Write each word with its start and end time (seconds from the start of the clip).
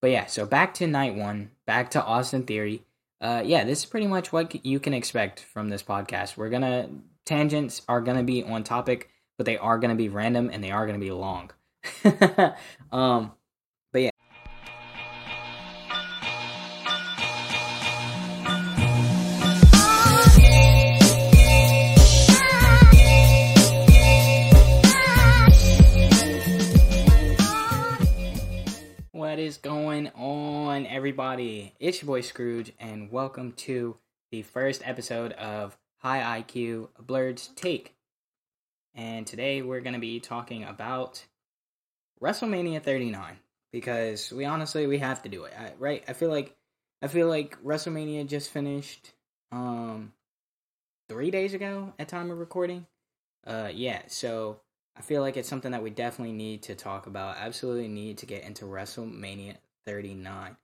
but 0.00 0.10
yeah, 0.10 0.26
so 0.26 0.46
back 0.46 0.74
to 0.74 0.86
night 0.86 1.14
one, 1.14 1.50
back 1.66 1.90
to 1.92 2.02
Austin 2.02 2.44
Theory. 2.44 2.82
Uh, 3.20 3.42
yeah, 3.44 3.64
this 3.64 3.80
is 3.80 3.86
pretty 3.86 4.06
much 4.06 4.32
what 4.32 4.64
you 4.64 4.78
can 4.78 4.94
expect 4.94 5.40
from 5.40 5.68
this 5.68 5.82
podcast. 5.82 6.36
We're 6.36 6.50
gonna 6.50 6.88
tangents 7.26 7.82
are 7.88 8.00
gonna 8.00 8.22
be 8.22 8.42
on 8.42 8.64
topic, 8.64 9.10
but 9.36 9.46
they 9.46 9.58
are 9.58 9.78
gonna 9.78 9.94
be 9.94 10.08
random 10.08 10.50
and 10.52 10.62
they 10.62 10.70
are 10.70 10.86
gonna 10.86 10.98
be 10.98 11.10
long. 11.10 11.50
um, 12.92 13.32
What 29.38 29.44
is 29.44 29.58
going 29.58 30.08
on, 30.16 30.84
everybody? 30.84 31.72
It's 31.78 32.02
your 32.02 32.08
boy 32.08 32.22
Scrooge, 32.22 32.72
and 32.80 33.08
welcome 33.12 33.52
to 33.52 33.96
the 34.32 34.42
first 34.42 34.82
episode 34.84 35.30
of 35.34 35.78
High 35.98 36.42
IQ 36.42 36.88
Blerd's 37.00 37.46
Take. 37.54 37.94
And 38.96 39.28
today 39.28 39.62
we're 39.62 39.80
going 39.80 39.92
to 39.94 40.00
be 40.00 40.18
talking 40.18 40.64
about 40.64 41.24
WrestleMania 42.20 42.82
39 42.82 43.38
because 43.70 44.32
we 44.32 44.44
honestly 44.44 44.88
we 44.88 44.98
have 44.98 45.22
to 45.22 45.28
do 45.28 45.44
it, 45.44 45.52
I, 45.56 45.72
right? 45.78 46.02
I 46.08 46.14
feel 46.14 46.30
like 46.30 46.56
I 47.00 47.06
feel 47.06 47.28
like 47.28 47.62
WrestleMania 47.62 48.26
just 48.26 48.50
finished 48.50 49.12
um 49.52 50.14
3 51.08 51.30
days 51.30 51.54
ago 51.54 51.94
at 51.96 52.08
time 52.08 52.32
of 52.32 52.38
recording. 52.38 52.86
Uh 53.46 53.70
yeah, 53.72 54.02
so 54.08 54.58
I 54.98 55.00
feel 55.00 55.22
like 55.22 55.36
it's 55.36 55.48
something 55.48 55.70
that 55.70 55.82
we 55.82 55.90
definitely 55.90 56.34
need 56.34 56.62
to 56.62 56.74
talk 56.74 57.06
about. 57.06 57.36
Absolutely 57.38 57.86
need 57.86 58.18
to 58.18 58.26
get 58.26 58.42
into 58.42 58.64
WrestleMania 58.64 59.54
39. 59.86 60.56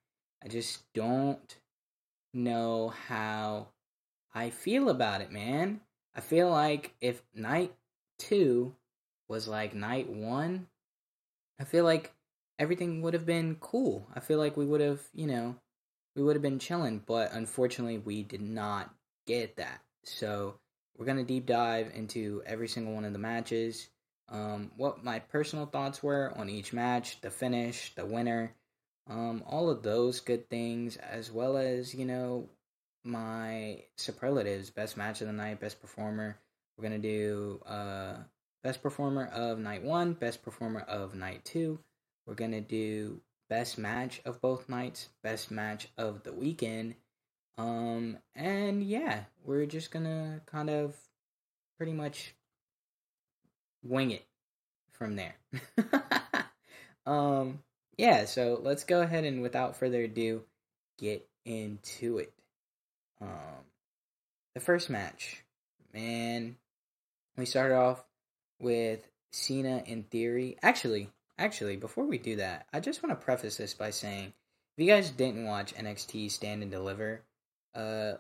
I 0.43 0.49
just 0.49 0.93
don't 0.93 1.57
know 2.33 2.93
how 3.07 3.69
I 4.35 4.51
feel 4.51 4.89
about 4.89 5.21
it, 5.21 5.31
man. 5.31 5.81
I 6.17 6.21
feel 6.21 6.51
like 6.51 6.95
if 7.01 7.23
night 7.33 7.75
2 8.19 8.75
was 9.29 9.47
like 9.47 9.73
night 9.73 10.09
1, 10.09 10.67
I 11.61 11.65
feel 11.65 11.85
like 11.85 12.13
everything 12.59 13.03
would 13.03 13.15
have 13.15 13.27
been 13.27 13.57
cool. 13.61 14.09
I 14.17 14.21
feel 14.21 14.39
like 14.39 14.57
we 14.57 14.67
would 14.67 14.81
have, 14.81 15.01
you 15.15 15.29
know, 15.29 15.55
we 16.17 16.25
would 16.25 16.35
have 16.35 16.43
been 16.43 16.59
chilling, 16.59 17.05
but 17.07 17.33
unfortunately 17.33 17.99
we 17.99 18.25
did 18.25 18.43
not 18.43 18.93
get 19.29 19.57
that. 19.57 19.81
So, 20.03 20.57
we're 20.97 21.07
going 21.07 21.19
to 21.19 21.25
deep 21.25 21.47
dive 21.47 21.91
into 21.95 22.43
every 22.47 22.69
single 22.69 22.95
one 22.95 23.05
of 23.05 23.13
the 23.13 23.19
matches 23.19 23.89
um, 24.29 24.71
what 24.77 25.05
my 25.05 25.19
personal 25.19 25.67
thoughts 25.67 26.03
were 26.03 26.33
on 26.37 26.49
each 26.49 26.73
match, 26.73 27.21
the 27.21 27.31
finish, 27.31 27.95
the 27.95 28.07
winner, 28.07 28.55
um, 29.09 29.43
all 29.47 29.71
of 29.71 29.83
those 29.83 30.21
good 30.21 30.49
things, 30.49 30.97
as 30.97 31.31
well 31.31 31.57
as, 31.57 31.95
you 31.95 32.07
know, 32.07 32.49
my 33.05 33.83
superlatives 33.97 34.71
best 34.71 34.97
match 34.97 35.21
of 35.21 35.27
the 35.27 35.33
night, 35.33 35.61
best 35.61 35.81
performer. 35.81 36.39
We're 36.77 36.89
going 36.89 37.03
to 37.03 37.09
do 37.09 37.61
uh, 37.67 38.15
best 38.63 38.83
performer 38.83 39.27
of 39.27 39.59
night 39.59 39.83
one, 39.83 40.15
best 40.15 40.43
performer 40.43 40.81
of 40.81 41.15
night 41.15 41.45
two. 41.45 41.79
We're 42.27 42.35
going 42.35 42.53
to 42.53 42.63
do 42.63 43.21
best 43.51 43.77
match 43.77 44.23
of 44.25 44.41
both 44.41 44.69
nights, 44.69 45.11
best 45.23 45.51
match 45.51 45.89
of 45.99 46.23
the 46.23 46.33
weekend. 46.33 46.95
Um, 47.59 48.19
and 48.35 48.83
yeah, 48.83 49.25
we're 49.45 49.67
just 49.67 49.91
going 49.91 50.07
to 50.07 50.41
kind 50.47 50.71
of 50.71 50.97
pretty 51.77 51.93
much 51.93 52.35
wing 53.85 54.11
it 54.11 54.25
from 54.93 55.17
there. 55.17 55.37
um, 57.07 57.61
yeah, 57.97 58.25
so 58.25 58.61
let's 58.63 58.85
go 58.85 59.03
ahead 59.03 59.25
and 59.25 59.43
without 59.43 59.77
further 59.77 60.03
ado, 60.03 60.43
get 60.99 61.27
into 61.45 62.19
it. 62.19 62.33
Um, 63.21 63.65
the 64.55 64.61
first 64.61 64.91
match, 64.91 65.45
man, 65.93 66.57
we 67.37 67.47
started 67.47 67.77
off 67.77 68.05
with 68.61 69.07
Cena 69.33 69.83
in 69.87 70.05
theory. 70.05 70.57
Actually, 70.63 71.11
actually, 71.39 71.77
before 71.77 72.05
we 72.05 72.19
do 72.19 72.37
that, 72.37 72.67
I 72.73 72.81
just 72.81 73.03
want 73.03 73.19
to 73.19 73.25
preface 73.25 73.57
this 73.57 73.75
by 73.75 73.91
saying, 73.91 74.33
if 74.77 74.85
you 74.85 74.91
guys 74.91 75.11
didn't 75.11 75.47
watch 75.47 75.75
NXT 75.75 76.31
Stand 76.31 76.63
and 76.63 76.71
Deliver, 76.71 77.23
uh, 77.75 78.15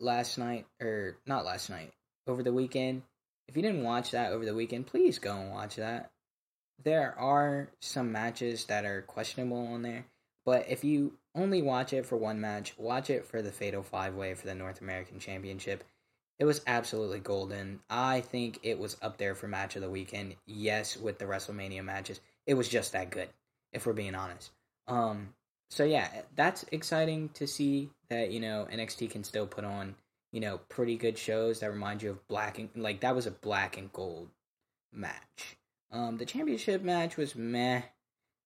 last 0.00 0.38
night 0.38 0.66
or 0.80 1.16
not 1.26 1.44
last 1.44 1.70
night, 1.70 1.92
over 2.26 2.42
the 2.42 2.52
weekend, 2.52 3.02
if 3.50 3.56
you 3.56 3.62
didn't 3.62 3.82
watch 3.82 4.12
that 4.12 4.32
over 4.32 4.44
the 4.44 4.54
weekend, 4.54 4.86
please 4.86 5.18
go 5.18 5.36
and 5.36 5.50
watch 5.50 5.76
that. 5.76 6.10
There 6.82 7.18
are 7.18 7.68
some 7.80 8.12
matches 8.12 8.64
that 8.66 8.84
are 8.84 9.02
questionable 9.02 9.66
on 9.66 9.82
there, 9.82 10.06
but 10.46 10.66
if 10.68 10.84
you 10.84 11.14
only 11.34 11.60
watch 11.60 11.92
it 11.92 12.06
for 12.06 12.16
one 12.16 12.40
match, 12.40 12.74
watch 12.78 13.10
it 13.10 13.26
for 13.26 13.42
the 13.42 13.50
Fatal 13.50 13.82
Five 13.82 14.14
Way 14.14 14.34
for 14.34 14.46
the 14.46 14.54
North 14.54 14.80
American 14.80 15.18
Championship. 15.18 15.82
It 16.38 16.44
was 16.44 16.62
absolutely 16.66 17.18
golden. 17.18 17.80
I 17.90 18.20
think 18.20 18.60
it 18.62 18.78
was 18.78 18.96
up 19.02 19.18
there 19.18 19.34
for 19.34 19.48
match 19.48 19.74
of 19.74 19.82
the 19.82 19.90
weekend. 19.90 20.36
Yes, 20.46 20.96
with 20.96 21.18
the 21.18 21.26
WrestleMania 21.26 21.84
matches, 21.84 22.20
it 22.46 22.54
was 22.54 22.68
just 22.68 22.92
that 22.92 23.10
good. 23.10 23.28
If 23.72 23.84
we're 23.84 23.92
being 23.92 24.14
honest. 24.14 24.50
Um. 24.86 25.34
So 25.70 25.84
yeah, 25.84 26.08
that's 26.34 26.64
exciting 26.72 27.30
to 27.34 27.46
see 27.46 27.90
that 28.08 28.30
you 28.30 28.40
know 28.40 28.66
NXT 28.72 29.10
can 29.10 29.24
still 29.24 29.46
put 29.46 29.64
on 29.64 29.96
you 30.32 30.40
know, 30.40 30.58
pretty 30.68 30.96
good 30.96 31.18
shows 31.18 31.60
that 31.60 31.70
remind 31.70 32.02
you 32.02 32.10
of 32.10 32.28
black 32.28 32.58
and 32.58 32.68
like 32.76 33.00
that 33.00 33.14
was 33.14 33.26
a 33.26 33.32
black 33.32 33.76
and 33.76 33.92
gold 33.92 34.28
match. 34.92 35.56
Um, 35.92 36.18
the 36.18 36.26
championship 36.26 36.82
match 36.82 37.16
was 37.16 37.34
meh. 37.34 37.82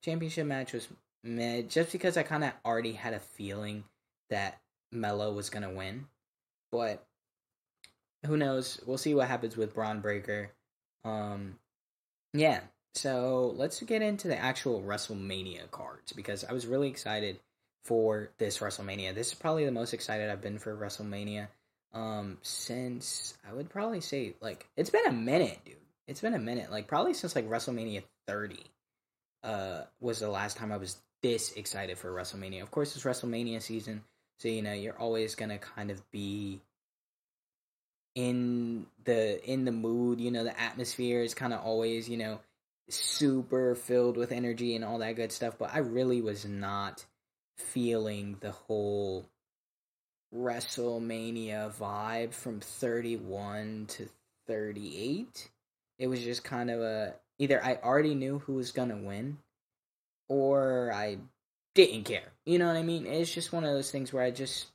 Championship 0.02 0.46
match 0.46 0.72
was 0.72 0.88
meh, 1.22 1.62
just 1.62 1.92
because 1.92 2.16
I 2.16 2.22
kind 2.22 2.44
of 2.44 2.52
already 2.64 2.92
had 2.92 3.14
a 3.14 3.20
feeling 3.20 3.84
that 4.30 4.60
Melo 4.92 5.32
was 5.32 5.50
gonna 5.50 5.72
win, 5.72 6.06
but 6.72 7.06
who 8.26 8.36
knows? 8.36 8.80
We'll 8.86 8.98
see 8.98 9.14
what 9.14 9.28
happens 9.28 9.56
with 9.56 9.74
Bron 9.74 10.00
Breakker. 10.00 10.50
Um, 11.04 11.58
yeah. 12.32 12.60
So 12.94 13.52
let's 13.56 13.82
get 13.82 14.02
into 14.02 14.28
the 14.28 14.38
actual 14.38 14.80
WrestleMania 14.80 15.70
cards 15.70 16.12
because 16.12 16.44
I 16.44 16.52
was 16.52 16.66
really 16.66 16.88
excited 16.88 17.40
for 17.84 18.30
this 18.38 18.58
WrestleMania. 18.58 19.14
This 19.14 19.28
is 19.28 19.34
probably 19.34 19.64
the 19.64 19.72
most 19.72 19.92
excited 19.92 20.30
I've 20.30 20.40
been 20.40 20.58
for 20.58 20.74
WrestleMania 20.74 21.48
um 21.94 22.38
since 22.42 23.34
I 23.48 23.52
would 23.52 23.70
probably 23.70 24.00
say 24.00 24.34
like 24.40 24.66
it's 24.76 24.90
been 24.90 25.06
a 25.06 25.12
minute, 25.12 25.58
dude. 25.64 25.76
It's 26.06 26.20
been 26.20 26.34
a 26.34 26.38
minute. 26.38 26.70
Like 26.70 26.86
probably 26.86 27.14
since 27.14 27.34
like 27.34 27.48
WrestleMania 27.48 28.02
30 28.26 28.56
uh 29.42 29.82
was 30.00 30.20
the 30.20 30.28
last 30.28 30.56
time 30.56 30.72
I 30.72 30.76
was 30.76 30.96
this 31.22 31.52
excited 31.52 31.96
for 31.96 32.10
WrestleMania. 32.12 32.62
Of 32.62 32.70
course 32.70 32.94
it's 32.94 33.04
WrestleMania 33.04 33.62
season, 33.62 34.02
so 34.38 34.48
you 34.48 34.62
know, 34.62 34.72
you're 34.72 34.98
always 34.98 35.34
going 35.34 35.50
to 35.50 35.58
kind 35.58 35.90
of 35.90 36.10
be 36.10 36.60
in 38.14 38.86
the 39.04 39.42
in 39.50 39.64
the 39.64 39.72
mood, 39.72 40.20
you 40.20 40.30
know, 40.30 40.44
the 40.44 40.60
atmosphere 40.60 41.22
is 41.22 41.34
kind 41.34 41.52
of 41.52 41.60
always, 41.60 42.08
you 42.08 42.16
know, 42.16 42.40
super 42.88 43.74
filled 43.74 44.16
with 44.16 44.32
energy 44.32 44.76
and 44.76 44.84
all 44.84 44.98
that 44.98 45.16
good 45.16 45.32
stuff, 45.32 45.56
but 45.58 45.70
I 45.72 45.78
really 45.78 46.20
was 46.20 46.44
not 46.44 47.04
feeling 47.56 48.36
the 48.40 48.52
whole 48.52 49.26
WrestleMania 50.34 51.72
vibe 51.74 52.32
from 52.32 52.60
31 52.60 53.86
to 53.88 54.08
38. 54.48 55.50
It 55.98 56.06
was 56.08 56.22
just 56.22 56.42
kind 56.42 56.70
of 56.70 56.80
a 56.80 57.14
either 57.38 57.64
I 57.64 57.78
already 57.82 58.14
knew 58.14 58.40
who 58.40 58.54
was 58.54 58.72
going 58.72 58.88
to 58.88 58.96
win 58.96 59.38
or 60.28 60.92
I 60.92 61.18
didn't 61.74 62.04
care. 62.04 62.32
You 62.44 62.58
know 62.58 62.66
what 62.66 62.76
I 62.76 62.82
mean? 62.82 63.06
It's 63.06 63.32
just 63.32 63.52
one 63.52 63.64
of 63.64 63.72
those 63.72 63.90
things 63.90 64.12
where 64.12 64.24
I 64.24 64.30
just 64.30 64.66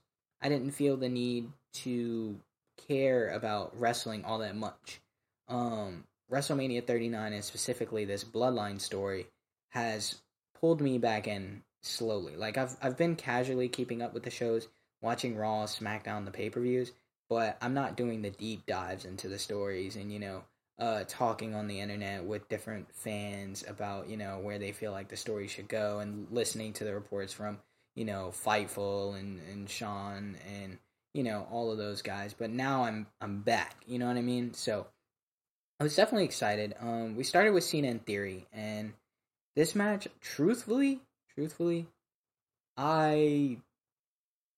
I 0.42 0.50
didn't 0.50 0.72
feel 0.72 0.96
the 0.96 1.10
need 1.10 1.50
to 1.74 2.40
care 2.88 3.30
about 3.30 3.78
wrestling 3.80 4.24
all 4.26 4.40
that 4.40 4.56
much. 4.56 5.02
Um 5.48 6.06
WrestleMania 6.32 6.86
39 6.86 7.34
and 7.34 7.44
specifically 7.44 8.06
this 8.06 8.24
bloodline 8.24 8.80
story 8.80 9.28
has 9.70 10.16
pulled 10.60 10.80
me 10.80 10.98
back 10.98 11.28
in 11.28 11.64
slowly. 11.82 12.38
Like 12.38 12.58
I've 12.58 12.78
I've 12.82 12.98
been 12.98 13.16
casually 13.16 13.68
keeping 13.68 14.02
up 14.02 14.14
with 14.14 14.24
the 14.24 14.30
shows 14.30 14.68
watching 15.02 15.38
Raw, 15.38 15.66
SmackDown, 15.66 16.26
the 16.26 16.32
pay 16.32 16.50
per 16.50 16.62
views, 16.62 16.92
but 17.30 17.58
I'm 17.62 17.74
not 17.74 17.96
doing 17.96 18.22
the 18.22 18.30
deep 18.30 18.66
dives 18.66 19.06
into 19.06 19.28
the 19.28 19.40
stories 19.40 19.96
and 19.96 20.12
you 20.12 20.20
know, 20.20 20.44
uh, 20.80 21.04
talking 21.08 21.54
on 21.56 21.68
the 21.68 21.80
internet 21.80 22.24
with 22.24 22.48
different 22.48 22.88
fans 22.94 23.64
about 23.68 24.10
you 24.10 24.18
know 24.18 24.40
where 24.40 24.60
they 24.60 24.72
feel 24.72 24.92
like 24.92 25.10
the 25.10 25.18
story 25.18 25.48
should 25.48 25.68
go 25.68 26.00
and 26.00 26.28
listening 26.32 26.74
to 26.74 26.86
the 26.86 26.94
reports 26.94 27.34
from 27.34 27.60
you 27.96 28.06
know 28.06 28.32
Fightful 28.46 29.20
and 29.20 29.42
and 29.52 29.70
Sean 29.70 30.38
and 30.48 30.78
you 31.14 31.24
know 31.24 31.46
all 31.52 31.72
of 31.72 31.78
those 31.78 32.02
guys. 32.02 32.34
But 32.34 32.50
now 32.50 32.84
I'm 32.84 33.08
I'm 33.20 33.42
back. 33.42 33.76
You 33.88 34.00
know 34.00 34.08
what 34.08 34.18
I 34.18 34.22
mean? 34.22 34.54
So 34.54 34.88
I 35.80 35.84
was 35.84 35.96
definitely 35.96 36.26
excited. 36.26 36.76
Um, 36.80 37.16
we 37.16 37.24
started 37.24 37.52
with 37.52 37.64
Cena 37.64 37.90
and 37.90 38.06
theory, 38.06 38.48
and 38.54 38.94
this 39.56 39.76
match, 39.76 40.08
truthfully, 40.22 41.02
truthfully, 41.36 41.88
I 42.78 43.58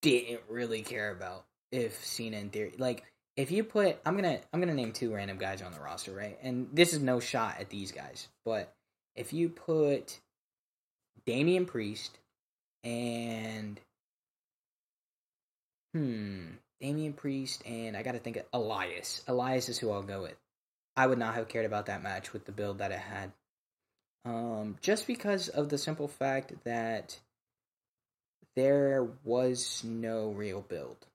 didn't 0.01 0.41
really 0.49 0.81
care 0.81 1.11
about 1.11 1.45
if 1.71 2.03
Cena 2.03 2.37
in 2.37 2.49
theory 2.49 2.73
like 2.77 3.03
if 3.37 3.51
you 3.51 3.63
put 3.63 3.99
I'm 4.05 4.15
gonna 4.15 4.39
I'm 4.53 4.59
gonna 4.59 4.73
name 4.73 4.91
two 4.91 5.13
random 5.13 5.37
guys 5.37 5.61
on 5.61 5.71
the 5.71 5.79
roster, 5.79 6.11
right? 6.11 6.37
And 6.41 6.67
this 6.73 6.93
is 6.93 6.99
no 6.99 7.19
shot 7.19 7.57
at 7.59 7.69
these 7.69 7.91
guys, 7.91 8.27
but 8.45 8.73
if 9.15 9.33
you 9.33 9.49
put 9.49 10.19
Damian 11.25 11.65
Priest 11.65 12.17
and 12.83 13.79
hmm, 15.93 16.47
Damian 16.79 17.13
Priest 17.13 17.63
and 17.65 17.95
I 17.95 18.03
got 18.03 18.13
to 18.13 18.19
think 18.19 18.37
of 18.37 18.45
Elias. 18.53 19.23
Elias 19.27 19.69
is 19.69 19.77
who 19.77 19.91
I'll 19.91 20.01
go 20.01 20.23
with. 20.23 20.35
I 20.95 21.07
would 21.07 21.19
not 21.19 21.35
have 21.35 21.47
cared 21.47 21.65
about 21.65 21.85
that 21.85 22.03
match 22.03 22.33
with 22.33 22.45
the 22.45 22.51
build 22.51 22.79
that 22.79 22.91
it 22.91 22.99
had. 22.99 23.31
Um, 24.25 24.77
just 24.81 25.07
because 25.07 25.47
of 25.47 25.69
the 25.69 25.77
simple 25.77 26.07
fact 26.07 26.53
that 26.63 27.19
there 28.55 29.07
was 29.23 29.83
no 29.83 30.29
real 30.29 30.61
build 30.61 31.07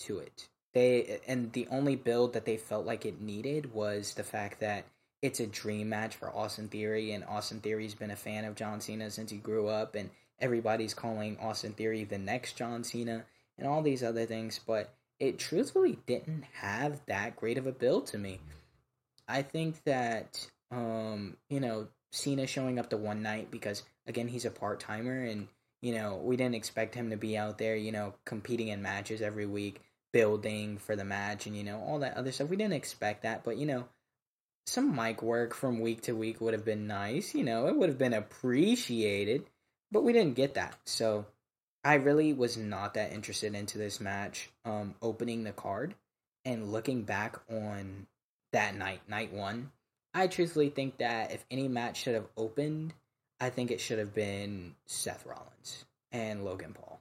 to 0.00 0.18
it. 0.18 0.48
They 0.74 1.20
and 1.26 1.52
the 1.52 1.68
only 1.70 1.96
build 1.96 2.32
that 2.32 2.44
they 2.44 2.56
felt 2.56 2.86
like 2.86 3.04
it 3.04 3.20
needed 3.20 3.74
was 3.74 4.14
the 4.14 4.24
fact 4.24 4.60
that 4.60 4.84
it's 5.20 5.40
a 5.40 5.46
dream 5.46 5.88
match 5.90 6.16
for 6.16 6.34
Austin 6.34 6.68
Theory, 6.68 7.12
and 7.12 7.24
Austin 7.24 7.60
Theory's 7.60 7.94
been 7.94 8.10
a 8.10 8.16
fan 8.16 8.44
of 8.44 8.56
John 8.56 8.80
Cena 8.80 9.10
since 9.10 9.30
he 9.30 9.36
grew 9.36 9.68
up, 9.68 9.94
and 9.94 10.10
everybody's 10.40 10.94
calling 10.94 11.38
Austin 11.40 11.72
Theory 11.72 12.04
the 12.04 12.18
next 12.18 12.56
John 12.56 12.82
Cena, 12.82 13.24
and 13.58 13.68
all 13.68 13.82
these 13.82 14.02
other 14.02 14.26
things. 14.26 14.58
But 14.66 14.92
it 15.20 15.38
truthfully 15.38 15.98
didn't 16.06 16.44
have 16.54 17.00
that 17.06 17.36
great 17.36 17.58
of 17.58 17.66
a 17.66 17.72
build 17.72 18.06
to 18.08 18.18
me. 18.18 18.40
I 19.28 19.42
think 19.42 19.84
that 19.84 20.46
um, 20.70 21.36
you 21.48 21.60
know 21.60 21.88
Cena 22.10 22.46
showing 22.46 22.78
up 22.78 22.90
the 22.90 22.96
one 22.96 23.22
night 23.22 23.50
because 23.50 23.84
again 24.06 24.28
he's 24.28 24.44
a 24.44 24.50
part 24.50 24.80
timer 24.80 25.22
and 25.22 25.48
you 25.82 25.94
know 25.94 26.16
we 26.22 26.36
didn't 26.36 26.54
expect 26.54 26.94
him 26.94 27.10
to 27.10 27.16
be 27.16 27.36
out 27.36 27.58
there 27.58 27.76
you 27.76 27.92
know 27.92 28.14
competing 28.24 28.68
in 28.68 28.80
matches 28.80 29.20
every 29.20 29.46
week 29.46 29.80
building 30.12 30.78
for 30.78 30.96
the 30.96 31.04
match 31.04 31.46
and 31.46 31.56
you 31.56 31.64
know 31.64 31.78
all 31.80 31.98
that 31.98 32.16
other 32.16 32.32
stuff. 32.32 32.48
We 32.48 32.56
didn't 32.56 32.74
expect 32.74 33.22
that 33.22 33.44
but 33.44 33.56
you 33.56 33.66
know 33.66 33.86
some 34.66 34.94
mic 34.94 35.22
work 35.22 35.54
from 35.54 35.80
week 35.80 36.02
to 36.02 36.14
week 36.14 36.40
would 36.40 36.54
have 36.54 36.64
been 36.64 36.86
nice 36.86 37.34
you 37.34 37.44
know 37.44 37.66
it 37.66 37.76
would 37.76 37.88
have 37.88 37.98
been 37.98 38.14
appreciated 38.14 39.44
but 39.90 40.04
we 40.04 40.12
didn't 40.12 40.36
get 40.36 40.54
that. 40.54 40.78
So 40.86 41.26
I 41.84 41.94
really 41.94 42.32
was 42.32 42.56
not 42.56 42.94
that 42.94 43.12
interested 43.12 43.54
into 43.54 43.78
this 43.78 44.00
match 44.00 44.50
um 44.64 44.94
opening 45.02 45.44
the 45.44 45.52
card 45.52 45.94
and 46.44 46.72
looking 46.72 47.02
back 47.02 47.36
on 47.50 48.06
that 48.52 48.76
night 48.76 49.00
night 49.08 49.32
1 49.32 49.70
I 50.14 50.26
truthfully 50.26 50.68
think 50.68 50.98
that 50.98 51.32
if 51.32 51.44
any 51.50 51.68
match 51.68 52.02
should 52.02 52.14
have 52.14 52.28
opened, 52.36 52.92
I 53.42 53.50
think 53.50 53.72
it 53.72 53.80
should 53.80 53.98
have 53.98 54.14
been 54.14 54.76
Seth 54.86 55.26
Rollins 55.26 55.84
and 56.12 56.44
Logan 56.44 56.74
Paul. 56.74 57.00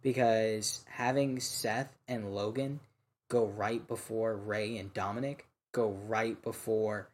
Because 0.00 0.82
having 0.88 1.40
Seth 1.40 1.94
and 2.08 2.34
Logan 2.34 2.80
go 3.28 3.44
right 3.44 3.86
before 3.86 4.34
Rey 4.34 4.78
and 4.78 4.94
Dominic, 4.94 5.46
go 5.72 5.90
right 6.08 6.40
before 6.42 7.10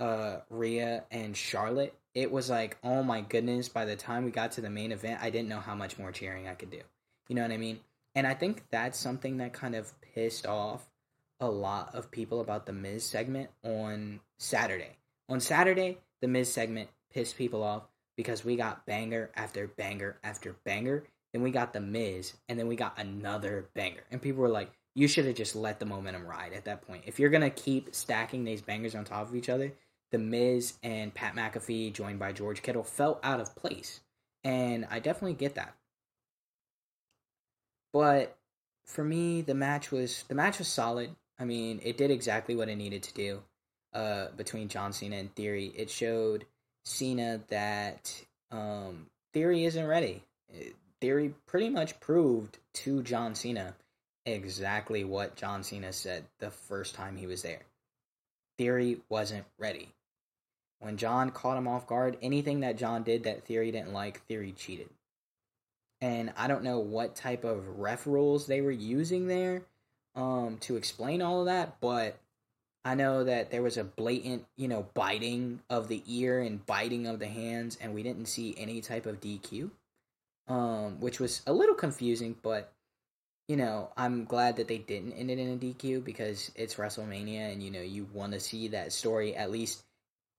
uh 0.00 0.38
Rhea 0.50 1.04
and 1.12 1.36
Charlotte, 1.36 1.94
it 2.12 2.32
was 2.32 2.50
like, 2.50 2.76
oh 2.82 3.04
my 3.04 3.20
goodness, 3.20 3.68
by 3.68 3.84
the 3.84 3.94
time 3.94 4.24
we 4.24 4.32
got 4.32 4.50
to 4.52 4.62
the 4.62 4.70
main 4.70 4.90
event, 4.90 5.20
I 5.22 5.30
didn't 5.30 5.48
know 5.48 5.60
how 5.60 5.76
much 5.76 5.96
more 5.96 6.10
cheering 6.10 6.48
I 6.48 6.54
could 6.54 6.70
do. 6.70 6.80
You 7.28 7.36
know 7.36 7.42
what 7.42 7.52
I 7.52 7.56
mean? 7.56 7.78
And 8.16 8.26
I 8.26 8.34
think 8.34 8.64
that's 8.72 8.98
something 8.98 9.36
that 9.36 9.52
kind 9.52 9.76
of 9.76 9.92
pissed 10.00 10.44
off 10.44 10.90
a 11.38 11.48
lot 11.48 11.94
of 11.94 12.10
people 12.10 12.40
about 12.40 12.66
the 12.66 12.72
Miz 12.72 13.04
segment 13.04 13.50
on 13.62 14.18
Saturday. 14.38 14.96
On 15.28 15.38
Saturday, 15.38 15.98
the 16.20 16.26
Miz 16.26 16.52
segment 16.52 16.88
pissed 17.12 17.36
people 17.36 17.62
off 17.62 17.84
because 18.18 18.44
we 18.44 18.56
got 18.56 18.84
banger 18.84 19.30
after 19.36 19.68
banger 19.68 20.18
after 20.24 20.56
banger. 20.64 21.04
Then 21.32 21.42
we 21.42 21.52
got 21.52 21.72
the 21.72 21.80
Miz, 21.80 22.32
and 22.48 22.58
then 22.58 22.66
we 22.66 22.74
got 22.74 22.98
another 22.98 23.68
banger. 23.74 24.02
And 24.10 24.20
people 24.20 24.42
were 24.42 24.48
like, 24.48 24.72
you 24.94 25.06
should 25.06 25.26
have 25.26 25.36
just 25.36 25.54
let 25.54 25.78
the 25.78 25.86
momentum 25.86 26.26
ride 26.26 26.52
at 26.52 26.64
that 26.64 26.82
point. 26.82 27.04
If 27.06 27.20
you're 27.20 27.30
going 27.30 27.42
to 27.42 27.50
keep 27.50 27.94
stacking 27.94 28.42
these 28.42 28.60
bangers 28.60 28.96
on 28.96 29.04
top 29.04 29.28
of 29.28 29.36
each 29.36 29.48
other, 29.48 29.72
the 30.10 30.18
Miz 30.18 30.74
and 30.82 31.14
Pat 31.14 31.36
McAfee, 31.36 31.92
joined 31.92 32.18
by 32.18 32.32
George 32.32 32.60
Kittle, 32.60 32.82
felt 32.82 33.20
out 33.22 33.38
of 33.38 33.54
place. 33.54 34.00
And 34.42 34.84
I 34.90 34.98
definitely 34.98 35.34
get 35.34 35.54
that. 35.54 35.74
But 37.92 38.36
for 38.84 39.04
me, 39.04 39.42
the 39.42 39.54
match 39.54 39.92
was 39.92 40.24
the 40.26 40.34
match 40.34 40.58
was 40.58 40.66
solid. 40.66 41.14
I 41.38 41.44
mean, 41.44 41.78
it 41.84 41.96
did 41.96 42.10
exactly 42.10 42.56
what 42.56 42.68
it 42.68 42.76
needed 42.76 43.04
to 43.04 43.14
do 43.14 43.42
uh, 43.92 44.28
between 44.36 44.68
John 44.68 44.92
Cena 44.92 45.16
and 45.16 45.32
Theory. 45.36 45.72
It 45.76 45.88
showed 45.88 46.46
Cena 46.88 47.40
that 47.48 48.22
um, 48.50 49.06
Theory 49.32 49.64
isn't 49.64 49.86
ready. 49.86 50.22
Theory 51.00 51.34
pretty 51.46 51.68
much 51.68 52.00
proved 52.00 52.58
to 52.74 53.02
John 53.02 53.34
Cena 53.34 53.74
exactly 54.24 55.04
what 55.04 55.36
John 55.36 55.62
Cena 55.62 55.92
said 55.92 56.24
the 56.40 56.50
first 56.50 56.94
time 56.94 57.16
he 57.16 57.26
was 57.26 57.42
there. 57.42 57.62
Theory 58.56 58.98
wasn't 59.08 59.44
ready. 59.58 59.88
When 60.80 60.96
John 60.96 61.30
caught 61.30 61.58
him 61.58 61.68
off 61.68 61.86
guard, 61.86 62.16
anything 62.22 62.60
that 62.60 62.78
John 62.78 63.02
did 63.02 63.24
that 63.24 63.44
Theory 63.44 63.70
didn't 63.70 63.92
like, 63.92 64.24
Theory 64.26 64.52
cheated. 64.52 64.88
And 66.00 66.32
I 66.36 66.46
don't 66.48 66.64
know 66.64 66.78
what 66.78 67.16
type 67.16 67.44
of 67.44 67.78
ref 67.78 68.06
rules 68.06 68.46
they 68.46 68.60
were 68.60 68.70
using 68.70 69.26
there 69.26 69.62
um, 70.14 70.58
to 70.60 70.76
explain 70.76 71.20
all 71.20 71.40
of 71.40 71.46
that, 71.46 71.80
but 71.80 72.18
I 72.84 72.94
know 72.94 73.24
that 73.24 73.50
there 73.50 73.62
was 73.62 73.76
a 73.76 73.84
blatant, 73.84 74.46
you 74.56 74.68
know, 74.68 74.86
biting 74.94 75.60
of 75.68 75.88
the 75.88 76.02
ear 76.06 76.40
and 76.40 76.64
biting 76.64 77.06
of 77.06 77.18
the 77.18 77.26
hands, 77.26 77.76
and 77.80 77.94
we 77.94 78.02
didn't 78.02 78.26
see 78.26 78.54
any 78.56 78.80
type 78.80 79.06
of 79.06 79.20
DQ, 79.20 79.70
um, 80.46 81.00
which 81.00 81.20
was 81.20 81.42
a 81.46 81.52
little 81.52 81.74
confusing. 81.74 82.36
But 82.40 82.72
you 83.48 83.56
know, 83.56 83.90
I'm 83.96 84.24
glad 84.24 84.56
that 84.56 84.68
they 84.68 84.78
didn't 84.78 85.14
end 85.14 85.30
it 85.30 85.38
in 85.38 85.52
a 85.52 85.56
DQ 85.56 86.04
because 86.04 86.50
it's 86.54 86.76
WrestleMania, 86.76 87.52
and 87.52 87.62
you 87.62 87.70
know, 87.70 87.80
you 87.80 88.06
want 88.12 88.32
to 88.32 88.40
see 88.40 88.68
that 88.68 88.92
story 88.92 89.34
at 89.34 89.50
least. 89.50 89.82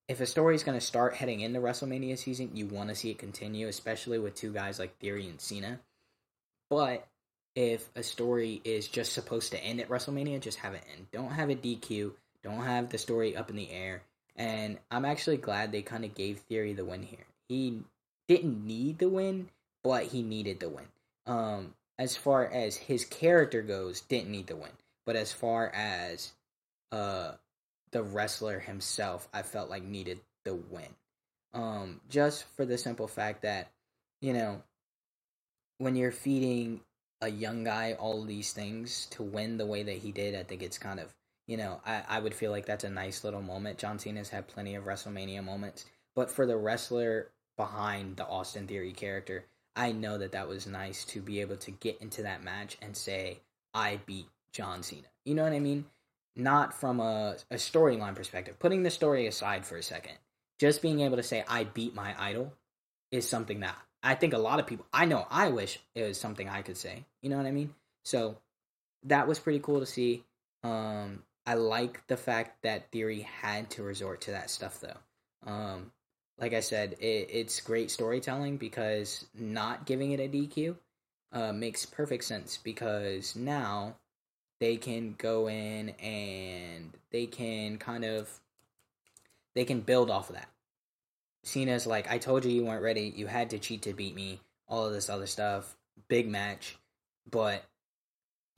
If 0.07 0.21
a 0.21 0.25
story 0.25 0.55
is 0.55 0.63
going 0.63 0.79
to 0.79 0.85
start 0.85 1.13
heading 1.13 1.41
into 1.41 1.59
WrestleMania 1.59 2.17
season, 2.17 2.51
you 2.55 2.65
want 2.65 2.89
to 2.89 2.95
see 2.95 3.11
it 3.11 3.19
continue, 3.19 3.67
especially 3.67 4.17
with 4.17 4.33
two 4.33 4.51
guys 4.51 4.79
like 4.79 4.97
Theory 4.97 5.27
and 5.27 5.39
Cena. 5.39 5.79
But 6.67 7.07
if 7.55 7.89
a 7.95 8.01
story 8.01 8.59
is 8.63 8.87
just 8.87 9.13
supposed 9.13 9.51
to 9.51 9.63
end 9.63 9.79
at 9.79 9.89
WrestleMania, 9.89 10.39
just 10.39 10.59
have 10.59 10.73
it 10.73 10.83
end. 10.95 11.07
Don't 11.11 11.31
have 11.31 11.49
a 11.49 11.55
DQ. 11.55 12.13
Don't 12.43 12.63
have 12.63 12.89
the 12.89 12.97
story 12.97 13.35
up 13.35 13.49
in 13.49 13.55
the 13.55 13.71
air. 13.71 14.01
And 14.35 14.77
I'm 14.89 15.05
actually 15.05 15.37
glad 15.37 15.71
they 15.71 15.81
kind 15.81 16.05
of 16.05 16.15
gave 16.15 16.39
Theory 16.39 16.73
the 16.73 16.85
win 16.85 17.03
here. 17.03 17.25
He 17.47 17.81
didn't 18.27 18.65
need 18.65 18.99
the 18.99 19.09
win, 19.09 19.49
but 19.83 20.05
he 20.05 20.21
needed 20.21 20.59
the 20.59 20.69
win. 20.69 20.85
Um, 21.25 21.73
as 21.97 22.15
far 22.15 22.45
as 22.45 22.77
his 22.77 23.03
character 23.03 23.61
goes, 23.61 24.01
didn't 24.01 24.31
need 24.31 24.47
the 24.47 24.55
win. 24.55 24.71
But 25.05 25.15
as 25.15 25.31
far 25.31 25.69
as 25.69 26.31
uh 26.91 27.33
the 27.91 28.03
wrestler 28.03 28.59
himself, 28.59 29.27
I 29.33 29.41
felt 29.41 29.69
like 29.69 29.83
needed 29.83 30.19
the 30.45 30.55
win. 30.55 30.95
Um, 31.53 32.01
just 32.09 32.45
for 32.55 32.65
the 32.65 32.77
simple 32.77 33.07
fact 33.07 33.41
that, 33.41 33.71
you 34.21 34.33
know, 34.33 34.61
when 35.79 35.95
you're 35.95 36.11
feeding 36.11 36.81
a 37.21 37.29
young 37.29 37.63
guy 37.63 37.93
all 37.93 38.23
these 38.23 38.53
things 38.53 39.07
to 39.07 39.23
win 39.23 39.57
the 39.57 39.65
way 39.65 39.83
that 39.83 39.97
he 39.97 40.11
did, 40.11 40.35
I 40.35 40.43
think 40.43 40.61
it's 40.61 40.77
kind 40.77 40.99
of 40.99 41.13
you 41.49 41.57
know, 41.57 41.81
I, 41.83 42.03
I 42.07 42.19
would 42.19 42.35
feel 42.35 42.51
like 42.51 42.67
that's 42.67 42.83
a 42.83 42.91
nice 42.91 43.23
little 43.23 43.41
moment. 43.41 43.79
John 43.79 43.97
Cena's 43.97 44.29
had 44.29 44.47
plenty 44.47 44.75
of 44.75 44.83
WrestleMania 44.83 45.43
moments, 45.43 45.87
but 46.15 46.29
for 46.29 46.45
the 46.45 46.55
wrestler 46.55 47.31
behind 47.57 48.17
the 48.17 48.27
Austin 48.27 48.67
Theory 48.67 48.91
character, 48.91 49.45
I 49.75 49.91
know 49.91 50.19
that 50.19 50.33
that 50.33 50.47
was 50.47 50.67
nice 50.67 51.03
to 51.05 51.21
be 51.21 51.41
able 51.41 51.57
to 51.57 51.71
get 51.71 51.99
into 52.01 52.21
that 52.21 52.43
match 52.43 52.77
and 52.83 52.95
say, 52.95 53.39
I 53.73 53.99
beat 54.05 54.27
John 54.53 54.83
Cena. 54.83 55.07
You 55.25 55.33
know 55.33 55.41
what 55.41 55.53
I 55.53 55.59
mean? 55.59 55.85
Not 56.35 56.79
from 56.79 56.99
a, 56.99 57.37
a 57.49 57.55
storyline 57.55 58.13
perspective, 58.13 58.59
putting 58.59 58.83
the 58.83 58.91
story 58.91 59.25
aside 59.25 59.65
for 59.65 59.75
a 59.75 59.81
second. 59.81 60.13
Just 60.59 60.83
being 60.83 60.99
able 60.99 61.17
to 61.17 61.23
say, 61.23 61.43
I 61.47 61.63
beat 61.63 61.95
my 61.95 62.13
idol 62.19 62.53
is 63.11 63.27
something 63.27 63.61
that 63.61 63.75
I 64.03 64.13
think 64.13 64.33
a 64.33 64.37
lot 64.37 64.59
of 64.59 64.67
people, 64.67 64.85
I 64.93 65.05
know 65.05 65.25
I 65.31 65.49
wish 65.49 65.79
it 65.95 66.03
was 66.03 66.19
something 66.19 66.47
I 66.47 66.61
could 66.61 66.77
say. 66.77 67.05
You 67.23 67.31
know 67.31 67.37
what 67.37 67.47
I 67.47 67.51
mean? 67.51 67.73
So 68.05 68.37
that 69.05 69.27
was 69.27 69.39
pretty 69.39 69.59
cool 69.59 69.79
to 69.79 69.87
see. 69.87 70.23
Um, 70.63 71.23
I 71.49 71.55
like 71.55 72.05
the 72.05 72.15
fact 72.15 72.61
that 72.61 72.91
Theory 72.91 73.21
had 73.21 73.71
to 73.71 73.81
resort 73.81 74.21
to 74.21 74.31
that 74.31 74.51
stuff 74.51 74.79
though. 74.79 75.51
Um, 75.51 75.91
like 76.37 76.53
I 76.53 76.59
said, 76.59 76.95
it, 76.99 77.27
it's 77.31 77.59
great 77.59 77.89
storytelling 77.89 78.57
because 78.57 79.25
not 79.33 79.87
giving 79.87 80.11
it 80.11 80.19
a 80.19 80.29
DQ 80.29 80.75
uh, 81.33 81.51
makes 81.51 81.87
perfect 81.87 82.25
sense 82.25 82.57
because 82.57 83.35
now 83.35 83.95
they 84.59 84.77
can 84.77 85.15
go 85.17 85.49
in 85.49 85.89
and 85.99 86.91
they 87.09 87.25
can 87.25 87.79
kind 87.79 88.05
of 88.05 88.29
they 89.55 89.65
can 89.65 89.81
build 89.81 90.11
off 90.11 90.29
of 90.29 90.35
that. 90.35 90.49
Cena's 91.43 91.87
like, 91.87 92.11
I 92.11 92.19
told 92.19 92.45
you 92.45 92.51
you 92.51 92.63
weren't 92.63 92.83
ready. 92.83 93.11
You 93.15 93.25
had 93.25 93.49
to 93.49 93.57
cheat 93.57 93.81
to 93.83 93.93
beat 93.93 94.13
me. 94.13 94.39
All 94.67 94.85
of 94.85 94.93
this 94.93 95.09
other 95.09 95.25
stuff. 95.25 95.75
Big 96.09 96.27
match, 96.27 96.77
but 97.27 97.63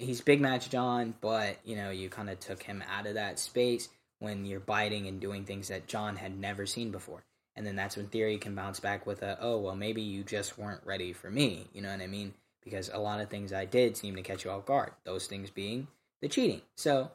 he's 0.02 0.22
big 0.22 0.42
match 0.42 0.70
John, 0.70 1.14
but 1.22 1.58
you 1.64 1.76
know, 1.76 1.90
you 1.92 2.10
kind 2.10 2.30
of 2.30 2.40
took 2.40 2.64
him 2.64 2.84
out 2.90 3.08
of 3.08 3.14
that 3.14 3.40
space 3.40 3.90
when 4.20 4.46
you're 4.46 4.60
biting 4.60 5.08
and 5.08 5.20
doing 5.20 5.46
things 5.46 5.70
that 5.70 5.88
John 5.88 6.16
had 6.16 6.38
never 6.38 6.66
seen 6.66 6.92
before. 6.92 7.24
And 7.56 7.66
then 7.66 7.76
that's 7.76 7.98
when 7.98 8.08
Theory 8.08 8.38
can 8.38 8.56
bounce 8.56 8.80
back 8.80 9.06
with 9.06 9.24
a, 9.24 9.38
oh, 9.42 9.58
well, 9.58 9.76
maybe 9.76 10.02
you 10.02 10.24
just 10.24 10.58
weren't 10.58 10.86
ready 10.86 11.12
for 11.12 11.30
me. 11.30 11.68
You 11.74 11.82
know 11.82 11.92
what 11.92 12.02
I 12.02 12.08
mean? 12.08 12.34
Because 12.64 12.90
a 12.90 13.00
lot 13.00 13.20
of 13.20 13.30
things 13.30 13.52
I 13.52 13.66
did 13.66 13.98
seem 13.98 14.16
to 14.16 14.22
catch 14.22 14.46
you 14.46 14.52
off 14.52 14.66
guard. 14.66 14.92
Those 15.04 15.28
things 15.28 15.50
being 15.50 15.88
the 16.22 16.30
cheating. 16.30 16.62
So 16.78 17.12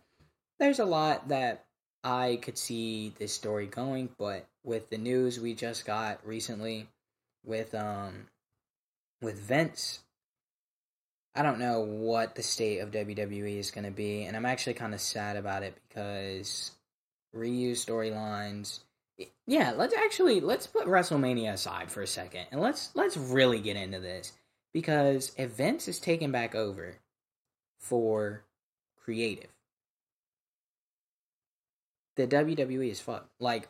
there's 0.58 0.78
a 0.78 0.84
lot 0.84 1.28
that 1.28 1.64
I 2.04 2.38
could 2.42 2.58
see 2.58 3.12
this 3.18 3.32
story 3.32 3.66
going, 3.66 4.10
but 4.18 4.46
with 4.62 4.90
the 4.90 4.98
news 4.98 5.40
we 5.40 5.54
just 5.54 5.86
got 5.86 6.24
recently 6.26 6.88
with 7.44 7.74
um 7.74 8.26
with 9.22 9.38
Vince, 9.38 10.00
I 11.36 11.42
don't 11.42 11.58
know 11.58 11.80
what 11.80 12.34
the 12.34 12.42
state 12.42 12.78
of 12.78 12.90
WWE 12.90 13.58
is 13.58 13.70
going 13.70 13.84
to 13.84 13.90
be, 13.90 14.24
and 14.24 14.36
I'm 14.36 14.46
actually 14.46 14.74
kind 14.74 14.94
of 14.94 15.00
sad 15.00 15.36
about 15.36 15.62
it 15.62 15.76
because 15.88 16.72
reuse 17.34 17.84
storylines. 17.84 18.80
Yeah, 19.46 19.72
let's 19.76 19.94
actually 19.94 20.40
let's 20.40 20.66
put 20.66 20.86
WrestleMania 20.86 21.52
aside 21.52 21.90
for 21.90 22.02
a 22.02 22.06
second 22.06 22.46
and 22.50 22.60
let's 22.60 22.90
let's 22.94 23.16
really 23.16 23.60
get 23.60 23.76
into 23.76 23.98
this 23.98 24.32
because 24.72 25.30
Vince 25.38 25.88
is 25.88 25.98
taken 25.98 26.32
back 26.32 26.54
over 26.54 26.96
for 27.80 28.44
creative, 28.98 29.50
the 32.16 32.26
WWE 32.26 32.90
is 32.90 33.00
fucked. 33.00 33.30
Like 33.40 33.68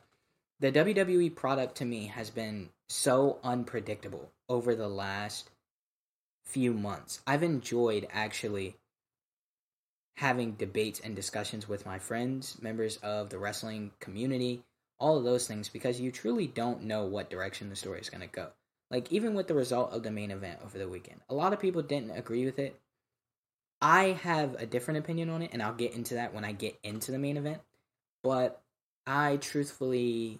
the 0.60 0.72
WWE 0.72 1.34
product 1.34 1.76
to 1.76 1.84
me 1.84 2.06
has 2.06 2.30
been 2.30 2.70
so 2.88 3.38
unpredictable 3.44 4.32
over 4.48 4.74
the 4.74 4.88
last 4.88 5.50
few 6.46 6.72
months. 6.72 7.20
I've 7.26 7.42
enjoyed 7.42 8.06
actually 8.12 8.76
having 10.16 10.52
debates 10.52 11.00
and 11.00 11.14
discussions 11.14 11.68
with 11.68 11.84
my 11.84 11.98
friends, 11.98 12.56
members 12.62 12.96
of 12.98 13.28
the 13.28 13.38
wrestling 13.38 13.90
community, 14.00 14.62
all 14.98 15.18
of 15.18 15.24
those 15.24 15.46
things 15.46 15.68
because 15.68 16.00
you 16.00 16.10
truly 16.10 16.46
don't 16.46 16.84
know 16.84 17.04
what 17.04 17.28
direction 17.28 17.68
the 17.68 17.76
story 17.76 18.00
is 18.00 18.08
going 18.08 18.22
to 18.22 18.26
go. 18.26 18.48
Like 18.90 19.12
even 19.12 19.34
with 19.34 19.48
the 19.48 19.54
result 19.54 19.92
of 19.92 20.02
the 20.02 20.10
main 20.10 20.30
event 20.30 20.60
over 20.64 20.78
the 20.78 20.88
weekend, 20.88 21.20
a 21.28 21.34
lot 21.34 21.52
of 21.52 21.60
people 21.60 21.82
didn't 21.82 22.16
agree 22.16 22.46
with 22.46 22.58
it. 22.58 22.80
I 23.82 24.18
have 24.22 24.54
a 24.54 24.64
different 24.64 25.00
opinion 25.00 25.28
on 25.28 25.42
it 25.42 25.50
and 25.52 25.62
I'll 25.62 25.74
get 25.74 25.92
into 25.92 26.14
that 26.14 26.32
when 26.32 26.44
I 26.44 26.52
get 26.52 26.78
into 26.82 27.12
the 27.12 27.18
main 27.18 27.36
event. 27.36 27.60
But 28.22 28.62
I 29.06 29.36
truthfully 29.36 30.38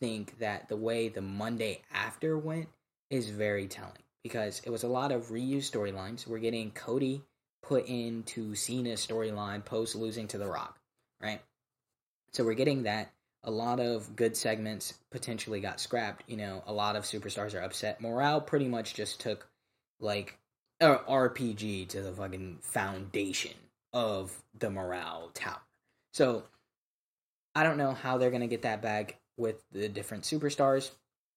think 0.00 0.38
that 0.38 0.68
the 0.68 0.76
way 0.76 1.08
the 1.08 1.22
Monday 1.22 1.82
after 1.92 2.38
went 2.38 2.68
is 3.10 3.30
very 3.30 3.66
telling 3.66 4.01
because 4.22 4.60
it 4.64 4.70
was 4.70 4.82
a 4.82 4.88
lot 4.88 5.12
of 5.12 5.28
reused 5.30 5.70
storylines. 5.70 6.26
We're 6.26 6.38
getting 6.38 6.70
Cody 6.70 7.22
put 7.62 7.86
into 7.86 8.54
Cena's 8.54 9.04
storyline 9.04 9.64
post 9.64 9.94
losing 9.94 10.28
to 10.28 10.38
The 10.38 10.46
Rock, 10.46 10.78
right? 11.20 11.40
So 12.32 12.44
we're 12.44 12.54
getting 12.54 12.84
that. 12.84 13.12
A 13.44 13.50
lot 13.50 13.80
of 13.80 14.14
good 14.14 14.36
segments 14.36 14.94
potentially 15.10 15.60
got 15.60 15.80
scrapped. 15.80 16.22
You 16.28 16.36
know, 16.36 16.62
a 16.66 16.72
lot 16.72 16.96
of 16.96 17.04
superstars 17.04 17.54
are 17.54 17.62
upset. 17.62 18.00
Morale 18.00 18.40
pretty 18.40 18.68
much 18.68 18.94
just 18.94 19.20
took 19.20 19.48
like 20.00 20.38
a 20.80 20.96
RPG 20.96 21.88
to 21.88 22.02
the 22.02 22.12
fucking 22.12 22.58
foundation 22.62 23.54
of 23.92 24.42
the 24.58 24.70
morale 24.70 25.30
tower. 25.34 25.60
So 26.12 26.44
I 27.54 27.64
don't 27.64 27.78
know 27.78 27.92
how 27.92 28.18
they're 28.18 28.30
gonna 28.30 28.46
get 28.46 28.62
that 28.62 28.80
back 28.80 29.18
with 29.36 29.62
the 29.72 29.88
different 29.88 30.24
superstars. 30.24 30.90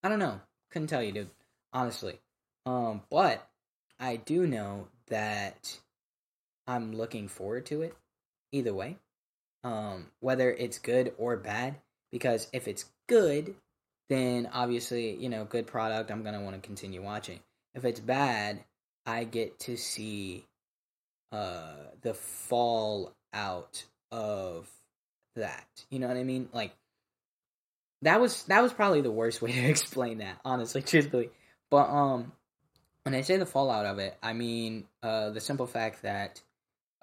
I 0.04 0.10
don't 0.10 0.20
know. 0.20 0.42
Couldn't 0.72 0.88
tell 0.88 1.04
you, 1.04 1.12
dude. 1.12 1.30
Honestly. 1.74 2.20
Um, 2.66 3.02
but 3.10 3.48
I 4.00 4.18
do 4.18 4.48
know 4.48 4.88
that 5.08 5.78
I'm 6.68 6.94
looking 6.94 7.28
forward 7.28 7.66
to 7.68 7.82
it 7.82 7.96
either 8.52 8.74
way. 8.74 8.98
Um, 9.64 10.08
whether 10.20 10.52
it's 10.52 10.78
good 10.78 11.14
or 11.18 11.38
bad, 11.38 11.76
because 12.12 12.48
if 12.54 12.68
it's 12.68 12.86
good, 13.08 13.56
then 14.10 14.50
obviously, 14.54 15.16
you 15.16 15.30
know, 15.30 15.44
good 15.46 15.68
product, 15.68 16.12
I'm 16.12 16.24
gonna 16.24 16.42
want 16.42 16.56
to 16.56 16.66
continue 16.66 17.02
watching. 17.02 17.40
If 17.74 17.86
it's 17.86 18.00
bad, 18.00 18.64
I 19.06 19.24
get 19.24 19.60
to 19.60 19.78
see 19.78 20.46
uh 21.32 21.76
the 22.02 22.14
fallout 22.14 23.86
of 24.12 24.70
that. 25.36 25.68
You 25.90 26.00
know 26.00 26.08
what 26.08 26.18
I 26.18 26.24
mean? 26.24 26.50
Like 26.54 26.74
that 28.04 28.22
was 28.22 28.44
that 28.44 28.62
was 28.62 28.72
probably 28.74 29.02
the 29.02 29.12
worst 29.12 29.42
way 29.42 29.52
to 29.52 29.66
explain 29.66 30.20
that, 30.20 30.40
honestly, 30.46 30.82
truthfully. 30.82 31.30
But 31.72 31.90
um 31.90 32.32
when 33.06 33.14
I 33.14 33.22
say 33.22 33.38
the 33.38 33.46
fallout 33.46 33.86
of 33.86 34.00
it, 34.00 34.18
I 34.22 34.34
mean 34.34 34.86
uh, 35.04 35.30
the 35.30 35.40
simple 35.40 35.68
fact 35.68 36.02
that 36.02 36.42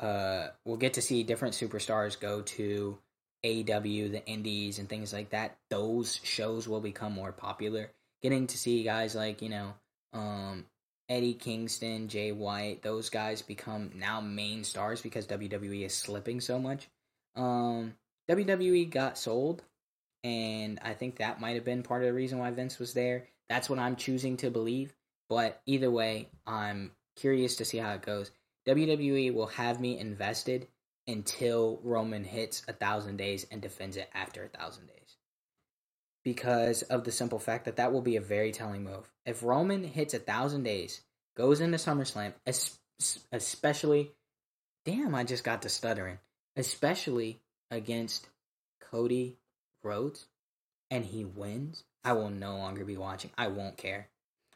uh, 0.00 0.49
we'll 0.64 0.76
get 0.76 0.94
to 0.94 1.02
see 1.02 1.23
different 1.23 1.54
superstars 1.54 2.18
go 2.18 2.42
to 2.42 2.99
AEW, 3.44 4.11
the 4.11 4.26
Indies, 4.26 4.80
and 4.80 4.88
things 4.88 5.12
like 5.12 5.30
that. 5.30 5.56
Those 5.71 6.21
shows 6.25 6.66
will 6.66 6.80
become 6.80 7.12
more 7.12 7.30
popular. 7.30 7.90
Getting 8.21 8.49
to 8.49 8.59
see 8.59 8.82
guys 8.82 9.14
like 9.14 9.42
you 9.42 9.49
know 9.49 9.75
um, 10.12 10.66
Eddie 11.09 11.35
Kingston, 11.35 12.09
Jay 12.09 12.32
White, 12.32 12.82
those 12.82 13.09
guys 13.09 13.40
become 13.40 13.92
now 13.94 14.21
main 14.21 14.64
stars 14.64 15.00
because 15.00 15.28
WWE 15.28 15.87
is 15.87 15.94
slipping 15.94 16.40
so 16.40 16.59
much. 16.59 16.88
Um, 17.37 17.94
WWE 18.28 18.90
got 18.90 19.18
sold, 19.18 19.62
and 20.25 20.80
I 20.82 20.94
think 20.94 21.16
that 21.16 21.40
might 21.40 21.54
have 21.54 21.64
been 21.64 21.85
part 21.85 22.02
of 22.02 22.09
the 22.09 22.12
reason 22.12 22.38
why 22.38 22.50
Vince 22.50 22.80
was 22.80 22.92
there. 22.92 23.28
That's 23.49 23.71
what 23.71 23.78
I'm 23.78 23.94
choosing 23.94 24.37
to 24.38 24.50
believe. 24.50 24.92
But 25.28 25.60
either 25.66 25.90
way, 25.90 26.28
I'm 26.46 26.92
curious 27.16 27.56
to 27.56 27.64
see 27.64 27.78
how 27.78 27.92
it 27.94 28.02
goes. 28.02 28.30
WWE 28.66 29.34
will 29.34 29.46
have 29.46 29.80
me 29.80 29.98
invested 29.98 30.68
until 31.08 31.80
Roman 31.82 32.24
hits 32.24 32.62
a 32.68 32.72
thousand 32.72 33.16
days 33.16 33.46
and 33.50 33.60
defends 33.60 33.96
it 33.96 34.08
after 34.14 34.44
a 34.44 34.48
thousand 34.48 34.86
days. 34.86 35.16
Because 36.22 36.82
of 36.82 37.02
the 37.02 37.10
simple 37.10 37.40
fact 37.40 37.64
that 37.64 37.76
that 37.76 37.92
will 37.92 38.02
be 38.02 38.16
a 38.16 38.20
very 38.20 38.52
telling 38.52 38.84
move. 38.84 39.10
If 39.26 39.42
Roman 39.42 39.82
hits 39.82 40.14
a 40.14 40.20
thousand 40.20 40.62
days, 40.62 41.00
goes 41.36 41.60
into 41.60 41.78
SummerSlam, 41.78 42.34
especially, 43.32 44.12
damn, 44.84 45.14
I 45.14 45.24
just 45.24 45.42
got 45.42 45.62
to 45.62 45.68
stuttering, 45.68 46.18
especially 46.56 47.40
against 47.70 48.28
Cody 48.80 49.38
Rhodes, 49.82 50.26
and 50.90 51.04
he 51.04 51.24
wins, 51.24 51.82
I 52.04 52.12
will 52.12 52.30
no 52.30 52.56
longer 52.56 52.84
be 52.84 52.96
watching. 52.96 53.30
I 53.36 53.48
won't 53.48 53.76
care. 53.76 54.08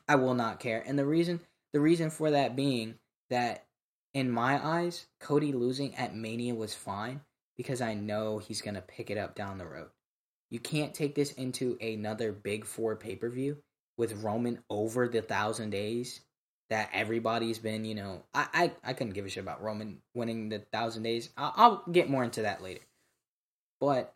I 0.09 0.17
will 0.17 0.35
not 0.35 0.61
care. 0.61 0.83
And 0.87 0.99
the 0.99 1.07
reason 1.07 1.41
the 1.73 1.81
reason 1.81 2.11
for 2.11 2.31
that 2.31 2.57
being 2.57 2.95
that 3.31 3.67
in 4.15 4.31
my 4.31 4.65
eyes, 4.65 5.07
Cody 5.21 5.53
losing 5.53 5.95
at 5.97 6.15
Mania 6.15 6.55
was 6.55 6.75
fine 6.75 7.21
because 7.57 7.81
I 7.81 7.95
know 7.95 8.39
he's 8.39 8.63
going 8.63 8.75
to 8.75 8.81
pick 8.81 9.11
it 9.11 9.19
up 9.19 9.35
down 9.35 9.59
the 9.59 9.67
road. 9.67 9.91
You 10.51 10.59
can't 10.61 10.95
take 10.95 11.15
this 11.15 11.33
into 11.33 11.77
another 11.81 12.33
big 12.33 12.65
4 12.65 12.97
pay-per-view 12.97 13.59
with 13.99 14.23
Roman 14.23 14.63
over 14.71 15.09
the 15.09 15.19
1000 15.19 15.71
days 15.71 16.21
that 16.71 16.91
everybody's 16.93 17.59
been, 17.59 17.85
you 17.85 17.95
know, 17.95 18.23
I 18.33 18.47
I, 18.53 18.91
I 18.91 18.93
couldn't 18.93 19.15
give 19.15 19.27
a 19.27 19.29
shit 19.29 19.43
about 19.43 19.63
Roman 19.63 19.99
winning 20.15 20.49
the 20.49 20.59
1000 20.71 21.03
days. 21.03 21.31
I'll, 21.37 21.53
I'll 21.57 21.93
get 21.93 22.11
more 22.11 22.25
into 22.25 22.43
that 22.43 22.63
later. 22.63 22.83
But 23.81 24.15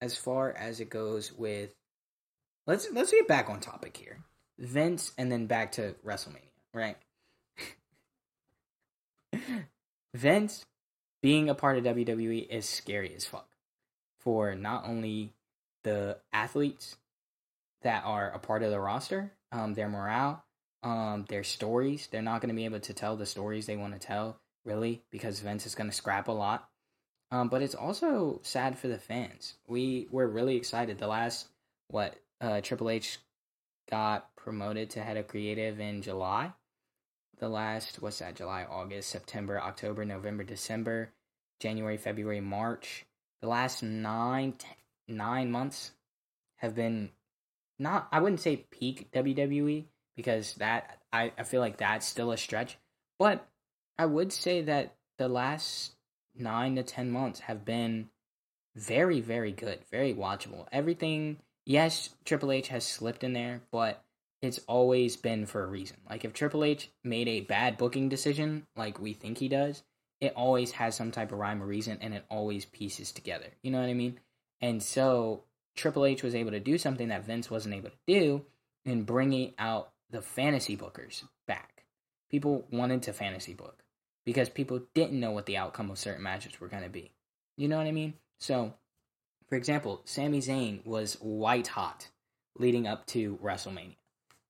as 0.00 0.16
far 0.16 0.52
as 0.52 0.80
it 0.80 0.90
goes 0.90 1.32
with 1.32 1.74
let's 2.66 2.90
let's 2.92 3.12
get 3.12 3.28
back 3.28 3.48
on 3.48 3.60
topic 3.60 3.96
here. 3.96 4.18
Vince 4.58 5.12
and 5.18 5.30
then 5.30 5.46
back 5.46 5.72
to 5.72 5.94
WrestleMania, 6.04 6.40
right? 6.72 6.96
Vince 10.14 10.64
being 11.22 11.48
a 11.48 11.54
part 11.54 11.78
of 11.78 11.84
WWE 11.84 12.48
is 12.48 12.68
scary 12.68 13.14
as 13.14 13.24
fuck 13.24 13.48
for 14.20 14.54
not 14.54 14.86
only 14.86 15.32
the 15.84 16.18
athletes 16.32 16.96
that 17.82 18.02
are 18.04 18.30
a 18.30 18.38
part 18.38 18.62
of 18.62 18.70
the 18.70 18.80
roster, 18.80 19.32
um, 19.52 19.74
their 19.74 19.88
morale, 19.88 20.44
um, 20.82 21.24
their 21.28 21.44
stories. 21.44 22.08
They're 22.10 22.22
not 22.22 22.40
going 22.40 22.48
to 22.48 22.54
be 22.54 22.64
able 22.64 22.80
to 22.80 22.94
tell 22.94 23.16
the 23.16 23.26
stories 23.26 23.66
they 23.66 23.76
want 23.76 23.92
to 23.92 23.98
tell, 23.98 24.40
really, 24.64 25.02
because 25.10 25.40
Vince 25.40 25.66
is 25.66 25.74
going 25.74 25.90
to 25.90 25.96
scrap 25.96 26.28
a 26.28 26.32
lot. 26.32 26.68
Um, 27.30 27.48
but 27.48 27.62
it's 27.62 27.74
also 27.74 28.40
sad 28.42 28.78
for 28.78 28.88
the 28.88 28.98
fans. 28.98 29.54
We 29.66 30.06
were 30.10 30.28
really 30.28 30.56
excited. 30.56 30.98
The 30.98 31.08
last 31.08 31.48
what 31.88 32.16
uh, 32.40 32.60
Triple 32.60 32.90
H 32.90 33.18
got 33.90 34.34
promoted 34.36 34.90
to 34.90 35.02
head 35.02 35.16
of 35.16 35.28
creative 35.28 35.80
in 35.80 36.02
July. 36.02 36.52
The 37.38 37.48
last, 37.48 38.00
what's 38.00 38.18
that, 38.20 38.34
July, 38.34 38.64
August, 38.64 39.10
September, 39.10 39.60
October, 39.60 40.04
November, 40.04 40.44
December, 40.44 41.10
January, 41.60 41.96
February, 41.96 42.40
March. 42.40 43.04
The 43.42 43.48
last 43.48 43.82
nine, 43.82 44.52
ten, 44.52 44.74
nine 45.08 45.50
months 45.50 45.92
have 46.56 46.74
been 46.74 47.10
not, 47.78 48.08
I 48.10 48.20
wouldn't 48.20 48.40
say 48.40 48.64
peak 48.70 49.10
WWE 49.12 49.84
because 50.16 50.54
that, 50.54 51.02
I, 51.12 51.32
I 51.36 51.42
feel 51.42 51.60
like 51.60 51.76
that's 51.76 52.06
still 52.06 52.32
a 52.32 52.38
stretch. 52.38 52.78
But 53.18 53.46
I 53.98 54.06
would 54.06 54.32
say 54.32 54.62
that 54.62 54.94
the 55.18 55.28
last 55.28 55.92
nine 56.34 56.76
to 56.76 56.82
ten 56.82 57.10
months 57.10 57.40
have 57.40 57.64
been 57.64 58.08
very, 58.74 59.20
very 59.20 59.52
good, 59.52 59.80
very 59.90 60.14
watchable. 60.14 60.66
Everything 60.72 61.38
yes, 61.66 62.10
Triple 62.24 62.52
H 62.52 62.68
has 62.68 62.86
slipped 62.86 63.24
in 63.24 63.34
there, 63.34 63.60
but 63.70 64.02
it's 64.40 64.60
always 64.66 65.16
been 65.16 65.44
for 65.44 65.62
a 65.62 65.66
reason. 65.66 65.96
Like 66.08 66.24
if 66.24 66.32
Triple 66.32 66.64
H 66.64 66.90
made 67.04 67.28
a 67.28 67.40
bad 67.40 67.76
booking 67.76 68.08
decision, 68.08 68.66
like 68.76 69.00
we 69.00 69.12
think 69.12 69.38
he 69.38 69.48
does, 69.48 69.82
it 70.20 70.32
always 70.34 70.70
has 70.72 70.94
some 70.94 71.10
type 71.10 71.32
of 71.32 71.38
rhyme 71.38 71.62
or 71.62 71.66
reason 71.66 71.98
and 72.00 72.14
it 72.14 72.24
always 72.30 72.64
pieces 72.64 73.12
together. 73.12 73.48
You 73.62 73.70
know 73.70 73.80
what 73.80 73.90
I 73.90 73.94
mean? 73.94 74.18
And 74.60 74.82
so 74.82 75.42
Triple 75.74 76.06
H 76.06 76.22
was 76.22 76.34
able 76.34 76.52
to 76.52 76.60
do 76.60 76.78
something 76.78 77.08
that 77.08 77.26
Vince 77.26 77.50
wasn't 77.50 77.74
able 77.74 77.90
to 77.90 77.96
do 78.06 78.44
in 78.84 79.02
bringing 79.02 79.52
out 79.58 79.90
the 80.10 80.22
fantasy 80.22 80.76
bookers 80.76 81.24
back. 81.46 81.84
People 82.30 82.66
wanted 82.70 83.02
to 83.02 83.12
fantasy 83.12 83.52
book 83.52 83.82
because 84.24 84.48
people 84.48 84.80
didn't 84.94 85.20
know 85.20 85.32
what 85.32 85.46
the 85.46 85.56
outcome 85.56 85.90
of 85.90 85.98
certain 85.98 86.22
matches 86.22 86.60
were 86.60 86.68
going 86.68 86.82
to 86.82 86.88
be. 86.88 87.12
You 87.56 87.68
know 87.68 87.76
what 87.76 87.86
I 87.86 87.92
mean? 87.92 88.14
So 88.38 88.74
for 89.48 89.56
example, 89.56 90.02
Sami 90.04 90.40
Zayn 90.40 90.84
was 90.84 91.14
white 91.20 91.68
hot 91.68 92.08
leading 92.58 92.86
up 92.86 93.06
to 93.06 93.36
WrestleMania. 93.42 93.96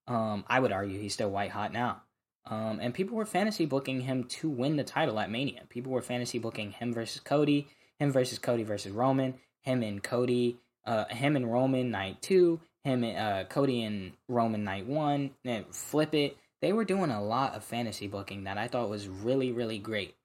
Um, 0.07 0.45
I 0.47 0.59
would 0.59 0.71
argue 0.71 0.99
he's 0.99 1.13
still 1.13 1.29
white 1.29 1.51
hot 1.51 1.73
now. 1.73 2.01
Um, 2.45 2.79
and 2.81 2.93
people 2.93 3.17
were 3.17 3.25
fantasy 3.25 3.65
booking 3.65 4.01
him 4.01 4.23
to 4.25 4.49
win 4.49 4.77
the 4.77 4.83
title 4.83 5.19
at 5.19 5.29
Mania. 5.29 5.63
People 5.69 5.91
were 5.91 6.01
fantasy 6.01 6.39
booking 6.39 6.71
him 6.71 6.93
versus 6.93 7.19
Cody, 7.19 7.67
him 7.99 8.11
versus 8.11 8.39
Cody 8.39 8.63
versus 8.63 8.93
Roman, 8.93 9.35
him 9.61 9.83
and 9.83 10.01
Cody, 10.01 10.57
uh, 10.85 11.05
him 11.05 11.35
and 11.35 11.51
Roman 11.51 11.91
night 11.91 12.21
two, 12.21 12.61
him 12.85 13.03
and 13.03 13.17
uh, 13.17 13.43
Cody 13.49 13.83
and 13.83 14.13
Roman 14.29 14.63
night 14.63 14.87
one, 14.87 15.31
and 15.43 15.65
flip 15.75 16.15
it. 16.15 16.37
They 16.61 16.71
were 16.71 16.85
doing 16.85 17.11
a 17.11 17.23
lot 17.23 17.53
of 17.53 17.63
fantasy 17.63 18.07
booking 18.07 18.45
that 18.45 18.57
I 18.57 18.67
thought 18.67 18.89
was 18.89 19.09
really, 19.09 19.51
really 19.51 19.77
great. 19.77 20.15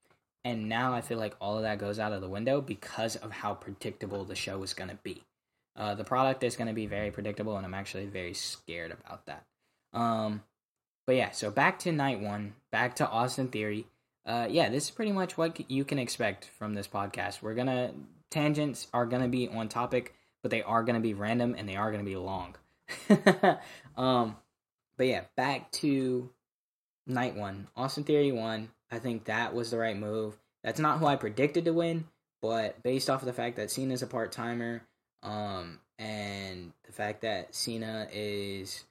And 0.44 0.68
now 0.68 0.92
I 0.92 1.00
feel 1.00 1.18
like 1.18 1.36
all 1.40 1.56
of 1.56 1.62
that 1.62 1.78
goes 1.78 1.98
out 1.98 2.12
of 2.12 2.20
the 2.20 2.28
window 2.28 2.60
because 2.60 3.16
of 3.16 3.30
how 3.30 3.54
predictable 3.54 4.24
the 4.24 4.34
show 4.34 4.62
is 4.62 4.74
going 4.74 4.90
to 4.90 4.98
be. 5.02 5.22
Uh, 5.76 5.94
the 5.94 6.04
product 6.04 6.42
is 6.42 6.56
going 6.56 6.68
to 6.68 6.74
be 6.74 6.86
very 6.86 7.10
predictable, 7.10 7.56
and 7.56 7.64
I'm 7.64 7.74
actually 7.74 8.06
very 8.06 8.34
scared 8.34 8.90
about 8.90 9.26
that. 9.26 9.44
Um, 9.92 10.42
but 11.06 11.16
yeah, 11.16 11.30
so 11.30 11.50
back 11.50 11.78
to 11.80 11.92
night 11.92 12.20
one, 12.20 12.54
back 12.70 12.96
to 12.96 13.08
Austin 13.08 13.48
Theory. 13.48 13.86
Uh, 14.24 14.46
yeah, 14.48 14.68
this 14.68 14.84
is 14.84 14.90
pretty 14.90 15.12
much 15.12 15.36
what 15.36 15.70
you 15.70 15.84
can 15.84 15.98
expect 15.98 16.50
from 16.58 16.74
this 16.74 16.86
podcast. 16.86 17.42
We're 17.42 17.54
gonna 17.54 17.92
tangents 18.30 18.86
are 18.94 19.06
gonna 19.06 19.28
be 19.28 19.48
on 19.48 19.68
topic, 19.68 20.14
but 20.42 20.50
they 20.50 20.62
are 20.62 20.84
gonna 20.84 21.00
be 21.00 21.14
random 21.14 21.54
and 21.58 21.68
they 21.68 21.76
are 21.76 21.90
gonna 21.90 22.04
be 22.04 22.16
long. 22.16 22.54
um, 23.96 24.36
but 24.96 25.06
yeah, 25.06 25.22
back 25.36 25.72
to 25.72 26.30
night 27.06 27.34
one. 27.34 27.66
Austin 27.76 28.04
Theory 28.04 28.30
won. 28.30 28.68
I 28.92 28.98
think 28.98 29.24
that 29.24 29.54
was 29.54 29.70
the 29.70 29.78
right 29.78 29.96
move. 29.96 30.36
That's 30.62 30.78
not 30.78 30.98
who 30.98 31.06
I 31.06 31.16
predicted 31.16 31.64
to 31.64 31.72
win, 31.72 32.04
but 32.42 32.82
based 32.82 33.08
off 33.08 33.22
of 33.22 33.26
the 33.26 33.32
fact 33.32 33.56
that 33.56 33.70
Cena's 33.70 34.02
a 34.02 34.06
part 34.06 34.30
timer, 34.30 34.82
um, 35.22 35.80
and 35.98 36.72
the 36.84 36.92
fact 36.92 37.22
that 37.22 37.54
Cena 37.54 38.06
is 38.12 38.84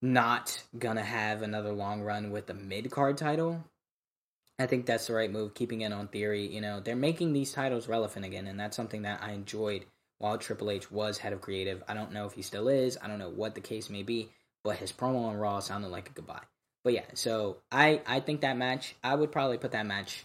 not 0.00 0.62
gonna 0.78 1.02
have 1.02 1.42
another 1.42 1.72
long 1.72 2.02
run 2.02 2.30
with 2.30 2.46
the 2.46 2.54
mid 2.54 2.90
card 2.90 3.18
title. 3.18 3.64
I 4.60 4.66
think 4.66 4.86
that's 4.86 5.08
the 5.08 5.14
right 5.14 5.30
move, 5.30 5.54
keeping 5.54 5.80
it 5.80 5.92
on 5.92 6.08
theory. 6.08 6.46
You 6.46 6.60
know, 6.60 6.80
they're 6.80 6.94
making 6.94 7.32
these 7.32 7.52
titles 7.52 7.88
relevant 7.88 8.24
again, 8.24 8.46
and 8.46 8.60
that's 8.60 8.76
something 8.76 9.02
that 9.02 9.22
I 9.22 9.32
enjoyed 9.32 9.86
while 10.18 10.38
Triple 10.38 10.70
H 10.70 10.90
was 10.90 11.18
head 11.18 11.32
of 11.32 11.40
creative. 11.40 11.82
I 11.88 11.94
don't 11.94 12.12
know 12.12 12.26
if 12.26 12.34
he 12.34 12.42
still 12.42 12.68
is, 12.68 12.96
I 13.02 13.08
don't 13.08 13.18
know 13.18 13.30
what 13.30 13.54
the 13.54 13.60
case 13.60 13.90
may 13.90 14.02
be, 14.02 14.30
but 14.62 14.76
his 14.76 14.92
promo 14.92 15.24
on 15.24 15.36
Raw 15.36 15.60
sounded 15.60 15.88
like 15.88 16.10
a 16.10 16.12
goodbye. 16.12 16.42
But 16.82 16.94
yeah, 16.94 17.04
so 17.14 17.58
I 17.70 18.00
I 18.06 18.20
think 18.20 18.40
that 18.40 18.56
match 18.56 18.94
I 19.04 19.14
would 19.14 19.32
probably 19.32 19.58
put 19.58 19.72
that 19.72 19.86
match 19.86 20.24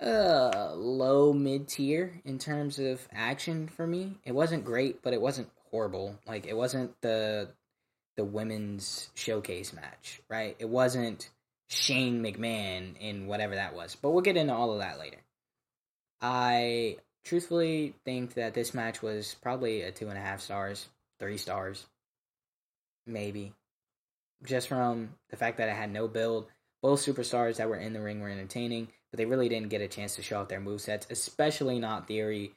uh 0.00 0.72
low 0.74 1.32
mid 1.32 1.68
tier 1.68 2.20
in 2.24 2.38
terms 2.38 2.78
of 2.78 3.06
action 3.12 3.68
for 3.68 3.86
me. 3.86 4.18
It 4.24 4.32
wasn't 4.32 4.64
great, 4.64 5.02
but 5.02 5.12
it 5.12 5.20
wasn't 5.20 5.50
horrible. 5.70 6.18
Like 6.26 6.46
it 6.46 6.56
wasn't 6.56 7.00
the 7.00 7.48
the 8.16 8.24
women's 8.24 9.08
showcase 9.14 9.72
match, 9.72 10.20
right? 10.28 10.56
It 10.58 10.68
wasn't 10.68 11.30
Shane 11.68 12.22
McMahon 12.22 12.98
in 12.98 13.26
whatever 13.26 13.54
that 13.54 13.74
was. 13.74 13.96
But 13.96 14.10
we'll 14.10 14.22
get 14.22 14.36
into 14.36 14.52
all 14.52 14.72
of 14.72 14.80
that 14.80 14.98
later. 14.98 15.18
I 16.20 16.96
truthfully 17.24 17.94
think 18.04 18.34
that 18.34 18.54
this 18.54 18.74
match 18.74 19.02
was 19.02 19.36
probably 19.40 19.82
a 19.82 19.92
two 19.92 20.08
and 20.08 20.18
a 20.18 20.20
half 20.20 20.40
stars, 20.40 20.88
three 21.18 21.38
stars, 21.38 21.86
maybe. 23.06 23.52
Just 24.44 24.68
from 24.68 25.10
the 25.28 25.36
fact 25.36 25.58
that 25.58 25.68
it 25.68 25.76
had 25.76 25.92
no 25.92 26.08
build. 26.08 26.46
Both 26.82 27.04
superstars 27.04 27.56
that 27.56 27.68
were 27.68 27.76
in 27.76 27.92
the 27.92 28.00
ring 28.00 28.20
were 28.20 28.30
entertaining, 28.30 28.88
but 29.10 29.18
they 29.18 29.26
really 29.26 29.50
didn't 29.50 29.68
get 29.68 29.82
a 29.82 29.88
chance 29.88 30.16
to 30.16 30.22
show 30.22 30.40
off 30.40 30.48
their 30.48 30.60
movesets, 30.60 31.10
especially 31.10 31.78
not 31.78 32.06
Theory. 32.06 32.52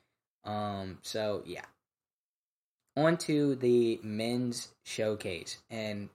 Um, 0.46 1.00
so 1.02 1.44
yeah, 1.46 1.66
on 2.96 3.18
to 3.18 3.56
the 3.56 4.00
men's 4.04 4.70
showcase. 4.86 5.58
And 5.70 6.10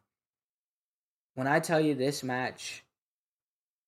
when 1.35 1.47
I 1.47 1.61
tell 1.61 1.81
you 1.81 1.95
this 1.95 2.23
match 2.23 2.83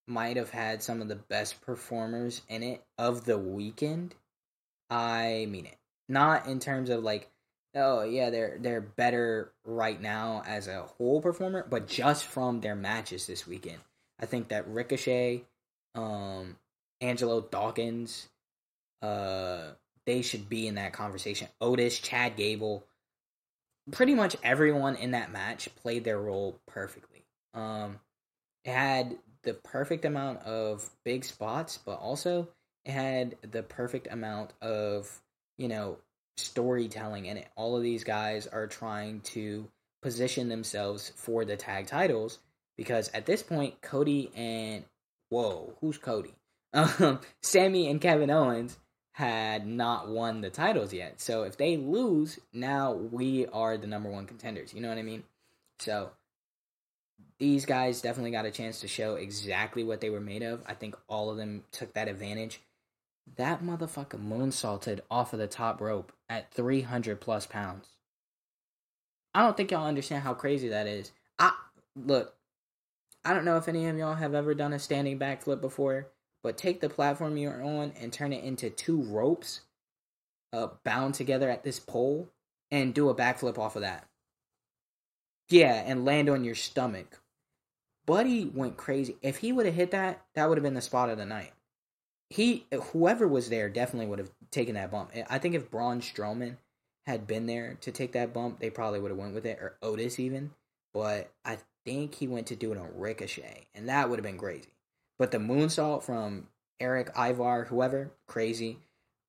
might 0.06 0.36
have 0.36 0.50
had 0.50 0.82
some 0.82 1.00
of 1.00 1.08
the 1.08 1.16
best 1.16 1.60
performers 1.62 2.42
in 2.48 2.62
it 2.62 2.82
of 2.98 3.24
the 3.24 3.38
weekend, 3.38 4.14
I 4.88 5.46
mean 5.48 5.66
it. 5.66 5.76
Not 6.08 6.46
in 6.46 6.58
terms 6.58 6.90
of 6.90 7.04
like, 7.04 7.30
oh 7.74 8.02
yeah, 8.02 8.30
they're 8.30 8.58
they're 8.60 8.80
better 8.80 9.52
right 9.64 10.00
now 10.00 10.42
as 10.46 10.68
a 10.68 10.82
whole 10.82 11.20
performer, 11.20 11.66
but 11.68 11.86
just 11.88 12.24
from 12.24 12.60
their 12.60 12.74
matches 12.74 13.26
this 13.26 13.46
weekend. 13.46 13.78
I 14.20 14.26
think 14.26 14.48
that 14.48 14.68
Ricochet, 14.68 15.44
um, 15.94 16.56
Angelo 17.00 17.40
Dawkins, 17.40 18.28
uh, 19.02 19.70
they 20.06 20.22
should 20.22 20.48
be 20.48 20.66
in 20.66 20.74
that 20.74 20.92
conversation. 20.92 21.48
Otis, 21.60 21.98
Chad 21.98 22.36
Gable, 22.36 22.84
pretty 23.90 24.14
much 24.14 24.36
everyone 24.42 24.96
in 24.96 25.12
that 25.12 25.32
match 25.32 25.68
played 25.76 26.04
their 26.04 26.18
role 26.18 26.58
perfectly. 26.66 27.24
Um, 27.54 28.00
it 28.64 28.72
had 28.72 29.16
the 29.42 29.54
perfect 29.54 30.04
amount 30.04 30.42
of 30.42 30.88
big 31.04 31.24
spots, 31.24 31.78
but 31.78 31.98
also 31.98 32.48
it 32.84 32.92
had 32.92 33.36
the 33.42 33.62
perfect 33.62 34.08
amount 34.10 34.52
of 34.60 35.20
you 35.56 35.68
know 35.68 35.98
storytelling 36.40 37.26
in 37.26 37.36
it. 37.36 37.48
All 37.56 37.76
of 37.76 37.82
these 37.82 38.04
guys 38.04 38.46
are 38.46 38.66
trying 38.66 39.20
to 39.20 39.68
position 40.02 40.48
themselves 40.48 41.12
for 41.16 41.44
the 41.44 41.56
tag 41.56 41.86
titles 41.86 42.38
because 42.76 43.10
at 43.10 43.26
this 43.26 43.42
point, 43.42 43.80
Cody 43.82 44.30
and 44.34 44.84
whoa, 45.28 45.74
who's 45.80 45.98
Cody? 45.98 46.34
Um, 46.72 47.18
Sami 47.42 47.90
and 47.90 48.00
Kevin 48.00 48.30
Owens 48.30 48.78
had 49.12 49.66
not 49.66 50.08
won 50.08 50.40
the 50.40 50.50
titles 50.50 50.92
yet. 50.92 51.20
So 51.20 51.42
if 51.42 51.56
they 51.56 51.76
lose, 51.76 52.38
now 52.52 52.92
we 52.92 53.46
are 53.48 53.76
the 53.76 53.88
number 53.88 54.08
one 54.08 54.24
contenders. 54.24 54.72
You 54.72 54.80
know 54.80 54.88
what 54.88 54.96
I 54.96 55.02
mean? 55.02 55.24
So 55.80 56.10
these 57.40 57.66
guys 57.66 58.00
definitely 58.00 58.30
got 58.30 58.46
a 58.46 58.50
chance 58.50 58.80
to 58.80 58.88
show 58.88 59.14
exactly 59.16 59.82
what 59.82 60.00
they 60.00 60.10
were 60.10 60.20
made 60.20 60.42
of. 60.42 60.62
I 60.66 60.74
think 60.74 60.94
all 61.08 61.30
of 61.30 61.36
them 61.36 61.64
took 61.72 61.94
that 61.94 62.06
advantage. 62.06 62.60
That 63.36 63.62
motherfucker 63.62 64.22
moonsaulted 64.22 65.00
off 65.10 65.32
of 65.32 65.38
the 65.38 65.46
top 65.46 65.80
rope 65.80 66.12
at 66.28 66.52
300 66.52 67.20
plus 67.20 67.46
pounds. 67.46 67.88
I 69.34 69.42
don't 69.42 69.56
think 69.56 69.70
y'all 69.70 69.86
understand 69.86 70.24
how 70.24 70.34
crazy 70.34 70.68
that 70.68 70.86
is. 70.86 71.12
I 71.38 71.52
look, 71.96 72.34
I 73.24 73.32
don't 73.32 73.44
know 73.44 73.56
if 73.56 73.68
any 73.68 73.86
of 73.86 73.96
y'all 73.96 74.14
have 74.14 74.34
ever 74.34 74.54
done 74.54 74.72
a 74.72 74.78
standing 74.78 75.18
backflip 75.18 75.60
before 75.60 76.08
but 76.42 76.56
take 76.56 76.80
the 76.80 76.88
platform 76.88 77.36
you're 77.36 77.62
on 77.62 77.92
and 78.00 78.12
turn 78.12 78.32
it 78.32 78.44
into 78.44 78.70
two 78.70 79.02
ropes 79.02 79.60
uh, 80.52 80.68
bound 80.84 81.14
together 81.14 81.50
at 81.50 81.64
this 81.64 81.78
pole 81.78 82.28
and 82.70 82.94
do 82.94 83.08
a 83.08 83.14
backflip 83.14 83.58
off 83.58 83.76
of 83.76 83.82
that. 83.82 84.06
Yeah, 85.48 85.74
and 85.86 86.04
land 86.04 86.28
on 86.28 86.44
your 86.44 86.54
stomach. 86.54 87.20
Buddy 88.06 88.46
went 88.46 88.76
crazy. 88.76 89.16
If 89.20 89.38
he 89.38 89.52
would 89.52 89.66
have 89.66 89.74
hit 89.74 89.90
that, 89.90 90.24
that 90.34 90.48
would 90.48 90.58
have 90.58 90.62
been 90.62 90.74
the 90.74 90.80
spot 90.80 91.10
of 91.10 91.18
the 91.18 91.26
night. 91.26 91.52
He, 92.30 92.66
whoever 92.92 93.26
was 93.26 93.50
there, 93.50 93.68
definitely 93.68 94.06
would 94.06 94.20
have 94.20 94.30
taken 94.50 94.74
that 94.76 94.90
bump. 94.90 95.12
I 95.28 95.38
think 95.38 95.54
if 95.54 95.70
Braun 95.70 96.00
Strowman 96.00 96.56
had 97.06 97.26
been 97.26 97.46
there 97.46 97.76
to 97.80 97.90
take 97.90 98.12
that 98.12 98.32
bump, 98.32 98.60
they 98.60 98.70
probably 98.70 99.00
would 99.00 99.10
have 99.10 99.18
went 99.18 99.34
with 99.34 99.44
it, 99.44 99.58
or 99.60 99.76
Otis 99.82 100.20
even. 100.20 100.52
But 100.94 101.30
I 101.44 101.58
think 101.84 102.14
he 102.14 102.28
went 102.28 102.46
to 102.48 102.56
do 102.56 102.72
it 102.72 102.78
on 102.78 102.90
Ricochet, 102.94 103.66
and 103.74 103.88
that 103.88 104.08
would 104.08 104.18
have 104.18 104.24
been 104.24 104.38
crazy. 104.38 104.68
But 105.18 105.32
the 105.32 105.38
moonsault 105.38 106.04
from 106.04 106.46
Erik 106.78 107.10
Ivar, 107.18 107.64
whoever, 107.64 108.12
crazy. 108.26 108.78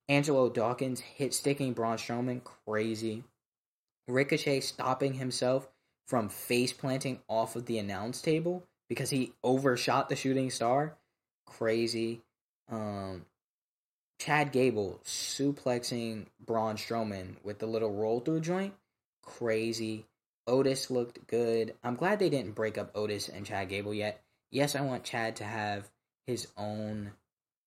Angelo 0.08 0.48
Dawkins 0.48 1.00
hit 1.00 1.34
sticking 1.34 1.72
Braun 1.72 1.96
Strowman, 1.96 2.42
crazy. 2.44 3.24
Ricochet 4.08 4.60
stopping 4.60 5.14
himself 5.14 5.68
from 6.06 6.28
face 6.28 6.72
planting 6.72 7.20
off 7.28 7.56
of 7.56 7.66
the 7.66 7.78
announce 7.78 8.20
table 8.22 8.64
because 8.88 9.10
he 9.10 9.32
overshot 9.42 10.08
the 10.08 10.16
shooting 10.16 10.50
star, 10.50 10.96
crazy. 11.46 12.22
Um, 12.72 13.26
Chad 14.18 14.50
Gable 14.50 15.00
suplexing 15.04 16.26
Braun 16.44 16.76
Strowman 16.76 17.36
with 17.44 17.60
the 17.60 17.66
little 17.66 17.92
roll 17.92 18.18
through 18.18 18.40
joint, 18.40 18.74
crazy. 19.22 20.06
Otis 20.48 20.90
looked 20.90 21.28
good. 21.28 21.74
I'm 21.84 21.94
glad 21.94 22.18
they 22.18 22.30
didn't 22.30 22.56
break 22.56 22.76
up 22.76 22.90
Otis 22.96 23.28
and 23.28 23.46
Chad 23.46 23.68
Gable 23.68 23.94
yet 23.94 24.20
yes, 24.52 24.76
I 24.76 24.82
want 24.82 25.02
Chad 25.02 25.34
to 25.36 25.44
have 25.44 25.90
his 26.26 26.46
own 26.56 27.12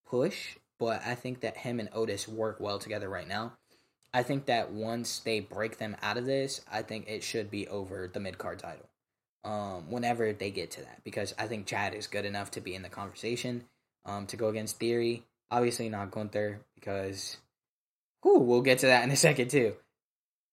push, 0.06 0.56
but 0.80 1.02
I 1.06 1.16
think 1.16 1.42
that 1.42 1.58
him 1.58 1.82
and 1.82 1.90
Otis 1.92 2.28
work 2.28 2.62
well 2.62 2.80
together 2.80 3.10
right 3.10 3.28
now. 3.28 3.54
I 4.14 4.24
think 4.24 4.46
that 4.46 4.72
once 4.72 5.20
they 5.20 5.42
break 5.42 5.78
them 5.78 5.98
out 6.02 6.16
of 6.16 6.26
this, 6.26 6.62
I 6.72 6.84
think 6.84 7.10
it 7.10 7.22
should 7.22 7.52
be 7.52 7.68
over 7.68 8.08
the 8.08 8.22
mid 8.22 8.38
card 8.38 8.60
title. 8.60 8.88
Um, 9.44 9.92
whenever 9.92 10.32
they 10.32 10.50
get 10.50 10.72
to 10.72 10.82
that, 10.82 11.04
because 11.04 11.36
I 11.38 11.48
think 11.48 11.68
Chad 11.68 11.94
is 11.94 12.08
good 12.08 12.26
enough 12.26 12.50
to 12.52 12.62
be 12.62 12.74
in 12.74 12.82
the 12.82 12.90
conversation. 12.90 13.66
Um, 14.06 14.28
to 14.28 14.38
go 14.38 14.50
against 14.50 14.78
Theory, 14.78 15.24
obviously 15.50 15.90
not 15.90 16.12
Gunther 16.12 16.60
because, 16.76 17.38
whew, 18.22 18.40
we'll 18.40 18.62
get 18.62 18.80
to 18.80 18.88
that 18.88 19.04
in 19.04 19.12
a 19.12 19.16
second 19.28 19.50
too. 19.50 19.76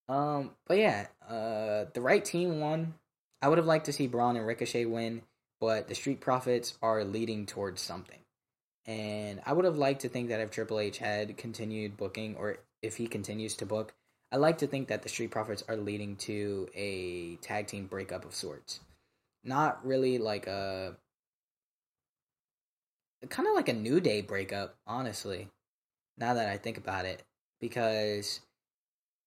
Um, 0.08 0.52
but 0.66 0.78
yeah, 0.78 1.06
uh, 1.28 1.84
the 1.92 2.00
right 2.00 2.24
team 2.24 2.60
won. 2.60 2.94
I 3.42 3.48
would 3.48 3.58
have 3.58 3.66
liked 3.66 3.86
to 3.86 3.92
see 3.92 4.06
Braun 4.06 4.36
and 4.36 4.46
Ricochet 4.46 4.86
win 4.86 5.22
but 5.62 5.86
the 5.86 5.94
Street 5.94 6.20
Profits 6.20 6.76
are 6.82 7.04
leading 7.04 7.46
towards 7.46 7.80
something. 7.80 8.18
And 8.84 9.40
I 9.46 9.52
would 9.52 9.64
have 9.64 9.78
liked 9.78 10.00
to 10.00 10.08
think 10.08 10.30
that 10.30 10.40
if 10.40 10.50
Triple 10.50 10.80
H 10.80 10.98
had 10.98 11.36
continued 11.36 11.96
booking, 11.96 12.34
or 12.34 12.56
if 12.82 12.96
he 12.96 13.06
continues 13.06 13.54
to 13.58 13.66
book, 13.66 13.94
I 14.32 14.38
like 14.38 14.58
to 14.58 14.66
think 14.66 14.88
that 14.88 15.02
the 15.02 15.08
Street 15.08 15.30
Profits 15.30 15.62
are 15.68 15.76
leading 15.76 16.16
to 16.16 16.68
a 16.74 17.36
tag 17.36 17.68
team 17.68 17.86
breakup 17.86 18.24
of 18.24 18.34
sorts. 18.34 18.80
not 19.44 19.86
really 19.86 20.18
like 20.18 20.48
a 20.48 20.96
kind 23.28 23.48
of 23.48 23.54
like 23.54 23.68
a 23.68 23.74
New 23.74 24.00
Day 24.00 24.20
breakup, 24.20 24.76
honestly. 24.86 25.48
Now 26.18 26.34
that 26.34 26.48
I 26.48 26.56
think 26.56 26.76
about 26.76 27.04
it, 27.04 27.22
because 27.60 28.40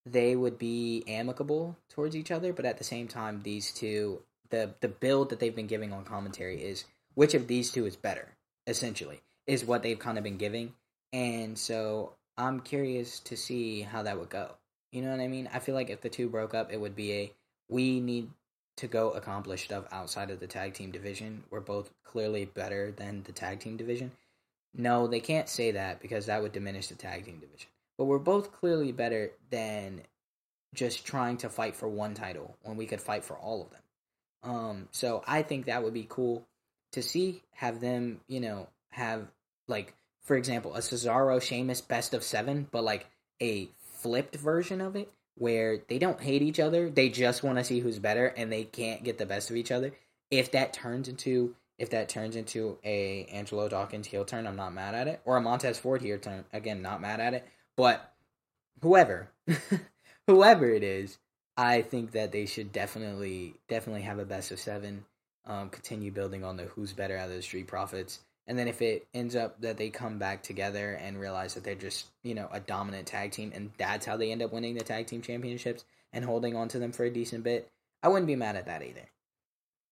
they 0.05 0.35
would 0.35 0.57
be 0.57 1.03
amicable 1.07 1.77
towards 1.89 2.15
each 2.15 2.31
other, 2.31 2.53
but 2.53 2.65
at 2.65 2.77
the 2.77 2.83
same 2.83 3.07
time, 3.07 3.41
these 3.43 3.71
two, 3.71 4.21
the 4.49 4.75
the 4.81 4.87
build 4.87 5.29
that 5.29 5.39
they've 5.39 5.55
been 5.55 5.67
giving 5.67 5.91
on 5.91 6.05
commentary 6.05 6.61
is 6.61 6.85
which 7.15 7.33
of 7.33 7.47
these 7.47 7.71
two 7.71 7.85
is 7.85 7.95
better. 7.95 8.29
Essentially, 8.67 9.21
is 9.47 9.65
what 9.65 9.83
they've 9.83 9.99
kind 9.99 10.17
of 10.17 10.23
been 10.23 10.37
giving, 10.37 10.73
and 11.13 11.57
so 11.57 12.13
I'm 12.37 12.59
curious 12.59 13.19
to 13.21 13.37
see 13.37 13.81
how 13.81 14.03
that 14.03 14.19
would 14.19 14.29
go. 14.29 14.51
You 14.91 15.01
know 15.01 15.11
what 15.11 15.19
I 15.19 15.27
mean? 15.27 15.49
I 15.53 15.59
feel 15.59 15.75
like 15.75 15.89
if 15.89 16.01
the 16.01 16.09
two 16.09 16.29
broke 16.29 16.53
up, 16.53 16.71
it 16.71 16.79
would 16.79 16.95
be 16.95 17.13
a 17.13 17.31
we 17.69 17.99
need 17.99 18.29
to 18.77 18.87
go 18.87 19.11
accomplish 19.11 19.65
stuff 19.65 19.85
outside 19.91 20.29
of 20.29 20.39
the 20.39 20.47
tag 20.47 20.73
team 20.73 20.91
division. 20.91 21.43
We're 21.49 21.61
both 21.61 21.91
clearly 22.03 22.45
better 22.45 22.91
than 22.91 23.23
the 23.23 23.31
tag 23.31 23.59
team 23.59 23.77
division. 23.77 24.11
No, 24.73 25.07
they 25.07 25.21
can't 25.21 25.47
say 25.47 25.71
that 25.71 26.01
because 26.01 26.25
that 26.25 26.41
would 26.41 26.51
diminish 26.51 26.87
the 26.87 26.95
tag 26.95 27.25
team 27.25 27.39
division. 27.39 27.69
But 27.97 28.05
we're 28.05 28.19
both 28.19 28.51
clearly 28.51 28.91
better 28.91 29.31
than 29.49 30.01
just 30.73 31.05
trying 31.05 31.37
to 31.37 31.49
fight 31.49 31.75
for 31.75 31.87
one 31.87 32.13
title 32.13 32.57
when 32.63 32.75
we 32.75 32.85
could 32.85 32.99
fight 32.99 33.23
for 33.23 33.35
all 33.35 33.61
of 33.61 33.69
them. 33.71 33.81
Um, 34.43 34.87
so 34.91 35.23
I 35.25 35.41
think 35.41 35.65
that 35.65 35.83
would 35.83 35.93
be 35.93 36.05
cool 36.07 36.45
to 36.91 37.01
see 37.01 37.41
have 37.53 37.79
them, 37.79 38.19
you 38.27 38.41
know, 38.41 38.67
have 38.89 39.27
like 39.67 39.93
for 40.21 40.35
example, 40.35 40.73
a 40.75 40.79
Cesaro 40.79 41.41
Sheamus 41.41 41.81
best 41.81 42.13
of 42.13 42.23
seven, 42.23 42.67
but 42.71 42.83
like 42.83 43.05
a 43.41 43.69
flipped 43.77 44.35
version 44.35 44.81
of 44.81 44.95
it 44.95 45.11
where 45.37 45.79
they 45.89 45.99
don't 45.99 46.21
hate 46.21 46.41
each 46.41 46.59
other, 46.59 46.89
they 46.89 47.09
just 47.09 47.43
want 47.43 47.57
to 47.57 47.63
see 47.63 47.79
who's 47.79 47.99
better 47.99 48.27
and 48.27 48.51
they 48.51 48.63
can't 48.63 49.03
get 49.03 49.17
the 49.17 49.25
best 49.25 49.49
of 49.49 49.55
each 49.55 49.71
other. 49.71 49.91
If 50.31 50.51
that 50.51 50.73
turns 50.73 51.07
into 51.07 51.55
if 51.77 51.89
that 51.89 52.07
turns 52.07 52.35
into 52.35 52.77
a 52.85 53.25
Angelo 53.25 53.67
Dawkins 53.67 54.07
heel 54.07 54.23
turn, 54.23 54.47
I'm 54.47 54.55
not 54.55 54.73
mad 54.73 54.95
at 54.95 55.07
it. 55.07 55.21
Or 55.25 55.37
a 55.37 55.41
Montez 55.41 55.77
Ford 55.77 56.01
heel 56.01 56.17
turn, 56.17 56.45
again, 56.53 56.81
not 56.81 57.01
mad 57.01 57.19
at 57.19 57.33
it. 57.33 57.45
But 57.75 58.13
whoever, 58.81 59.29
whoever 60.27 60.69
it 60.69 60.83
is, 60.83 61.17
I 61.57 61.81
think 61.81 62.11
that 62.11 62.31
they 62.31 62.45
should 62.45 62.71
definitely, 62.71 63.55
definitely 63.67 64.03
have 64.03 64.19
a 64.19 64.25
best 64.25 64.51
of 64.51 64.59
seven. 64.59 65.05
Um, 65.45 65.69
continue 65.69 66.11
building 66.11 66.43
on 66.43 66.57
the 66.57 66.63
who's 66.63 66.93
better 66.93 67.17
out 67.17 67.29
of 67.29 67.35
the 67.35 67.41
Street 67.41 67.67
Profits. 67.67 68.19
And 68.47 68.59
then 68.59 68.67
if 68.67 68.81
it 68.81 69.07
ends 69.13 69.35
up 69.35 69.59
that 69.61 69.77
they 69.77 69.89
come 69.89 70.19
back 70.19 70.43
together 70.43 70.93
and 70.93 71.19
realize 71.19 71.55
that 71.55 71.63
they're 71.63 71.75
just, 71.75 72.05
you 72.23 72.35
know, 72.35 72.47
a 72.51 72.59
dominant 72.59 73.07
tag 73.07 73.31
team 73.31 73.51
and 73.55 73.71
that's 73.77 74.05
how 74.05 74.17
they 74.17 74.31
end 74.31 74.43
up 74.43 74.53
winning 74.53 74.75
the 74.75 74.83
tag 74.83 75.07
team 75.07 75.21
championships 75.21 75.83
and 76.13 76.23
holding 76.23 76.55
on 76.55 76.67
to 76.69 76.79
them 76.79 76.91
for 76.91 77.03
a 77.03 77.09
decent 77.09 77.43
bit, 77.43 77.69
I 78.03 78.07
wouldn't 78.07 78.27
be 78.27 78.35
mad 78.35 78.55
at 78.55 78.67
that 78.67 78.83
either. 78.83 79.09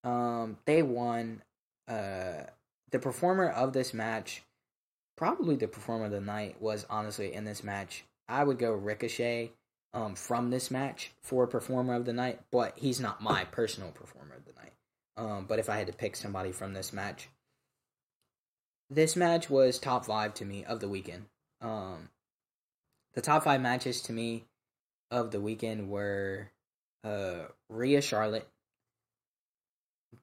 Um, 0.03 0.57
they 0.65 0.81
won. 0.83 1.41
Uh, 1.87 2.43
the 2.91 2.99
performer 2.99 3.49
of 3.49 3.73
this 3.73 3.93
match, 3.93 4.43
probably 5.17 5.55
the 5.55 5.67
performer 5.67 6.05
of 6.05 6.11
the 6.11 6.21
night, 6.21 6.61
was 6.61 6.85
honestly 6.89 7.33
in 7.33 7.43
this 7.43 7.63
match. 7.63 8.05
I 8.29 8.43
would 8.43 8.59
go 8.59 8.71
Ricochet 8.71 9.51
um, 9.93 10.15
from 10.15 10.49
this 10.49 10.71
match 10.71 11.11
for 11.21 11.47
performer 11.47 11.95
of 11.95 12.05
the 12.05 12.13
night, 12.13 12.39
but 12.51 12.77
he's 12.77 12.99
not 12.99 13.21
my 13.21 13.45
personal 13.45 13.91
performer 13.91 14.35
of 14.35 14.45
the 14.45 14.53
night. 14.53 14.73
Um, 15.17 15.45
but 15.47 15.59
if 15.59 15.69
I 15.69 15.77
had 15.77 15.87
to 15.87 15.93
pick 15.93 16.15
somebody 16.15 16.51
from 16.51 16.73
this 16.73 16.93
match, 16.93 17.29
this 18.89 19.15
match 19.15 19.49
was 19.49 19.79
top 19.79 20.05
five 20.05 20.33
to 20.35 20.45
me 20.45 20.63
of 20.63 20.79
the 20.79 20.89
weekend. 20.89 21.25
Um, 21.61 22.09
the 23.13 23.21
top 23.21 23.43
five 23.43 23.61
matches 23.61 24.01
to 24.03 24.13
me 24.13 24.45
of 25.11 25.31
the 25.31 25.39
weekend 25.39 25.89
were 25.89 26.49
uh, 27.03 27.45
Rhea 27.69 28.01
Charlotte, 28.01 28.47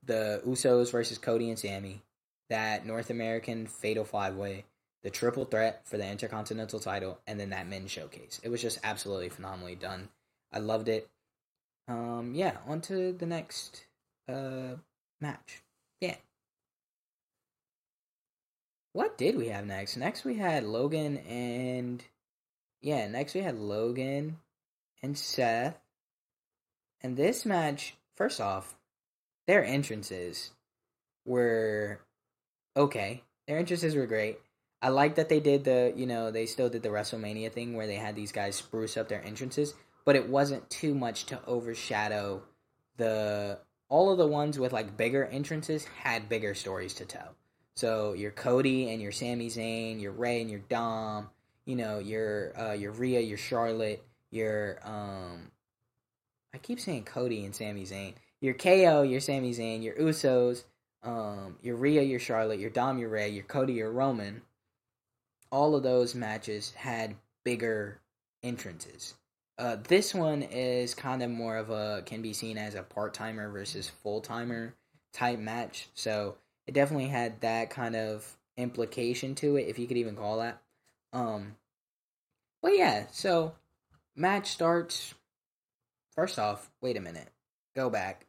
the 0.05 0.43
Usos 0.47 0.91
versus 0.91 1.19
Cody 1.19 1.49
and 1.49 1.59
Sami, 1.59 2.03
that 2.49 2.85
North 2.85 3.11
American 3.11 3.67
Fatal 3.67 4.05
Five 4.05 4.37
Way, 4.37 4.65
the 5.03 5.11
Triple 5.11 5.45
Threat 5.45 5.83
for 5.85 5.97
the 5.97 6.07
Intercontinental 6.07 6.81
title, 6.81 7.21
and 7.27 7.39
then 7.39 7.51
that 7.51 7.69
men's 7.69 7.91
showcase. 7.91 8.41
It 8.43 8.49
was 8.49 8.63
just 8.63 8.81
absolutely 8.83 9.29
phenomenally 9.29 9.77
done. 9.77 10.09
I 10.53 10.59
loved 10.59 10.89
it. 10.89 11.09
Um, 11.89 12.33
yeah, 12.35 12.59
on 12.67 12.81
to 12.83 13.13
the 13.13 13.27
next 13.27 13.85
uh, 14.29 14.77
match. 15.21 15.63
Yeah. 16.01 16.17
What 18.93 19.17
did 19.17 19.37
we 19.37 19.49
have 19.49 19.67
next? 19.67 19.97
Next 19.97 20.25
we 20.25 20.37
had 20.37 20.65
Logan 20.65 21.19
and 21.19 22.03
yeah, 22.81 23.07
next 23.09 23.35
we 23.35 23.41
had 23.41 23.59
Logan 23.59 24.39
and 25.03 25.17
Seth. 25.17 25.79
And 27.03 27.17
this 27.17 27.47
match, 27.47 27.95
first 28.17 28.41
off, 28.41 28.75
their 29.47 29.65
entrances 29.65 30.51
were 31.25 32.01
okay. 32.77 33.23
Their 33.47 33.59
entrances 33.59 33.95
were 33.95 34.07
great. 34.07 34.39
I 34.83 34.89
like 34.89 35.17
that 35.17 35.29
they 35.29 35.41
did 35.41 35.65
the, 35.65 35.93
you 35.95 36.07
know, 36.07 36.31
they 36.31 36.47
still 36.47 36.69
did 36.69 36.83
the 36.83 36.89
WrestleMania 36.89 37.53
thing 37.53 37.75
where 37.75 37.87
they 37.87 37.97
had 37.97 38.17
these 38.17 38.33
guys 38.33 38.57
spruce 38.57 38.97
up 38.97 39.09
their 39.09 39.25
entrances, 39.25 39.75
but 40.05 40.17
it 40.17 40.29
wasn't 40.29 40.69
too 40.71 40.95
much 40.95 41.27
to 41.27 41.41
overshadow 41.47 42.43
the 42.97 43.59
all 43.89 44.11
of 44.11 44.19
the 44.19 44.27
ones 44.27 44.59
with 44.59 44.73
like 44.73 44.97
bigger 44.97 45.25
entrances 45.27 45.85
had 46.03 46.29
bigger 46.29 46.55
stories 46.55 46.95
to 46.95 47.05
tell. 47.05 47.35
So 47.77 48.13
your 48.13 48.31
Cody 48.31 48.91
and 48.91 49.01
your 49.01 49.13
Sami 49.13 49.49
Zayn, 49.49 50.01
your 50.01 50.13
Rey 50.13 50.41
and 50.41 50.51
your 50.51 50.61
Dom, 50.61 51.31
you 51.65 51.77
know, 51.77 51.99
your 51.99 52.59
uh, 52.61 52.73
your 52.73 52.93
Rhea, 52.93 53.21
your 53.21 53.39
Charlotte, 53.39 54.05
your 54.31 54.79
um, 54.85 55.51
I 56.53 56.59
keep 56.59 56.81
saying 56.81 57.05
Cody 57.05 57.45
and 57.45 57.55
Sami 57.55 57.85
Zayn. 57.85 58.15
Your 58.41 58.55
KO, 58.55 59.03
your 59.03 59.21
Sami 59.21 59.53
Zayn, 59.53 59.83
your 59.83 59.95
Usos, 59.97 60.65
um, 61.03 61.57
your 61.63 61.77
Rhea, 61.77 62.03
your 62.03 62.19
Charlotte, 62.19 62.59
your 62.59 62.71
Dom, 62.71 62.99
your 62.99 63.11
Rey, 63.11 63.29
your 63.29 63.45
Cody, 63.45 63.75
your 63.75 63.93
Roman. 63.93 64.43
All 65.53 65.75
of 65.75 65.83
those 65.83 66.15
matches 66.15 66.73
had 66.73 67.17
bigger 67.45 68.01
entrances. 68.43 69.15
Uh, 69.59 69.77
this 69.89 70.15
one 70.15 70.43
is 70.43 70.95
kind 70.95 71.23
of 71.23 71.31
more 71.31 71.57
of 71.57 71.71
a 71.71 72.03
can 72.07 72.23
be 72.23 72.33
seen 72.33 72.57
as 72.57 72.75
a 72.75 72.83
part 72.83 73.13
timer 73.13 73.51
versus 73.51 73.91
full 74.03 74.21
timer 74.21 74.75
type 75.13 75.39
match. 75.39 75.89
So 75.95 76.37
it 76.67 76.73
definitely 76.75 77.09
had 77.09 77.41
that 77.41 77.71
kind 77.71 77.97
of 77.97 78.37
implication 78.57 79.35
to 79.37 79.57
it, 79.57 79.69
if 79.69 79.79
you 79.79 79.87
could 79.87 79.97
even 79.97 80.17
call 80.17 80.39
that. 80.39 80.61
Um, 81.13 81.57
but 82.63 82.77
yeah, 82.77 83.07
so 83.11 83.55
match 84.15 84.51
starts. 84.51 85.15
First 86.15 86.39
off, 86.39 86.71
wait 86.81 86.97
a 86.97 87.01
minute, 87.01 87.29
go 87.75 87.91
back. 87.91 88.27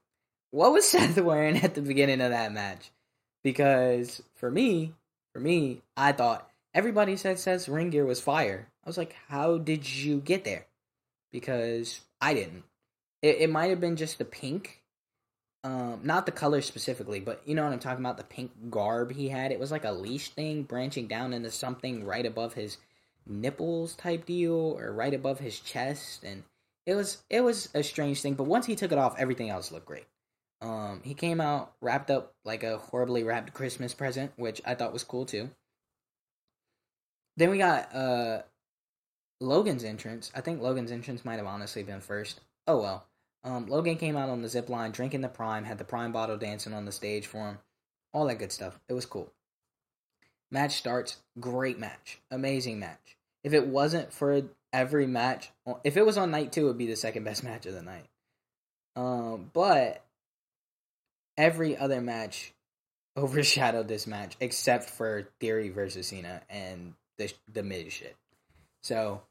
What 0.51 0.71
was 0.71 0.87
Seth 0.89 1.19
wearing 1.19 1.57
at 1.57 1.75
the 1.75 1.81
beginning 1.81 2.21
of 2.21 2.31
that 2.31 2.53
match? 2.53 2.91
Because 3.43 4.21
for 4.35 4.51
me, 4.51 4.93
for 5.33 5.39
me, 5.39 5.81
I 5.97 6.11
thought 6.11 6.49
everybody 6.73 7.15
said 7.15 7.39
Seth's 7.39 7.69
ring 7.69 7.89
gear 7.89 8.05
was 8.05 8.21
fire. 8.21 8.67
I 8.83 8.89
was 8.89 8.97
like, 8.97 9.15
how 9.27 9.57
did 9.57 9.89
you 9.89 10.19
get 10.19 10.43
there? 10.43 10.65
Because 11.31 12.01
I 12.19 12.33
didn't. 12.33 12.63
It, 13.21 13.37
it 13.41 13.49
might 13.49 13.69
have 13.69 13.79
been 13.79 13.95
just 13.95 14.17
the 14.17 14.25
pink 14.25 14.80
um 15.63 15.99
not 16.03 16.25
the 16.25 16.31
color 16.31 16.61
specifically 16.61 17.19
but 17.19 17.41
you 17.45 17.53
know 17.53 17.63
what 17.63 17.71
i'm 17.71 17.79
talking 17.79 18.03
about 18.03 18.17
the 18.17 18.23
pink 18.23 18.51
garb 18.69 19.11
he 19.11 19.29
had? 19.29 19.51
It 19.51 19.59
was 19.59 19.71
like 19.71 19.85
a 19.85 19.91
leash 19.91 20.29
thing 20.29 20.63
branching 20.63 21.07
down 21.07 21.33
into 21.33 21.51
something 21.51 22.03
right 22.05 22.25
above 22.25 22.53
his 22.53 22.77
nipples 23.27 23.95
type 23.95 24.25
deal 24.25 24.75
or 24.79 24.91
right 24.91 25.13
above 25.13 25.39
his 25.39 25.59
chest 25.59 26.23
and 26.23 26.43
it 26.85 26.95
was 26.95 27.21
it 27.29 27.41
was 27.41 27.69
a 27.75 27.83
strange 27.83 28.21
thing 28.21 28.33
but 28.33 28.45
once 28.45 28.65
he 28.65 28.75
took 28.75 28.91
it 28.91 28.97
off 28.97 29.19
everything 29.19 29.49
else 29.49 29.71
looked 29.71 29.85
great. 29.85 30.07
Um 30.61 31.01
he 31.03 31.13
came 31.13 31.39
out 31.39 31.73
wrapped 31.81 32.09
up 32.09 32.33
like 32.43 32.63
a 32.63 32.77
horribly 32.77 33.23
wrapped 33.23 33.53
christmas 33.53 33.93
present 33.93 34.31
which 34.37 34.61
i 34.65 34.73
thought 34.75 34.93
was 34.93 35.03
cool 35.03 35.25
too. 35.25 35.51
Then 37.37 37.51
we 37.51 37.59
got 37.59 37.93
uh 37.95 38.41
logan's 39.39 39.83
entrance. 39.83 40.31
I 40.35 40.41
think 40.41 40.61
logan's 40.61 40.91
entrance 40.91 41.23
might 41.23 41.37
have 41.37 41.47
honestly 41.47 41.83
been 41.83 42.01
first. 42.01 42.41
Oh 42.67 42.81
well 42.81 43.05
um, 43.43 43.65
Logan 43.67 43.97
came 43.97 44.15
out 44.15 44.29
on 44.29 44.41
the 44.41 44.49
zip 44.49 44.69
line, 44.69 44.91
drinking 44.91 45.21
the 45.21 45.29
prime, 45.29 45.63
had 45.63 45.77
the 45.77 45.83
prime 45.83 46.11
bottle 46.11 46.37
dancing 46.37 46.73
on 46.73 46.85
the 46.85 46.91
stage 46.91 47.25
for 47.25 47.49
him, 47.49 47.57
all 48.13 48.25
that 48.27 48.35
good 48.35 48.51
stuff. 48.51 48.79
It 48.87 48.93
was 48.93 49.05
cool. 49.05 49.31
Match 50.51 50.75
starts, 50.75 51.17
great 51.39 51.79
match, 51.79 52.19
amazing 52.29 52.79
match. 52.79 53.17
If 53.43 53.53
it 53.53 53.67
wasn't 53.67 54.13
for 54.13 54.43
every 54.71 55.07
match, 55.07 55.51
if 55.83 55.97
it 55.97 56.05
was 56.05 56.17
on 56.17 56.29
night 56.29 56.51
two, 56.51 56.65
it 56.65 56.67
would 56.67 56.77
be 56.77 56.87
the 56.87 56.95
second 56.95 57.23
best 57.23 57.43
match 57.45 57.65
of 57.65 57.73
the 57.73 57.81
night. 57.81 58.05
Um, 58.95 59.49
but 59.53 60.03
every 61.37 61.77
other 61.77 62.01
match 62.01 62.53
overshadowed 63.17 63.87
this 63.87 64.07
match 64.07 64.35
except 64.39 64.89
for 64.89 65.29
Theory 65.39 65.69
versus 65.69 66.07
Cena 66.07 66.41
and 66.49 66.93
the 67.17 67.33
the 67.51 67.63
mid 67.63 67.91
shit. 67.91 68.15
So 68.83 69.21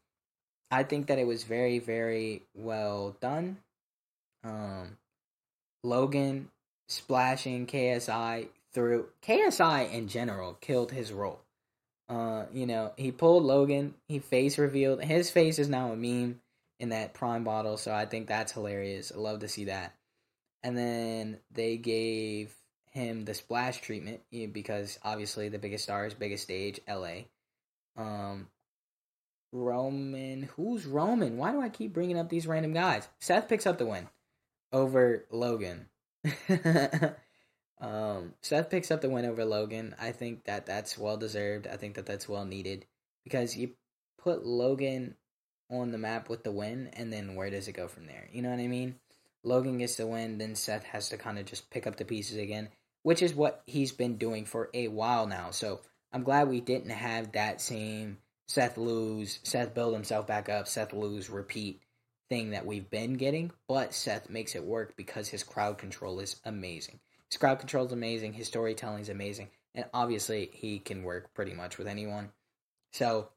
I 0.70 0.82
think 0.82 1.06
that 1.06 1.18
it 1.18 1.26
was 1.26 1.44
very 1.44 1.78
very 1.78 2.42
well 2.54 3.16
done. 3.20 3.58
Um, 4.44 4.98
Logan 5.82 6.50
splashing 6.88 7.66
KSI 7.66 8.48
through 8.72 9.08
KSI 9.22 9.92
in 9.92 10.08
general 10.08 10.54
killed 10.60 10.92
his 10.92 11.12
role. 11.12 11.40
Uh, 12.08 12.46
you 12.52 12.66
know, 12.66 12.92
he 12.96 13.12
pulled 13.12 13.44
Logan, 13.44 13.94
he 14.08 14.18
face 14.18 14.58
revealed. 14.58 15.02
His 15.02 15.30
face 15.30 15.58
is 15.58 15.68
now 15.68 15.92
a 15.92 15.96
meme 15.96 16.40
in 16.80 16.88
that 16.90 17.14
prime 17.14 17.44
bottle, 17.44 17.76
so 17.76 17.92
I 17.92 18.06
think 18.06 18.26
that's 18.26 18.52
hilarious. 18.52 19.12
I 19.14 19.18
love 19.18 19.40
to 19.40 19.48
see 19.48 19.66
that. 19.66 19.94
and 20.62 20.76
then 20.76 21.38
they 21.52 21.76
gave 21.76 22.54
him 22.92 23.24
the 23.24 23.34
splash 23.34 23.80
treatment 23.80 24.20
because 24.52 24.98
obviously 25.04 25.48
the 25.48 25.58
biggest 25.58 25.84
stars, 25.84 26.14
biggest 26.14 26.42
stage, 26.44 26.80
LA. 26.88 27.24
Um, 27.96 28.48
Roman, 29.52 30.42
who's 30.56 30.86
Roman? 30.86 31.36
Why 31.36 31.52
do 31.52 31.60
I 31.60 31.68
keep 31.68 31.92
bringing 31.92 32.18
up 32.18 32.28
these 32.28 32.46
random 32.46 32.72
guys? 32.72 33.08
Seth 33.20 33.48
picks 33.48 33.66
up 33.66 33.78
the 33.78 33.86
win 33.86 34.08
over 34.72 35.26
Logan. 35.30 35.86
um, 37.80 38.34
Seth 38.42 38.70
picks 38.70 38.90
up 38.90 39.00
the 39.00 39.10
win 39.10 39.24
over 39.24 39.44
Logan. 39.44 39.94
I 40.00 40.12
think 40.12 40.44
that 40.44 40.66
that's 40.66 40.98
well 40.98 41.16
deserved. 41.16 41.66
I 41.66 41.76
think 41.76 41.94
that 41.94 42.06
that's 42.06 42.28
well 42.28 42.44
needed 42.44 42.86
because 43.24 43.56
you 43.56 43.70
put 44.18 44.46
Logan 44.46 45.16
on 45.70 45.92
the 45.92 45.98
map 45.98 46.28
with 46.28 46.42
the 46.42 46.50
win, 46.50 46.90
and 46.94 47.12
then 47.12 47.34
where 47.34 47.50
does 47.50 47.68
it 47.68 47.72
go 47.72 47.88
from 47.88 48.06
there? 48.06 48.28
You 48.32 48.42
know 48.42 48.50
what 48.50 48.58
I 48.58 48.66
mean? 48.66 48.96
Logan 49.42 49.78
gets 49.78 49.96
the 49.96 50.06
win, 50.06 50.38
then 50.38 50.54
Seth 50.54 50.84
has 50.84 51.08
to 51.10 51.16
kind 51.16 51.38
of 51.38 51.46
just 51.46 51.70
pick 51.70 51.86
up 51.86 51.96
the 51.96 52.04
pieces 52.04 52.36
again, 52.36 52.68
which 53.02 53.22
is 53.22 53.34
what 53.34 53.62
he's 53.66 53.92
been 53.92 54.16
doing 54.16 54.44
for 54.44 54.68
a 54.74 54.88
while 54.88 55.26
now. 55.26 55.50
So 55.50 55.80
I'm 56.12 56.24
glad 56.24 56.48
we 56.48 56.60
didn't 56.60 56.90
have 56.90 57.32
that 57.32 57.60
same 57.60 58.18
Seth 58.46 58.76
lose, 58.76 59.38
Seth 59.44 59.74
build 59.74 59.94
himself 59.94 60.26
back 60.26 60.48
up, 60.48 60.66
Seth 60.66 60.92
lose, 60.92 61.30
repeat 61.30 61.80
thing 62.30 62.50
that 62.50 62.64
we've 62.64 62.88
been 62.88 63.14
getting, 63.14 63.50
but 63.68 63.92
Seth 63.92 64.30
makes 64.30 64.54
it 64.54 64.64
work 64.64 64.96
because 64.96 65.28
his 65.28 65.42
crowd 65.42 65.76
control 65.76 66.20
is 66.20 66.36
amazing. 66.44 67.00
His 67.28 67.36
crowd 67.36 67.58
control 67.58 67.84
is 67.84 67.92
amazing, 67.92 68.32
his 68.32 68.46
storytelling 68.46 69.02
is 69.02 69.08
amazing, 69.08 69.48
and 69.74 69.84
obviously 69.92 70.48
he 70.52 70.78
can 70.78 71.02
work 71.02 71.34
pretty 71.34 71.52
much 71.52 71.76
with 71.76 71.86
anyone. 71.86 72.30
So, 72.92 73.28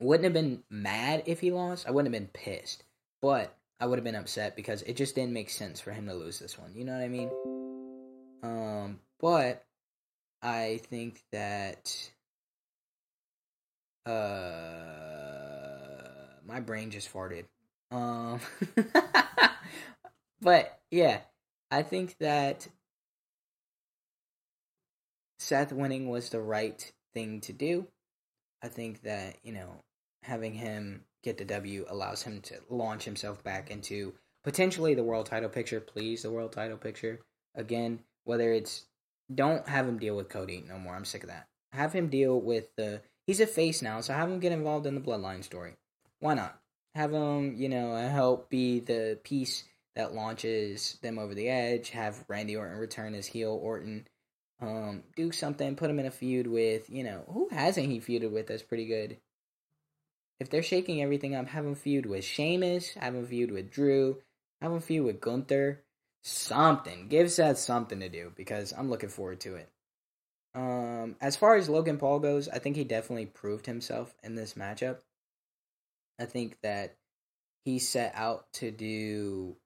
wouldn't 0.00 0.24
have 0.24 0.32
been 0.32 0.62
mad 0.70 1.24
if 1.26 1.40
he 1.40 1.50
lost. 1.50 1.86
I 1.86 1.90
wouldn't 1.90 2.12
have 2.12 2.20
been 2.20 2.30
pissed, 2.32 2.84
but 3.20 3.54
I 3.80 3.86
would 3.86 3.98
have 3.98 4.04
been 4.04 4.14
upset 4.14 4.56
because 4.56 4.82
it 4.82 4.96
just 4.96 5.14
didn't 5.14 5.32
make 5.32 5.50
sense 5.50 5.80
for 5.80 5.92
him 5.92 6.06
to 6.06 6.14
lose 6.14 6.38
this 6.38 6.58
one. 6.58 6.72
You 6.74 6.84
know 6.84 6.92
what 6.92 7.02
I 7.02 7.08
mean? 7.08 7.30
Um, 8.42 9.00
but 9.20 9.64
I 10.42 10.80
think 10.90 11.22
that 11.32 12.10
uh 14.06 15.04
my 16.46 16.60
brain 16.60 16.90
just 16.90 17.12
farted. 17.12 17.44
Um 17.94 18.40
but 20.40 20.80
yeah, 20.90 21.20
I 21.70 21.82
think 21.82 22.16
that 22.18 22.68
Seth 25.38 25.72
winning 25.72 26.08
was 26.08 26.30
the 26.30 26.40
right 26.40 26.92
thing 27.12 27.40
to 27.42 27.52
do. 27.52 27.86
I 28.62 28.68
think 28.68 29.02
that, 29.02 29.36
you 29.42 29.52
know, 29.52 29.82
having 30.22 30.54
him 30.54 31.04
get 31.22 31.38
the 31.38 31.44
W 31.44 31.84
allows 31.88 32.22
him 32.22 32.40
to 32.42 32.54
launch 32.68 33.04
himself 33.04 33.44
back 33.44 33.70
into 33.70 34.14
potentially 34.42 34.94
the 34.94 35.04
world 35.04 35.26
title 35.26 35.48
picture, 35.48 35.80
please, 35.80 36.22
the 36.22 36.30
world 36.30 36.52
title 36.52 36.78
picture. 36.78 37.20
Again, 37.54 38.00
whether 38.24 38.52
it's 38.52 38.86
don't 39.32 39.68
have 39.68 39.86
him 39.86 39.98
deal 39.98 40.16
with 40.16 40.28
Cody 40.28 40.64
no 40.66 40.78
more. 40.78 40.94
I'm 40.94 41.04
sick 41.04 41.22
of 41.22 41.28
that. 41.28 41.46
Have 41.72 41.92
him 41.92 42.08
deal 42.08 42.40
with 42.40 42.74
the 42.76 43.02
he's 43.26 43.40
a 43.40 43.46
face 43.46 43.82
now, 43.82 44.00
so 44.00 44.12
have 44.14 44.30
him 44.30 44.40
get 44.40 44.52
involved 44.52 44.86
in 44.86 44.94
the 44.94 45.00
bloodline 45.00 45.44
story. 45.44 45.74
Why 46.20 46.34
not? 46.34 46.58
Have 46.94 47.10
them, 47.10 47.56
you 47.56 47.68
know, 47.68 47.96
help 47.96 48.50
be 48.50 48.80
the 48.80 49.18
piece 49.24 49.64
that 49.96 50.14
launches 50.14 50.98
them 51.02 51.18
over 51.18 51.34
the 51.34 51.48
edge. 51.48 51.90
Have 51.90 52.24
Randy 52.28 52.56
Orton 52.56 52.78
return 52.78 53.14
as 53.14 53.26
heel 53.26 53.58
Orton. 53.60 54.06
Um, 54.60 55.02
do 55.16 55.32
something, 55.32 55.76
put 55.76 55.90
him 55.90 55.98
in 55.98 56.06
a 56.06 56.10
feud 56.10 56.46
with, 56.46 56.88
you 56.88 57.02
know, 57.02 57.24
who 57.28 57.48
hasn't 57.50 57.86
he 57.86 58.00
feuded 58.00 58.30
with 58.30 58.46
that's 58.46 58.62
pretty 58.62 58.86
good? 58.86 59.18
If 60.40 60.50
they're 60.50 60.62
shaking 60.62 61.02
everything 61.02 61.34
up, 61.34 61.48
have 61.48 61.64
him 61.64 61.74
feud 61.74 62.06
with 62.06 62.24
Sheamus, 62.24 62.94
have 62.94 63.14
him 63.14 63.26
feud 63.26 63.50
with 63.50 63.70
Drew, 63.70 64.18
have 64.60 64.72
him 64.72 64.80
feud 64.80 65.04
with 65.04 65.20
Gunther. 65.20 65.82
Something. 66.22 67.08
Give 67.08 67.30
Seth 67.30 67.58
something 67.58 68.00
to 68.00 68.08
do 68.08 68.32
because 68.34 68.72
I'm 68.72 68.88
looking 68.88 69.10
forward 69.10 69.40
to 69.40 69.56
it. 69.56 69.68
Um, 70.54 71.16
as 71.20 71.36
far 71.36 71.56
as 71.56 71.68
Logan 71.68 71.98
Paul 71.98 72.20
goes, 72.20 72.48
I 72.48 72.58
think 72.58 72.76
he 72.76 72.84
definitely 72.84 73.26
proved 73.26 73.66
himself 73.66 74.14
in 74.22 74.34
this 74.34 74.54
matchup. 74.54 74.98
I 76.18 76.24
think 76.26 76.58
that 76.62 76.96
he 77.64 77.78
set 77.78 78.12
out 78.14 78.52
to 78.54 78.70
do 78.70 79.56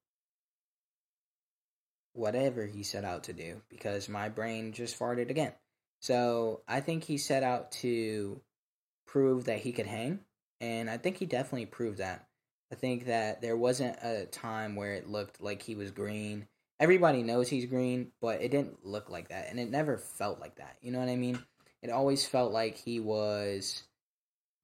whatever 2.15 2.67
he 2.67 2.83
set 2.83 3.05
out 3.05 3.25
to 3.25 3.33
do 3.33 3.61
because 3.69 4.09
my 4.09 4.29
brain 4.29 4.73
just 4.73 4.99
farted 4.99 5.31
again. 5.31 5.53
So 6.01 6.63
I 6.69 6.81
think 6.81 7.05
he 7.05 7.19
set 7.19 7.43
out 7.43 7.73
to 7.73 8.41
prove 9.07 9.45
that 9.45 9.61
he 9.61 9.73
could 9.73 9.87
hang, 9.87 10.21
and 10.61 10.89
I 10.89 10.97
think 10.97 11.17
he 11.17 11.27
definitely 11.27 11.67
proved 11.67 11.99
that. 11.99 12.27
I 12.71 12.75
think 12.75 13.07
that 13.07 13.41
there 13.41 13.57
wasn't 13.57 13.97
a 14.03 14.27
time 14.27 14.77
where 14.77 14.93
it 14.93 15.09
looked 15.09 15.41
like 15.41 15.63
he 15.63 15.75
was 15.75 15.91
green. 15.91 16.47
Everybody 16.79 17.23
knows 17.23 17.49
he's 17.49 17.67
green, 17.67 18.13
but 18.21 18.43
it 18.43 18.51
didn't 18.51 18.85
look 18.85 19.11
like 19.11 19.29
that, 19.29 19.49
and 19.51 19.59
it 19.59 19.71
never 19.71 19.97
felt 19.97 20.41
like 20.41 20.57
that. 20.57 20.77
You 20.83 20.93
know 20.93 21.01
what 21.01 21.09
I 21.09 21.17
mean? 21.17 21.43
It 21.83 21.91
always 21.91 22.27
felt 22.27 22.53
like 22.53 22.77
he 22.77 23.01
was 23.01 23.83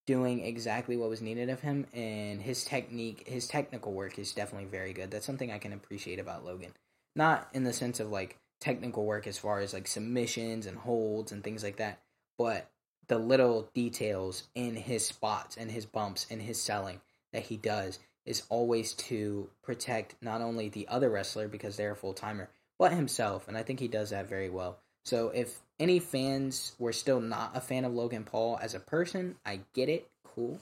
doing 0.07 0.45
exactly 0.45 0.97
what 0.97 1.09
was 1.09 1.23
needed 1.23 1.49
of 1.49 1.61
him, 1.61 1.87
and 1.93 2.43
his 2.43 2.65
technique, 2.65 3.27
his 3.27 3.47
technical 3.47 3.93
work 3.93 4.19
is 4.19 4.33
definitely 4.33 4.69
very 4.69 4.93
good. 4.93 5.11
That's 5.11 5.27
something 5.27 5.51
I 5.51 5.59
can 5.59 5.73
appreciate 5.73 6.19
about 6.19 6.45
Logan. 6.45 6.73
Not 7.17 7.49
in 7.53 7.65
the 7.65 7.73
sense 7.73 8.01
of 8.01 8.11
like 8.11 8.39
technical 8.61 9.05
work 9.05 9.27
as 9.27 9.39
far 9.39 9.61
as 9.61 9.73
like 9.73 9.87
submissions 9.87 10.67
and 10.67 10.77
holds 10.77 11.33
and 11.33 11.43
things 11.43 11.63
like 11.63 11.77
that, 11.77 12.01
but 12.39 12.71
the 13.09 13.19
little 13.19 13.69
details 13.75 14.45
in 14.55 14.77
his 14.77 15.07
spots 15.07 15.57
and 15.57 15.71
his 15.71 15.87
bumps 15.87 16.27
and 16.31 16.41
his 16.41 16.61
selling 16.61 17.01
that 17.33 17.45
he 17.45 17.57
does 17.57 17.99
is 18.25 18.43
always 18.49 18.95
to 18.95 19.51
protect 19.63 20.15
not 20.23 20.41
only 20.41 20.69
the 20.69 20.89
other 20.89 21.11
wrestler 21.11 21.47
because 21.47 21.77
they're 21.77 21.93
a 21.93 21.97
full 21.97 22.15
timer, 22.15 22.49
but 22.79 22.93
himself. 22.93 23.47
And 23.49 23.57
I 23.57 23.63
think 23.63 23.81
he 23.81 23.89
does 23.89 24.11
that 24.11 24.29
very 24.29 24.49
well. 24.49 24.79
So 25.05 25.29
if 25.29 25.61
any 25.79 25.99
fans 25.99 26.75
were 26.79 26.93
still 26.93 27.21
not 27.21 27.57
a 27.57 27.61
fan 27.61 27.85
of 27.85 27.93
Logan 27.93 28.25
Paul 28.25 28.59
as 28.63 28.75
a 28.75 28.81
person, 28.81 29.37
I 29.45 29.61
get 29.75 29.89
it, 29.89 30.09
cool. 30.25 30.61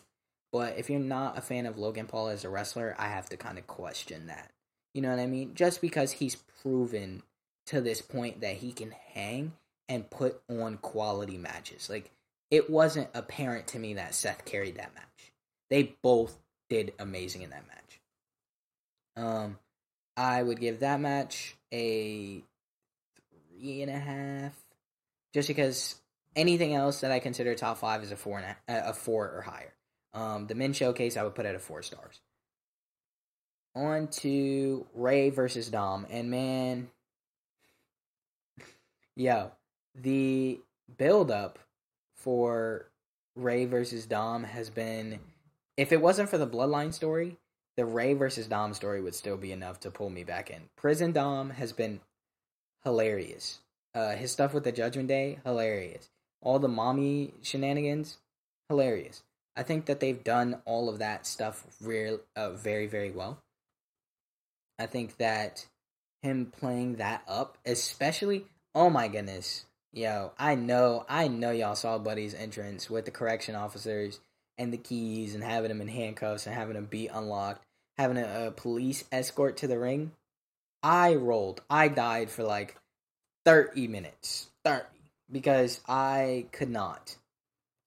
But 0.53 0.77
if 0.79 0.91
you're 0.91 1.01
not 1.01 1.39
a 1.39 1.43
fan 1.43 1.67
of 1.67 1.79
Logan 1.79 2.07
Paul 2.07 2.29
as 2.29 2.45
a 2.45 2.51
wrestler, 2.51 2.95
I 2.99 3.09
have 3.09 3.29
to 3.31 3.37
kind 3.37 3.59
of 3.59 3.67
question 3.67 4.27
that. 4.27 4.51
You 4.95 5.01
know 5.01 5.11
what 5.11 5.21
I 5.21 5.27
mean? 5.27 5.55
Just 5.55 5.81
because 5.81 6.13
he's 6.13 6.37
proven 6.63 7.23
to 7.67 7.81
this 7.81 8.03
point 8.03 8.41
that 8.41 8.57
he 8.57 8.73
can 8.73 8.93
hang 9.15 9.53
and 9.89 10.11
put 10.11 10.41
on 10.49 10.79
quality 10.79 11.39
matches. 11.39 11.89
Like 11.89 12.11
it 12.51 12.69
wasn't 12.69 13.09
apparent 13.15 13.69
to 13.69 13.79
me 13.79 13.95
that 13.95 14.15
Seth 14.15 14.45
carried 14.45 14.77
that 14.77 14.95
match. 14.95 15.33
They 15.71 15.95
both 16.03 16.37
did 16.69 16.93
amazing 16.99 17.43
in 17.43 17.51
that 17.51 17.65
match. 17.67 18.01
Um, 19.17 19.59
I 20.17 20.43
would 20.43 20.61
give 20.61 20.81
that 20.81 21.01
match 21.01 21.57
a 21.73 22.43
three 23.63 23.83
and 23.83 23.91
a 23.91 23.99
half, 23.99 24.55
just 25.33 25.49
because 25.49 25.97
anything 26.35 26.75
else 26.75 27.01
that 27.01 27.13
I 27.13 27.21
consider 27.21 27.55
top 27.55 27.79
five 27.79 28.03
is 28.03 28.11
a 28.11 28.17
four 28.17 28.39
and 28.39 28.57
a, 28.69 28.91
a 28.91 28.93
four 28.93 29.31
or 29.31 29.43
higher. 29.43 29.73
Um, 30.15 30.47
the 30.47 30.55
men 30.55 30.73
showcase 30.73 31.17
I 31.17 31.23
would 31.23 31.35
put 31.35 31.47
at 31.47 31.55
a 31.55 31.59
four 31.59 31.83
stars. 31.83 32.21
On 33.75 34.09
to 34.09 34.87
Rey 34.95 35.31
versus 35.31 35.69
Dom, 35.69 36.07
and 36.11 36.31
man, 36.31 36.89
yo, 39.17 39.53
the 39.95 40.61
build 40.99 41.31
up 41.31 41.59
for 42.17 42.91
Rey 43.35 43.65
versus 43.65 44.05
Dom 44.05 44.45
has 44.45 44.69
been 44.69 45.21
if 45.79 45.91
it 45.91 46.03
wasn't 46.03 46.29
for 46.29 46.37
the 46.37 46.47
bloodline 46.47 46.93
story, 46.93 47.39
the 47.79 47.87
Rey 47.87 48.13
versus 48.13 48.47
Dom 48.47 48.75
story 48.75 49.01
would 49.01 49.15
still 49.15 49.39
be 49.39 49.53
enough 49.53 49.81
to 49.81 49.91
pull 49.91 50.11
me 50.11 50.23
back 50.23 50.51
in. 50.51 50.61
Prison 50.77 51.13
Dom 51.13 51.49
has 51.51 51.73
been 51.73 52.01
hilarious. 52.85 53.61
Uh, 53.95 54.17
his 54.17 54.31
stuff 54.31 54.55
with 54.55 54.65
the 54.65 54.73
Judgment 54.73 55.09
Day, 55.09 55.39
hilarious. 55.45 56.09
All 56.41 56.59
the 56.59 56.69
mommy 56.69 57.35
shenanigans, 57.43 58.19
hilarious. 58.69 59.23
I 59.57 59.63
think 59.63 59.87
that 59.87 60.01
they've 60.01 60.23
done 60.25 60.63
all 60.65 60.89
of 60.89 60.99
that 60.99 61.27
stuff 61.27 61.65
real, 61.81 62.21
uh, 62.35 62.51
very, 62.51 62.87
very 62.87 63.11
well. 63.11 63.39
I 64.79 64.87
think 64.87 65.19
that 65.19 65.67
him 66.23 66.47
playing 66.47 66.97
that 66.97 67.23
up, 67.29 67.59
especially, 67.67 68.47
oh 68.75 68.89
my 68.89 69.09
goodness, 69.09 69.67
Yo, 69.95 70.33
I 70.39 70.55
know, 70.55 71.05
I 71.07 71.29
know 71.29 71.51
y'all 71.51 71.75
saw 71.75 71.99
Buddy's 71.99 72.33
entrance 72.33 72.89
with 72.89 73.05
the 73.05 73.11
correction 73.11 73.55
officers 73.55 74.21
and 74.57 74.73
the 74.73 74.79
keys 74.79 75.35
and 75.35 75.45
having 75.45 75.71
him 75.71 75.83
in 75.83 75.89
handcuffs 75.89 76.47
and 76.47 76.55
having 76.55 76.77
him 76.77 76.87
be 76.87 77.09
unlocked, 77.09 77.63
having 77.99 78.17
a, 78.17 78.47
a 78.47 78.51
police 78.51 79.05
escort 79.13 79.59
to 79.59 79.67
the 79.67 79.79
ring. 79.79 80.13
I 80.83 81.15
rolled. 81.15 81.63
I 81.71 81.89
died 81.89 82.31
for 82.31 82.43
like 82.43 82.77
30 83.45 83.89
minutes. 83.89 84.49
30. 84.65 84.85
Because 85.31 85.81
I 85.89 86.47
could 86.53 86.71
not. 86.71 87.17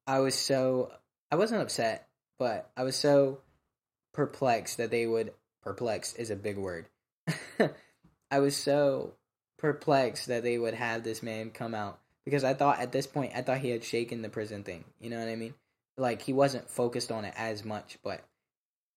I 0.08 0.20
was 0.20 0.36
so. 0.36 0.92
I 1.32 1.36
wasn't 1.36 1.62
upset, 1.62 2.08
but 2.40 2.70
I 2.78 2.84
was 2.84 2.96
so 2.96 3.40
perplexed 4.14 4.78
that 4.78 4.92
they 4.92 5.06
would. 5.06 5.34
Perplexed 5.64 6.20
is 6.20 6.30
a 6.30 6.36
big 6.36 6.58
word. 6.58 6.88
I 8.32 8.40
was 8.40 8.56
so 8.56 9.14
perplexed 9.58 10.28
that 10.28 10.44
they 10.44 10.58
would 10.58 10.74
have 10.74 11.04
this 11.04 11.24
man 11.24 11.50
come 11.50 11.74
out 11.74 12.00
because 12.24 12.44
I 12.44 12.54
thought 12.54 12.80
at 12.80 12.92
this 12.92 13.08
point 13.08 13.34
I 13.36 13.42
thought 13.42 13.60
he 13.60 13.70
had 13.70 13.84
shaken 13.84 14.22
the 14.22 14.30
prison 14.30 14.64
thing. 14.64 14.84
You 15.00 15.10
know 15.10 15.20
what 15.20 15.28
I 15.28 15.36
mean? 15.36 15.54
Like 15.98 16.22
he 16.22 16.34
wasn't 16.34 16.70
focused 16.70 17.12
on 17.12 17.26
it 17.26 17.34
as 17.38 17.64
much, 17.64 17.98
but 18.04 18.22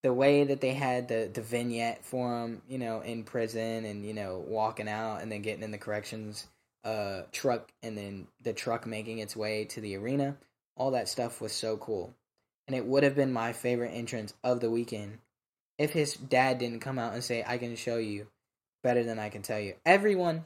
the 0.03 0.13
way 0.13 0.45
that 0.45 0.61
they 0.61 0.75
had 0.75 1.09
the 1.09 1.31
the 1.33 1.43
vignette 1.43 2.05
for 2.05 2.45
him, 2.45 2.63
you 2.69 2.79
know, 2.79 3.01
in 3.01 3.25
prison 3.25 3.85
and 3.85 4.05
you 4.05 4.15
know 4.15 4.45
walking 4.47 4.89
out 4.89 5.23
and 5.23 5.31
then 5.31 5.43
getting 5.43 5.63
in 5.63 5.71
the 5.71 5.79
corrections 5.79 6.47
uh 6.85 7.23
truck 7.33 7.73
and 7.83 7.99
then 7.99 8.27
the 8.43 8.53
truck 8.53 8.87
making 8.87 9.19
its 9.19 9.37
way 9.37 9.65
to 9.65 9.81
the 9.81 9.97
arena, 9.97 10.37
all 10.77 10.93
that 10.93 11.09
stuff 11.09 11.41
was 11.41 11.53
so 11.53 11.77
cool. 11.77 12.15
And 12.67 12.77
it 12.77 12.85
would 12.85 13.03
have 13.03 13.17
been 13.17 13.33
my 13.33 13.53
favorite 13.53 13.91
entrance 13.91 14.35
of 14.45 14.61
the 14.61 14.71
weekend 14.71 15.19
if 15.79 15.93
his 15.93 16.15
dad 16.15 16.59
didn't 16.59 16.81
come 16.81 16.99
out 16.99 17.15
and 17.15 17.25
say, 17.25 17.45
"I 17.47 17.59
can 17.59 17.75
show 17.77 17.97
you 17.97 18.29
better 18.83 19.03
than 19.03 19.19
I 19.19 19.31
can 19.31 19.43
tell 19.43 19.61
you." 19.61 19.75
Everyone 19.85 20.45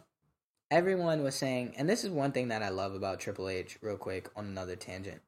everyone 0.71 1.23
was 1.23 1.35
saying, 1.35 1.75
and 1.77 1.87
this 1.87 2.03
is 2.03 2.09
one 2.09 2.33
thing 2.33 2.49
that 2.49 2.63
I 2.63 2.71
love 2.71 2.95
about 2.95 3.21
Triple 3.21 3.51
H, 3.51 3.77
real 3.83 3.99
quick 3.99 4.31
on 4.35 4.47
another 4.47 4.75
tangent. 4.75 5.21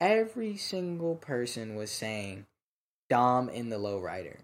Every 0.00 0.56
single 0.56 1.16
person 1.16 1.74
was 1.74 1.90
saying 1.90 2.46
Dom 3.10 3.50
in 3.50 3.68
the 3.68 3.76
lowrider. 3.76 4.38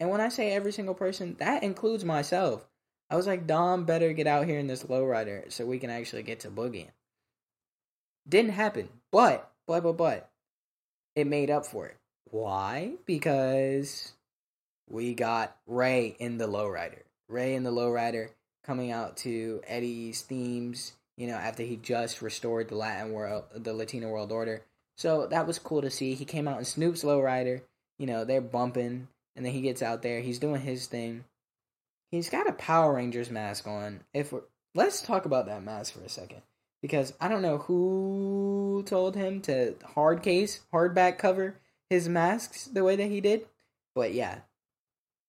And 0.00 0.08
when 0.08 0.22
I 0.22 0.30
say 0.30 0.52
every 0.52 0.72
single 0.72 0.94
person, 0.94 1.36
that 1.38 1.62
includes 1.62 2.04
myself. 2.04 2.66
I 3.10 3.16
was 3.16 3.26
like, 3.26 3.46
Dom 3.46 3.84
better 3.84 4.12
get 4.12 4.26
out 4.26 4.46
here 4.46 4.58
in 4.58 4.66
this 4.66 4.84
lowrider 4.84 5.50
so 5.52 5.66
we 5.66 5.78
can 5.78 5.90
actually 5.90 6.22
get 6.22 6.40
to 6.40 6.50
Boogie. 6.50 6.88
Didn't 8.28 8.52
happen. 8.52 8.88
But, 9.10 9.50
but, 9.66 9.82
but, 9.82 9.96
but, 9.96 10.30
it 11.16 11.26
made 11.26 11.50
up 11.50 11.66
for 11.66 11.86
it. 11.86 11.96
Why? 12.30 12.92
Because 13.06 14.12
we 14.88 15.14
got 15.14 15.56
Rey 15.66 16.16
in 16.18 16.38
the 16.38 16.46
lowrider. 16.46 17.02
Rey 17.28 17.54
in 17.54 17.62
the 17.62 17.72
lowrider 17.72 18.30
coming 18.64 18.92
out 18.92 19.16
to 19.18 19.62
Eddie's 19.66 20.20
themes, 20.20 20.92
you 21.16 21.26
know, 21.26 21.36
after 21.36 21.62
he 21.62 21.76
just 21.76 22.20
restored 22.22 22.68
the 22.68 22.76
Latin 22.76 23.12
world, 23.12 23.44
the 23.54 23.72
Latino 23.72 24.08
world 24.10 24.30
order. 24.30 24.62
So 24.96 25.26
that 25.28 25.46
was 25.46 25.58
cool 25.58 25.80
to 25.82 25.90
see. 25.90 26.14
He 26.14 26.24
came 26.24 26.46
out 26.46 26.58
in 26.58 26.64
Snoop's 26.64 27.02
lowrider. 27.02 27.62
You 27.98 28.06
know, 28.06 28.24
they're 28.24 28.40
bumping, 28.40 29.08
and 29.36 29.44
then 29.44 29.52
he 29.52 29.60
gets 29.60 29.82
out 29.82 30.02
there. 30.02 30.20
He's 30.20 30.38
doing 30.38 30.60
his 30.60 30.86
thing. 30.86 31.24
He's 32.10 32.30
got 32.30 32.48
a 32.48 32.52
Power 32.52 32.94
Rangers 32.94 33.30
mask 33.30 33.66
on. 33.66 34.00
If 34.14 34.32
let's 34.74 35.02
talk 35.02 35.24
about 35.24 35.46
that 35.46 35.64
mask 35.64 35.94
for 35.94 36.00
a 36.00 36.08
second, 36.08 36.42
because 36.80 37.12
I 37.20 37.28
don't 37.28 37.42
know 37.42 37.58
who 37.58 38.82
told 38.86 39.16
him 39.16 39.40
to 39.42 39.74
hard 39.94 40.22
case, 40.22 40.60
hardback 40.72 41.18
cover 41.18 41.56
his 41.90 42.08
masks 42.08 42.64
the 42.64 42.84
way 42.84 42.96
that 42.96 43.10
he 43.10 43.20
did, 43.20 43.46
but 43.94 44.14
yeah, 44.14 44.40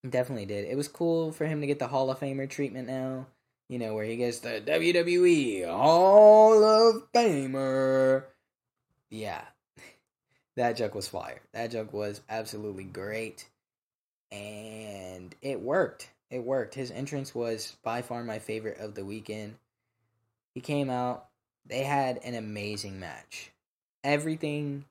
Definitely 0.07 0.45
did. 0.45 0.65
It 0.65 0.77
was 0.77 0.87
cool 0.87 1.33
for 1.33 1.45
him 1.45 1.59
to 1.59 1.67
get 1.67 1.79
the 1.79 1.87
Hall 1.87 2.09
of 2.09 2.19
Famer 2.19 2.49
treatment 2.49 2.87
now. 2.87 3.27
You 3.67 3.79
know, 3.79 3.93
where 3.93 4.05
he 4.05 4.15
gets 4.15 4.39
the 4.39 4.61
WWE 4.65 5.67
Hall 5.67 6.63
of 6.63 7.11
Famer. 7.11 8.23
Yeah. 9.09 9.41
That 10.59 10.75
joke 10.75 10.93
was 10.93 11.07
fire. 11.07 11.39
That 11.53 11.71
joke 11.71 11.93
was 11.93 12.19
absolutely 12.29 12.83
great. 12.83 13.47
And 14.29 15.33
it 15.41 15.61
worked. 15.61 16.09
It 16.29 16.43
worked. 16.43 16.75
His 16.75 16.91
entrance 16.91 17.33
was 17.33 17.77
by 17.81 18.01
far 18.01 18.25
my 18.25 18.39
favorite 18.39 18.77
of 18.77 18.93
the 18.93 19.05
weekend. 19.05 19.55
He 20.53 20.59
came 20.59 20.89
out. 20.89 21.27
They 21.65 21.83
had 21.83 22.19
an 22.25 22.35
amazing 22.35 22.99
match. 22.99 23.51
Everything 24.03 24.83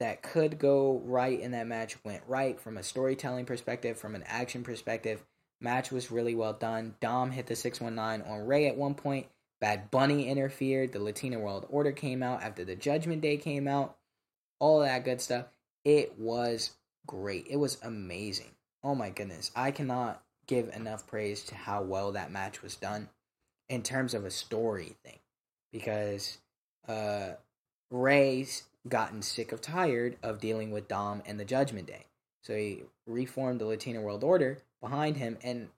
that 0.00 0.22
could 0.22 0.58
go 0.58 1.02
right 1.04 1.38
in 1.38 1.50
that 1.50 1.66
match 1.66 2.02
went 2.02 2.22
right 2.26 2.58
from 2.58 2.78
a 2.78 2.82
storytelling 2.82 3.44
perspective, 3.44 3.98
from 3.98 4.14
an 4.14 4.24
action 4.26 4.64
perspective. 4.64 5.22
Match 5.60 5.92
was 5.92 6.10
really 6.10 6.34
well 6.34 6.54
done. 6.54 6.94
Dom 7.00 7.30
hit 7.30 7.46
the 7.46 7.56
619 7.56 8.26
on 8.26 8.46
Rey 8.46 8.66
at 8.66 8.78
one 8.78 8.94
point. 8.94 9.26
Bad 9.60 9.90
Bunny 9.90 10.30
interfered. 10.30 10.92
The 10.92 11.02
Latina 11.02 11.38
World 11.38 11.66
Order 11.68 11.92
came 11.92 12.22
out 12.22 12.42
after 12.42 12.64
the 12.64 12.74
Judgment 12.74 13.20
Day 13.20 13.36
came 13.36 13.68
out. 13.68 13.97
All 14.60 14.80
that 14.80 15.04
good 15.04 15.20
stuff. 15.20 15.46
It 15.84 16.18
was 16.18 16.72
great. 17.06 17.46
It 17.48 17.56
was 17.56 17.78
amazing. 17.82 18.50
Oh 18.82 18.94
my 18.94 19.10
goodness. 19.10 19.50
I 19.54 19.70
cannot 19.70 20.22
give 20.46 20.68
enough 20.74 21.06
praise 21.06 21.42
to 21.44 21.54
how 21.54 21.82
well 21.82 22.12
that 22.12 22.32
match 22.32 22.62
was 22.62 22.76
done 22.76 23.08
in 23.68 23.82
terms 23.82 24.14
of 24.14 24.24
a 24.24 24.30
story 24.30 24.96
thing. 25.04 25.18
Because 25.72 26.38
uh 26.86 27.32
Rey's 27.90 28.64
gotten 28.88 29.22
sick 29.22 29.52
of 29.52 29.60
tired 29.60 30.16
of 30.22 30.40
dealing 30.40 30.70
with 30.70 30.88
Dom 30.88 31.22
and 31.26 31.38
the 31.38 31.44
Judgment 31.44 31.86
Day. 31.86 32.06
So 32.42 32.54
he 32.54 32.82
reformed 33.06 33.60
the 33.60 33.66
Latino 33.66 34.00
World 34.00 34.24
Order 34.24 34.58
behind 34.80 35.16
him, 35.16 35.38
and 35.42 35.68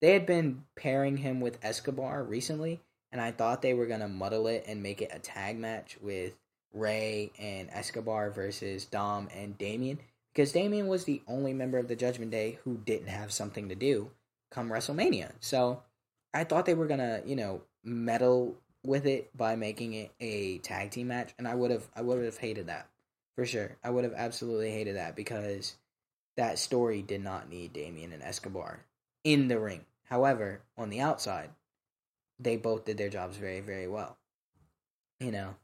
they 0.00 0.12
had 0.12 0.26
been 0.26 0.64
pairing 0.76 1.18
him 1.18 1.40
with 1.40 1.58
Escobar 1.62 2.22
recently, 2.22 2.80
and 3.10 3.20
I 3.20 3.32
thought 3.32 3.62
they 3.62 3.74
were 3.74 3.86
gonna 3.86 4.08
muddle 4.08 4.46
it 4.46 4.64
and 4.66 4.82
make 4.82 5.02
it 5.02 5.10
a 5.12 5.18
tag 5.18 5.58
match 5.58 5.98
with 6.00 6.36
Rey 6.72 7.32
and 7.38 7.68
Escobar 7.70 8.30
versus 8.30 8.84
Dom 8.84 9.28
and 9.34 9.56
Damian, 9.56 9.98
because 10.32 10.52
Damian 10.52 10.86
was 10.86 11.04
the 11.04 11.22
only 11.26 11.52
member 11.52 11.78
of 11.78 11.88
the 11.88 11.96
Judgment 11.96 12.30
Day 12.30 12.58
who 12.64 12.76
didn't 12.78 13.08
have 13.08 13.32
something 13.32 13.68
to 13.68 13.74
do 13.74 14.10
come 14.50 14.70
WrestleMania. 14.70 15.32
So 15.40 15.82
I 16.34 16.44
thought 16.44 16.66
they 16.66 16.74
were 16.74 16.86
gonna, 16.86 17.22
you 17.24 17.36
know, 17.36 17.62
meddle 17.84 18.56
with 18.84 19.06
it 19.06 19.36
by 19.36 19.56
making 19.56 19.94
it 19.94 20.12
a 20.20 20.58
tag 20.58 20.90
team 20.90 21.08
match, 21.08 21.34
and 21.38 21.46
I 21.48 21.54
would 21.54 21.70
have 21.70 21.88
I 21.94 22.02
would 22.02 22.24
have 22.24 22.38
hated 22.38 22.66
that 22.66 22.88
for 23.34 23.44
sure. 23.44 23.76
I 23.82 23.90
would 23.90 24.04
have 24.04 24.14
absolutely 24.14 24.70
hated 24.70 24.96
that 24.96 25.16
because 25.16 25.76
that 26.36 26.58
story 26.58 27.02
did 27.02 27.22
not 27.22 27.48
need 27.48 27.72
Damian 27.72 28.12
and 28.12 28.22
Escobar 28.22 28.80
in 29.24 29.48
the 29.48 29.58
ring. 29.58 29.84
However, 30.04 30.60
on 30.76 30.90
the 30.90 31.00
outside, 31.00 31.50
they 32.38 32.56
both 32.56 32.84
did 32.84 32.98
their 32.98 33.08
jobs 33.08 33.36
very 33.36 33.60
very 33.60 33.88
well. 33.88 34.16
You 35.20 35.32
know, 35.32 35.54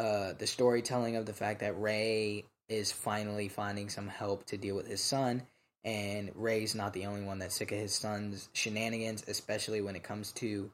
uh, 0.00 0.32
the 0.38 0.46
storytelling 0.46 1.16
of 1.16 1.26
the 1.26 1.34
fact 1.34 1.60
that 1.60 1.78
Rey 1.78 2.44
is 2.70 2.90
finally 2.90 3.48
finding 3.48 3.90
some 3.90 4.08
help 4.08 4.46
to 4.46 4.56
deal 4.56 4.74
with 4.74 4.86
his 4.86 5.02
son. 5.02 5.42
And 5.84 6.30
Rey's 6.34 6.74
not 6.74 6.94
the 6.94 7.04
only 7.04 7.20
one 7.20 7.38
that's 7.38 7.56
sick 7.56 7.70
of 7.70 7.78
his 7.78 7.94
son's 7.94 8.48
shenanigans, 8.54 9.24
especially 9.28 9.82
when 9.82 9.96
it 9.96 10.02
comes 10.02 10.32
to 10.32 10.70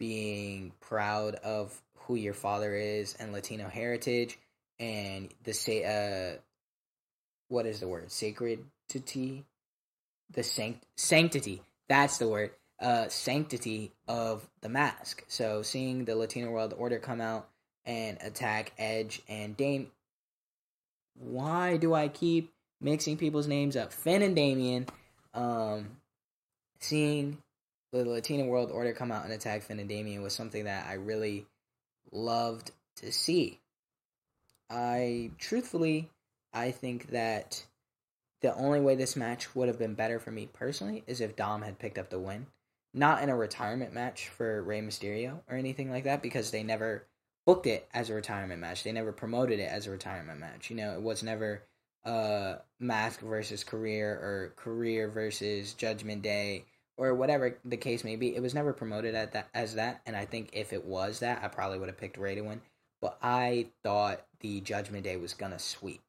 being 0.00 0.72
proud 0.80 1.36
of 1.36 1.80
who 1.98 2.16
your 2.16 2.34
father 2.34 2.74
is 2.74 3.14
and 3.20 3.32
Latino 3.32 3.68
heritage 3.68 4.38
and 4.80 5.28
the 5.44 5.54
say 5.54 5.84
uh 5.84 6.38
what 7.46 7.66
is 7.66 7.78
the 7.78 7.86
word? 7.86 8.10
Sacredity 8.10 9.44
the 10.32 10.42
sanct- 10.42 10.84
sanctity. 10.96 11.62
That's 11.88 12.18
the 12.18 12.26
word. 12.28 12.50
Uh 12.80 13.08
sanctity 13.08 13.92
of 14.08 14.48
the 14.62 14.68
mask. 14.68 15.24
So 15.28 15.62
seeing 15.62 16.06
the 16.06 16.16
Latino 16.16 16.50
world 16.50 16.74
order 16.76 16.98
come 16.98 17.20
out 17.20 17.48
and 17.86 18.18
attack 18.22 18.72
Edge 18.78 19.22
and 19.28 19.56
Dame 19.56 19.90
why 21.18 21.76
do 21.76 21.94
I 21.94 22.08
keep 22.08 22.52
mixing 22.80 23.16
people's 23.16 23.46
names 23.46 23.76
up 23.76 23.92
Finn 23.92 24.22
and 24.22 24.36
Damian 24.36 24.86
um 25.32 25.88
seeing 26.80 27.38
the 27.92 28.04
Latina 28.04 28.44
World 28.44 28.70
Order 28.72 28.92
come 28.92 29.12
out 29.12 29.24
and 29.24 29.32
attack 29.32 29.62
Finn 29.62 29.78
and 29.78 29.88
Damian 29.88 30.22
was 30.22 30.32
something 30.32 30.64
that 30.64 30.86
I 30.88 30.94
really 30.94 31.46
loved 32.10 32.72
to 32.96 33.12
see. 33.12 33.60
I 34.70 35.30
truthfully, 35.38 36.10
I 36.52 36.70
think 36.70 37.10
that 37.10 37.64
the 38.42 38.54
only 38.56 38.80
way 38.80 38.94
this 38.94 39.16
match 39.16 39.54
would 39.54 39.68
have 39.68 39.78
been 39.78 39.94
better 39.94 40.18
for 40.18 40.30
me 40.30 40.48
personally 40.52 41.04
is 41.06 41.20
if 41.20 41.36
Dom 41.36 41.62
had 41.62 41.78
picked 41.78 41.98
up 41.98 42.10
the 42.10 42.18
win. 42.18 42.46
Not 42.92 43.22
in 43.22 43.28
a 43.28 43.36
retirement 43.36 43.92
match 43.92 44.28
for 44.28 44.62
Rey 44.62 44.80
Mysterio 44.80 45.40
or 45.48 45.56
anything 45.56 45.90
like 45.90 46.04
that, 46.04 46.22
because 46.22 46.50
they 46.50 46.62
never 46.62 47.04
booked 47.46 47.66
it 47.66 47.88
as 47.92 48.10
a 48.10 48.14
retirement 48.14 48.60
match. 48.60 48.84
They 48.84 48.92
never 48.92 49.12
promoted 49.12 49.58
it 49.58 49.70
as 49.70 49.86
a 49.86 49.90
retirement 49.90 50.40
match. 50.40 50.70
You 50.70 50.76
know, 50.76 50.94
it 50.94 51.02
was 51.02 51.22
never 51.22 51.62
uh 52.04 52.56
mask 52.78 53.20
versus 53.20 53.64
career 53.64 54.10
or 54.10 54.52
career 54.56 55.08
versus 55.08 55.72
judgment 55.72 56.20
day 56.20 56.64
or 56.96 57.14
whatever 57.14 57.56
the 57.64 57.76
case 57.76 58.04
may 58.04 58.16
be. 58.16 58.34
It 58.34 58.42
was 58.42 58.54
never 58.54 58.72
promoted 58.72 59.14
at 59.14 59.32
that 59.32 59.48
as 59.54 59.74
that, 59.74 60.00
and 60.06 60.14
I 60.14 60.24
think 60.24 60.50
if 60.52 60.72
it 60.72 60.84
was 60.84 61.20
that, 61.20 61.42
I 61.42 61.48
probably 61.48 61.78
would 61.78 61.88
have 61.88 61.98
picked 61.98 62.18
Rey 62.18 62.34
to 62.36 62.42
win. 62.42 62.60
But 63.00 63.18
I 63.22 63.66
thought 63.82 64.24
the 64.40 64.60
Judgment 64.60 65.04
Day 65.04 65.16
was 65.16 65.34
gonna 65.34 65.58
sweep. 65.58 66.00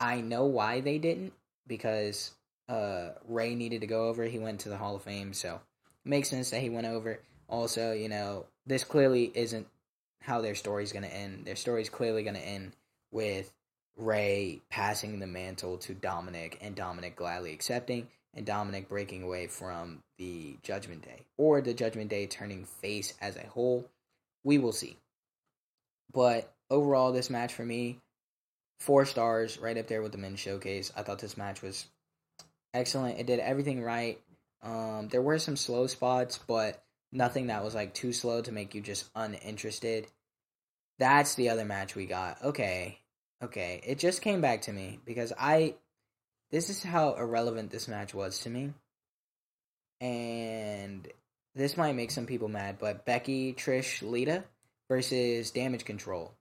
I 0.00 0.20
know 0.20 0.44
why 0.44 0.80
they 0.80 0.98
didn't 0.98 1.32
because 1.66 2.30
uh, 2.68 3.10
Rey 3.26 3.54
needed 3.54 3.80
to 3.80 3.86
go 3.86 4.08
over. 4.08 4.24
He 4.24 4.38
went 4.38 4.60
to 4.60 4.68
the 4.68 4.76
Hall 4.76 4.96
of 4.96 5.02
Fame, 5.02 5.34
so 5.34 5.60
it 6.04 6.08
makes 6.08 6.30
sense 6.30 6.50
that 6.50 6.62
he 6.62 6.70
went 6.70 6.86
over. 6.86 7.20
Also, 7.48 7.92
you 7.92 8.08
know, 8.08 8.46
this 8.66 8.84
clearly 8.84 9.32
isn't 9.34 9.66
how 10.20 10.40
their 10.40 10.54
story's 10.54 10.92
gonna 10.92 11.06
end. 11.06 11.44
Their 11.44 11.56
story's 11.56 11.88
clearly 11.88 12.22
gonna 12.22 12.38
end 12.38 12.72
with 13.10 13.52
Rey 13.96 14.60
passing 14.70 15.18
the 15.18 15.26
mantle 15.26 15.76
to 15.78 15.94
Dominic 15.94 16.58
and 16.60 16.74
Dominic 16.74 17.16
gladly 17.16 17.52
accepting 17.52 18.08
and 18.34 18.46
Dominic 18.46 18.88
breaking 18.88 19.22
away 19.22 19.46
from 19.46 20.02
the 20.18 20.56
Judgment 20.62 21.02
Day 21.02 21.22
or 21.36 21.60
the 21.60 21.74
Judgment 21.74 22.10
Day 22.10 22.26
turning 22.26 22.64
face 22.64 23.14
as 23.20 23.36
a 23.36 23.46
whole. 23.46 23.86
We 24.44 24.58
will 24.58 24.72
see. 24.72 24.96
But 26.12 26.52
overall, 26.70 27.12
this 27.12 27.30
match 27.30 27.52
for 27.52 27.64
me, 27.64 27.98
four 28.80 29.04
stars, 29.04 29.58
right 29.58 29.76
up 29.76 29.88
there 29.88 30.02
with 30.02 30.12
the 30.12 30.18
men's 30.18 30.40
showcase. 30.40 30.92
I 30.96 31.02
thought 31.02 31.18
this 31.18 31.36
match 31.36 31.62
was 31.62 31.86
excellent. 32.72 33.18
It 33.18 33.26
did 33.26 33.40
everything 33.40 33.82
right. 33.82 34.20
Um, 34.62 35.08
there 35.08 35.22
were 35.22 35.38
some 35.38 35.56
slow 35.56 35.86
spots, 35.86 36.38
but 36.46 36.82
nothing 37.12 37.48
that 37.48 37.64
was 37.64 37.74
like 37.74 37.94
too 37.94 38.12
slow 38.12 38.42
to 38.42 38.52
make 38.52 38.74
you 38.74 38.80
just 38.80 39.08
uninterested. 39.14 40.06
That's 40.98 41.34
the 41.34 41.50
other 41.50 41.64
match 41.64 41.94
we 41.94 42.06
got. 42.06 42.42
Okay. 42.44 42.98
Okay. 43.42 43.80
It 43.86 43.98
just 43.98 44.22
came 44.22 44.40
back 44.40 44.62
to 44.62 44.72
me 44.72 45.00
because 45.04 45.32
I 45.38 45.74
this 46.50 46.70
is 46.70 46.82
how 46.82 47.14
irrelevant 47.14 47.70
this 47.70 47.88
match 47.88 48.14
was 48.14 48.40
to 48.40 48.50
me. 48.50 48.72
And 50.00 51.06
this 51.54 51.76
might 51.76 51.96
make 51.96 52.10
some 52.10 52.26
people 52.26 52.48
mad, 52.48 52.76
but 52.78 53.04
Becky, 53.04 53.52
Trish, 53.52 54.08
Lita 54.08 54.44
versus 54.88 55.50
Damage 55.50 55.84
Control 55.84 56.32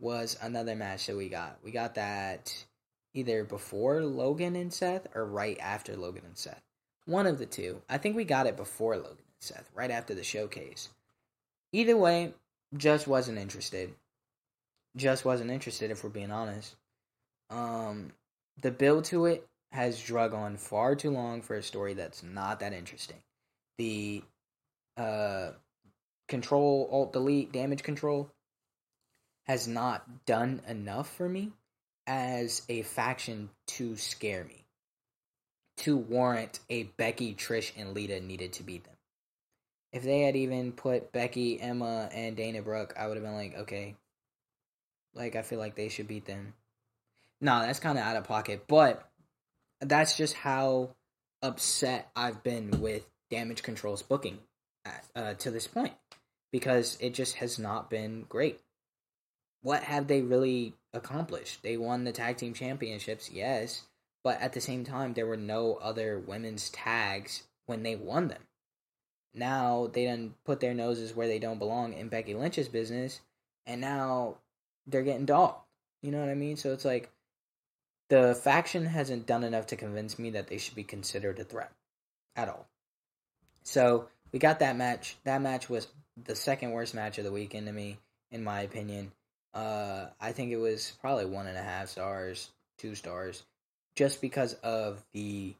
was 0.00 0.36
another 0.40 0.74
match 0.74 1.06
that 1.06 1.16
we 1.16 1.28
got. 1.28 1.58
We 1.62 1.70
got 1.70 1.94
that 1.94 2.64
either 3.12 3.44
before 3.44 4.02
Logan 4.02 4.56
and 4.56 4.72
Seth 4.72 5.06
or 5.14 5.24
right 5.24 5.58
after 5.60 5.96
Logan 5.96 6.24
and 6.26 6.36
Seth. 6.36 6.62
One 7.06 7.26
of 7.26 7.38
the 7.38 7.46
two. 7.46 7.82
I 7.88 7.98
think 7.98 8.16
we 8.16 8.24
got 8.24 8.46
it 8.46 8.56
before 8.56 8.96
Logan 8.96 9.23
Seth, 9.44 9.68
right 9.74 9.90
after 9.90 10.14
the 10.14 10.24
showcase. 10.24 10.88
Either 11.72 11.96
way, 11.96 12.32
just 12.76 13.06
wasn't 13.06 13.38
interested. 13.38 13.94
Just 14.96 15.24
wasn't 15.24 15.50
interested 15.50 15.90
if 15.90 16.02
we're 16.02 16.10
being 16.10 16.30
honest. 16.30 16.74
Um 17.50 18.12
the 18.60 18.70
build 18.70 19.04
to 19.06 19.26
it 19.26 19.46
has 19.72 20.00
drug 20.00 20.32
on 20.32 20.56
far 20.56 20.94
too 20.94 21.10
long 21.10 21.42
for 21.42 21.56
a 21.56 21.62
story 21.62 21.94
that's 21.94 22.22
not 22.22 22.60
that 22.60 22.72
interesting. 22.72 23.22
The 23.78 24.22
uh 24.96 25.50
control 26.28 26.88
alt 26.90 27.12
delete 27.12 27.52
damage 27.52 27.82
control 27.82 28.30
has 29.46 29.68
not 29.68 30.24
done 30.24 30.62
enough 30.68 31.14
for 31.14 31.28
me 31.28 31.52
as 32.06 32.62
a 32.68 32.82
faction 32.82 33.50
to 33.66 33.96
scare 33.96 34.44
me 34.44 34.64
to 35.76 35.96
warrant 35.96 36.60
a 36.70 36.84
Becky, 36.84 37.34
Trish, 37.34 37.72
and 37.76 37.94
Lita 37.94 38.20
needed 38.20 38.52
to 38.54 38.62
beat 38.62 38.84
them. 38.84 38.93
If 39.94 40.02
they 40.02 40.22
had 40.22 40.34
even 40.34 40.72
put 40.72 41.12
Becky, 41.12 41.60
Emma, 41.60 42.10
and 42.12 42.36
Dana 42.36 42.62
Brooke, 42.62 42.94
I 42.98 43.06
would 43.06 43.16
have 43.16 43.22
been 43.24 43.36
like, 43.36 43.56
okay, 43.56 43.94
like 45.14 45.36
I 45.36 45.42
feel 45.42 45.60
like 45.60 45.76
they 45.76 45.88
should 45.88 46.08
beat 46.08 46.26
them. 46.26 46.54
No, 47.40 47.60
that's 47.60 47.78
kind 47.78 47.96
of 47.96 48.04
out 48.04 48.16
of 48.16 48.24
pocket, 48.24 48.64
but 48.66 49.08
that's 49.80 50.16
just 50.16 50.34
how 50.34 50.90
upset 51.42 52.10
I've 52.16 52.42
been 52.42 52.80
with 52.80 53.06
Damage 53.30 53.62
Control's 53.62 54.02
booking 54.02 54.40
uh, 55.14 55.34
to 55.34 55.52
this 55.52 55.68
point 55.68 55.92
because 56.50 56.98
it 57.00 57.14
just 57.14 57.36
has 57.36 57.60
not 57.60 57.88
been 57.88 58.26
great. 58.28 58.58
What 59.62 59.84
have 59.84 60.08
they 60.08 60.22
really 60.22 60.74
accomplished? 60.92 61.62
They 61.62 61.76
won 61.76 62.02
the 62.02 62.10
tag 62.10 62.38
team 62.38 62.52
championships, 62.52 63.30
yes, 63.32 63.82
but 64.24 64.40
at 64.40 64.54
the 64.54 64.60
same 64.60 64.84
time, 64.84 65.14
there 65.14 65.26
were 65.26 65.36
no 65.36 65.74
other 65.76 66.18
women's 66.18 66.68
tags 66.70 67.44
when 67.66 67.84
they 67.84 67.94
won 67.94 68.26
them. 68.26 68.42
Now 69.34 69.90
they 69.92 70.06
done 70.06 70.34
put 70.44 70.60
their 70.60 70.74
noses 70.74 71.14
where 71.14 71.26
they 71.26 71.38
don't 71.38 71.58
belong 71.58 71.92
in 71.92 72.08
Becky 72.08 72.34
Lynch's 72.34 72.68
business, 72.68 73.20
and 73.66 73.80
now 73.80 74.36
they're 74.86 75.02
getting 75.02 75.26
dogged. 75.26 75.58
You 76.02 76.12
know 76.12 76.20
what 76.20 76.28
I 76.28 76.34
mean? 76.34 76.56
So 76.56 76.72
it's 76.72 76.84
like 76.84 77.10
the 78.08 78.34
faction 78.34 78.86
hasn't 78.86 79.26
done 79.26 79.44
enough 79.44 79.66
to 79.68 79.76
convince 79.76 80.18
me 80.18 80.30
that 80.30 80.48
they 80.48 80.58
should 80.58 80.74
be 80.74 80.84
considered 80.84 81.38
a 81.38 81.44
threat 81.44 81.72
at 82.36 82.48
all. 82.48 82.66
So 83.62 84.08
we 84.32 84.38
got 84.38 84.58
that 84.60 84.76
match. 84.76 85.16
That 85.24 85.40
match 85.40 85.68
was 85.68 85.88
the 86.22 86.36
second 86.36 86.72
worst 86.72 86.94
match 86.94 87.18
of 87.18 87.24
the 87.24 87.32
weekend 87.32 87.66
to 87.66 87.72
me, 87.72 87.98
in 88.30 88.44
my 88.44 88.60
opinion. 88.60 89.12
Uh, 89.54 90.06
I 90.20 90.32
think 90.32 90.52
it 90.52 90.58
was 90.58 90.92
probably 91.00 91.26
one 91.26 91.46
and 91.46 91.56
a 91.56 91.62
half 91.62 91.88
stars, 91.88 92.50
two 92.78 92.94
stars 92.94 93.42
just 93.96 94.20
because 94.20 94.54
of 94.54 95.02
the 95.12 95.54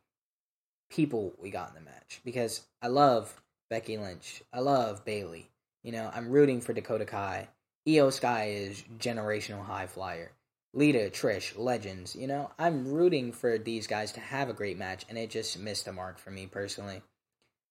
people 0.90 1.32
we 1.40 1.50
got 1.50 1.68
in 1.70 1.74
the 1.76 1.90
match. 1.90 2.20
Because 2.24 2.62
I 2.82 2.88
love 2.88 3.40
Becky 3.70 3.98
Lynch. 3.98 4.42
I 4.52 4.60
love 4.60 5.04
Bayley. 5.04 5.48
You 5.82 5.92
know, 5.92 6.10
I'm 6.14 6.30
rooting 6.30 6.60
for 6.60 6.72
Dakota 6.72 7.04
Kai. 7.04 7.48
Iyo 7.86 8.12
Sky 8.12 8.50
is 8.50 8.84
generational 8.98 9.64
high 9.64 9.86
flyer. 9.86 10.32
Lita, 10.72 11.10
Trish, 11.10 11.56
legends. 11.56 12.16
You 12.16 12.26
know, 12.26 12.50
I'm 12.58 12.92
rooting 12.92 13.32
for 13.32 13.58
these 13.58 13.86
guys 13.86 14.12
to 14.12 14.20
have 14.20 14.48
a 14.48 14.54
great 14.54 14.78
match, 14.78 15.04
and 15.08 15.16
it 15.16 15.30
just 15.30 15.58
missed 15.58 15.84
the 15.84 15.92
mark 15.92 16.18
for 16.18 16.30
me 16.30 16.46
personally. 16.46 17.02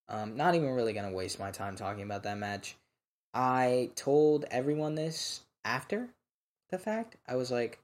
Um, 0.07 0.37
not 0.37 0.55
even 0.55 0.69
really 0.71 0.93
gonna 0.93 1.11
waste 1.11 1.39
my 1.39 1.51
time 1.51 1.75
talking 1.75 2.03
about 2.03 2.23
that 2.23 2.37
match. 2.37 2.75
I 3.33 3.89
told 3.95 4.45
everyone 4.51 4.95
this 4.95 5.41
after 5.65 6.09
the 6.69 6.77
fact. 6.77 7.15
I 7.27 7.35
was 7.35 7.51
like, 7.51 7.79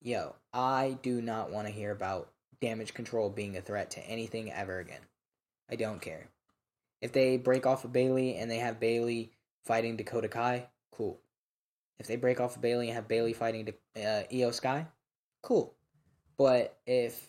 yo, 0.00 0.34
I 0.52 0.98
do 1.02 1.22
not 1.22 1.50
want 1.50 1.66
to 1.66 1.72
hear 1.72 1.92
about 1.92 2.30
damage 2.60 2.94
control 2.94 3.30
being 3.30 3.56
a 3.56 3.60
threat 3.60 3.90
to 3.92 4.00
anything 4.06 4.52
ever 4.52 4.78
again. 4.80 5.00
I 5.70 5.76
don't 5.76 6.00
care. 6.00 6.28
If 7.02 7.12
they 7.12 7.36
break 7.36 7.66
off 7.66 7.84
of 7.84 7.92
Bayley 7.92 8.36
and 8.36 8.50
they 8.50 8.58
have 8.58 8.80
Bayley 8.80 9.32
fighting 9.66 9.96
Dakota 9.96 10.28
Kai, 10.28 10.68
cool. 10.92 11.20
If 11.98 12.06
they 12.06 12.16
break 12.16 12.40
off 12.40 12.56
of 12.56 12.62
Bayley 12.62 12.86
and 12.88 12.94
have 12.94 13.08
Bayley 13.08 13.34
fighting 13.34 13.68
uh, 13.96 14.22
Iyo 14.32 14.54
Sky, 14.54 14.86
cool. 15.42 15.74
But 16.38 16.78
if 16.86 17.28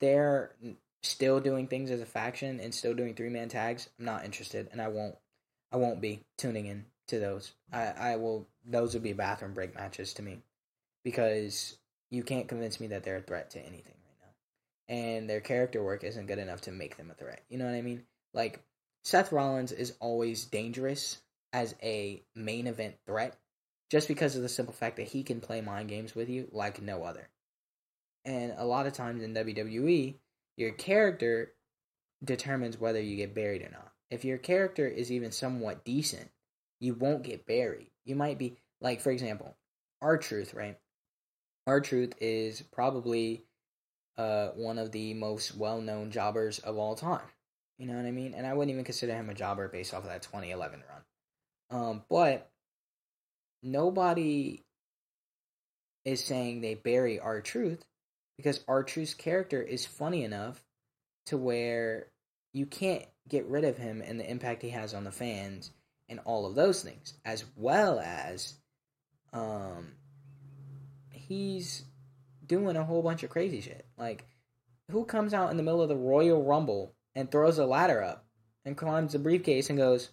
they're 0.00 0.54
still 1.02 1.40
doing 1.40 1.68
things 1.68 1.90
as 1.90 2.00
a 2.00 2.06
faction 2.06 2.60
and 2.60 2.74
still 2.74 2.94
doing 2.94 3.14
three 3.14 3.30
man 3.30 3.48
tags, 3.48 3.88
I'm 3.98 4.04
not 4.04 4.24
interested, 4.24 4.68
and 4.72 4.82
I 4.82 4.88
won't. 4.88 5.14
I 5.72 5.78
won't 5.78 6.00
be 6.00 6.24
tuning 6.36 6.66
in 6.66 6.84
to 7.08 7.18
those. 7.18 7.52
I 7.72 8.12
I 8.12 8.16
will. 8.16 8.46
Those 8.64 8.94
would 8.94 9.02
be 9.02 9.12
bathroom 9.12 9.54
break 9.54 9.74
matches 9.74 10.12
to 10.14 10.22
me, 10.22 10.42
because 11.04 11.76
you 12.10 12.22
can't 12.22 12.48
convince 12.48 12.80
me 12.80 12.88
that 12.88 13.04
they're 13.04 13.16
a 13.16 13.22
threat 13.22 13.50
to 13.50 13.58
anything 13.60 13.94
right 14.04 14.18
now. 14.20 14.94
And 14.94 15.30
their 15.30 15.40
character 15.40 15.82
work 15.82 16.04
isn't 16.04 16.26
good 16.26 16.38
enough 16.38 16.60
to 16.62 16.72
make 16.72 16.96
them 16.96 17.10
a 17.10 17.14
threat. 17.14 17.42
You 17.48 17.58
know 17.58 17.64
what 17.64 17.74
I 17.74 17.82
mean? 17.82 18.04
Like, 18.32 18.62
Seth 19.06 19.30
Rollins 19.30 19.70
is 19.70 19.94
always 20.00 20.46
dangerous 20.46 21.18
as 21.52 21.76
a 21.80 22.24
main 22.34 22.66
event 22.66 22.96
threat 23.06 23.36
just 23.88 24.08
because 24.08 24.34
of 24.34 24.42
the 24.42 24.48
simple 24.48 24.74
fact 24.74 24.96
that 24.96 25.06
he 25.06 25.22
can 25.22 25.40
play 25.40 25.60
mind 25.60 25.88
games 25.88 26.16
with 26.16 26.28
you 26.28 26.48
like 26.50 26.82
no 26.82 27.04
other. 27.04 27.28
And 28.24 28.52
a 28.58 28.64
lot 28.64 28.88
of 28.88 28.94
times 28.94 29.22
in 29.22 29.32
WWE, 29.32 30.16
your 30.56 30.72
character 30.72 31.52
determines 32.24 32.80
whether 32.80 33.00
you 33.00 33.14
get 33.14 33.32
buried 33.32 33.62
or 33.62 33.70
not. 33.70 33.92
If 34.10 34.24
your 34.24 34.38
character 34.38 34.88
is 34.88 35.12
even 35.12 35.30
somewhat 35.30 35.84
decent, 35.84 36.28
you 36.80 36.94
won't 36.94 37.22
get 37.22 37.46
buried. 37.46 37.92
You 38.04 38.16
might 38.16 38.38
be, 38.38 38.56
like, 38.80 39.00
for 39.00 39.12
example, 39.12 39.54
R-Truth, 40.02 40.52
right? 40.52 40.80
R-Truth 41.68 42.14
is 42.20 42.60
probably 42.60 43.44
uh, 44.18 44.48
one 44.56 44.78
of 44.80 44.90
the 44.90 45.14
most 45.14 45.56
well-known 45.56 46.10
jobbers 46.10 46.58
of 46.58 46.76
all 46.76 46.96
time. 46.96 47.22
You 47.78 47.86
know 47.86 47.96
what 47.96 48.06
I 48.06 48.10
mean? 48.10 48.34
And 48.34 48.46
I 48.46 48.54
wouldn't 48.54 48.72
even 48.72 48.84
consider 48.84 49.14
him 49.14 49.28
a 49.28 49.34
jobber 49.34 49.68
based 49.68 49.92
off 49.92 50.04
of 50.04 50.08
that 50.08 50.22
2011 50.22 50.82
run. 50.88 51.80
Um, 51.80 52.02
but 52.08 52.50
nobody 53.62 54.64
is 56.04 56.24
saying 56.24 56.60
they 56.60 56.74
bury 56.74 57.18
R-Truth 57.18 57.84
because 58.36 58.60
R-Truth's 58.68 59.14
character 59.14 59.60
is 59.60 59.84
funny 59.84 60.24
enough 60.24 60.62
to 61.26 61.36
where 61.36 62.06
you 62.52 62.64
can't 62.64 63.04
get 63.28 63.46
rid 63.46 63.64
of 63.64 63.76
him 63.76 64.00
and 64.00 64.18
the 64.18 64.30
impact 64.30 64.62
he 64.62 64.70
has 64.70 64.94
on 64.94 65.04
the 65.04 65.10
fans 65.10 65.70
and 66.08 66.20
all 66.24 66.46
of 66.46 66.54
those 66.54 66.82
things, 66.82 67.14
as 67.24 67.44
well 67.56 67.98
as 67.98 68.54
um, 69.32 69.92
he's 71.10 71.84
doing 72.46 72.76
a 72.76 72.84
whole 72.84 73.02
bunch 73.02 73.22
of 73.22 73.30
crazy 73.30 73.60
shit. 73.60 73.84
Like, 73.98 74.24
who 74.90 75.04
comes 75.04 75.34
out 75.34 75.50
in 75.50 75.56
the 75.56 75.62
middle 75.62 75.82
of 75.82 75.88
the 75.88 75.96
Royal 75.96 76.44
Rumble 76.44 76.94
and 77.16 77.30
throws 77.30 77.58
a 77.58 77.66
ladder 77.66 78.00
up 78.02 78.26
and 78.64 78.76
climbs 78.76 79.14
the 79.14 79.18
briefcase 79.18 79.70
and 79.70 79.78
goes, 79.78 80.10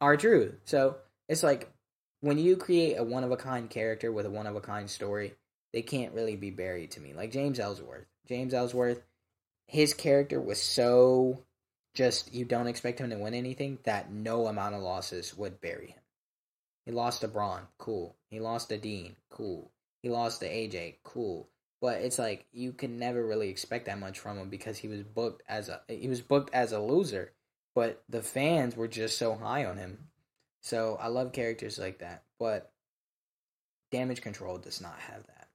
R-Truth. 0.00 0.54
So 0.64 0.96
it's 1.28 1.42
like 1.42 1.70
when 2.20 2.38
you 2.38 2.56
create 2.56 2.94
a 2.94 3.04
one 3.04 3.24
of 3.24 3.32
a 3.32 3.36
kind 3.36 3.68
character 3.68 4.10
with 4.10 4.24
a 4.24 4.30
one 4.30 4.46
of 4.46 4.56
a 4.56 4.60
kind 4.60 4.88
story, 4.88 5.34
they 5.72 5.82
can't 5.82 6.14
really 6.14 6.36
be 6.36 6.50
buried 6.50 6.92
to 6.92 7.00
me. 7.00 7.12
Like 7.12 7.32
James 7.32 7.58
Ellsworth. 7.58 8.06
James 8.26 8.54
Ellsworth, 8.54 9.02
his 9.66 9.92
character 9.92 10.40
was 10.40 10.62
so 10.62 11.42
just 11.94 12.32
you 12.32 12.44
don't 12.44 12.68
expect 12.68 13.00
him 13.00 13.10
to 13.10 13.16
win 13.16 13.34
anything 13.34 13.78
that 13.84 14.12
no 14.12 14.46
amount 14.46 14.74
of 14.74 14.82
losses 14.82 15.36
would 15.36 15.60
bury 15.60 15.88
him. 15.88 16.02
He 16.86 16.92
lost 16.92 17.22
to 17.22 17.28
Braun, 17.28 17.62
cool. 17.76 18.16
He 18.30 18.38
lost 18.38 18.68
to 18.68 18.78
Dean, 18.78 19.16
cool. 19.30 19.72
He 20.02 20.10
lost 20.10 20.40
to 20.40 20.48
AJ, 20.48 20.96
cool. 21.02 21.48
But 21.80 22.00
it's 22.00 22.18
like 22.18 22.46
you 22.52 22.72
can 22.72 22.98
never 22.98 23.24
really 23.24 23.48
expect 23.48 23.86
that 23.86 24.00
much 24.00 24.18
from 24.18 24.36
him 24.38 24.48
because 24.48 24.78
he 24.78 24.88
was 24.88 25.02
booked 25.02 25.42
as 25.48 25.68
a 25.68 25.80
he 25.88 26.08
was 26.08 26.20
booked 26.20 26.52
as 26.52 26.72
a 26.72 26.80
loser, 26.80 27.32
but 27.74 28.02
the 28.08 28.22
fans 28.22 28.76
were 28.76 28.88
just 28.88 29.16
so 29.16 29.34
high 29.34 29.64
on 29.64 29.76
him. 29.76 30.08
So 30.60 30.98
I 31.00 31.06
love 31.08 31.32
characters 31.32 31.78
like 31.78 32.00
that, 32.00 32.24
but 32.38 32.72
Damage 33.90 34.22
Control 34.22 34.58
does 34.58 34.80
not 34.80 34.98
have 34.98 35.26
that. 35.26 35.48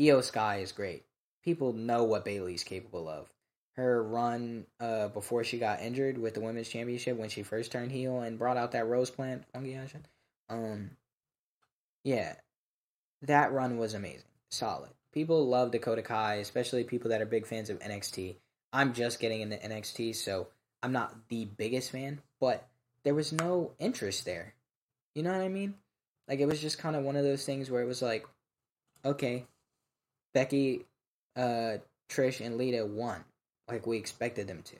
Iyo 0.00 0.22
Sky 0.22 0.58
is 0.58 0.72
great. 0.72 1.04
People 1.44 1.72
know 1.72 2.04
what 2.04 2.24
Bayley's 2.24 2.64
capable 2.64 3.08
of. 3.08 3.28
Her 3.74 4.02
run 4.02 4.66
uh, 4.80 5.08
before 5.08 5.44
she 5.44 5.58
got 5.58 5.82
injured 5.82 6.16
with 6.16 6.34
the 6.34 6.40
women's 6.40 6.68
championship 6.68 7.16
when 7.18 7.28
she 7.28 7.42
first 7.42 7.72
turned 7.72 7.92
heel 7.92 8.20
and 8.20 8.38
brought 8.38 8.56
out 8.56 8.72
that 8.72 8.86
rose 8.86 9.10
plant, 9.10 9.44
um, 10.48 10.90
yeah, 12.04 12.34
that 13.22 13.52
run 13.52 13.76
was 13.76 13.94
amazing, 13.94 14.22
solid. 14.50 14.90
People 15.16 15.46
love 15.46 15.70
Dakota 15.70 16.02
Kai, 16.02 16.34
especially 16.34 16.84
people 16.84 17.08
that 17.08 17.22
are 17.22 17.24
big 17.24 17.46
fans 17.46 17.70
of 17.70 17.78
NXT. 17.78 18.36
I'm 18.70 18.92
just 18.92 19.18
getting 19.18 19.40
into 19.40 19.56
NXT, 19.56 20.14
so 20.14 20.48
I'm 20.82 20.92
not 20.92 21.30
the 21.30 21.46
biggest 21.46 21.90
fan, 21.90 22.20
but 22.38 22.68
there 23.02 23.14
was 23.14 23.32
no 23.32 23.72
interest 23.78 24.26
there. 24.26 24.52
You 25.14 25.22
know 25.22 25.32
what 25.32 25.40
I 25.40 25.48
mean? 25.48 25.72
Like 26.28 26.40
it 26.40 26.44
was 26.44 26.60
just 26.60 26.76
kind 26.76 26.94
of 26.94 27.02
one 27.02 27.16
of 27.16 27.24
those 27.24 27.46
things 27.46 27.70
where 27.70 27.80
it 27.80 27.86
was 27.86 28.02
like, 28.02 28.26
okay, 29.06 29.46
Becky 30.34 30.84
uh, 31.34 31.78
Trish 32.10 32.44
and 32.44 32.58
Lita 32.58 32.84
won 32.84 33.24
like 33.70 33.86
we 33.86 33.96
expected 33.96 34.48
them 34.48 34.60
to. 34.64 34.76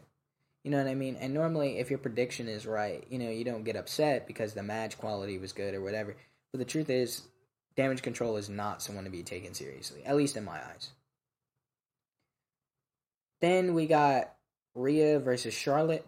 You 0.64 0.70
know 0.70 0.76
what 0.76 0.86
I 0.90 0.94
mean? 0.94 1.16
And 1.16 1.32
normally, 1.32 1.78
if 1.78 1.88
your 1.88 1.98
prediction 1.98 2.46
is 2.46 2.66
right, 2.66 3.02
you 3.08 3.18
know, 3.18 3.30
you 3.30 3.44
don't 3.44 3.64
get 3.64 3.74
upset 3.76 4.26
because 4.26 4.52
the 4.52 4.62
match 4.62 4.98
quality 4.98 5.38
was 5.38 5.54
good 5.54 5.72
or 5.72 5.80
whatever. 5.80 6.14
But 6.52 6.58
the 6.58 6.66
truth 6.66 6.90
is, 6.90 7.22
damage 7.76 8.02
control 8.02 8.36
is 8.36 8.48
not 8.48 8.82
someone 8.82 9.04
to 9.04 9.10
be 9.10 9.22
taken 9.22 9.54
seriously, 9.54 10.02
at 10.04 10.16
least 10.16 10.36
in 10.36 10.44
my 10.44 10.56
eyes. 10.56 10.90
Then 13.40 13.74
we 13.74 13.86
got 13.86 14.32
Rhea 14.74 15.18
versus 15.20 15.54
Charlotte, 15.54 16.06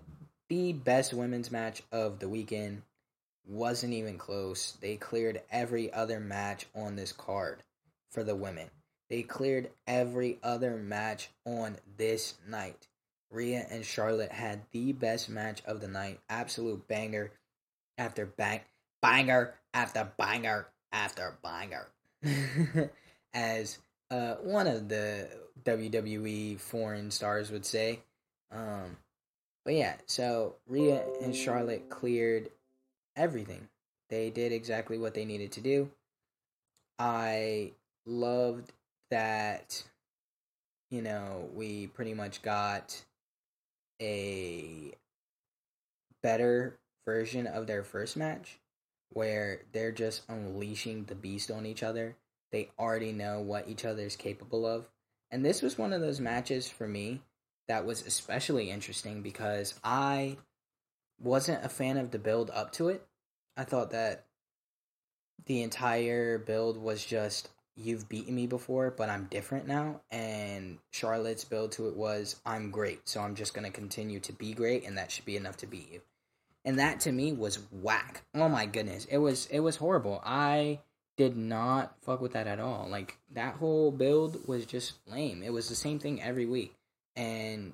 the 0.49 0.73
best 0.73 1.13
women's 1.13 1.51
match 1.51 1.83
of 1.93 2.19
the 2.19 2.29
weekend. 2.29 2.83
Wasn't 3.47 3.93
even 3.93 4.19
close. 4.19 4.77
They 4.81 4.97
cleared 4.97 5.43
every 5.51 5.93
other 5.93 6.21
match 6.21 6.67
on 6.75 6.97
this 6.97 7.13
card 7.13 7.63
for 8.11 8.23
the 8.23 8.35
women. 8.35 8.69
They 9.09 9.23
cleared 9.23 9.71
every 9.87 10.39
other 10.43 10.77
match 10.77 11.31
on 11.47 11.77
this 11.97 12.35
night. 12.47 12.89
Rhea 13.31 13.67
and 13.71 13.85
Charlotte 13.85 14.33
had 14.33 14.61
the 14.73 14.93
best 14.93 15.29
match 15.29 15.63
of 15.65 15.81
the 15.81 15.89
night. 15.89 16.21
Absolute 16.29 16.87
banger 16.89 17.31
after 17.97 18.27
bang, 18.27 18.61
banger 19.01 19.55
after 19.73 20.11
banger 20.19 20.67
after 20.93 21.37
banger. 21.43 21.89
As 23.35 23.79
uh, 24.11 24.35
one 24.37 24.67
of 24.67 24.89
the 24.89 25.29
WWE 25.65 26.59
foreign 26.59 27.11
stars 27.11 27.51
would 27.51 27.67
say. 27.67 28.01
Um, 28.51 28.97
but 29.65 29.75
yeah, 29.75 29.97
so 30.07 30.55
Rhea 30.67 31.05
and 31.23 31.35
Charlotte 31.35 31.91
cleared 31.91 32.51
everything. 33.17 33.69
They 34.09 34.31
did 34.31 34.53
exactly 34.53 34.97
what 34.97 35.15
they 35.15 35.25
needed 35.25 35.53
to 35.53 35.61
do. 35.61 35.91
I 36.99 37.73
loved 38.07 38.73
that, 39.11 39.85
you 40.91 41.03
know, 41.03 41.49
we 41.55 41.89
pretty 41.89 42.15
much 42.15 42.43
got 42.43 43.03
a 44.01 44.93
better 46.23 46.79
version 47.05 47.47
of 47.47 47.67
their 47.67 47.85
first 47.85 48.17
match 48.17 48.59
where 49.11 49.63
they're 49.73 49.93
just 49.93 50.23
unleashing 50.29 51.05
the 51.05 51.15
beast 51.15 51.51
on 51.51 51.67
each 51.67 51.83
other. 51.83 52.17
They 52.51 52.71
already 52.79 53.13
know 53.13 53.41
what 53.41 53.69
each 53.69 53.85
other 53.85 54.03
is 54.03 54.17
capable 54.17 54.67
of. 54.67 54.89
And 55.31 55.45
this 55.45 55.63
was 55.63 55.77
one 55.77 55.93
of 55.93 56.01
those 56.01 56.21
matches 56.21 56.69
for 56.69 56.89
me 56.89 57.23
that 57.69 57.85
was 57.85 58.07
especially 58.07 58.71
interesting 58.71 59.23
because 59.23 59.75
I 59.85 60.39
wasn't 61.21 61.65
a 61.65 61.69
fan 61.69 61.99
of 61.99 62.11
the 62.11 62.19
build 62.19 62.51
up 62.51 62.73
to 62.73 62.89
it. 62.89 63.07
I 63.57 63.65
thought 63.65 63.91
that 63.91 64.25
the 65.47 65.63
entire 65.63 66.39
build 66.39 66.81
was 66.81 67.05
just 67.05 67.51
you've 67.77 68.09
beaten 68.09 68.35
me 68.35 68.47
before, 68.47 68.91
but 68.91 69.09
I'm 69.09 69.29
different 69.31 69.67
now. 69.67 70.01
And 70.11 70.79
Charlotte's 70.91 71.45
build 71.45 71.73
to 71.73 71.89
it 71.89 71.97
was 71.97 72.37
I'm 72.45 72.71
great, 72.71 73.09
so 73.09 73.21
I'm 73.21 73.35
just 73.35 73.55
going 73.55 73.65
to 73.65 73.73
continue 73.73 74.21
to 74.21 74.33
be 74.33 74.53
great, 74.53 74.85
and 74.87 74.99
that 74.99 75.11
should 75.11 75.25
be 75.25 75.37
enough 75.37 75.57
to 75.59 75.67
beat 75.67 75.91
you. 75.93 76.01
And 76.65 76.79
that 76.79 77.01
to 77.01 77.13
me 77.13 77.33
was 77.33 77.61
whack. 77.71 78.23
Oh 78.35 78.49
my 78.49 78.67
goodness, 78.67 79.07
it 79.07 79.19
was 79.19 79.47
it 79.47 79.61
was 79.61 79.77
horrible. 79.77 80.21
I 80.25 80.81
did 81.17 81.37
not 81.37 81.95
fuck 82.03 82.21
with 82.21 82.33
that 82.33 82.47
at 82.47 82.61
all. 82.61 82.87
Like 82.89 83.19
that 83.33 83.55
whole 83.55 83.91
build 83.91 84.47
was 84.47 84.67
just 84.67 84.95
lame. 85.07 85.43
It 85.43 85.53
was 85.53 85.69
the 85.69 85.75
same 85.75 85.99
thing 85.99 86.23
every 86.23 86.47
week. 86.47 86.75
And 87.17 87.73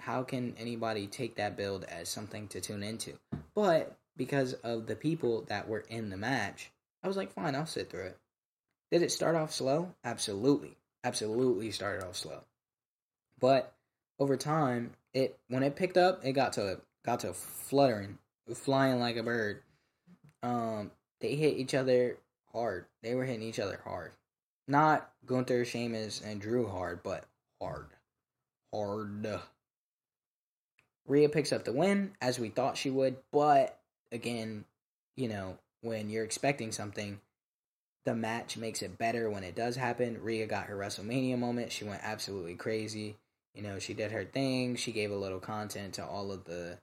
how 0.00 0.22
can 0.22 0.56
anybody 0.58 1.06
take 1.06 1.36
that 1.36 1.56
build 1.56 1.84
as 1.84 2.08
something 2.08 2.48
to 2.48 2.60
tune 2.60 2.82
into? 2.82 3.12
But 3.54 3.96
because 4.16 4.54
of 4.54 4.86
the 4.86 4.96
people 4.96 5.42
that 5.48 5.68
were 5.68 5.84
in 5.88 6.10
the 6.10 6.16
match, 6.16 6.70
I 7.02 7.08
was 7.08 7.16
like, 7.16 7.32
fine, 7.32 7.54
I'll 7.54 7.66
sit 7.66 7.90
through 7.90 8.06
it. 8.06 8.18
Did 8.90 9.02
it 9.02 9.12
start 9.12 9.36
off 9.36 9.52
slow? 9.52 9.94
Absolutely. 10.04 10.76
Absolutely 11.04 11.70
started 11.70 12.04
off 12.04 12.16
slow. 12.16 12.40
But 13.38 13.72
over 14.18 14.36
time, 14.36 14.92
it 15.14 15.38
when 15.48 15.62
it 15.62 15.76
picked 15.76 15.96
up, 15.96 16.24
it 16.24 16.32
got 16.32 16.54
to 16.54 16.80
got 17.04 17.20
to 17.20 17.32
fluttering, 17.32 18.18
flying 18.54 19.00
like 19.00 19.16
a 19.16 19.22
bird. 19.22 19.62
Um, 20.42 20.90
they 21.20 21.34
hit 21.34 21.56
each 21.56 21.74
other 21.74 22.18
hard. 22.52 22.86
They 23.02 23.14
were 23.14 23.24
hitting 23.24 23.42
each 23.42 23.58
other 23.58 23.80
hard. 23.84 24.12
Not 24.66 25.10
Gunther, 25.26 25.64
Sheamus, 25.64 26.20
and 26.20 26.40
Drew 26.40 26.68
hard, 26.68 27.02
but 27.02 27.24
hard. 27.60 27.86
Hard. 28.72 29.40
Rhea 31.06 31.28
picks 31.28 31.52
up 31.52 31.64
the 31.64 31.72
win, 31.72 32.12
as 32.20 32.38
we 32.38 32.50
thought 32.50 32.76
she 32.76 32.90
would, 32.90 33.16
but 33.32 33.80
again, 34.12 34.64
you 35.16 35.28
know, 35.28 35.58
when 35.82 36.08
you're 36.08 36.24
expecting 36.24 36.72
something, 36.72 37.20
the 38.04 38.14
match 38.14 38.56
makes 38.56 38.82
it 38.82 38.96
better 38.96 39.28
when 39.28 39.44
it 39.44 39.56
does 39.56 39.76
happen. 39.76 40.22
Rhea 40.22 40.46
got 40.46 40.66
her 40.66 40.76
WrestleMania 40.76 41.38
moment. 41.38 41.72
She 41.72 41.84
went 41.84 42.00
absolutely 42.02 42.54
crazy. 42.54 43.16
You 43.54 43.62
know, 43.62 43.78
she 43.78 43.92
did 43.92 44.12
her 44.12 44.24
thing. 44.24 44.76
She 44.76 44.92
gave 44.92 45.10
a 45.10 45.16
little 45.16 45.40
content 45.40 45.94
to 45.94 46.04
all 46.04 46.30
of 46.30 46.44
the 46.44 46.78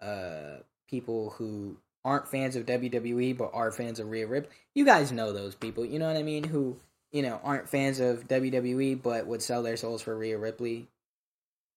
uh, 0.00 0.58
people 0.88 1.30
who 1.30 1.76
aren't 2.04 2.28
fans 2.28 2.56
of 2.56 2.66
WWE 2.66 3.36
but 3.36 3.50
are 3.52 3.72
fans 3.72 3.98
of 3.98 4.10
Rhea 4.10 4.26
Ripley. 4.26 4.54
You 4.74 4.84
guys 4.84 5.12
know 5.12 5.32
those 5.32 5.54
people. 5.54 5.84
You 5.84 5.98
know 5.98 6.06
what 6.06 6.16
I 6.16 6.22
mean? 6.22 6.44
Who 6.44 6.76
you 7.12 7.22
know 7.22 7.40
aren't 7.42 7.68
fans 7.68 8.00
of 8.00 8.28
WWE 8.28 9.02
but 9.02 9.26
would 9.26 9.42
sell 9.42 9.62
their 9.62 9.76
souls 9.76 10.02
for 10.02 10.16
Rhea 10.16 10.38
Ripley. 10.38 10.88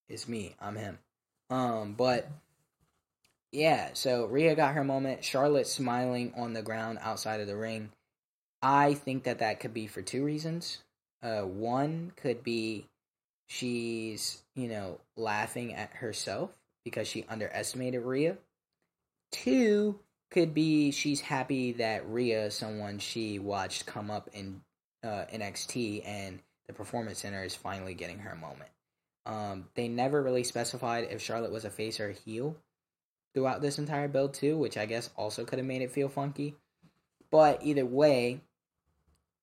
It's 0.07 0.27
me. 0.27 0.55
I'm 0.59 0.75
him. 0.75 0.99
Um, 1.49 1.93
but 1.93 2.29
yeah. 3.51 3.89
So 3.93 4.25
Rhea 4.25 4.55
got 4.55 4.75
her 4.75 4.83
moment. 4.83 5.23
Charlotte 5.23 5.67
smiling 5.67 6.33
on 6.35 6.53
the 6.53 6.61
ground 6.61 6.99
outside 7.01 7.41
of 7.41 7.47
the 7.47 7.55
ring 7.55 7.89
I 8.61 8.93
think 8.93 9.23
that 9.23 9.39
that 9.39 9.59
could 9.59 9.73
be 9.73 9.87
for 9.87 10.01
two 10.01 10.23
reasons. 10.23 10.79
Uh, 11.23 11.41
one 11.41 12.11
could 12.15 12.43
be 12.43 12.85
she's, 13.47 14.41
you 14.55 14.67
know, 14.67 14.99
laughing 15.15 15.73
at 15.73 15.91
herself 15.91 16.51
because 16.89 17.07
she 17.07 17.25
underestimated 17.29 18.01
Rhea. 18.01 18.37
Two 19.31 19.99
could 20.31 20.53
be 20.53 20.91
she's 20.91 21.21
happy 21.21 21.73
that 21.73 22.07
Rhea 22.09 22.51
someone 22.51 22.99
she 22.99 23.39
watched 23.39 23.85
come 23.85 24.11
up 24.11 24.29
in 24.33 24.61
uh, 25.03 25.25
NXT 25.33 26.03
and 26.05 26.39
the 26.67 26.73
Performance 26.73 27.19
Center 27.19 27.43
is 27.43 27.55
finally 27.55 27.93
getting 27.93 28.19
her 28.19 28.35
moment. 28.35 28.69
Um, 29.25 29.67
they 29.75 29.87
never 29.87 30.21
really 30.21 30.43
specified 30.43 31.07
if 31.09 31.21
Charlotte 31.21 31.51
was 31.51 31.65
a 31.65 31.69
face 31.69 31.99
or 31.99 32.09
a 32.09 32.13
heel 32.13 32.55
throughout 33.33 33.61
this 33.61 33.77
entire 33.77 34.07
build 34.07 34.33
too, 34.33 34.57
which 34.57 34.77
I 34.77 34.85
guess 34.85 35.09
also 35.15 35.45
could 35.45 35.59
have 35.59 35.67
made 35.67 35.81
it 35.81 35.91
feel 35.91 36.09
funky. 36.09 36.55
But 37.31 37.63
either 37.63 37.85
way, 37.85 38.41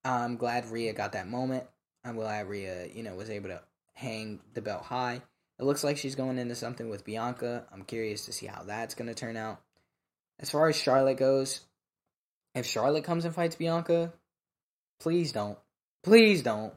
I'm 0.05 0.37
glad 0.37 0.71
Rhea 0.71 0.93
got 0.93 1.13
that 1.13 1.29
moment. 1.29 1.65
I'm 2.05 2.17
glad 2.17 2.49
Rhea, 2.49 2.89
you 2.93 3.03
know, 3.03 3.15
was 3.15 3.31
able 3.31 3.49
to 3.49 3.61
hang 3.95 4.41
the 4.55 4.61
belt 4.61 4.83
high. 4.83 5.23
It 5.59 5.65
looks 5.65 5.83
like 5.83 5.97
she's 5.97 6.15
going 6.15 6.39
into 6.39 6.55
something 6.55 6.89
with 6.89 7.05
Bianca. 7.05 7.65
I'm 7.73 7.83
curious 7.83 8.27
to 8.27 8.33
see 8.33 8.47
how 8.47 8.63
that's 8.63 8.95
going 8.95 9.09
to 9.09 9.15
turn 9.15 9.37
out. 9.37 9.61
As 10.39 10.51
far 10.51 10.69
as 10.69 10.77
Charlotte 10.77 11.17
goes, 11.17 11.61
if 12.55 12.67
Charlotte 12.67 13.05
comes 13.05 13.25
and 13.25 13.35
fights 13.35 13.57
Bianca, 13.57 14.13
please 15.01 15.33
don't. 15.33 15.59
Please 16.03 16.43
don't. 16.43 16.75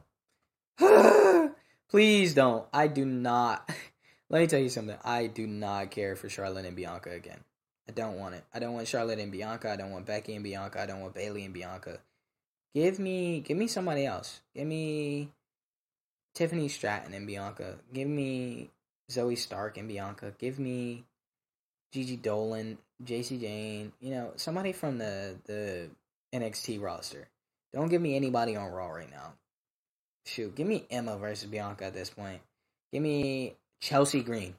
please 1.90 2.34
don't. 2.34 2.66
I 2.72 2.86
do 2.86 3.04
not. 3.04 3.70
Let 4.30 4.40
me 4.40 4.46
tell 4.46 4.60
you 4.60 4.70
something. 4.70 4.96
I 5.04 5.26
do 5.26 5.46
not 5.46 5.90
care 5.90 6.16
for 6.16 6.28
Charlotte 6.28 6.64
and 6.64 6.76
Bianca 6.76 7.10
again. 7.10 7.40
I 7.88 7.92
don't 7.92 8.18
want 8.18 8.36
it. 8.36 8.44
I 8.54 8.60
don't 8.60 8.74
want 8.74 8.88
Charlotte 8.88 9.18
and 9.18 9.32
Bianca. 9.32 9.70
I 9.70 9.76
don't 9.76 9.90
want 9.90 10.06
Becky 10.06 10.34
and 10.34 10.44
Bianca. 10.44 10.80
I 10.80 10.86
don't 10.86 11.00
want 11.00 11.14
Bayley 11.14 11.44
and 11.44 11.52
Bianca. 11.52 11.98
Give 12.72 12.98
me 13.00 13.40
give 13.40 13.56
me 13.56 13.66
somebody 13.66 14.06
else. 14.06 14.40
Give 14.54 14.66
me 14.66 15.30
Tiffany 16.34 16.68
Stratton 16.68 17.14
and 17.14 17.26
Bianca. 17.26 17.76
Give 17.92 18.08
me 18.08 18.70
Zoey 19.10 19.36
Stark 19.36 19.76
and 19.76 19.88
Bianca. 19.88 20.32
Give 20.38 20.58
me 20.58 21.04
Gigi 21.92 22.16
Dolan, 22.16 22.78
Jacy 23.02 23.38
Jayne, 23.38 23.92
You 24.00 24.10
know, 24.10 24.32
somebody 24.36 24.72
from 24.72 24.98
the 24.98 25.36
the 25.44 25.90
NXT 26.32 26.80
roster. 26.80 27.28
Don't 27.72 27.88
give 27.88 28.02
me 28.02 28.16
anybody 28.16 28.56
on 28.56 28.70
Raw 28.70 28.88
right 28.88 29.10
now. 29.10 29.34
Shoot, 30.26 30.54
give 30.54 30.66
me 30.66 30.86
Emma 30.90 31.16
versus 31.16 31.48
Bianca 31.48 31.86
at 31.86 31.94
this 31.94 32.10
point. 32.10 32.40
Give 32.92 33.02
me 33.02 33.54
Chelsea 33.80 34.22
Green. 34.22 34.54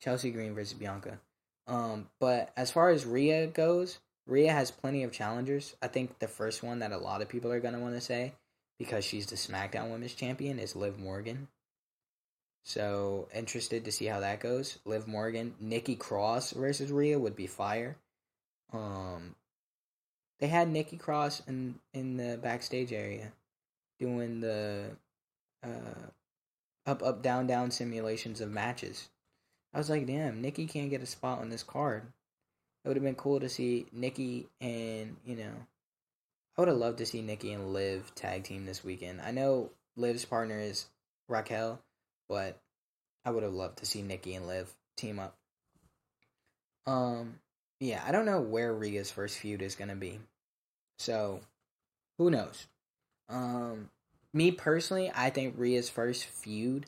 Chelsea 0.00 0.30
Green 0.30 0.54
versus 0.54 0.74
Bianca. 0.74 1.18
Um, 1.66 2.08
but 2.18 2.52
as 2.56 2.70
far 2.70 2.90
as 2.90 3.06
Rhea 3.06 3.46
goes, 3.46 3.98
Rhea 4.26 4.52
has 4.52 4.70
plenty 4.70 5.02
of 5.02 5.12
challengers. 5.12 5.76
I 5.82 5.88
think 5.88 6.18
the 6.18 6.28
first 6.28 6.62
one 6.62 6.80
that 6.80 6.92
a 6.92 6.98
lot 6.98 7.22
of 7.22 7.28
people 7.28 7.52
are 7.52 7.60
going 7.60 7.74
to 7.74 7.80
want 7.80 7.94
to 7.94 8.00
say, 8.00 8.32
because 8.78 9.04
she's 9.04 9.26
the 9.26 9.36
SmackDown 9.36 9.90
Women's 9.90 10.14
Champion, 10.14 10.58
is 10.58 10.76
Liv 10.76 10.98
Morgan. 10.98 11.48
So, 12.64 13.28
interested 13.34 13.84
to 13.84 13.92
see 13.92 14.06
how 14.06 14.20
that 14.20 14.40
goes. 14.40 14.78
Liv 14.84 15.08
Morgan, 15.08 15.54
Nikki 15.60 15.96
Cross 15.96 16.52
versus 16.52 16.92
Rhea 16.92 17.18
would 17.18 17.34
be 17.34 17.46
fire. 17.46 17.96
Um, 18.72 19.34
they 20.38 20.46
had 20.46 20.68
Nikki 20.68 20.96
Cross 20.96 21.42
in 21.46 21.76
in 21.92 22.16
the 22.16 22.38
backstage 22.40 22.92
area 22.92 23.32
doing 23.98 24.40
the 24.40 24.90
uh, 25.64 26.08
up 26.86 27.02
up 27.02 27.22
down 27.22 27.46
down 27.46 27.70
simulations 27.70 28.40
of 28.40 28.50
matches. 28.50 29.08
I 29.74 29.78
was 29.78 29.90
like, 29.90 30.06
damn, 30.06 30.40
Nikki 30.40 30.66
can't 30.66 30.90
get 30.90 31.02
a 31.02 31.06
spot 31.06 31.40
on 31.40 31.48
this 31.48 31.62
card 31.62 32.04
it 32.84 32.88
would 32.88 32.96
have 32.96 33.04
been 33.04 33.14
cool 33.14 33.40
to 33.40 33.48
see 33.48 33.86
Nikki 33.92 34.48
and 34.60 35.16
you 35.24 35.36
know, 35.36 35.52
I 36.56 36.60
would 36.60 36.68
have 36.68 36.76
loved 36.76 36.98
to 36.98 37.06
see 37.06 37.22
Nikki 37.22 37.52
and 37.52 37.72
Liv 37.72 38.14
tag 38.14 38.44
team 38.44 38.66
this 38.66 38.84
weekend. 38.84 39.20
I 39.22 39.30
know 39.30 39.70
Liv's 39.96 40.24
partner 40.24 40.58
is 40.58 40.86
Raquel, 41.28 41.80
but 42.28 42.58
I 43.24 43.30
would 43.30 43.42
have 43.42 43.54
loved 43.54 43.78
to 43.78 43.86
see 43.86 44.02
Nikki 44.02 44.34
and 44.34 44.46
Liv 44.46 44.70
team 44.96 45.18
up. 45.18 45.34
Um, 46.86 47.36
yeah, 47.80 48.02
I 48.06 48.12
don't 48.12 48.26
know 48.26 48.40
where 48.40 48.74
Rhea's 48.74 49.10
first 49.10 49.38
feud 49.38 49.62
is 49.62 49.76
gonna 49.76 49.96
be, 49.96 50.20
so 50.98 51.40
who 52.18 52.30
knows? 52.30 52.66
Um, 53.28 53.90
me 54.34 54.50
personally, 54.50 55.10
I 55.14 55.30
think 55.30 55.54
Rhea's 55.56 55.88
first 55.88 56.24
feud 56.24 56.86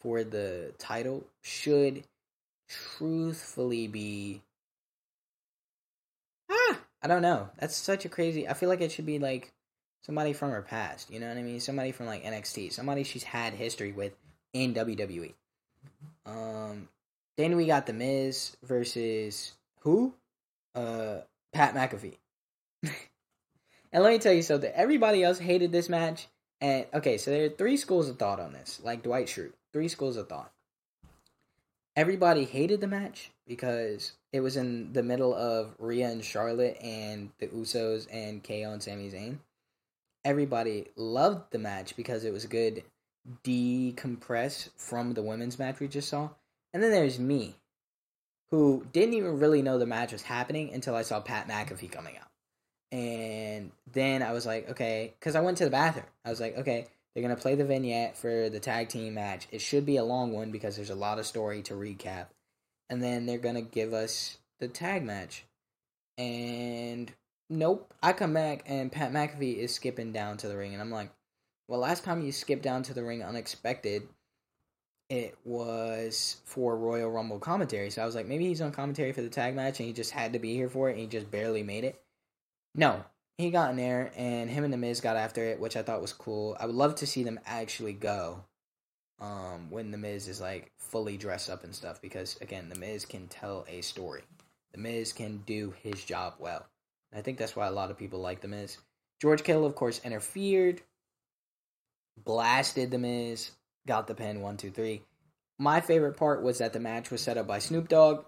for 0.00 0.24
the 0.24 0.72
title 0.78 1.24
should 1.42 2.04
truthfully 2.68 3.86
be 3.86 4.42
I 7.06 7.08
don't 7.08 7.22
know. 7.22 7.48
That's 7.60 7.76
such 7.76 8.04
a 8.04 8.08
crazy. 8.08 8.48
I 8.48 8.54
feel 8.54 8.68
like 8.68 8.80
it 8.80 8.90
should 8.90 9.06
be 9.06 9.20
like 9.20 9.52
somebody 10.02 10.32
from 10.32 10.50
her 10.50 10.60
past. 10.60 11.08
You 11.08 11.20
know 11.20 11.28
what 11.28 11.36
I 11.36 11.42
mean? 11.44 11.60
Somebody 11.60 11.92
from 11.92 12.06
like 12.06 12.24
NXT. 12.24 12.72
Somebody 12.72 13.04
she's 13.04 13.22
had 13.22 13.54
history 13.54 13.92
with 13.92 14.12
in 14.52 14.74
WWE. 14.74 15.32
Um, 16.26 16.88
then 17.36 17.54
we 17.54 17.64
got 17.64 17.86
the 17.86 17.92
Miz 17.92 18.56
versus 18.64 19.52
who? 19.82 20.14
Uh, 20.74 21.18
Pat 21.52 21.76
McAfee. 21.76 22.16
and 22.82 24.02
let 24.02 24.12
me 24.12 24.18
tell 24.18 24.32
you 24.32 24.42
something. 24.42 24.72
Everybody 24.74 25.22
else 25.22 25.38
hated 25.38 25.70
this 25.70 25.88
match. 25.88 26.26
And 26.60 26.86
okay, 26.92 27.18
so 27.18 27.30
there 27.30 27.44
are 27.44 27.50
three 27.50 27.76
schools 27.76 28.08
of 28.08 28.18
thought 28.18 28.40
on 28.40 28.52
this, 28.52 28.80
like 28.82 29.04
Dwight 29.04 29.28
Schrute. 29.28 29.52
Three 29.72 29.86
schools 29.86 30.16
of 30.16 30.28
thought. 30.28 30.50
Everybody 31.94 32.46
hated 32.46 32.80
the 32.80 32.88
match 32.88 33.30
because 33.46 34.14
it 34.36 34.42
was 34.42 34.58
in 34.58 34.92
the 34.92 35.02
middle 35.02 35.34
of 35.34 35.74
Rhea 35.78 36.10
and 36.10 36.22
Charlotte 36.22 36.76
and 36.82 37.30
the 37.38 37.46
Usos 37.46 38.06
and 38.12 38.44
KO 38.44 38.70
and 38.70 38.82
Sami 38.82 39.10
Zayn. 39.10 39.38
Everybody 40.26 40.88
loved 40.94 41.52
the 41.52 41.58
match 41.58 41.96
because 41.96 42.22
it 42.22 42.34
was 42.34 42.44
good 42.44 42.82
decompress 43.42 44.68
from 44.76 45.14
the 45.14 45.22
women's 45.22 45.58
match 45.58 45.80
we 45.80 45.88
just 45.88 46.10
saw. 46.10 46.28
And 46.74 46.82
then 46.82 46.90
there's 46.90 47.18
me, 47.18 47.56
who 48.50 48.86
didn't 48.92 49.14
even 49.14 49.38
really 49.38 49.62
know 49.62 49.78
the 49.78 49.86
match 49.86 50.12
was 50.12 50.22
happening 50.22 50.74
until 50.74 50.94
I 50.94 51.00
saw 51.02 51.20
Pat 51.20 51.48
McAfee 51.48 51.90
coming 51.90 52.18
out. 52.18 52.28
And 52.92 53.72
then 53.90 54.22
I 54.22 54.32
was 54.32 54.44
like, 54.44 54.68
okay, 54.72 55.14
because 55.18 55.34
I 55.34 55.40
went 55.40 55.56
to 55.58 55.64
the 55.64 55.70
bathroom. 55.70 56.06
I 56.26 56.30
was 56.30 56.40
like, 56.40 56.58
okay, 56.58 56.88
they're 57.14 57.22
going 57.22 57.34
to 57.34 57.40
play 57.40 57.54
the 57.54 57.64
vignette 57.64 58.18
for 58.18 58.50
the 58.50 58.60
tag 58.60 58.90
team 58.90 59.14
match. 59.14 59.48
It 59.50 59.62
should 59.62 59.86
be 59.86 59.96
a 59.96 60.04
long 60.04 60.32
one 60.32 60.50
because 60.50 60.76
there's 60.76 60.90
a 60.90 60.94
lot 60.94 61.18
of 61.18 61.24
story 61.24 61.62
to 61.62 61.72
recap. 61.72 62.26
And 62.88 63.02
then 63.02 63.26
they're 63.26 63.38
to 63.38 63.62
give 63.62 63.92
us 63.92 64.38
the 64.58 64.68
tag 64.68 65.04
match. 65.04 65.44
And 66.18 67.12
nope, 67.50 67.92
I 68.02 68.12
come 68.12 68.32
back 68.32 68.62
and 68.66 68.92
Pat 68.92 69.12
McAfee 69.12 69.58
is 69.58 69.74
skipping 69.74 70.12
down 70.12 70.36
to 70.38 70.48
the 70.48 70.56
ring. 70.56 70.72
And 70.72 70.80
I'm 70.80 70.90
like, 70.90 71.10
well, 71.68 71.80
last 71.80 72.04
time 72.04 72.22
you 72.22 72.32
skipped 72.32 72.62
down 72.62 72.82
to 72.84 72.94
the 72.94 73.04
ring 73.04 73.22
unexpected, 73.22 74.08
it 75.08 75.36
was 75.44 76.36
for 76.44 76.76
Royal 76.76 77.10
Rumble 77.10 77.38
commentary. 77.38 77.90
So 77.90 78.02
I 78.02 78.06
was 78.06 78.14
like, 78.14 78.26
maybe 78.26 78.46
he's 78.46 78.60
on 78.60 78.72
commentary 78.72 79.12
for 79.12 79.22
the 79.22 79.28
tag 79.28 79.54
match 79.54 79.78
and 79.78 79.86
he 79.86 79.92
just 79.92 80.12
had 80.12 80.32
to 80.32 80.38
be 80.38 80.54
here 80.54 80.68
for 80.68 80.88
it 80.88 80.92
and 80.92 81.00
he 81.00 81.06
just 81.06 81.30
barely 81.30 81.62
made 81.62 81.84
it. 81.84 82.00
No, 82.74 83.04
he 83.38 83.50
got 83.50 83.70
in 83.70 83.76
there 83.76 84.12
and 84.16 84.50
him 84.50 84.64
and 84.64 84.72
the 84.72 84.78
Miz 84.78 85.00
got 85.00 85.16
after 85.16 85.44
it, 85.44 85.60
which 85.60 85.76
I 85.76 85.82
thought 85.82 86.02
was 86.02 86.12
cool. 86.12 86.56
I 86.58 86.66
would 86.66 86.74
love 86.74 86.94
to 86.96 87.06
see 87.06 87.22
them 87.22 87.40
actually 87.46 87.92
go 87.92 88.44
um, 89.20 89.70
when 89.70 89.90
the 89.90 89.98
Miz 89.98 90.28
is 90.28 90.40
like 90.40 90.72
fully 90.78 91.16
dressed 91.16 91.50
up 91.50 91.64
and 91.64 91.74
stuff 91.74 92.00
because 92.00 92.36
again, 92.40 92.68
the 92.68 92.78
Miz 92.78 93.04
can 93.04 93.26
tell 93.28 93.64
a 93.68 93.80
story. 93.80 94.22
The 94.72 94.78
Miz 94.78 95.12
can 95.12 95.38
do 95.46 95.74
his 95.82 96.04
job 96.04 96.34
well. 96.38 96.66
I 97.14 97.22
think 97.22 97.38
that's 97.38 97.56
why 97.56 97.66
a 97.66 97.72
lot 97.72 97.90
of 97.90 97.98
people 97.98 98.20
like 98.20 98.40
the 98.40 98.48
Miz. 98.48 98.76
George 99.20 99.42
Kittle, 99.42 99.64
of 99.64 99.74
course, 99.74 100.00
interfered, 100.04 100.82
blasted 102.22 102.90
the 102.90 102.98
Miz, 102.98 103.52
got 103.86 104.06
the 104.06 104.14
pin 104.14 104.42
one, 104.42 104.56
two, 104.56 104.70
three. 104.70 105.02
My 105.58 105.80
favorite 105.80 106.18
part 106.18 106.42
was 106.42 106.58
that 106.58 106.74
the 106.74 106.80
match 106.80 107.10
was 107.10 107.22
set 107.22 107.38
up 107.38 107.46
by 107.46 107.58
Snoop 107.58 107.88
Dogg. 107.88 108.26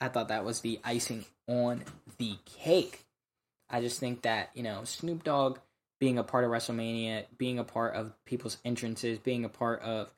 I 0.00 0.08
thought 0.08 0.28
that 0.28 0.44
was 0.44 0.60
the 0.60 0.80
icing 0.84 1.26
on 1.46 1.84
the 2.16 2.36
cake. 2.46 3.04
I 3.68 3.80
just 3.80 4.00
think 4.00 4.22
that, 4.22 4.50
you 4.54 4.62
know, 4.62 4.84
Snoop 4.84 5.24
Dogg 5.24 5.58
being 5.98 6.18
a 6.18 6.22
part 6.22 6.44
of 6.44 6.50
WrestleMania, 6.50 7.24
being 7.38 7.58
a 7.58 7.64
part 7.64 7.94
of 7.94 8.12
people's 8.24 8.58
entrances, 8.64 9.18
being 9.18 9.44
a 9.44 9.48
part 9.48 9.80
of 9.82 10.12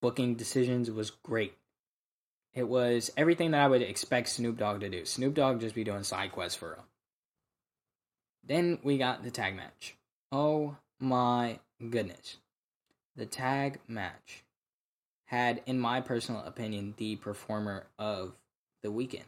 booking 0.00 0.34
decisions 0.34 0.90
was 0.90 1.10
great. 1.10 1.54
It 2.54 2.68
was 2.68 3.10
everything 3.16 3.50
that 3.52 3.60
I 3.60 3.68
would 3.68 3.82
expect 3.82 4.28
Snoop 4.28 4.58
Dogg 4.58 4.80
to 4.80 4.88
do. 4.88 5.04
Snoop 5.04 5.34
Dogg 5.34 5.60
just 5.60 5.74
be 5.74 5.84
doing 5.84 6.02
side 6.02 6.32
quests 6.32 6.58
for 6.58 6.70
real. 6.70 6.84
Then 8.44 8.78
we 8.82 8.98
got 8.98 9.22
the 9.22 9.30
tag 9.30 9.54
match. 9.54 9.96
Oh 10.32 10.76
my 10.98 11.58
goodness. 11.90 12.36
The 13.16 13.26
tag 13.26 13.80
match 13.86 14.44
had, 15.26 15.62
in 15.66 15.78
my 15.78 16.00
personal 16.00 16.42
opinion, 16.42 16.94
the 16.96 17.16
performer 17.16 17.86
of 17.98 18.32
the 18.82 18.90
weekend. 18.90 19.24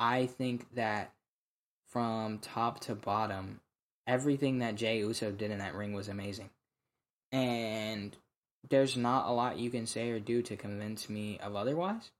I 0.00 0.26
think 0.26 0.74
that 0.74 1.12
from 1.86 2.38
top 2.38 2.80
to 2.80 2.94
bottom, 2.94 3.60
everything 4.06 4.58
that 4.58 4.76
Jey 4.76 4.98
Uso 4.98 5.30
did 5.30 5.50
in 5.50 5.58
that 5.58 5.74
ring 5.74 5.92
was 5.92 6.08
amazing. 6.08 6.50
And 7.30 8.16
there's 8.68 8.96
not 8.96 9.28
a 9.28 9.32
lot 9.32 9.58
you 9.58 9.70
can 9.70 9.86
say 9.86 10.10
or 10.10 10.20
do 10.20 10.42
to 10.42 10.56
convince 10.56 11.08
me 11.08 11.38
of 11.42 11.56
otherwise. 11.56 12.10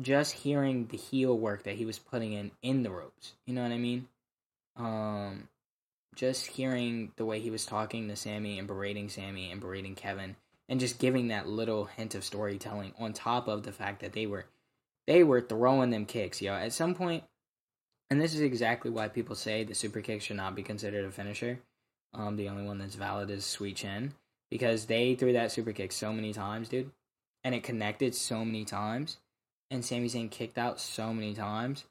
Just 0.00 0.32
hearing 0.32 0.86
the 0.86 0.96
heel 0.96 1.36
work 1.36 1.64
that 1.64 1.74
he 1.74 1.84
was 1.84 1.98
putting 1.98 2.32
in 2.32 2.52
in 2.62 2.82
the 2.82 2.90
ropes, 2.90 3.32
you 3.46 3.54
know 3.54 3.62
what 3.62 3.72
I 3.72 3.78
mean? 3.78 4.06
Um, 4.76 5.48
just 6.14 6.46
hearing 6.46 7.10
the 7.16 7.24
way 7.24 7.40
he 7.40 7.50
was 7.50 7.66
talking 7.66 8.08
to 8.08 8.16
Sami 8.16 8.58
and 8.58 8.68
berating 8.68 9.08
Sami 9.08 9.50
and 9.50 9.60
berating 9.60 9.96
Kevin 9.96 10.36
and 10.68 10.78
just 10.78 10.98
giving 10.98 11.28
that 11.28 11.48
little 11.48 11.86
hint 11.86 12.14
of 12.14 12.24
storytelling 12.24 12.92
on 12.98 13.12
top 13.12 13.48
of 13.48 13.64
the 13.64 13.72
fact 13.72 14.00
that 14.00 14.12
they 14.12 14.26
were 14.26 14.46
they 15.06 15.24
were 15.24 15.40
throwing 15.40 15.90
them 15.90 16.04
kicks, 16.04 16.42
yo. 16.42 16.52
At 16.52 16.74
some 16.74 16.94
point, 16.94 17.24
and 18.10 18.20
this 18.20 18.34
is 18.34 18.40
exactly 18.40 18.90
why 18.90 19.08
people 19.08 19.34
say 19.34 19.64
the 19.64 19.74
super 19.74 20.00
kick 20.00 20.22
should 20.22 20.36
not 20.36 20.54
be 20.54 20.62
considered 20.62 21.04
a 21.04 21.10
finisher. 21.10 21.60
Um, 22.14 22.36
the 22.36 22.48
only 22.48 22.64
one 22.64 22.78
that's 22.78 22.94
valid 22.94 23.30
is 23.30 23.44
Sweet 23.44 23.76
Chin 23.76 24.14
because 24.50 24.86
they 24.86 25.14
threw 25.14 25.34
that 25.34 25.52
super 25.52 25.72
kick 25.72 25.92
so 25.92 26.12
many 26.12 26.32
times, 26.32 26.68
dude, 26.68 26.90
and 27.44 27.54
it 27.54 27.62
connected 27.62 28.14
so 28.14 28.44
many 28.44 28.64
times, 28.64 29.18
and 29.70 29.84
Sami 29.84 30.08
Zayn 30.08 30.30
kicked 30.30 30.56
out 30.56 30.80
so 30.80 31.12
many 31.12 31.34
times 31.34 31.84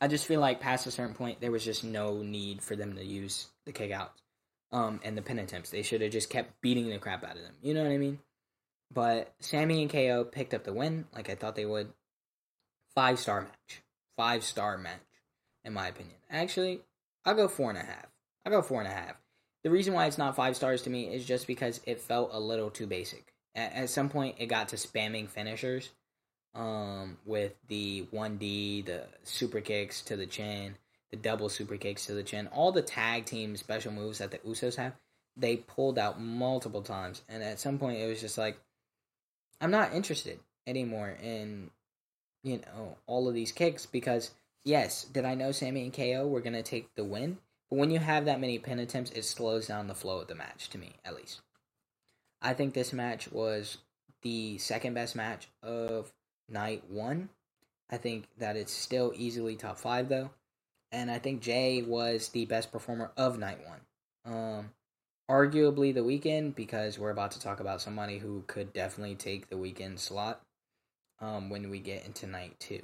I 0.00 0.06
just 0.06 0.26
feel 0.26 0.40
like 0.40 0.60
past 0.60 0.86
a 0.86 0.90
certain 0.90 1.14
point, 1.14 1.40
there 1.40 1.50
was 1.50 1.64
just 1.64 1.82
no 1.82 2.22
need 2.22 2.62
for 2.62 2.76
them 2.76 2.94
to 2.94 3.04
use 3.04 3.48
the 3.66 3.72
kick 3.72 3.90
outs 3.90 4.22
um, 4.70 5.00
and 5.02 5.16
the 5.16 5.22
pin 5.22 5.40
attempts. 5.40 5.70
They 5.70 5.82
should 5.82 6.02
have 6.02 6.12
just 6.12 6.30
kept 6.30 6.60
beating 6.60 6.88
the 6.88 6.98
crap 6.98 7.24
out 7.24 7.36
of 7.36 7.42
them. 7.42 7.54
You 7.62 7.74
know 7.74 7.82
what 7.82 7.92
I 7.92 7.98
mean? 7.98 8.20
But 8.92 9.32
Sami 9.40 9.82
and 9.82 9.90
KO 9.90 10.24
picked 10.24 10.54
up 10.54 10.64
the 10.64 10.72
win, 10.72 11.06
like 11.14 11.28
I 11.28 11.34
thought 11.34 11.56
they 11.56 11.66
would. 11.66 11.92
Five 12.94 13.18
star 13.18 13.42
match. 13.42 13.82
Five 14.16 14.42
star 14.44 14.78
match, 14.78 15.00
in 15.64 15.72
my 15.72 15.88
opinion. 15.88 16.16
Actually, 16.30 16.80
I'll 17.24 17.34
go 17.34 17.48
four 17.48 17.70
and 17.70 17.78
a 17.78 17.82
half. 17.82 18.06
I'll 18.44 18.52
go 18.52 18.62
four 18.62 18.80
and 18.80 18.88
a 18.88 18.94
half. 18.94 19.16
The 19.62 19.70
reason 19.70 19.92
why 19.92 20.06
it's 20.06 20.18
not 20.18 20.36
five 20.36 20.56
stars 20.56 20.82
to 20.82 20.90
me 20.90 21.12
is 21.12 21.24
just 21.24 21.46
because 21.46 21.80
it 21.84 22.00
felt 22.00 22.30
a 22.32 22.40
little 22.40 22.70
too 22.70 22.86
basic. 22.86 23.34
At, 23.54 23.72
at 23.74 23.90
some 23.90 24.08
point, 24.08 24.36
it 24.38 24.46
got 24.46 24.68
to 24.68 24.76
spamming 24.76 25.28
finishers 25.28 25.90
um, 26.54 27.18
with 27.26 27.54
the 27.68 28.06
1D, 28.12 28.86
the 28.86 29.04
super 29.24 29.60
kicks 29.60 30.02
to 30.02 30.16
the 30.16 30.26
chin, 30.26 30.76
the 31.10 31.16
double 31.16 31.48
super 31.48 31.76
kicks 31.76 32.06
to 32.06 32.14
the 32.14 32.22
chin, 32.22 32.48
all 32.48 32.72
the 32.72 32.82
tag 32.82 33.24
team 33.24 33.56
special 33.56 33.92
moves 33.92 34.18
that 34.18 34.30
the 34.30 34.38
Usos 34.38 34.76
have, 34.76 34.94
they 35.36 35.56
pulled 35.56 35.98
out 35.98 36.20
multiple 36.20 36.82
times. 36.82 37.22
And 37.28 37.42
at 37.42 37.60
some 37.60 37.78
point, 37.78 37.98
it 37.98 38.08
was 38.08 38.20
just 38.20 38.38
like, 38.38 38.58
I'm 39.60 39.70
not 39.70 39.94
interested 39.94 40.38
anymore 40.66 41.16
in, 41.22 41.70
you 42.42 42.58
know, 42.58 42.96
all 43.06 43.28
of 43.28 43.34
these 43.34 43.52
kicks 43.52 43.86
because, 43.86 44.30
yes, 44.64 45.04
did 45.04 45.24
I 45.24 45.34
know 45.34 45.52
Sami 45.52 45.82
and 45.82 45.92
KO 45.92 46.26
were 46.26 46.40
to 46.40 46.62
take 46.62 46.94
the 46.94 47.04
win? 47.04 47.38
But 47.70 47.78
when 47.78 47.90
you 47.90 47.98
have 47.98 48.24
that 48.24 48.40
many 48.40 48.58
pin 48.58 48.78
attempts, 48.78 49.10
it 49.10 49.24
slows 49.24 49.66
down 49.66 49.88
the 49.88 49.94
flow 49.94 50.20
of 50.20 50.28
the 50.28 50.34
match, 50.34 50.68
to 50.70 50.78
me, 50.78 50.94
at 51.04 51.16
least. 51.16 51.40
I 52.40 52.54
think 52.54 52.74
this 52.74 52.92
match 52.92 53.30
was 53.30 53.78
the 54.22 54.58
second 54.58 54.94
best 54.94 55.16
match 55.16 55.48
of 55.62 56.12
night 56.48 56.84
one. 56.88 57.28
I 57.90 57.96
think 57.96 58.28
that 58.38 58.56
it's 58.56 58.72
still 58.72 59.12
easily 59.16 59.56
top 59.56 59.78
five 59.78 60.08
though, 60.08 60.30
and 60.92 61.10
I 61.10 61.18
think 61.18 61.40
Jey 61.40 61.82
was 61.82 62.28
the 62.28 62.44
best 62.44 62.70
performer 62.70 63.10
of 63.16 63.38
night 63.38 63.58
one. 63.66 63.80
Um, 64.24 64.70
arguably 65.30 65.92
the 65.92 66.04
weekend 66.04 66.54
because 66.54 66.98
we're 66.98 67.10
about 67.10 67.32
to 67.32 67.40
talk 67.40 67.60
about 67.60 67.82
somebody 67.82 68.18
who 68.18 68.42
could 68.46 68.72
definitely 68.72 69.14
take 69.14 69.48
the 69.48 69.58
weekend 69.58 70.00
slot. 70.00 70.40
Um, 71.20 71.50
when 71.50 71.68
we 71.68 71.80
get 71.80 72.06
into 72.06 72.28
night 72.28 72.54
two. 72.60 72.82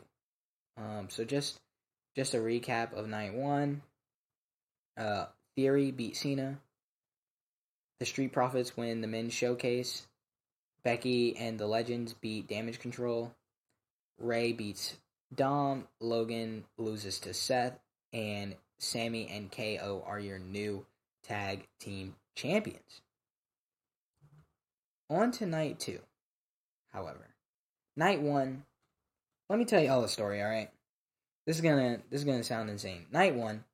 Um, 0.77 1.07
so 1.09 1.23
just 1.25 1.61
just 2.17 2.35
a 2.35 2.39
recap 2.39 2.93
of 2.93 3.09
night 3.09 3.33
one. 3.33 3.83
Uh, 4.97 5.27
Theory 5.57 5.93
beat 5.93 6.17
Cena. 6.17 6.59
The 8.01 8.07
Street 8.07 8.33
Profits 8.33 8.77
win 8.77 9.01
the 9.01 9.07
men's 9.07 9.33
showcase. 9.33 10.09
Becky 10.83 11.37
and 11.37 11.61
the 11.61 11.67
Legends 11.69 12.13
beat 12.13 12.49
Damage 12.49 12.81
Control. 12.81 13.33
Rey 14.19 14.53
beats 14.53 14.97
Dom, 15.33 15.87
Logan 16.01 16.65
loses 16.77 17.21
to 17.21 17.35
Seth, 17.35 17.79
and 18.13 18.57
Sami 18.79 19.29
and 19.29 19.51
KO 19.51 20.05
are 20.07 20.21
your 20.21 20.39
new 20.39 20.85
tag 21.23 21.67
team 21.81 22.15
champions. 22.35 23.01
On 25.11 25.31
to 25.33 25.47
night 25.47 25.79
two, 25.81 26.01
however. 26.93 27.29
Night 27.97 28.21
one, 28.21 28.65
let 29.49 29.59
me 29.59 29.65
tell 29.65 29.81
you 29.81 29.91
all 29.91 30.03
the 30.03 30.09
story, 30.09 30.43
alright? 30.43 30.71
This 31.47 31.57
is 31.57 31.63
gonna 31.63 32.01
this 32.11 32.21
is 32.21 32.25
gonna 32.25 32.43
sound 32.43 32.71
insane. 32.71 33.07
Night 33.13 33.35
one, 33.35 33.65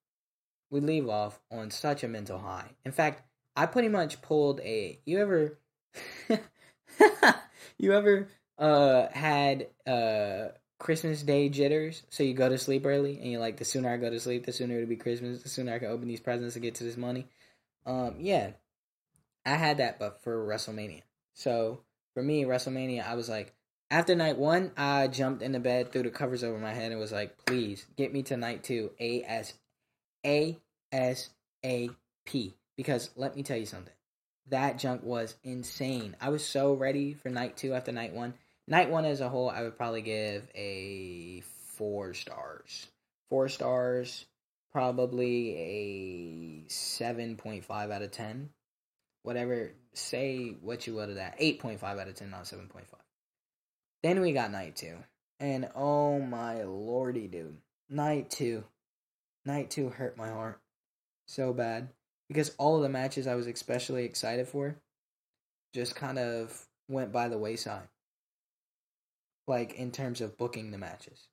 we 0.70 0.80
leave 0.80 1.08
off 1.08 1.40
on 1.50 1.70
such 1.70 2.02
a 2.02 2.08
mental 2.08 2.38
high. 2.38 2.70
In 2.84 2.92
fact, 2.92 3.22
I 3.56 3.66
pretty 3.66 3.88
much 3.88 4.22
pulled 4.22 4.61
a 4.61 4.98
you 5.04 5.20
ever 5.20 5.58
you 7.78 7.92
ever 7.92 8.28
uh 8.58 9.06
had 9.12 9.68
uh 9.86 10.48
Christmas 10.80 11.22
Day 11.22 11.48
jitters? 11.48 12.02
So 12.11 12.24
you 12.24 12.34
go 12.34 12.48
to 12.48 12.58
sleep 12.58 12.84
early 12.86 13.18
and 13.18 13.30
you're 13.30 13.40
like 13.40 13.58
the 13.58 13.64
sooner 13.64 13.88
I 13.88 13.98
go 13.98 14.11
to 14.11 14.18
sleep, 14.18 14.46
the 14.46 14.52
sooner 14.52 14.74
it'll 14.76 14.88
be 14.88 14.96
Christmas, 14.96 15.42
the 15.42 15.48
sooner 15.48 15.72
I 15.72 15.78
can 15.78 15.88
open 15.88 16.08
these 16.08 16.20
presents 16.20 16.56
and 16.56 16.62
get 16.62 16.74
to 16.76 16.84
this 16.84 16.96
money. 16.96 17.26
Um 17.87 18.16
yeah. 18.18 18.53
I 19.45 19.55
had 19.55 19.78
that 19.78 19.99
but 19.99 20.22
for 20.22 20.47
WrestleMania. 20.47 21.03
So 21.35 21.81
for 22.14 22.22
me, 22.22 22.45
WrestleMania, 22.45 23.07
I 23.07 23.14
was 23.14 23.28
like, 23.28 23.55
after 23.91 24.14
night 24.14 24.39
one, 24.39 24.72
I 24.76 25.09
jumped 25.09 25.43
in 25.43 25.53
the 25.53 25.61
bed, 25.61 25.91
threw 25.91 26.03
the 26.03 26.11
covers 26.11 26.45
over 26.45 26.59
my 26.59 26.72
head, 26.72 26.93
and 26.93 27.01
was 27.01 27.12
like, 27.12 27.37
please 27.47 27.87
get 27.97 28.12
me 28.12 28.22
to 28.24 28.37
night 28.37 28.62
two, 28.62 28.91
A 29.01 29.22
S 29.24 29.55
A 30.24 30.59
S 30.93 31.31
A 31.64 31.91
P. 32.24 32.55
Because 32.76 33.11
let 33.16 33.35
me 33.35 33.43
tell 33.43 33.57
you 33.57 33.66
something. 33.66 33.93
That 34.49 34.78
junk 34.78 35.03
was 35.03 35.37
insane. 35.45 36.16
I 36.20 36.31
was 36.31 36.45
so 36.45 36.74
ready 36.74 37.14
for 37.14 37.31
night 37.31 37.57
two 37.57 37.74
after 37.74 37.93
night 37.93 38.12
one. 38.12 38.35
Night 38.68 38.91
one 38.91 39.05
as 39.05 39.20
a 39.20 39.28
whole, 39.28 39.51
I 39.51 39.62
would 39.62 39.76
probably 39.76 40.03
give 40.03 40.49
a 40.55 41.43
four 41.74 42.14
stars. 42.14 42.87
Four 43.28 43.49
stars, 43.49 44.26
probably 44.73 45.57
a 45.57 46.64
7.5 46.68 47.91
out 47.91 48.03
of 48.03 48.11
10. 48.11 48.51
Whatever, 49.23 49.73
say 49.93 50.57
what 50.61 50.87
you 50.87 50.95
will 50.95 51.07
to 51.07 51.14
that. 51.14 51.39
8.5 51.39 51.83
out 51.83 52.09
of 52.09 52.14
10, 52.14 52.31
not 52.31 52.45
7.5. 52.45 52.85
Then 54.03 54.21
we 54.21 54.33
got 54.33 54.51
night 54.51 54.77
two. 54.77 54.97
And 55.39 55.68
oh 55.75 56.21
my 56.21 56.62
lordy, 56.62 57.27
dude. 57.27 57.59
Night 57.89 58.31
two. 58.31 58.64
Night 59.45 59.71
two 59.71 59.91
hurt 59.91 60.16
my 60.16 60.31
heart 60.31 60.61
so 61.31 61.53
bad. 61.53 61.89
Because 62.29 62.55
all 62.59 62.77
of 62.77 62.83
the 62.83 62.89
matches 62.89 63.27
I 63.27 63.35
was 63.35 63.47
especially 63.47 64.05
excited 64.05 64.49
for 64.49 64.77
just 65.75 65.97
kind 65.97 66.18
of 66.18 66.66
went 66.89 67.12
by 67.12 67.29
the 67.29 67.39
wayside. 67.39 67.89
Like 69.47 69.75
in 69.75 69.91
terms 69.91 70.21
of 70.21 70.37
booking 70.37 70.71
the 70.71 70.79
matches. 70.79 71.29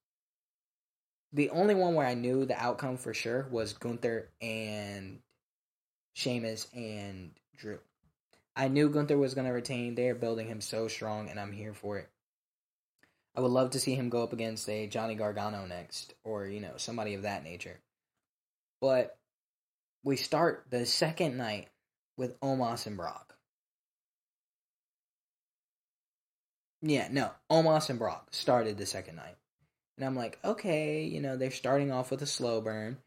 The 1.38 1.52
only 1.52 1.76
one 1.76 1.94
where 1.94 2.08
I 2.08 2.16
knew 2.16 2.46
the 2.46 2.60
outcome 2.60 2.98
for 2.98 3.14
sure 3.14 3.48
was 3.52 3.74
Gunther 3.74 4.28
and 4.42 5.20
Sheamus 6.16 6.66
and 6.74 7.30
Drew. 7.56 7.78
I 8.56 8.70
knew 8.70 8.90
Gunther 8.90 9.20
was 9.20 9.36
going 9.36 9.46
to 9.46 9.54
retain. 9.54 9.94
They're 9.94 10.16
building 10.16 10.48
him 10.48 10.62
so 10.62 10.88
strong, 10.88 11.30
and 11.30 11.40
I'm 11.40 11.52
here 11.52 11.76
for 11.76 12.00
it. 12.00 12.10
I 13.36 13.42
would 13.42 13.52
love 13.52 13.70
to 13.72 13.80
see 13.80 13.94
him 13.94 14.10
go 14.10 14.24
up 14.24 14.34
against 14.34 14.68
a 14.68 14.88
Johnny 14.88 15.14
Gargano 15.14 15.68
next, 15.68 16.16
or 16.24 16.48
you 16.48 16.60
know 16.60 16.74
somebody 16.78 17.14
of 17.14 17.22
that 17.22 17.44
nature. 17.44 17.82
But 18.82 19.16
we 20.04 20.16
start 20.16 20.66
the 20.72 20.88
second 20.88 21.38
night 21.38 21.68
with 22.18 22.40
Omos 22.40 22.88
and 22.88 22.98
Brock. 22.98 23.36
Yeah, 26.82 27.10
no, 27.12 27.30
Omos 27.52 27.92
and 27.92 28.00
Brock 28.00 28.30
started 28.32 28.80
the 28.80 28.88
second 28.88 29.18
night, 29.18 29.36
and 29.98 30.06
I'm 30.06 30.16
like, 30.16 30.40
okay, 30.44 31.04
you 31.04 31.22
know 31.22 31.38
they're 31.38 31.52
starting 31.52 31.92
off 31.92 32.12
with 32.12 32.22
a 32.22 32.28
slow 32.28 32.62
burn. 32.62 32.98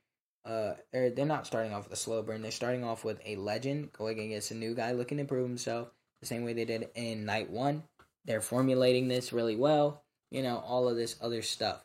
Uh, 0.43 0.73
or 0.95 1.11
they're 1.11 1.27
not 1.27 1.47
starting 1.47 1.75
off 1.75 1.85
with 1.85 1.93
a 1.93 1.97
slow 1.97 2.23
burn. 2.23 2.41
They're 2.41 2.51
starting 2.51 2.83
off 2.83 3.05
with 3.05 3.21
a 3.27 3.37
legend 3.37 3.93
going 3.93 4.19
against 4.19 4.51
a 4.51 4.55
new 4.55 4.75
guy 4.75 4.93
looking 4.93 5.19
to 5.19 5.25
prove 5.25 5.47
himself, 5.47 5.91
the 6.21 6.27
same 6.27 6.45
way 6.45 6.55
they 6.55 6.65
did 6.65 6.89
in 6.95 7.27
night 7.27 7.51
one. 7.51 7.83
They're 8.25 8.41
formulating 8.41 9.07
this 9.09 9.35
really 9.35 9.57
well 9.57 10.03
you 10.31 10.43
know, 10.43 10.59
all 10.59 10.89
of 10.89 10.97
this 10.97 11.17
other 11.21 11.43
stuff. 11.43 11.85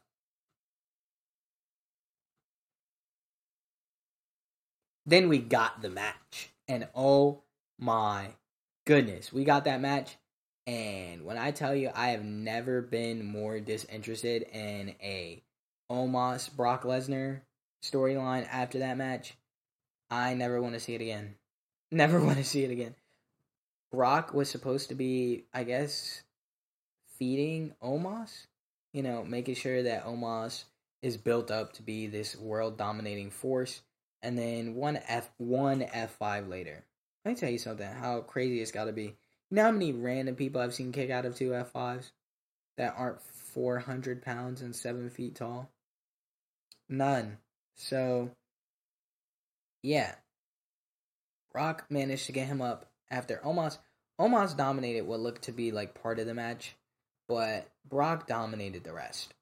Then 5.06 5.30
we 5.30 5.40
got 5.40 5.82
the 5.82 5.90
match. 5.90 6.50
And 6.68 6.88
oh 6.96 7.44
my 7.80 8.30
goodness, 8.86 9.32
we 9.32 9.44
got 9.44 9.66
that 9.66 9.82
match. 9.82 10.18
And 10.68 11.26
when 11.26 11.38
I 11.38 11.52
tell 11.52 11.76
you, 11.76 11.92
I 11.94 12.10
have 12.10 12.24
never 12.24 12.82
been 12.82 13.26
more 13.26 13.60
disinterested 13.60 14.44
in 14.52 14.96
a 15.02 15.44
Omos 15.92 16.54
Brock 16.56 16.84
Lesnar 16.84 17.42
storyline 17.84 18.48
after 18.52 18.80
that 18.80 18.98
match. 18.98 19.36
I 20.10 20.34
never 20.34 20.62
want 20.62 20.74
to 20.74 20.80
see 20.80 20.96
it 20.96 21.02
again. 21.02 21.36
Never 21.92 22.20
want 22.20 22.38
to 22.38 22.44
see 22.44 22.64
it 22.64 22.72
again. 22.72 22.96
Brock 23.92 24.34
was 24.34 24.50
supposed 24.50 24.90
to 24.90 24.96
be, 24.96 25.46
I 25.54 25.64
guess, 25.64 26.24
feeding 27.18 27.74
Omos, 27.82 28.48
you 28.92 29.04
know, 29.04 29.24
making 29.24 29.56
sure 29.56 29.84
that 29.84 30.06
Omos 30.06 30.66
is 31.02 31.16
built 31.16 31.52
up 31.52 31.74
to 31.74 31.84
be 31.84 32.08
this 32.08 32.36
world 32.36 32.78
dominating 32.78 33.30
force. 33.30 33.82
And 34.24 34.38
then 34.38 34.74
one 34.74 35.00
F 35.08 35.30
one 35.38 35.84
F 35.84 36.16
five 36.18 36.48
later. 36.48 36.84
Let 37.24 37.32
me 37.32 37.40
tell 37.40 37.52
you 37.52 37.60
something, 37.60 37.88
how 37.88 38.22
crazy 38.22 38.60
it's 38.60 38.72
gotta 38.72 38.92
be. 38.92 39.16
You 39.56 39.62
know 39.62 39.68
how 39.68 39.72
many 39.72 39.94
random 39.94 40.36
people 40.36 40.60
I've 40.60 40.74
seen 40.74 40.92
kick 40.92 41.10
out 41.10 41.24
of 41.24 41.38
two 41.38 41.56
F 41.56 41.72
fives 41.72 42.12
that 42.76 42.94
aren't 42.98 43.22
four 43.22 43.80
hundred 43.80 44.22
pounds 44.22 44.62
and 44.62 44.76
seven 44.76 45.10
feet 45.10 45.36
tall? 45.36 45.70
None. 46.90 47.38
So 47.78 48.32
yeah. 49.82 50.16
Brock 51.54 51.86
managed 51.90 52.26
to 52.26 52.34
get 52.34 52.48
him 52.48 52.62
up 52.62 52.92
after 53.10 53.38
Omos 53.46 53.78
Omos 54.20 54.58
dominated 54.58 55.04
what 55.04 55.22
looked 55.22 55.44
to 55.44 55.54
be 55.54 55.72
like 55.72 56.02
part 56.02 56.20
of 56.20 56.26
the 56.26 56.34
match 56.34 56.76
but 57.30 57.66
Brock 57.88 58.28
dominated 58.28 58.84
the 58.84 58.92
rest. 58.92 59.34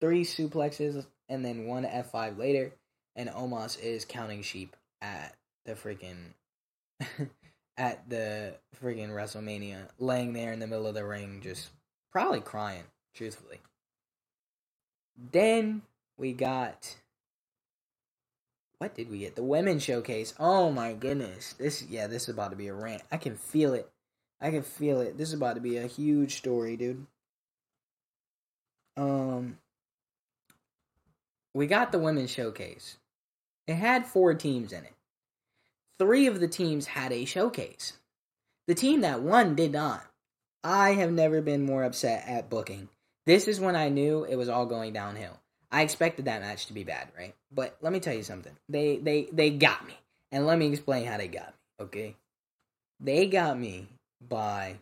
Three 0.00 0.24
suplexes 0.24 1.04
and 1.28 1.44
then 1.44 1.66
one 1.66 1.84
F5 1.84 2.38
later, 2.38 2.72
and 3.14 3.28
Omos 3.28 3.78
is 3.78 4.06
counting 4.06 4.40
sheep 4.40 4.74
at 5.02 5.36
the 5.66 5.74
freaking 5.74 6.32
at 7.76 8.08
the 8.08 8.54
freaking 8.82 9.10
WrestleMania, 9.10 9.88
laying 9.98 10.32
there 10.32 10.52
in 10.52 10.60
the 10.60 10.66
middle 10.66 10.86
of 10.86 10.94
the 10.94 11.04
ring, 11.04 11.40
just 11.42 11.70
probably 12.12 12.40
crying, 12.40 12.84
truthfully. 13.14 13.60
Then 15.32 15.82
we 16.16 16.32
got 16.32 16.96
what 18.78 18.94
did 18.94 19.10
we 19.10 19.20
get? 19.20 19.36
The 19.36 19.42
women's 19.42 19.82
showcase. 19.82 20.34
Oh 20.38 20.70
my 20.70 20.92
goodness. 20.92 21.54
This 21.54 21.86
yeah, 21.88 22.06
this 22.06 22.24
is 22.24 22.28
about 22.30 22.50
to 22.50 22.56
be 22.56 22.68
a 22.68 22.74
rant. 22.74 23.02
I 23.10 23.16
can 23.16 23.36
feel 23.36 23.72
it. 23.74 23.88
I 24.40 24.50
can 24.50 24.62
feel 24.62 25.00
it. 25.00 25.16
This 25.16 25.28
is 25.28 25.34
about 25.34 25.54
to 25.54 25.60
be 25.60 25.76
a 25.76 25.86
huge 25.86 26.36
story, 26.36 26.76
dude. 26.76 27.06
Um, 28.96 29.58
we 31.54 31.66
got 31.66 31.92
the 31.92 31.98
women's 31.98 32.30
showcase. 32.30 32.98
It 33.66 33.74
had 33.74 34.06
four 34.06 34.34
teams 34.34 34.72
in 34.72 34.84
it. 34.84 34.93
Three 35.98 36.26
of 36.26 36.40
the 36.40 36.48
teams 36.48 36.86
had 36.86 37.12
a 37.12 37.24
showcase. 37.24 37.94
The 38.66 38.74
team 38.74 39.02
that 39.02 39.22
won 39.22 39.54
did 39.54 39.72
not. 39.72 40.04
I 40.62 40.92
have 40.94 41.12
never 41.12 41.42
been 41.42 41.66
more 41.66 41.84
upset 41.84 42.24
at 42.26 42.48
booking. 42.48 42.88
This 43.26 43.48
is 43.48 43.60
when 43.60 43.76
I 43.76 43.90
knew 43.90 44.24
it 44.24 44.36
was 44.36 44.48
all 44.48 44.66
going 44.66 44.92
downhill. 44.92 45.38
I 45.70 45.82
expected 45.82 46.26
that 46.26 46.40
match 46.40 46.66
to 46.66 46.72
be 46.72 46.84
bad, 46.84 47.08
right? 47.18 47.34
But 47.52 47.76
let 47.80 47.92
me 47.92 48.00
tell 48.00 48.14
you 48.14 48.22
something. 48.22 48.52
They 48.68 48.96
they 48.96 49.28
they 49.32 49.50
got 49.50 49.86
me. 49.86 49.94
And 50.32 50.46
let 50.46 50.58
me 50.58 50.68
explain 50.68 51.06
how 51.06 51.16
they 51.16 51.28
got 51.28 51.48
me, 51.48 51.84
okay? 51.84 52.16
They 53.00 53.26
got 53.26 53.58
me 53.58 53.88
by 54.26 54.76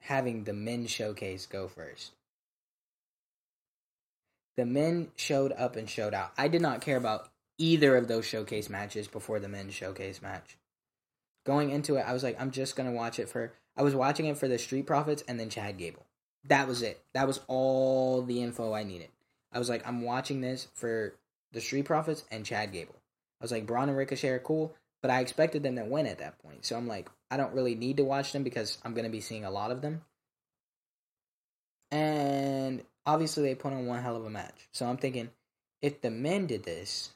having 0.00 0.44
the 0.44 0.52
men's 0.52 0.90
showcase 0.90 1.46
go 1.46 1.68
first. 1.68 2.12
The 4.56 4.64
men 4.66 5.08
showed 5.16 5.52
up 5.52 5.76
and 5.76 5.88
showed 5.88 6.14
out. 6.14 6.32
I 6.38 6.48
did 6.48 6.62
not 6.62 6.80
care 6.80 6.96
about 6.96 7.28
either 7.60 7.96
of 7.96 8.08
those 8.08 8.24
showcase 8.24 8.68
matches 8.68 9.06
before 9.06 9.38
the 9.38 9.48
men's 9.48 9.74
showcase 9.74 10.22
match. 10.22 10.56
Going 11.44 11.70
into 11.70 11.96
it, 11.96 12.04
I 12.06 12.12
was 12.12 12.22
like, 12.22 12.40
I'm 12.40 12.50
just 12.50 12.76
gonna 12.76 12.92
watch 12.92 13.18
it 13.18 13.28
for. 13.28 13.52
I 13.76 13.82
was 13.82 13.94
watching 13.94 14.26
it 14.26 14.38
for 14.38 14.48
the 14.48 14.58
Street 14.58 14.86
Profits 14.86 15.22
and 15.28 15.38
then 15.38 15.50
Chad 15.50 15.78
Gable. 15.78 16.06
That 16.44 16.66
was 16.66 16.82
it. 16.82 17.02
That 17.14 17.26
was 17.26 17.40
all 17.46 18.22
the 18.22 18.42
info 18.42 18.72
I 18.72 18.82
needed. 18.82 19.08
I 19.52 19.58
was 19.58 19.68
like, 19.68 19.86
I'm 19.86 20.02
watching 20.02 20.40
this 20.40 20.68
for 20.74 21.14
the 21.52 21.60
Street 21.60 21.84
Profits 21.84 22.24
and 22.30 22.44
Chad 22.44 22.72
Gable. 22.72 22.96
I 23.40 23.44
was 23.44 23.52
like, 23.52 23.66
Braun 23.66 23.88
and 23.88 23.96
Ricochet 23.96 24.28
are 24.28 24.38
cool. 24.38 24.74
But 25.02 25.10
I 25.10 25.20
expected 25.20 25.62
them 25.62 25.76
to 25.76 25.84
win 25.84 26.06
at 26.06 26.18
that 26.18 26.38
point. 26.42 26.66
So 26.66 26.76
I'm 26.76 26.86
like, 26.86 27.08
I 27.30 27.36
don't 27.36 27.54
really 27.54 27.74
need 27.74 27.96
to 27.96 28.04
watch 28.04 28.32
them 28.32 28.42
because 28.42 28.78
I'm 28.84 28.94
to 28.94 29.08
be 29.08 29.20
seeing 29.20 29.44
a 29.44 29.50
lot 29.50 29.70
of 29.70 29.80
them. 29.80 30.02
And 31.90 32.82
obviously, 33.06 33.44
they 33.44 33.54
put 33.54 33.72
on 33.72 33.86
one 33.86 34.02
hell 34.02 34.16
of 34.16 34.26
a 34.26 34.30
match. 34.30 34.68
So 34.72 34.86
I'm 34.86 34.98
thinking, 34.98 35.30
if 35.80 36.02
the 36.02 36.10
men 36.10 36.46
did 36.46 36.64
this, 36.64 37.12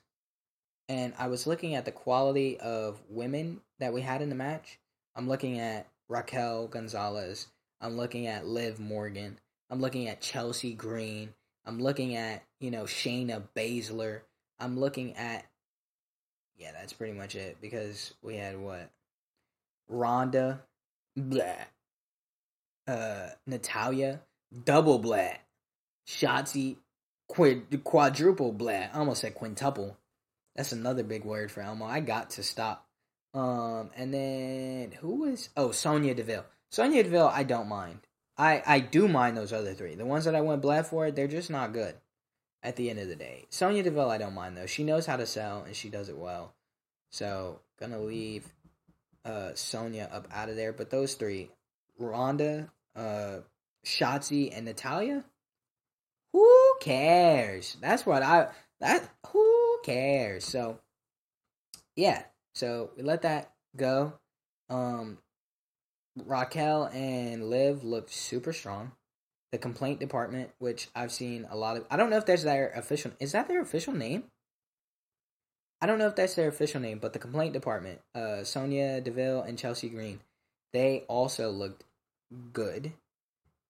and 0.89 1.13
I 1.19 1.29
was 1.29 1.47
looking 1.47 1.75
at 1.75 1.85
the 1.85 1.93
quality 1.93 2.59
of 2.61 3.01
women 3.09 3.61
that 3.79 3.93
we 3.93 4.03
had 4.03 4.23
in 4.23 4.29
the 4.29 4.35
match, 4.35 4.79
I'm 5.17 5.29
looking 5.29 5.59
at 5.59 5.89
Raquel 6.09 6.67
Gonzalez. 6.67 7.49
I'm 7.81 7.97
looking 7.97 8.27
at 8.27 8.47
Liv 8.47 8.79
Morgan. 8.79 9.39
I'm 9.71 9.81
looking 9.81 10.09
at 10.09 10.21
Chelsea 10.21 10.75
Green. 10.75 11.35
I'm 11.67 11.81
looking 11.81 12.17
at, 12.17 12.43
you 12.61 12.71
know, 12.71 12.85
Shayna 12.85 13.43
Baszler. 13.57 14.21
I'm 14.59 14.79
looking 14.79 15.17
at 15.17 15.47
yeah, 16.57 16.73
that's 16.73 16.93
pretty 16.93 17.13
much 17.13 17.35
it 17.35 17.57
because 17.61 18.15
we 18.23 18.37
had 18.37 18.59
what 18.59 18.91
Ronda, 19.89 20.63
blah, 21.17 21.45
uh, 22.87 23.29
Natalya, 23.47 24.21
double 24.65 24.99
blah, 24.99 25.33
Shotzi, 26.07 26.77
quid, 27.29 27.83
quadruple 27.85 28.53
blah. 28.53 28.71
I 28.71 28.99
almost 28.99 29.23
said 29.23 29.35
quintuple. 29.35 29.97
That's 30.57 30.73
another 30.73 31.03
big 31.03 31.25
word 31.25 31.51
for 31.51 31.61
Elmo. 31.61 31.85
I 31.85 32.01
got 32.01 32.31
to 32.31 32.43
stop. 32.43 32.87
Um, 33.33 33.91
and 33.97 34.15
then 34.15 34.93
who 35.01 35.17
was? 35.23 35.49
Oh, 35.57 35.73
Sonya 35.73 36.15
Deville. 36.15 36.47
Sonya 36.71 37.03
Deville, 37.03 37.31
I 37.33 37.43
don't 37.43 37.69
mind. 37.69 38.01
I 38.37 38.63
I 38.67 38.81
do 38.81 39.09
mind 39.09 39.37
those 39.37 39.53
other 39.53 39.75
three. 39.75 39.95
The 39.95 40.07
ones 40.07 40.25
that 40.25 40.35
I 40.35 40.41
went 40.41 40.63
black 40.63 40.87
for, 40.87 41.11
they're 41.11 41.29
just 41.29 41.51
not 41.51 41.73
good. 41.73 41.95
At 42.63 42.77
the 42.77 42.89
end 42.89 42.99
of 42.99 43.09
the 43.09 43.17
day, 43.17 43.45
Sonya 43.51 43.83
Deville, 43.83 44.11
I 44.11 44.19
don't 44.19 44.35
mind 44.35 44.57
though. 44.57 44.67
She 44.67 44.85
knows 44.85 45.05
how 45.05 45.17
to 45.17 45.27
sell 45.27 45.65
and 45.65 45.77
she 45.77 45.91
does 45.91 46.09
it 46.09 46.17
well. 46.17 46.55
So 47.11 47.61
gonna 47.79 47.99
leave 48.01 48.47
uh 49.25 49.55
Sonya 49.55 50.09
up 50.13 50.29
out 50.33 50.49
of 50.49 50.57
there. 50.57 50.73
But 50.73 50.91
those 50.91 51.15
three, 51.15 51.51
Ronda, 51.99 52.71
uh, 52.97 53.39
Shotzi, 53.85 54.57
and 54.57 54.65
Natalya. 54.65 55.25
Who 56.33 56.75
cares? 56.81 57.77
That's 57.81 58.07
what 58.07 58.23
I 58.23 58.49
that 58.81 59.09
who 59.29 59.64
cares? 59.85 60.45
So 60.45 60.81
yeah, 61.95 62.25
so 62.55 62.91
we 62.97 63.05
let 63.05 63.23
that 63.23 63.53
go. 63.77 64.15
Um 64.69 65.19
Raquel 66.27 66.91
and 66.93 67.51
Liv 67.51 67.85
looked 67.85 68.11
super 68.11 68.53
strong. 68.53 68.93
The 69.53 69.59
complaint 69.59 70.01
department, 70.01 70.51
which 70.59 70.89
I've 70.95 71.13
seen 71.13 71.47
a 71.49 71.57
lot 71.57 71.77
of 71.77 71.85
I 71.91 71.97
don't 71.97 72.11
know 72.11 72.17
if 72.17 72.27
that's 72.27 72.43
their 72.43 72.71
official 72.71 73.13
is 73.21 73.33
that 73.33 73.47
their 73.47 73.61
official 73.61 73.95
name? 73.95 74.25
I 75.81 75.87
don't 75.87 75.99
know 75.99 76.09
if 76.09 76.17
that's 76.17 76.35
their 76.35 76.49
official 76.49 76.81
name, 76.81 76.99
but 76.99 77.13
the 77.13 77.19
complaint 77.19 77.53
department, 77.53 78.01
uh 78.15 78.43
Sonya 78.43 79.01
Deville 79.01 79.43
and 79.43 79.59
Chelsea 79.59 79.89
Green, 79.89 80.21
they 80.73 81.05
also 81.09 81.51
looked 81.51 81.85
good. 82.53 82.93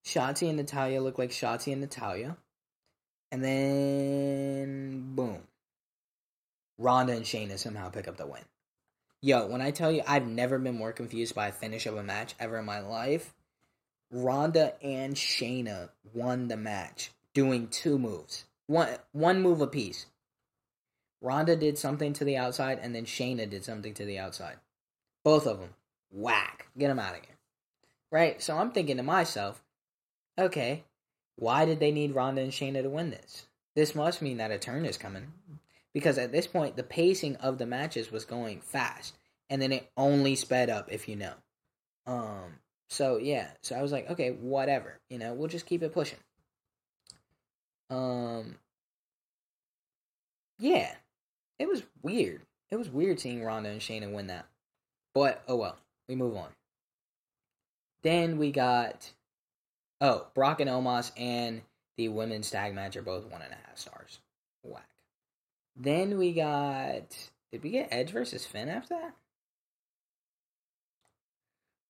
Shotzi 0.05 0.47
and 0.47 0.57
Natalya 0.57 1.01
look 1.01 1.17
like 1.17 1.31
Shotzi 1.31 1.71
and 1.71 1.81
Natalya. 1.81 2.37
And 3.31 3.43
then 3.43 5.15
boom. 5.15 5.41
Ronda 6.77 7.13
and 7.13 7.25
Shayna 7.25 7.57
somehow 7.57 7.89
pick 7.89 8.07
up 8.07 8.17
the 8.17 8.27
win. 8.27 8.41
Yo, 9.21 9.47
when 9.47 9.61
I 9.61 9.71
tell 9.71 9.91
you 9.91 10.03
I've 10.07 10.27
never 10.27 10.59
been 10.59 10.77
more 10.77 10.91
confused 10.91 11.35
by 11.35 11.47
a 11.47 11.51
finish 11.51 11.85
of 11.85 11.97
a 11.97 12.03
match 12.03 12.35
ever 12.39 12.59
in 12.59 12.65
my 12.65 12.79
life, 12.79 13.33
Ronda 14.11 14.73
and 14.83 15.15
Shayna 15.15 15.89
won 16.13 16.47
the 16.47 16.57
match 16.57 17.11
doing 17.33 17.67
two 17.67 17.97
moves. 17.97 18.45
One 18.67 18.89
one 19.11 19.41
move 19.41 19.61
apiece. 19.61 20.05
Ronda 21.21 21.55
did 21.55 21.77
something 21.77 22.13
to 22.13 22.23
the 22.23 22.37
outside 22.37 22.79
and 22.81 22.93
then 22.93 23.05
Shayna 23.05 23.49
did 23.49 23.65
something 23.65 23.93
to 23.95 24.05
the 24.05 24.19
outside. 24.19 24.57
Both 25.23 25.47
of 25.47 25.59
them. 25.59 25.73
Whack. 26.11 26.67
Get 26.77 26.89
them 26.89 26.99
out 26.99 27.15
of 27.15 27.21
here. 27.21 27.35
Right? 28.11 28.41
So 28.41 28.57
I'm 28.57 28.71
thinking 28.71 28.97
to 28.97 29.03
myself, 29.03 29.63
okay, 30.37 30.83
why 31.35 31.65
did 31.65 31.79
they 31.79 31.91
need 31.91 32.15
Ronda 32.15 32.41
and 32.41 32.51
Shayna 32.51 32.83
to 32.83 32.89
win 32.89 33.09
this? 33.09 33.47
This 33.75 33.95
must 33.95 34.21
mean 34.21 34.37
that 34.37 34.51
a 34.51 34.57
turn 34.57 34.85
is 34.85 34.97
coming. 34.97 35.33
Because 35.95 36.17
at 36.17 36.33
this 36.33 36.45
point, 36.45 36.75
the 36.75 36.83
pacing 36.83 37.37
of 37.37 37.57
the 37.57 37.65
matches 37.65 38.11
was 38.11 38.25
going 38.25 38.59
fast. 38.59 39.15
And 39.49 39.61
then 39.61 39.71
it 39.71 39.89
only 39.95 40.35
sped 40.35 40.69
up, 40.69 40.91
if 40.91 41.07
you 41.07 41.15
know. 41.15 41.33
Um, 42.05 42.59
so 42.89 43.17
yeah, 43.17 43.47
so 43.63 43.75
I 43.75 43.81
was 43.81 43.93
like, 43.93 44.09
okay, 44.11 44.31
whatever. 44.31 44.99
You 45.09 45.17
know, 45.17 45.33
we'll 45.33 45.47
just 45.47 45.65
keep 45.65 45.81
it 45.81 45.93
pushing. 45.93 46.19
Um 47.89 48.55
Yeah. 50.59 50.93
It 51.59 51.69
was 51.69 51.83
weird. 52.01 52.41
It 52.69 52.75
was 52.75 52.89
weird 52.89 53.19
seeing 53.19 53.43
Ronda 53.43 53.69
and 53.69 53.79
Shayna 53.79 54.11
win 54.11 54.27
that. 54.27 54.47
But 55.13 55.43
oh 55.47 55.55
well. 55.55 55.77
We 56.09 56.15
move 56.15 56.35
on. 56.35 56.49
Then 58.03 58.37
we 58.37 58.51
got 58.51 59.09
oh, 60.01 60.27
Brock 60.35 60.59
and 60.59 60.69
Omos 60.69 61.11
and 61.17 61.61
the 61.97 62.09
women's 62.09 62.51
tag 62.51 62.75
match 62.75 62.97
are 62.97 63.01
both 63.01 63.25
one 63.25 63.41
and 63.41 63.53
a 63.53 63.67
half 63.67 63.77
stars. 63.77 64.19
Whack. 64.61 64.94
Then 65.75 66.17
we 66.17 66.33
got 66.33 67.29
did 67.51 67.63
we 67.63 67.69
get 67.69 67.89
Edge 67.91 68.11
versus 68.11 68.45
Finn 68.45 68.69
after 68.69 68.95
that? 68.95 69.13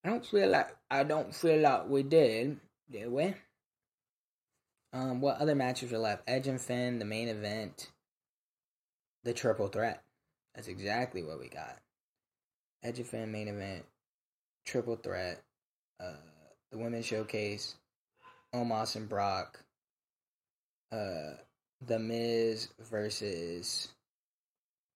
I 0.03 0.09
don't 0.09 0.25
feel 0.25 0.49
like 0.49 0.75
I 0.89 1.03
don't 1.03 1.33
feel 1.33 1.59
like 1.59 1.87
we 1.89 2.03
did, 2.03 2.59
did 2.89 3.11
we? 3.11 3.33
Um, 4.93 5.19
what 5.19 5.39
other 5.39 5.55
matches 5.55 5.91
were 5.91 5.97
left? 5.97 6.23
Edge 6.27 6.47
and 6.47 6.61
Finn, 6.61 6.99
the 6.99 7.05
main 7.05 7.27
event, 7.27 7.91
the 9.23 9.33
triple 9.33 9.67
threat. 9.67 10.03
That's 10.53 10.67
exactly 10.67 11.23
what 11.23 11.39
we 11.39 11.49
got. 11.49 11.79
Edge 12.83 12.99
and 12.99 13.07
Finn 13.07 13.31
main 13.31 13.47
event, 13.47 13.83
triple 14.65 14.95
threat, 14.95 15.41
uh, 15.99 16.13
the 16.71 16.77
women's 16.77 17.05
showcase, 17.05 17.75
Omos 18.53 18.95
and 18.95 19.09
Brock, 19.09 19.63
uh, 20.91 21.31
the 21.87 21.99
Miz 21.99 22.69
versus 22.79 23.89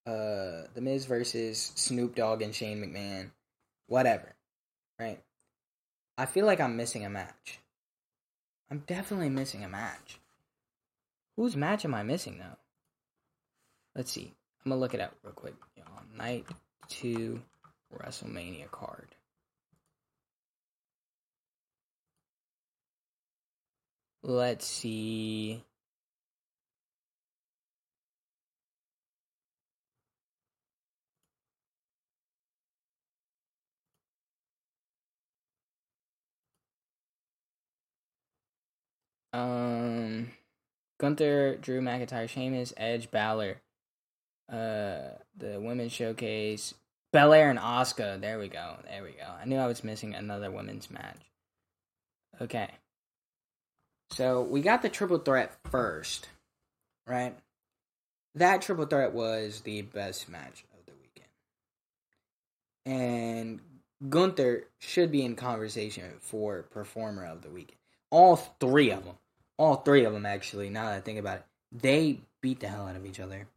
uh 0.06 0.64
the 0.74 0.82
Miz 0.82 1.06
versus 1.06 1.72
Snoop 1.76 2.16
Dogg 2.16 2.42
and 2.42 2.54
Shane 2.54 2.82
McMahon, 2.82 3.32
whatever, 3.88 4.36
right? 5.00 5.20
I 6.18 6.26
feel 6.26 6.46
like 6.46 6.60
I'm 6.60 6.76
missing 6.76 7.06
a 7.06 7.10
match. 7.10 7.60
I'm 8.72 8.84
definitely 8.86 9.30
missing 9.30 9.64
a 9.64 9.70
match. 9.70 10.20
Whose 11.36 11.56
match 11.56 11.86
am 11.86 11.96
I 11.96 12.04
missing 12.04 12.38
though? 12.38 12.58
Let's 13.96 14.12
see. 14.12 14.34
I'm 14.66 14.70
gonna 14.70 14.82
look 14.82 14.94
it 14.94 15.02
up 15.02 15.16
real 15.24 15.34
quick. 15.34 15.56
Night 16.18 16.46
two 16.90 17.42
WrestleMania 17.98 18.70
card. 18.72 19.16
Let's 24.22 24.66
see. 24.66 25.64
Um, 39.34 40.32
Gunther, 41.00 41.58
Drew 41.58 41.82
McIntyre, 41.82 42.28
Sheamus, 42.28 42.74
Edge, 42.78 43.12
Balor. 43.12 43.62
Uh, 44.52 45.16
the 45.38 45.60
women's 45.60 45.92
showcase, 45.92 46.74
Belair 47.14 47.50
and 47.50 47.60
Asuka. 47.60 48.20
There 48.20 48.40
we 48.40 48.48
go. 48.48 48.78
There 48.86 49.04
we 49.04 49.12
go. 49.12 49.26
I 49.40 49.46
knew 49.46 49.58
I 49.58 49.68
was 49.68 49.84
missing 49.84 50.16
another 50.16 50.50
women's 50.50 50.90
match. 50.90 51.22
Okay. 52.42 52.70
So 54.12 54.42
we 54.42 54.62
got 54.62 54.82
the 54.82 54.90
triple 54.90 55.20
threat 55.20 55.56
first, 55.70 56.30
right? 57.08 57.36
That 58.36 58.62
triple 58.62 58.86
threat 58.86 59.14
was 59.14 59.62
the 59.62 59.84
best 59.84 60.30
match 60.30 60.64
of 60.74 60.86
the 60.86 60.94
weekend. 61.00 61.30
And 62.86 63.60
Gunther 64.08 64.66
should 64.80 65.12
be 65.12 65.24
in 65.24 65.36
conversation 65.36 66.14
for 66.22 66.64
performer 66.64 67.26
of 67.26 67.42
the 67.42 67.50
weekend. 67.50 67.79
All 68.12 68.36
three 68.36 68.92
of 68.92 69.06
them. 69.06 69.16
All 69.58 69.76
three 69.76 70.06
of 70.06 70.14
them, 70.14 70.26
actually, 70.26 70.70
now 70.70 70.86
that 70.86 70.98
I 70.98 71.02
think 71.02 71.20
about 71.20 71.38
it. 71.38 71.46
They 71.72 72.22
beat 72.42 72.60
the 72.60 72.68
hell 72.68 72.88
out 72.88 72.96
of 72.96 73.06
each 73.06 73.20
other. 73.20 73.48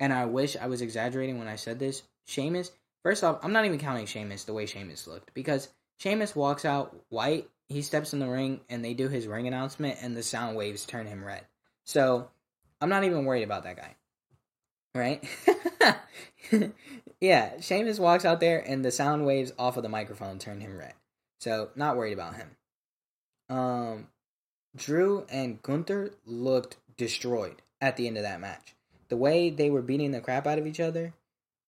And 0.00 0.12
I 0.12 0.26
wish 0.26 0.56
I 0.56 0.66
was 0.66 0.82
exaggerating 0.82 1.38
when 1.38 1.48
I 1.48 1.56
said 1.56 1.78
this. 1.78 2.02
Sheamus, 2.26 2.72
first 3.02 3.24
off, 3.24 3.38
I'm 3.42 3.52
not 3.52 3.64
even 3.64 3.78
counting 3.78 4.06
Sheamus 4.06 4.44
the 4.44 4.52
way 4.52 4.66
Sheamus 4.66 5.06
looked. 5.06 5.32
Because 5.34 5.68
Sheamus 5.98 6.34
walks 6.34 6.64
out 6.64 6.94
white, 7.08 7.48
he 7.68 7.82
steps 7.82 8.12
in 8.12 8.18
the 8.18 8.28
ring, 8.28 8.60
and 8.68 8.84
they 8.84 8.94
do 8.94 9.08
his 9.08 9.26
ring 9.26 9.46
announcement, 9.46 9.98
and 10.02 10.16
the 10.16 10.22
sound 10.22 10.56
waves 10.56 10.84
turn 10.84 11.06
him 11.06 11.24
red. 11.24 11.46
So, 11.84 12.28
I'm 12.80 12.88
not 12.88 13.04
even 13.04 13.24
worried 13.24 13.44
about 13.44 13.64
that 13.64 13.76
guy. 13.76 13.94
Right? 14.94 15.24
yeah, 17.20 17.60
Sheamus 17.60 17.98
walks 17.98 18.24
out 18.24 18.40
there, 18.40 18.58
and 18.58 18.84
the 18.84 18.90
sound 18.90 19.24
waves 19.24 19.52
off 19.58 19.76
of 19.76 19.82
the 19.82 19.88
microphone 19.88 20.38
turn 20.38 20.60
him 20.60 20.76
red. 20.76 20.94
So, 21.38 21.70
not 21.76 21.96
worried 21.96 22.12
about 22.12 22.34
him 22.34 22.50
um, 23.48 24.08
Drew 24.76 25.26
and 25.28 25.62
Gunther 25.62 26.12
looked 26.26 26.76
destroyed 26.96 27.62
at 27.80 27.96
the 27.96 28.06
end 28.06 28.16
of 28.16 28.22
that 28.22 28.40
match. 28.40 28.74
The 29.08 29.16
way 29.16 29.50
they 29.50 29.70
were 29.70 29.82
beating 29.82 30.12
the 30.12 30.20
crap 30.20 30.46
out 30.46 30.58
of 30.58 30.66
each 30.66 30.80
other, 30.80 31.12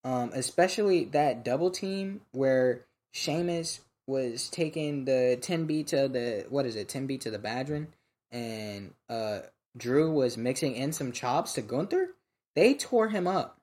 um, 0.05 0.31
especially 0.35 1.05
that 1.07 1.45
double 1.45 1.71
team 1.71 2.23
where 2.33 2.85
Sheamus 3.13 3.81
was 4.07 4.49
taking 4.49 5.05
the 5.05 5.39
10 5.41 5.67
beat 5.67 5.89
to 5.89 6.09
the 6.09 6.47
what 6.49 6.67
is 6.67 6.77
it 6.77 6.89
10 6.89 7.07
beat 7.07 7.23
to 7.23 7.31
the 7.31 7.39
Bodhrán 7.39 7.89
and 8.31 8.93
uh 9.09 9.41
Drew 9.77 10.11
was 10.11 10.37
mixing 10.37 10.77
in 10.77 10.93
some 10.93 11.13
chops 11.13 11.55
to 11.55 11.63
Gunther 11.63 12.11
they 12.55 12.75
tore 12.75 13.09
him 13.09 13.27
up 13.27 13.59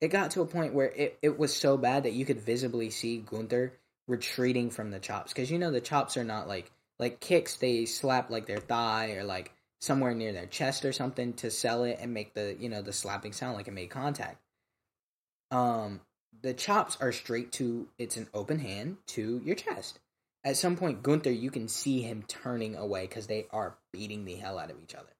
it 0.00 0.08
got 0.08 0.30
to 0.32 0.42
a 0.42 0.46
point 0.46 0.74
where 0.74 0.90
it, 0.90 1.18
it 1.22 1.38
was 1.38 1.54
so 1.54 1.76
bad 1.76 2.04
that 2.04 2.12
you 2.12 2.24
could 2.24 2.40
visibly 2.40 2.90
see 2.90 3.18
Gunther 3.18 3.72
retreating 4.06 4.70
from 4.70 4.90
the 4.90 5.00
chops 5.00 5.32
because 5.32 5.50
you 5.50 5.58
know 5.58 5.70
the 5.70 5.80
chops 5.80 6.16
are 6.16 6.24
not 6.24 6.46
like 6.46 6.70
like 6.98 7.20
kicks 7.20 7.56
they 7.56 7.84
slap 7.86 8.30
like 8.30 8.46
their 8.46 8.60
thigh 8.60 9.12
or 9.12 9.24
like 9.24 9.52
somewhere 9.80 10.14
near 10.14 10.32
their 10.32 10.46
chest 10.46 10.84
or 10.84 10.92
something 10.92 11.32
to 11.34 11.50
sell 11.50 11.84
it 11.84 11.98
and 12.00 12.14
make 12.14 12.34
the 12.34 12.56
you 12.58 12.68
know 12.68 12.82
the 12.82 12.92
slapping 12.92 13.32
sound 13.32 13.56
like 13.56 13.68
it 13.68 13.74
made 13.74 13.90
contact. 13.90 14.38
Um, 15.50 16.00
the 16.42 16.54
chops 16.54 16.96
are 17.00 17.12
straight 17.12 17.52
to 17.52 17.88
it's 17.98 18.16
an 18.16 18.28
open 18.34 18.58
hand 18.58 18.96
to 19.08 19.40
your 19.44 19.56
chest. 19.56 19.98
At 20.44 20.56
some 20.56 20.76
point, 20.76 21.02
Gunther, 21.02 21.32
you 21.32 21.50
can 21.50 21.68
see 21.68 22.02
him 22.02 22.24
turning 22.28 22.76
away 22.76 23.02
because 23.06 23.26
they 23.26 23.46
are 23.50 23.76
beating 23.92 24.24
the 24.24 24.34
hell 24.34 24.58
out 24.58 24.70
of 24.70 24.76
each 24.82 24.94
other. 24.94 25.14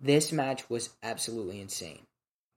This 0.00 0.32
match 0.32 0.68
was 0.68 0.90
absolutely 1.02 1.60
insane. 1.60 2.02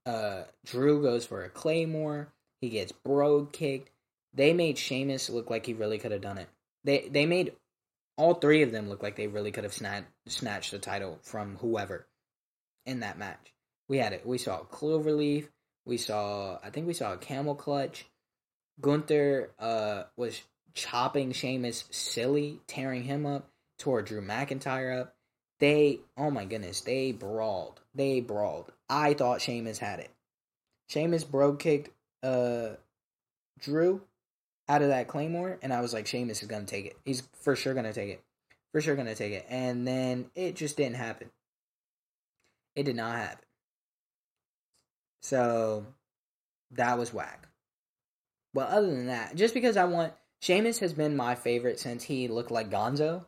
Uh, 0.05 0.43
Drew 0.65 1.01
goes 1.03 1.25
for 1.25 1.43
a 1.43 1.49
claymore. 1.49 2.29
He 2.61 2.69
gets 2.69 2.91
brogue 2.91 3.51
kicked. 3.51 3.91
They 4.33 4.53
made 4.53 4.77
Sheamus 4.77 5.29
look 5.29 5.49
like 5.49 5.65
he 5.65 5.73
really 5.73 5.99
could 5.99 6.11
have 6.11 6.21
done 6.21 6.37
it. 6.39 6.49
They 6.83 7.07
they 7.09 7.25
made 7.25 7.53
all 8.19 8.33
three 8.33 8.63
of 8.63 8.73
them 8.73 8.89
look 8.89 9.01
like 9.01 9.15
they 9.15 9.27
really 9.27 9.51
could 9.51 9.63
have 9.63 9.73
snatched 9.73 10.05
snatched 10.27 10.71
the 10.71 10.77
title 10.77 11.19
from 11.23 11.55
whoever 11.55 12.05
in 12.85 12.99
that 12.99 13.17
match. 13.17 13.53
We 13.87 13.97
had 13.97 14.11
it. 14.11 14.25
We 14.27 14.37
saw 14.37 14.59
Cloverleaf. 14.59 15.47
We 15.85 15.97
saw. 15.97 16.59
I 16.61 16.69
think 16.69 16.85
we 16.85 16.93
saw 16.93 17.13
a 17.13 17.17
camel 17.17 17.55
clutch. 17.55 18.05
Gunther 18.81 19.51
uh, 19.57 20.03
was 20.17 20.41
chopping 20.73 21.31
Sheamus 21.31 21.85
silly, 21.91 22.59
tearing 22.67 23.03
him 23.03 23.25
up, 23.25 23.49
tore 23.77 24.01
Drew 24.01 24.21
McIntyre 24.21 24.99
up. 24.99 25.15
They, 25.59 26.01
oh 26.17 26.29
my 26.29 26.43
goodness, 26.43 26.81
they 26.81 27.13
brawled. 27.13 27.79
They 27.95 28.19
brawled. 28.19 28.71
I 28.89 29.13
thought 29.13 29.41
Sheamus 29.41 29.79
had 29.79 29.99
it. 29.99 30.11
Sheamus 30.87 31.23
brogue 31.23 31.59
kicked 31.59 31.89
uh, 32.21 32.71
Drew 33.59 34.01
out 34.69 34.83
of 34.83 34.89
that 34.89 35.07
Claymore, 35.07 35.57
and 35.61 35.73
I 35.73 35.81
was 35.81 35.93
like, 35.93 36.07
Sheamus 36.07 36.41
is 36.41 36.47
gonna 36.47 36.65
take 36.65 36.85
it. 36.85 36.95
He's 37.03 37.23
for 37.41 37.55
sure 37.55 37.73
gonna 37.73 37.91
take 37.91 38.11
it. 38.11 38.23
For 38.71 38.79
sure 38.79 38.95
gonna 38.95 39.15
take 39.15 39.33
it. 39.33 39.45
And 39.49 39.85
then 39.85 40.29
it 40.35 40.55
just 40.55 40.77
didn't 40.77 40.95
happen. 40.95 41.31
It 42.75 42.83
did 42.83 42.95
not 42.95 43.17
happen. 43.17 43.45
So 45.21 45.85
that 46.71 46.99
was 46.99 47.13
whack. 47.13 47.47
But 48.53 48.69
other 48.69 48.87
than 48.87 49.07
that, 49.07 49.35
just 49.35 49.53
because 49.53 49.75
I 49.75 49.85
want 49.85 50.13
Sheamus 50.41 50.79
has 50.79 50.93
been 50.93 51.17
my 51.17 51.35
favorite 51.35 51.79
since 51.79 52.03
he 52.03 52.27
looked 52.27 52.51
like 52.51 52.69
Gonzo, 52.69 53.25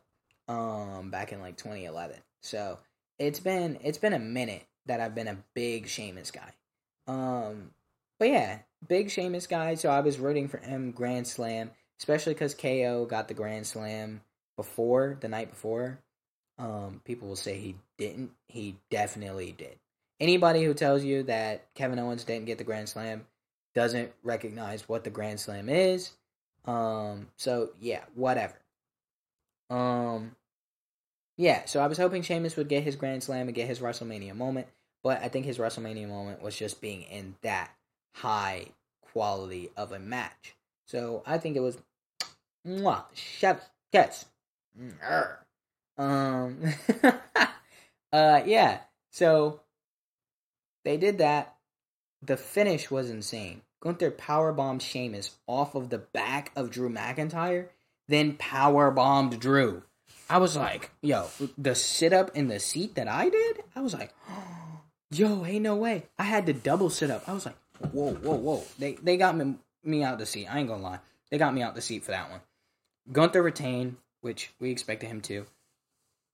um, 0.48 1.10
back 1.10 1.32
in 1.32 1.40
like 1.40 1.56
2011. 1.56 2.16
So 2.42 2.78
it's 3.18 3.40
been 3.40 3.78
it's 3.82 3.98
been 3.98 4.12
a 4.12 4.18
minute 4.18 4.64
that 4.86 5.00
I've 5.00 5.14
been 5.14 5.28
a 5.28 5.38
big 5.54 5.88
Sheamus 5.88 6.30
guy. 6.30 6.52
Um, 7.06 7.70
but 8.22 8.30
yeah, 8.30 8.58
big 8.86 9.10
Sheamus 9.10 9.48
guy. 9.48 9.74
So 9.74 9.88
I 9.88 9.98
was 9.98 10.20
rooting 10.20 10.46
for 10.46 10.58
him 10.58 10.92
Grand 10.92 11.26
Slam, 11.26 11.72
especially 11.98 12.34
because 12.34 12.54
KO 12.54 13.04
got 13.04 13.26
the 13.26 13.34
Grand 13.34 13.66
Slam 13.66 14.20
before 14.56 15.18
the 15.20 15.26
night 15.26 15.50
before. 15.50 15.98
Um, 16.56 17.00
people 17.04 17.26
will 17.26 17.34
say 17.34 17.58
he 17.58 17.74
didn't. 17.98 18.30
He 18.46 18.76
definitely 18.92 19.56
did. 19.58 19.76
Anybody 20.20 20.62
who 20.62 20.72
tells 20.72 21.02
you 21.02 21.24
that 21.24 21.74
Kevin 21.74 21.98
Owens 21.98 22.22
didn't 22.22 22.44
get 22.44 22.58
the 22.58 22.64
Grand 22.64 22.88
Slam 22.88 23.26
doesn't 23.74 24.12
recognize 24.22 24.88
what 24.88 25.02
the 25.02 25.10
Grand 25.10 25.40
Slam 25.40 25.68
is. 25.68 26.12
Um, 26.64 27.26
so 27.36 27.70
yeah, 27.80 28.04
whatever. 28.14 28.54
Um, 29.68 30.36
yeah, 31.36 31.64
so 31.64 31.80
I 31.80 31.88
was 31.88 31.98
hoping 31.98 32.22
Sheamus 32.22 32.54
would 32.54 32.68
get 32.68 32.84
his 32.84 32.94
Grand 32.94 33.24
Slam 33.24 33.48
and 33.48 33.54
get 33.56 33.66
his 33.66 33.80
WrestleMania 33.80 34.36
moment, 34.36 34.68
but 35.02 35.20
I 35.20 35.28
think 35.28 35.44
his 35.44 35.58
WrestleMania 35.58 36.08
moment 36.08 36.40
was 36.40 36.56
just 36.56 36.80
being 36.80 37.02
in 37.02 37.34
that 37.42 37.72
high 38.12 38.66
quality 39.00 39.70
of 39.76 39.92
a 39.92 39.98
match. 39.98 40.54
So 40.86 41.22
I 41.26 41.38
think 41.38 41.56
it 41.56 41.60
was 41.60 41.78
mwah, 42.66 43.04
chef 43.14 43.70
kiss. 43.92 44.26
Um 45.98 46.58
uh 48.12 48.42
yeah. 48.44 48.80
So 49.10 49.60
they 50.84 50.96
did 50.96 51.18
that. 51.18 51.56
The 52.22 52.36
finish 52.36 52.90
was 52.90 53.10
insane. 53.10 53.62
Gunther 53.80 54.12
powerbombed 54.12 54.80
Sheamus 54.80 55.38
off 55.46 55.74
of 55.74 55.90
the 55.90 55.98
back 55.98 56.52
of 56.54 56.70
Drew 56.70 56.88
McIntyre, 56.88 57.66
then 58.08 58.34
powerbombed 58.34 59.40
Drew. 59.40 59.82
I 60.30 60.38
was 60.38 60.56
like, 60.56 60.90
yo, 61.02 61.28
the 61.58 61.74
sit 61.74 62.12
up 62.12 62.30
in 62.34 62.48
the 62.48 62.60
seat 62.60 62.94
that 62.94 63.08
I 63.08 63.28
did, 63.28 63.64
I 63.74 63.80
was 63.80 63.92
like, 63.92 64.14
yo, 65.10 65.44
ain't 65.44 65.64
no 65.64 65.74
way. 65.74 66.04
I 66.18 66.24
had 66.24 66.46
to 66.46 66.52
double 66.52 66.90
sit 66.90 67.10
up. 67.10 67.28
I 67.28 67.32
was 67.32 67.44
like, 67.44 67.56
whoa, 67.92 68.14
whoa, 68.14 68.36
whoa. 68.36 68.64
They 68.78 68.94
they 68.94 69.16
got 69.16 69.36
me 69.36 69.56
me 69.84 70.02
out 70.02 70.18
the 70.18 70.26
seat. 70.26 70.46
I 70.46 70.58
ain't 70.58 70.68
gonna 70.68 70.82
lie. 70.82 71.00
They 71.30 71.38
got 71.38 71.54
me 71.54 71.62
out 71.62 71.74
the 71.74 71.80
seat 71.80 72.04
for 72.04 72.12
that 72.12 72.30
one. 72.30 72.40
Gunther 73.10 73.42
retained, 73.42 73.96
which 74.20 74.50
we 74.60 74.70
expected 74.70 75.08
him 75.08 75.20
to. 75.22 75.46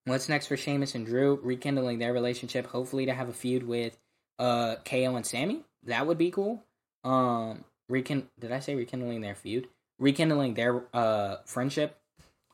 What's 0.04 0.28
next 0.28 0.46
for 0.46 0.56
Sheamus 0.56 0.94
and 0.94 1.06
Drew? 1.06 1.38
Rekindling 1.42 1.98
their 1.98 2.12
relationship, 2.12 2.66
hopefully 2.66 3.06
to 3.06 3.14
have 3.14 3.28
a 3.28 3.32
feud 3.32 3.66
with 3.66 3.96
uh 4.38 4.76
KO 4.84 5.16
and 5.16 5.26
Sami. 5.26 5.64
That 5.84 6.06
would 6.06 6.18
be 6.18 6.30
cool. 6.30 6.62
Um 7.04 7.64
rekin 7.88 8.28
did 8.38 8.52
I 8.52 8.60
say 8.60 8.74
rekindling 8.74 9.20
their 9.20 9.34
feud? 9.34 9.68
Rekindling 9.98 10.54
their 10.54 10.82
uh 10.92 11.36
friendship. 11.44 11.96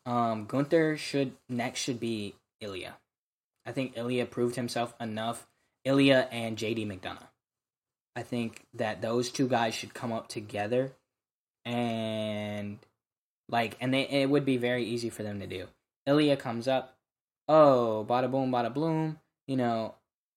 Um 0.06 0.46
Gunther 0.46 0.96
should 0.96 1.32
next 1.48 1.80
should 1.80 2.00
be 2.00 2.34
Ilya. 2.60 2.96
I 3.66 3.72
think 3.72 3.96
Ilya 3.96 4.26
proved 4.26 4.56
himself 4.56 4.94
enough. 5.00 5.46
Ilya 5.84 6.28
and 6.30 6.56
JD 6.56 6.86
McDonagh. 6.86 7.28
I 8.16 8.22
think 8.22 8.62
that 8.74 9.02
those 9.02 9.30
two 9.30 9.48
guys 9.48 9.74
should 9.74 9.94
come 9.94 10.12
up 10.12 10.28
together 10.28 10.92
and 11.64 12.78
like 13.48 13.76
and 13.80 13.92
they 13.92 14.02
it 14.02 14.30
would 14.30 14.44
be 14.44 14.56
very 14.56 14.84
easy 14.84 15.10
for 15.10 15.22
them 15.22 15.40
to 15.40 15.46
do. 15.46 15.66
Ilya 16.06 16.36
comes 16.36 16.68
up, 16.68 16.96
oh, 17.48 18.06
bada 18.08 18.30
boom, 18.30 18.50
bada 18.50 18.72
bloom, 18.72 19.18
you 19.46 19.56
know, 19.56 19.94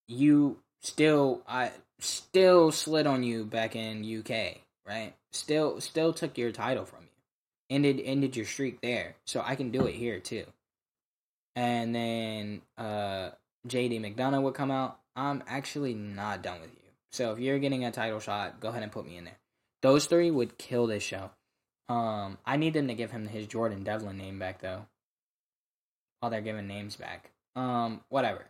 you 0.07 0.59
still 0.81 1.41
I 1.47 1.71
still 1.99 2.71
slid 2.71 3.07
on 3.07 3.23
you 3.23 3.45
back 3.45 3.75
in 3.75 4.19
UK, 4.19 4.61
right? 4.87 5.13
Still 5.31 5.79
still 5.81 6.13
took 6.13 6.37
your 6.37 6.51
title 6.51 6.85
from 6.85 7.03
you. 7.03 7.75
Ended 7.75 8.01
ended 8.03 8.35
your 8.35 8.45
streak 8.45 8.81
there. 8.81 9.15
So 9.25 9.43
I 9.45 9.55
can 9.55 9.71
do 9.71 9.85
it 9.85 9.95
here 9.95 10.19
too. 10.19 10.45
And 11.55 11.93
then 11.93 12.61
uh 12.77 13.31
JD 13.67 13.99
McDonagh 14.01 14.41
would 14.41 14.53
come 14.53 14.71
out. 14.71 14.99
I'm 15.15 15.43
actually 15.47 15.93
not 15.93 16.41
done 16.41 16.61
with 16.61 16.71
you. 16.71 16.86
So 17.11 17.31
if 17.31 17.39
you're 17.39 17.59
getting 17.59 17.85
a 17.85 17.91
title 17.91 18.19
shot, 18.19 18.59
go 18.59 18.69
ahead 18.69 18.83
and 18.83 18.91
put 18.91 19.05
me 19.05 19.17
in 19.17 19.25
there. 19.25 19.37
Those 19.81 20.05
three 20.05 20.31
would 20.31 20.57
kill 20.57 20.87
this 20.87 21.03
show. 21.03 21.31
Um, 21.89 22.37
I 22.45 22.57
need 22.57 22.73
them 22.73 22.87
to 22.87 22.93
give 22.93 23.11
him 23.11 23.27
his 23.27 23.47
Jordan 23.47 23.83
Devlin 23.83 24.17
name 24.17 24.39
back 24.39 24.59
though. 24.59 24.85
While 26.19 26.31
they're 26.31 26.41
giving 26.41 26.67
names 26.67 26.95
back. 26.95 27.31
Um, 27.55 28.01
whatever. 28.09 28.45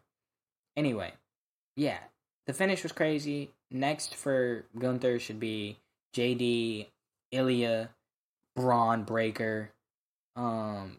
Anyway, 0.76 1.14
yeah, 1.76 1.99
the 2.45 2.53
finish 2.53 2.84
was 2.84 2.91
crazy. 2.91 3.51
Next 3.70 4.16
for 4.16 4.66
Gunther 4.78 5.20
should 5.20 5.39
be 5.39 5.78
JD, 6.16 6.88
Ilya, 7.32 7.89
Bron 8.55 9.03
Breakker. 9.03 9.72
Um, 10.36 10.97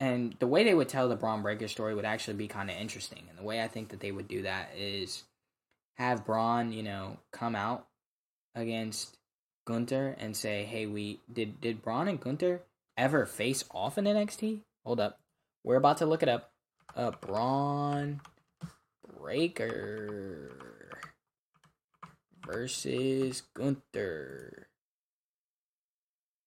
and 0.00 0.34
the 0.38 0.46
way 0.46 0.64
they 0.64 0.74
would 0.74 0.88
tell 0.88 1.08
the 1.08 1.16
Bron 1.16 1.42
Breakker 1.42 1.68
story 1.68 1.94
would 1.94 2.04
actually 2.04 2.36
be 2.36 2.48
kind 2.48 2.70
of 2.70 2.76
interesting. 2.76 3.24
And 3.28 3.38
the 3.38 3.42
way 3.42 3.62
I 3.62 3.68
think 3.68 3.88
that 3.90 4.00
they 4.00 4.12
would 4.12 4.28
do 4.28 4.42
that 4.42 4.70
is 4.76 5.24
have 5.94 6.24
Bron, 6.24 6.72
you 6.72 6.82
know, 6.82 7.18
come 7.32 7.54
out 7.54 7.86
against 8.54 9.18
Gunther 9.66 10.16
and 10.18 10.36
say, 10.36 10.64
"Hey, 10.64 10.86
we 10.86 11.20
did 11.32 11.60
did 11.60 11.82
Bron 11.82 12.08
and 12.08 12.20
Gunther 12.20 12.62
ever 12.96 13.26
face 13.26 13.64
off 13.70 13.98
in 13.98 14.04
NXT?" 14.04 14.62
Hold 14.84 15.00
up, 15.00 15.20
we're 15.62 15.76
about 15.76 15.98
to 15.98 16.06
look 16.06 16.22
it 16.22 16.28
up. 16.28 16.52
Uh, 16.94 17.10
Bron 17.10 18.20
Breakker 19.18 20.52
versus 22.46 23.42
Gunther. 23.54 24.68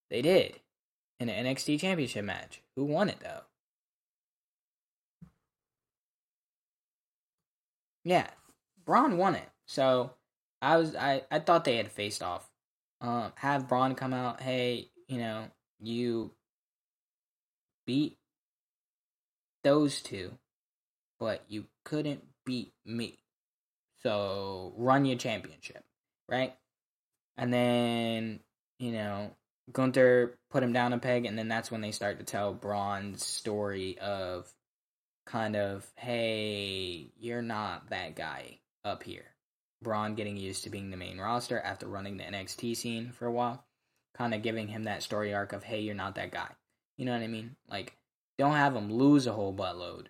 They 0.10 0.22
did 0.22 0.60
in 1.20 1.30
an 1.30 1.46
NXT 1.46 1.80
Championship 1.80 2.24
match. 2.24 2.62
Who 2.76 2.86
won 2.86 3.10
it 3.10 3.20
though? 3.20 3.42
Yeah, 8.04 8.30
Bron 8.88 9.18
won 9.18 9.36
it. 9.36 9.48
So 9.68 10.12
I 10.62 10.78
was 10.78 10.96
I, 10.96 11.22
I 11.30 11.40
thought 11.40 11.66
they 11.66 11.78
had 11.78 11.92
faced 11.92 12.24
off. 12.24 12.50
Um, 13.02 13.32
have 13.36 13.68
Bron 13.68 13.94
come 13.94 14.14
out, 14.14 14.42
hey, 14.42 14.90
you 15.08 15.20
know, 15.20 15.44
you 15.80 16.32
beat 17.86 18.18
those 19.64 20.02
two, 20.02 20.32
but 21.20 21.44
you 21.48 21.66
couldn't 21.86 22.24
beat 22.44 22.74
me. 22.86 23.20
So 24.02 24.74
run 24.78 25.06
your 25.06 25.18
championship, 25.18 25.84
right? 26.28 26.56
And 27.38 27.54
then, 27.54 28.40
you 28.80 28.94
know, 28.94 29.32
Gunther 29.72 30.40
put 30.50 30.64
him 30.64 30.74
down 30.74 30.94
a 30.94 30.98
peg, 30.98 31.26
and 31.26 31.38
then 31.38 31.50
that's 31.50 31.70
when 31.70 31.82
they 31.82 31.92
start 31.92 32.18
to 32.18 32.26
tell 32.26 32.54
Bron's 32.54 33.24
story 33.24 34.00
of 34.00 34.52
kind 35.26 35.56
of, 35.56 35.86
hey, 35.98 37.12
you're 37.20 37.42
not 37.42 37.90
that 37.90 38.16
guy 38.16 38.60
up 38.88 39.04
here. 39.04 39.26
Bron 39.84 40.16
getting 40.16 40.38
used 40.38 40.64
to 40.64 40.70
being 40.70 40.90
the 40.90 40.98
main 40.98 41.20
roster 41.20 41.60
after 41.60 41.88
running 41.88 42.18
the 42.18 42.24
NXT 42.24 42.76
scene 42.76 43.12
for 43.12 43.28
a 43.28 43.32
while, 43.32 43.64
kind 44.18 44.34
of 44.34 44.42
giving 44.42 44.68
him 44.68 44.84
that 44.86 45.04
story 45.04 45.34
arc 45.34 45.54
of, 45.54 45.64
hey, 45.64 45.82
you're 45.82 45.94
not 45.94 46.16
that 46.16 46.32
guy. 46.32 46.50
You 46.98 47.06
know 47.06 47.14
what 47.14 47.22
I 47.22 47.28
mean? 47.28 47.56
Like, 47.70 47.96
don't 48.38 48.56
have 48.56 48.76
him 48.76 48.92
lose 48.92 49.28
a 49.28 49.34
whole 49.34 49.54
buttload. 49.54 50.08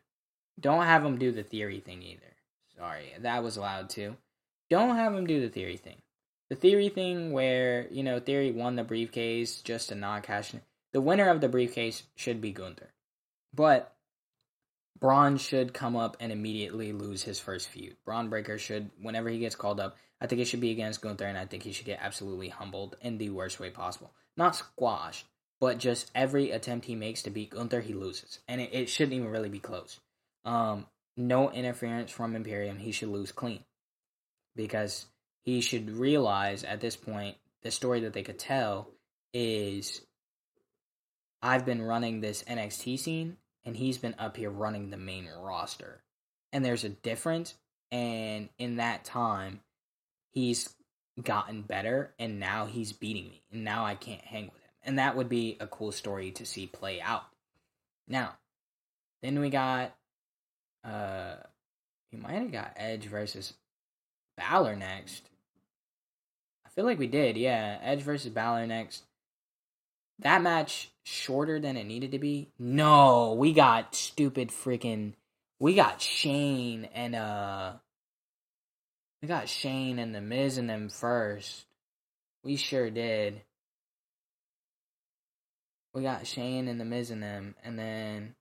Don't 0.60 0.86
have 0.86 1.04
him 1.04 1.18
do 1.18 1.32
the 1.32 1.44
theory 1.44 1.80
thing 1.80 2.02
either. 2.02 2.36
Sorry, 2.78 3.14
that 3.20 3.44
was 3.44 3.58
allowed 3.58 3.90
too. 3.90 4.16
Don't 4.70 4.96
have 4.96 5.14
him 5.14 5.28
do 5.28 5.42
the 5.42 5.50
theory 5.50 5.78
thing. 5.78 5.98
The 6.50 6.56
theory 6.56 6.90
thing 6.90 7.34
where, 7.34 7.88
you 7.92 8.04
know, 8.04 8.20
Theory 8.20 8.52
won 8.52 8.76
the 8.76 8.84
briefcase 8.84 9.62
just 9.62 9.90
to 9.90 9.96
not 9.96 10.24
cash 10.24 10.54
in. 10.54 10.62
The 10.94 11.02
winner 11.02 11.30
of 11.30 11.42
the 11.42 11.50
briefcase 11.50 12.04
should 12.16 12.40
be 12.40 12.52
Gunther. 12.52 12.94
But 13.54 13.94
Bron 15.00 15.38
should 15.38 15.74
come 15.74 15.96
up 15.96 16.18
and 16.20 16.32
immediately 16.32 16.92
lose 16.92 17.24
his 17.24 17.40
first 17.40 17.70
feud. 17.70 17.96
Bron 18.06 18.30
Breakker 18.30 18.58
should, 18.58 18.90
whenever 19.02 19.30
he 19.30 19.40
gets 19.40 19.56
called 19.56 19.80
up, 19.80 19.98
I 20.20 20.28
think 20.28 20.42
it 20.42 20.46
should 20.46 20.62
be 20.62 20.72
against 20.72 21.02
Gunther, 21.02 21.26
and 21.26 21.38
I 21.38 21.46
think 21.46 21.64
he 21.64 21.72
should 21.72 21.86
get 21.86 22.00
absolutely 22.02 22.50
humbled 22.50 22.96
in 23.02 23.18
the 23.18 23.30
worst 23.30 23.60
way 23.60 23.70
possible. 23.70 24.12
Not 24.36 24.56
squash, 24.56 25.26
but 25.60 25.78
just 25.78 26.12
every 26.16 26.52
attempt 26.52 26.86
he 26.86 26.96
makes 26.96 27.22
to 27.24 27.30
beat 27.30 27.52
Gunther, 27.52 27.82
he 27.82 27.94
loses. 27.94 28.40
And 28.48 28.60
it, 28.62 28.70
it 28.74 28.90
shouldn't 28.90 29.14
even 29.14 29.30
really 29.30 29.50
be 29.50 29.60
close. 29.60 30.00
Um, 30.46 30.88
no 31.16 31.52
interference 31.52 32.12
from 32.12 32.36
Imperium. 32.36 32.80
He 32.80 32.92
should 32.92 33.10
lose 33.10 33.32
clean. 33.32 33.64
Because 34.56 35.06
he 35.44 35.62
should 35.62 35.92
realize 35.92 36.64
at 36.64 36.82
this 36.82 36.96
point 36.96 37.38
the 37.62 37.72
story 37.72 38.02
that 38.02 38.14
they 38.14 38.24
could 38.24 38.40
tell 38.40 38.90
is 39.34 40.02
I've 41.42 41.66
been 41.66 41.82
running 41.82 42.22
this 42.22 42.44
NXT 42.44 42.98
scene 42.98 43.38
and 43.68 43.76
he's 43.76 43.98
been 43.98 44.16
up 44.18 44.38
here 44.38 44.50
running 44.50 44.90
the 44.90 44.98
main 44.98 45.28
roster. 45.42 46.02
And 46.54 46.64
there's 46.64 46.86
a 46.86 46.90
difference 46.90 47.54
and 47.92 48.48
in 48.58 48.78
that 48.78 49.04
time 49.04 49.60
he's 50.32 50.74
gotten 51.22 51.64
better 51.64 52.14
and 52.18 52.40
now 52.40 52.66
he's 52.66 52.94
beating 52.94 53.28
me 53.28 53.44
and 53.52 53.66
now 53.66 53.86
I 53.86 53.96
can't 53.96 54.22
hang 54.22 54.46
with 54.46 54.64
him. 54.64 54.70
And 54.84 55.00
that 55.00 55.18
would 55.18 55.28
be 55.28 55.58
a 55.60 55.68
cool 55.68 55.92
story 55.92 56.32
to 56.32 56.46
see 56.46 56.66
play 56.66 57.02
out. 57.02 57.26
Now, 58.08 58.38
then 59.22 59.40
we 59.40 59.50
got 59.50 59.94
uh 60.86 61.36
we 62.14 62.20
might 62.20 62.36
have 62.36 62.54
got 62.54 62.72
Edge 62.78 63.06
versus 63.08 63.54
Balor 64.38 64.78
next. 64.78 65.30
I 66.66 66.70
feel 66.70 66.86
like 66.86 67.00
we 67.00 67.08
did, 67.08 67.36
yeah. 67.36 67.80
Edge 67.82 68.02
versus 68.02 68.32
Balor 68.32 68.68
next. 68.68 69.04
That 70.20 70.42
match 70.42 70.92
shorter 71.04 71.60
than 71.60 71.78
it 71.78 71.86
needed 71.86 72.12
to 72.12 72.20
be. 72.20 72.50
No, 72.58 73.34
we 73.34 73.54
got 73.54 73.96
stupid 73.96 74.50
freaking. 74.50 75.14
We 75.60 75.76
got 75.76 76.02
Shane 76.02 76.86
and 76.94 77.16
uh. 77.16 77.74
We 79.22 79.28
got 79.28 79.50
Shane 79.50 79.98
and 80.00 80.14
the 80.14 80.22
Miz 80.22 80.58
and 80.58 80.70
them 80.70 80.90
first. 80.90 81.66
We 82.44 82.56
sure 82.56 82.90
did. 82.90 83.42
We 85.94 86.04
got 86.04 86.28
Shane 86.28 86.68
and 86.68 86.80
the 86.80 86.86
Miz 86.86 87.10
and 87.10 87.24
them, 87.24 87.56
and 87.64 87.80
then 87.80 88.36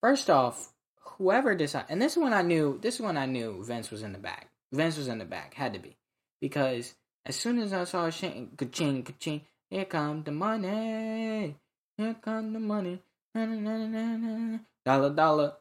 first 0.00 0.28
off, 0.28 0.72
whoever 1.00 1.54
decided, 1.54 1.90
and 1.90 2.02
this 2.02 2.16
is 2.16 2.18
when 2.22 2.32
I 2.32 2.42
knew. 2.42 2.78
This 2.82 2.96
is 2.96 3.00
when 3.00 3.16
I 3.16 3.26
knew 3.26 3.62
Vince 3.64 3.90
was 3.90 4.02
in 4.02 4.12
the 4.12 4.18
back. 4.18 4.48
Vince 4.72 4.96
was 4.96 5.06
in 5.06 5.18
the 5.18 5.24
back, 5.24 5.54
had 5.54 5.74
to 5.74 5.78
be, 5.78 5.96
because 6.40 6.94
as 7.24 7.36
soon 7.36 7.60
as 7.60 7.72
I 7.72 7.84
saw 7.84 8.10
Shane, 8.10 8.50
ka-ching, 8.56 9.04
ka-ching, 9.04 9.42
here 9.70 9.84
come 9.84 10.22
the 10.22 10.32
money. 10.32 11.56
Here 11.96 12.16
come 12.20 12.52
the 12.52 12.60
money. 12.60 13.02
Na, 13.34 13.44
na, 13.44 13.86
na, 13.86 14.58
dollar, 14.84 15.10
dollar, 15.10 15.52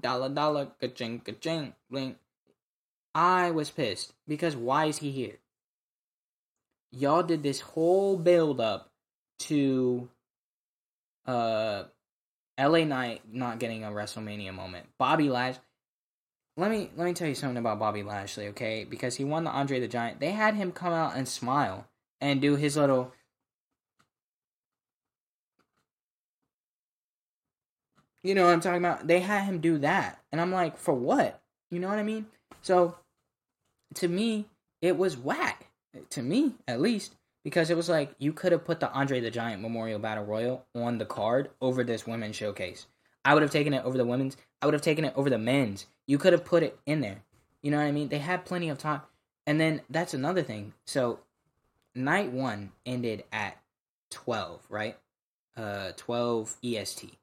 dollar, 0.00 0.28
dollar, 0.28 0.68
ka-ching, 0.80 1.20
ka-ching, 1.20 1.74
blink. 1.90 2.16
I 3.14 3.50
was 3.50 3.70
pissed 3.70 4.12
because 4.26 4.56
why 4.56 4.86
is 4.86 4.98
he 4.98 5.10
here? 5.10 5.38
Y'all 6.92 7.22
did 7.22 7.42
this 7.42 7.60
whole 7.60 8.16
build 8.16 8.60
up 8.60 8.90
to 9.40 10.08
uh 11.26 11.84
LA 12.58 12.84
Knight 12.84 13.22
not 13.30 13.58
getting 13.58 13.84
a 13.84 13.88
WrestleMania 13.88 14.52
moment. 14.54 14.86
Bobby 14.98 15.28
Lash 15.28 15.56
let 16.56 16.70
me 16.70 16.90
let 16.96 17.06
me 17.06 17.14
tell 17.14 17.28
you 17.28 17.34
something 17.34 17.56
about 17.56 17.78
Bobby 17.78 18.02
Lashley, 18.02 18.48
okay? 18.48 18.84
Because 18.84 19.16
he 19.16 19.24
won 19.24 19.44
the 19.44 19.50
Andre 19.50 19.80
the 19.80 19.88
Giant. 19.88 20.20
They 20.20 20.32
had 20.32 20.54
him 20.54 20.72
come 20.72 20.92
out 20.92 21.16
and 21.16 21.26
smile 21.26 21.86
and 22.20 22.40
do 22.40 22.56
his 22.56 22.76
little 22.76 23.12
You 28.22 28.34
know 28.34 28.44
what 28.44 28.52
I'm 28.52 28.60
talking 28.60 28.84
about? 28.84 29.06
They 29.06 29.20
had 29.20 29.44
him 29.44 29.60
do 29.60 29.78
that. 29.78 30.18
And 30.30 30.40
I'm 30.40 30.52
like, 30.52 30.76
for 30.76 30.94
what? 30.94 31.40
You 31.70 31.78
know 31.78 31.88
what 31.88 31.98
I 31.98 32.02
mean? 32.02 32.26
So 32.62 32.96
to 33.94 34.08
me, 34.08 34.46
it 34.82 34.96
was 34.96 35.16
whack. 35.16 35.66
To 36.10 36.22
me, 36.22 36.54
at 36.68 36.80
least. 36.80 37.14
Because 37.42 37.70
it 37.70 37.76
was 37.76 37.88
like 37.88 38.14
you 38.18 38.32
could 38.32 38.52
have 38.52 38.64
put 38.64 38.80
the 38.80 38.92
Andre 38.92 39.20
the 39.20 39.30
Giant 39.30 39.62
Memorial 39.62 39.98
Battle 39.98 40.24
Royal 40.24 40.66
on 40.74 40.98
the 40.98 41.06
card 41.06 41.50
over 41.60 41.82
this 41.82 42.06
women's 42.06 42.36
showcase. 42.36 42.86
I 43.24 43.32
would 43.34 43.42
have 43.42 43.52
taken 43.52 43.72
it 43.72 43.84
over 43.84 43.96
the 43.96 44.04
women's. 44.04 44.36
I 44.60 44.66
would 44.66 44.74
have 44.74 44.82
taken 44.82 45.04
it 45.04 45.14
over 45.16 45.30
the 45.30 45.38
men's. 45.38 45.86
You 46.06 46.18
could 46.18 46.32
have 46.32 46.44
put 46.44 46.62
it 46.62 46.78
in 46.84 47.00
there. 47.00 47.22
You 47.62 47.70
know 47.70 47.78
what 47.78 47.86
I 47.86 47.92
mean? 47.92 48.08
They 48.08 48.18
had 48.18 48.44
plenty 48.44 48.68
of 48.68 48.78
time. 48.78 49.00
And 49.46 49.60
then 49.60 49.80
that's 49.88 50.14
another 50.14 50.42
thing. 50.42 50.74
So 50.86 51.20
night 51.94 52.30
one 52.30 52.72
ended 52.84 53.24
at 53.32 53.58
12, 54.10 54.66
right? 54.68 54.96
Uh, 55.56 55.92
12 55.96 56.56
EST. 56.62 57.16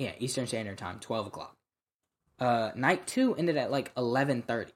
Yeah, 0.00 0.12
Eastern 0.18 0.46
Standard 0.46 0.78
Time, 0.78 0.98
12 0.98 1.26
o'clock. 1.26 1.54
Uh, 2.38 2.70
night 2.74 3.06
two 3.06 3.34
ended 3.36 3.58
at 3.58 3.70
like 3.70 3.94
11.30. 3.96 4.68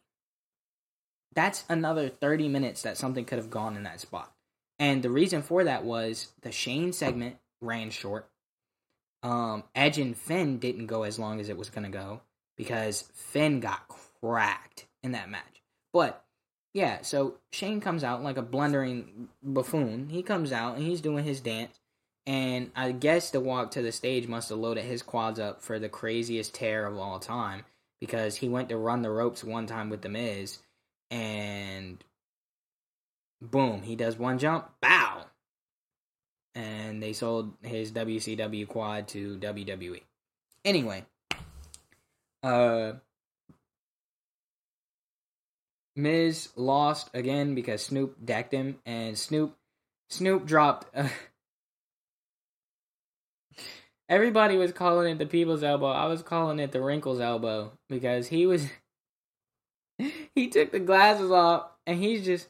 That's 1.34 1.64
another 1.66 2.10
30 2.10 2.48
minutes 2.48 2.82
that 2.82 2.98
something 2.98 3.24
could 3.24 3.38
have 3.38 3.48
gone 3.48 3.74
in 3.74 3.84
that 3.84 4.00
spot. 4.00 4.30
And 4.78 5.02
the 5.02 5.08
reason 5.08 5.40
for 5.40 5.64
that 5.64 5.82
was 5.82 6.28
the 6.42 6.52
Shane 6.52 6.92
segment 6.92 7.36
ran 7.62 7.88
short. 7.88 8.28
Um, 9.22 9.64
Edge 9.74 9.98
and 9.98 10.14
Finn 10.14 10.58
didn't 10.58 10.88
go 10.88 11.04
as 11.04 11.18
long 11.18 11.40
as 11.40 11.48
it 11.48 11.56
was 11.56 11.70
to 11.70 11.88
go 11.88 12.20
because 12.58 13.08
Finn 13.14 13.60
got 13.60 13.88
cracked 14.20 14.84
in 15.02 15.12
that 15.12 15.30
match. 15.30 15.62
But 15.90 16.22
yeah, 16.74 17.00
so 17.00 17.36
Shane 17.50 17.80
comes 17.80 18.04
out 18.04 18.22
like 18.22 18.36
a 18.36 18.42
blundering 18.42 19.28
buffoon. 19.42 20.10
He 20.10 20.22
comes 20.22 20.52
out 20.52 20.76
and 20.76 20.84
he's 20.84 21.00
doing 21.00 21.24
his 21.24 21.40
dance. 21.40 21.80
And 22.26 22.70
I 22.74 22.92
guess 22.92 23.30
the 23.30 23.40
walk 23.40 23.72
to 23.72 23.82
the 23.82 23.92
stage 23.92 24.26
must 24.26 24.48
have 24.48 24.58
loaded 24.58 24.84
his 24.84 25.02
quads 25.02 25.38
up 25.38 25.62
for 25.62 25.78
the 25.78 25.90
craziest 25.90 26.54
tear 26.54 26.86
of 26.86 26.96
all 26.96 27.18
time 27.18 27.64
because 28.00 28.36
he 28.36 28.48
went 28.48 28.70
to 28.70 28.76
run 28.76 29.02
the 29.02 29.10
ropes 29.10 29.44
one 29.44 29.66
time 29.66 29.90
with 29.90 30.00
The 30.02 30.08
Miz 30.08 30.58
and 31.10 32.02
boom, 33.40 33.82
he 33.82 33.96
does 33.96 34.18
one 34.18 34.38
jump, 34.38 34.68
bow. 34.80 35.24
And 36.54 37.02
they 37.02 37.12
sold 37.12 37.52
his 37.62 37.92
WCW 37.92 38.66
quad 38.68 39.08
to 39.08 39.36
WWE. 39.38 40.00
Anyway, 40.64 41.04
uh, 42.42 42.92
Miz 45.96 46.48
lost 46.56 47.10
again 47.12 47.54
because 47.54 47.84
Snoop 47.84 48.24
decked 48.24 48.52
him, 48.52 48.78
and 48.86 49.18
Snoop 49.18 49.56
Snoop 50.08 50.46
dropped. 50.46 50.94
Uh, 50.96 51.08
Everybody 54.08 54.56
was 54.56 54.72
calling 54.72 55.10
it 55.10 55.18
the 55.18 55.26
people's 55.26 55.62
elbow. 55.62 55.90
I 55.90 56.06
was 56.06 56.22
calling 56.22 56.58
it 56.58 56.72
the 56.72 56.82
wrinkles 56.82 57.20
elbow 57.20 57.72
because 57.88 58.28
he 58.28 58.46
was 58.46 58.68
he 60.34 60.48
took 60.48 60.72
the 60.72 60.80
glasses 60.80 61.30
off 61.30 61.70
and 61.86 61.98
he's 61.98 62.24
just 62.24 62.48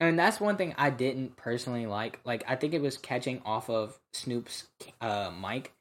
and 0.00 0.18
that's 0.18 0.40
one 0.40 0.56
thing 0.56 0.74
I 0.76 0.90
didn't 0.90 1.36
personally 1.36 1.86
like. 1.86 2.20
Like 2.24 2.44
I 2.48 2.56
think 2.56 2.74
it 2.74 2.82
was 2.82 2.96
catching 2.96 3.42
off 3.44 3.68
of 3.70 3.98
Snoop's 4.12 4.68
uh 5.00 5.30
mic, 5.30 5.72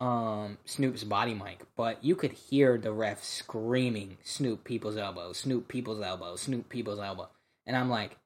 um 0.00 0.58
Snoop's 0.64 1.04
body 1.04 1.34
mic, 1.34 1.62
but 1.76 2.02
you 2.04 2.16
could 2.16 2.32
hear 2.32 2.78
the 2.78 2.92
ref 2.92 3.22
screaming 3.22 4.18
Snoop 4.24 4.64
people's 4.64 4.96
elbow, 4.96 5.32
Snoop 5.32 5.68
people's 5.68 6.00
elbow, 6.00 6.36
Snoop 6.36 6.68
people's 6.68 7.00
elbow. 7.00 7.28
And 7.66 7.76
I'm 7.76 7.90
like, 7.90 8.16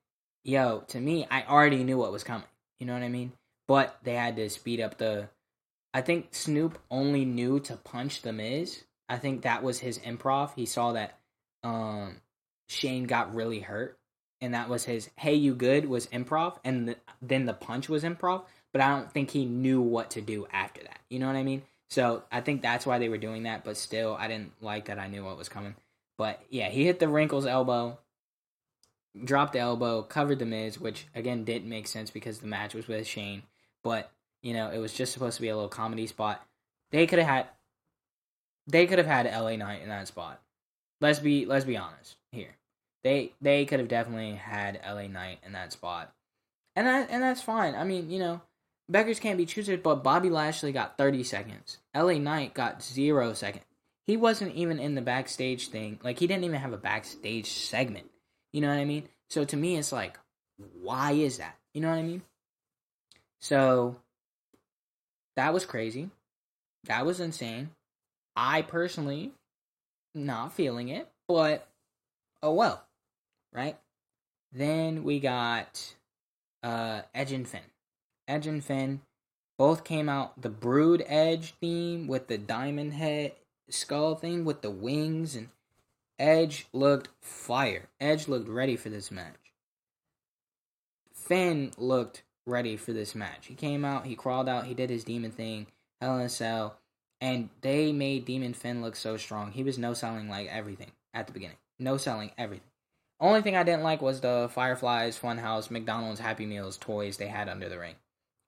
yo, 0.45 0.81
to 0.89 1.01
me 1.01 1.27
I 1.31 1.43
already 1.45 1.85
knew 1.85 1.99
what 1.99 2.13
was 2.13 2.25
coming. 2.25 2.47
You 2.79 2.87
know 2.87 2.95
what 2.95 3.03
I 3.03 3.09
mean? 3.09 3.33
But 3.69 3.99
they 4.03 4.15
had 4.15 4.37
to 4.37 4.51
speed 4.51 4.81
up 4.81 4.99
the 4.99 5.29
I 5.95 6.01
think 6.01 6.29
Snoop 6.31 6.79
only 6.91 7.25
knew 7.25 7.61
to 7.61 7.77
punch 7.77 8.23
the 8.23 8.33
Miz. 8.33 8.85
I 9.09 9.19
think 9.19 9.43
that 9.43 9.63
was 9.63 9.79
his 9.79 9.99
improv. 9.99 10.53
He 10.57 10.65
saw 10.65 10.93
that 10.93 11.19
um, 11.63 12.17
Shane 12.69 13.05
got 13.05 13.35
really 13.35 13.61
hurt, 13.61 13.99
and 14.41 14.55
that 14.55 14.69
was 14.69 14.85
his 14.85 15.11
"Hey, 15.17 15.35
you 15.35 15.55
good?" 15.55 15.87
was 15.87 16.07
improv, 16.07 16.59
and 16.65 16.89
the, 16.89 16.97
then 17.21 17.45
the 17.45 17.53
punch 17.53 17.89
was 17.89 18.05
improv. 18.05 18.45
But 18.73 18.81
I 18.81 18.89
don't 18.89 19.13
think 19.13 19.31
he 19.31 19.45
knew 19.45 19.83
what 19.83 20.13
to 20.13 20.23
do 20.23 20.47
after 20.51 20.83
that. 20.83 21.01
You 21.11 21.19
know 21.19 21.27
what 21.27 21.37
I 21.37 21.43
mean? 21.43 21.63
So 21.91 22.23
I 22.33 22.41
think 22.41 22.63
that's 22.63 22.87
why 22.87 22.99
they 22.99 23.11
were 23.11 23.19
doing 23.19 23.43
that. 23.43 23.65
But 23.65 23.77
still, 23.77 24.17
I 24.19 24.29
didn't 24.29 24.53
like 24.63 24.87
that. 24.87 24.99
I 24.99 25.09
knew 25.09 25.25
what 25.25 25.37
was 25.37 25.51
coming. 25.51 25.75
But 26.17 26.41
yeah, 26.49 26.71
he 26.71 26.87
hit 26.87 27.01
the 27.01 27.09
wrinkles 27.09 27.45
elbow, 27.45 27.99
dropped 29.23 29.53
the 29.53 29.59
elbow, 29.59 30.03
covered 30.03 30.39
the 30.39 30.47
Miz, 30.47 30.81
which 30.81 31.07
again 31.15 31.45
didn't 31.45 31.69
make 31.69 31.87
sense 31.87 32.11
because 32.11 32.39
the 32.39 32.47
match 32.47 32.73
was 32.73 32.89
with 32.89 33.07
Shane. 33.07 33.43
But 33.85 34.11
you 34.43 34.53
know, 34.55 34.71
it 34.71 34.79
was 34.79 34.93
just 34.93 35.13
supposed 35.13 35.37
to 35.37 35.43
be 35.43 35.49
a 35.49 35.55
little 35.55 35.69
comedy 35.69 36.07
spot. 36.07 36.45
They 36.91 37.07
could 37.07 37.19
have 37.19 37.29
had 37.29 37.47
they 38.67 38.87
could 38.87 38.99
have 38.99 39.07
had 39.07 39.27
LA 39.27 39.57
Knight 39.57 39.83
in 39.83 39.89
that 39.89 40.09
spot. 40.09 40.41
Let's 41.01 41.19
be 41.19 41.47
let's 41.47 41.65
be 41.65 41.77
honest 41.77 42.17
here. 42.31 42.57
They 43.05 43.33
they 43.41 43.65
could 43.65 43.81
have 43.81 43.89
definitely 43.89 44.35
had 44.35 44.81
LA 44.87 45.07
Knight 45.07 45.39
in 45.45 45.53
that 45.53 45.73
spot. 45.73 46.13
And 46.77 46.87
that 46.87 47.09
and 47.11 47.23
that's 47.23 47.43
fine. 47.43 47.75
I 47.75 47.85
mean, 47.85 48.11
you 48.11 48.19
know, 48.19 48.41
beggars 48.89 49.21
can't 49.21 49.39
be 49.39 49.47
choosers, 49.47 49.81
but 49.83 50.05
Bobby 50.05 50.31
Lashley 50.31 50.73
got 50.73 50.99
30 50.99 51.23
seconds. 51.25 51.79
LA 51.95 52.15
Knight 52.15 52.55
got 52.55 52.83
0 52.83 53.33
seconds. 53.35 53.65
He 54.05 54.17
wasn't 54.17 54.55
even 54.55 54.79
in 54.79 54.95
the 54.95 55.03
backstage 55.03 55.69
thing. 55.69 55.99
Like 56.03 56.19
he 56.19 56.27
didn't 56.27 56.45
even 56.45 56.61
have 56.61 56.73
a 56.73 56.79
backstage 56.79 57.49
segment. 57.51 58.11
You 58.53 58.61
know 58.61 58.69
what 58.69 58.79
I 58.79 58.85
mean? 58.85 59.09
So 59.31 59.45
to 59.45 59.57
me, 59.57 59.77
it's 59.77 59.93
like, 59.93 60.19
why 60.83 61.13
is 61.13 61.39
that? 61.39 61.57
You 61.73 61.81
know 61.81 61.89
what 61.89 61.99
I 61.99 62.03
mean? 62.03 62.23
So 63.41 63.97
that 65.37 65.53
was 65.55 65.65
crazy. 65.65 66.11
That 66.85 67.07
was 67.07 67.21
insane. 67.21 67.71
I 68.37 68.63
personally 68.63 69.33
not 70.15 70.53
feeling 70.53 70.89
it, 70.89 71.09
but 71.29 71.67
oh 72.43 72.55
well, 72.55 72.85
right? 73.53 73.79
Then 74.53 75.05
we 75.05 75.21
got 75.21 75.95
uh 76.63 77.03
Edge 77.15 77.33
and 77.33 77.49
Finn. 77.49 77.61
Edge 78.29 78.47
and 78.47 78.65
Finn 78.65 79.01
both 79.59 79.85
came 79.85 80.09
out 80.09 80.41
the 80.41 80.49
Brood 80.49 81.05
Edge 81.07 81.55
theme 81.61 82.07
with 82.07 82.29
the 82.29 82.39
diamond 82.39 82.95
head 82.95 83.33
skull 83.69 84.15
thing 84.15 84.45
with 84.45 84.63
the 84.63 84.71
wings 84.71 85.35
and 85.35 85.49
Edge 86.19 86.67
looked 86.73 87.09
fire. 87.21 87.89
Edge 88.01 88.29
looked 88.29 88.49
ready 88.49 88.77
for 88.77 88.91
this 88.91 89.11
match. 89.11 89.35
Finn 91.13 91.73
looked 91.77 92.23
ready 92.47 92.77
for 92.77 92.93
this 92.93 93.15
match. 93.15 93.47
He 93.47 93.55
came 93.55 93.85
out, 93.85 94.07
he 94.07 94.15
crawled 94.15 94.49
out, 94.49 94.67
he 94.67 94.75
did 94.75 94.91
his 94.91 95.05
demon 95.05 95.31
thing, 95.31 95.67
Hell 96.01 96.17
in 96.19 96.23
a 96.23 96.29
Cell, 96.29 96.77
and 97.21 97.49
they 97.61 97.93
made 97.93 98.25
Demon 98.25 98.55
Finn 98.55 98.83
look 98.83 98.97
so 98.97 99.17
strong. 99.17 99.53
He 99.53 99.63
was 99.63 99.79
no 99.79 99.95
selling 99.95 100.29
like 100.29 100.49
everything 100.49 100.91
at 101.15 101.27
the 101.27 101.33
beginning. 101.33 101.59
No 101.79 101.97
selling 101.97 102.33
everything. 102.37 102.67
Only 103.21 103.43
thing 103.43 103.57
I 103.57 103.63
didn't 103.63 103.85
like 103.85 104.03
was 104.03 104.21
the 104.21 104.51
Fireflies, 104.53 105.17
Funhouse, 105.17 105.71
McDonald's, 105.71 106.19
Happy 106.19 106.45
Meals 106.45 106.77
toys 106.77 107.17
they 107.17 107.29
had 107.29 107.49
under 107.49 107.69
the 107.69 107.79
ring. 107.79 107.95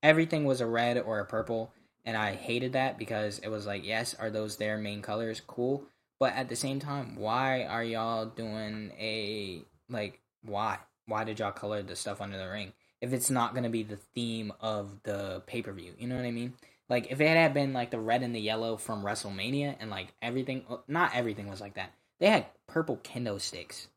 Everything 0.03 0.45
was 0.45 0.61
a 0.61 0.66
red 0.66 0.99
or 0.99 1.21
a 1.21 1.25
purple, 1.25 1.73
and 2.05 2.16
I 2.16 2.35
hated 2.35 2.73
that 2.73 2.99
because 2.99 3.39
it 3.39 3.49
was 3.49 3.66
like, 3.66 3.87
yes, 3.87 4.15
are 4.19 4.31
those 4.31 4.57
their 4.57 4.77
main 4.77 5.01
colors? 5.01 5.41
Cool. 5.47 5.85
But 6.19 6.35
at 6.35 6.49
the 6.49 6.57
same 6.57 6.81
time, 6.81 7.15
why 7.16 7.65
are 7.65 7.85
y'all 7.85 8.27
doing 8.27 8.93
a 8.99 9.62
like 9.89 10.21
why? 10.43 10.79
Why 11.07 11.25
did 11.25 11.39
y'all 11.39 11.53
color 11.53 11.83
the 11.83 11.97
stuff 11.97 12.21
under 12.21 12.39
the 12.39 12.49
ring? 12.49 12.73
If 13.05 13.13
it's 13.13 13.31
not 13.31 13.55
gonna 13.55 13.71
be 13.71 13.83
the 13.83 13.99
theme 14.15 14.53
of 14.61 15.03
the 15.03 15.43
pay 15.47 15.61
per 15.63 15.73
view, 15.73 15.93
you 15.99 16.09
know 16.09 16.17
what 16.17 16.25
I 16.25 16.31
mean? 16.31 16.55
Like 16.89 17.11
if 17.11 17.21
it 17.21 17.29
had 17.29 17.53
been 17.55 17.73
like 17.73 17.91
the 17.91 18.01
red 18.01 18.23
and 18.23 18.35
the 18.35 18.41
yellow 18.41 18.77
from 18.77 19.05
WrestleMania 19.05 19.77
and 19.79 19.91
like 19.91 20.15
everything, 20.23 20.65
not 20.89 21.15
everything 21.15 21.49
was 21.49 21.61
like 21.61 21.75
that. 21.75 21.93
They 22.21 22.29
had 22.29 22.47
purple 22.67 22.97
kendo 22.97 23.41
sticks. 23.41 23.89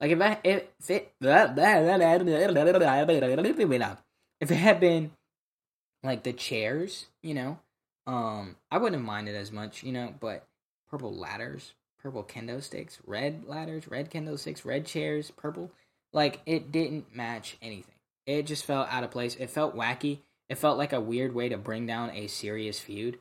Like 0.00 0.12
if 0.12 0.20
I 0.20 0.38
if 0.44 0.90
it 0.90 1.12
if 4.40 4.50
it 4.50 4.56
had 4.56 4.80
been 4.80 5.10
like 6.04 6.22
the 6.22 6.32
chairs, 6.32 7.06
you 7.22 7.34
know, 7.34 7.58
um, 8.06 8.56
I 8.70 8.78
wouldn't 8.78 9.00
have 9.00 9.06
minded 9.06 9.34
as 9.34 9.50
much, 9.50 9.82
you 9.82 9.92
know. 9.92 10.14
But 10.20 10.46
purple 10.88 11.12
ladders, 11.12 11.74
purple 12.00 12.22
kendo 12.22 12.62
sticks, 12.62 12.98
red 13.04 13.44
ladders, 13.46 13.88
red 13.88 14.10
kendo 14.10 14.38
sticks, 14.38 14.64
red 14.64 14.86
chairs, 14.86 15.32
purple, 15.32 15.72
like 16.18 16.40
it 16.46 16.70
didn't 16.70 17.14
match 17.14 17.56
anything. 17.62 17.94
It 18.26 18.46
just 18.46 18.64
felt 18.64 18.88
out 18.90 19.04
of 19.04 19.10
place. 19.10 19.34
It 19.36 19.50
felt 19.50 19.74
wacky 19.74 20.18
it 20.48 20.58
felt 20.58 20.78
like 20.78 20.92
a 20.92 21.00
weird 21.00 21.34
way 21.34 21.48
to 21.48 21.58
bring 21.58 21.86
down 21.86 22.10
a 22.10 22.26
serious 22.26 22.80
feud. 22.80 23.18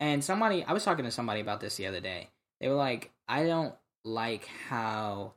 And 0.00 0.24
somebody, 0.24 0.64
I 0.64 0.72
was 0.72 0.84
talking 0.84 1.04
to 1.04 1.10
somebody 1.10 1.40
about 1.40 1.60
this 1.60 1.76
the 1.76 1.86
other 1.86 2.00
day. 2.00 2.28
They 2.60 2.68
were 2.68 2.74
like, 2.74 3.10
I 3.28 3.44
don't 3.44 3.74
like 4.04 4.46
how 4.68 5.34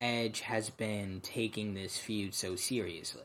Edge 0.00 0.40
has 0.40 0.70
been 0.70 1.20
taking 1.22 1.74
this 1.74 1.98
feud 1.98 2.34
so 2.34 2.56
seriously. 2.56 3.24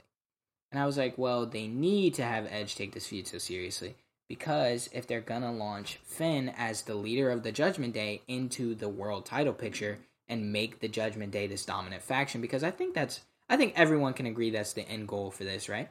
And 0.71 0.81
I 0.81 0.85
was 0.85 0.97
like, 0.97 1.17
well, 1.17 1.45
they 1.45 1.67
need 1.67 2.15
to 2.15 2.23
have 2.23 2.47
Edge 2.49 2.75
take 2.75 2.93
this 2.93 3.07
feud 3.07 3.27
so 3.27 3.37
seriously 3.37 3.95
because 4.27 4.89
if 4.93 5.07
they're 5.07 5.21
gonna 5.21 5.51
launch 5.51 5.99
Finn 6.03 6.53
as 6.55 6.83
the 6.83 6.93
leader 6.93 7.31
of 7.31 7.41
the 7.41 7.51
Judgment 7.51 7.93
Day 7.93 8.21
into 8.27 8.75
the 8.75 8.89
world 8.89 9.25
title 9.25 9.53
picture 9.53 9.99
and 10.29 10.53
make 10.53 10.79
the 10.79 10.87
Judgment 10.87 11.31
Day 11.33 11.47
this 11.47 11.65
dominant 11.65 12.03
faction, 12.03 12.39
because 12.39 12.63
I 12.63 12.71
think 12.71 12.93
that's, 12.93 13.21
I 13.49 13.57
think 13.57 13.73
everyone 13.75 14.13
can 14.13 14.27
agree 14.27 14.51
that's 14.51 14.73
the 14.73 14.87
end 14.87 15.07
goal 15.07 15.31
for 15.31 15.43
this, 15.43 15.67
right? 15.67 15.89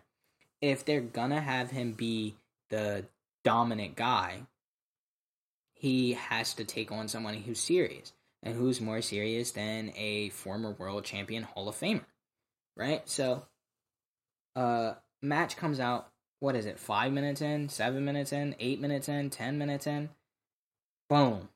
if 0.60 0.84
they're 0.84 1.00
gonna 1.00 1.40
have 1.40 1.70
him 1.70 1.92
be 1.92 2.36
the 2.70 3.04
dominant 3.44 3.96
guy, 3.96 4.42
he 5.74 6.14
has 6.14 6.54
to 6.54 6.64
take 6.64 6.90
on 6.90 7.08
someone 7.08 7.34
who's 7.34 7.60
serious. 7.60 8.12
And 8.42 8.54
who's 8.54 8.80
more 8.80 9.02
serious 9.02 9.50
than 9.50 9.92
a 9.96 10.28
former 10.28 10.70
world 10.70 11.04
champion 11.04 11.42
Hall 11.42 11.68
of 11.68 11.74
Famer? 11.74 12.04
Right? 12.76 13.08
So 13.08 13.44
uh 14.56 14.94
match 15.22 15.56
comes 15.56 15.80
out, 15.80 16.08
what 16.40 16.54
is 16.54 16.66
it, 16.66 16.78
five 16.78 17.12
minutes 17.12 17.40
in, 17.40 17.68
seven 17.68 18.04
minutes 18.04 18.32
in, 18.32 18.54
eight 18.60 18.80
minutes 18.80 19.08
in, 19.08 19.30
ten 19.30 19.58
minutes 19.58 19.86
in? 19.86 20.10
Boom. 21.08 21.48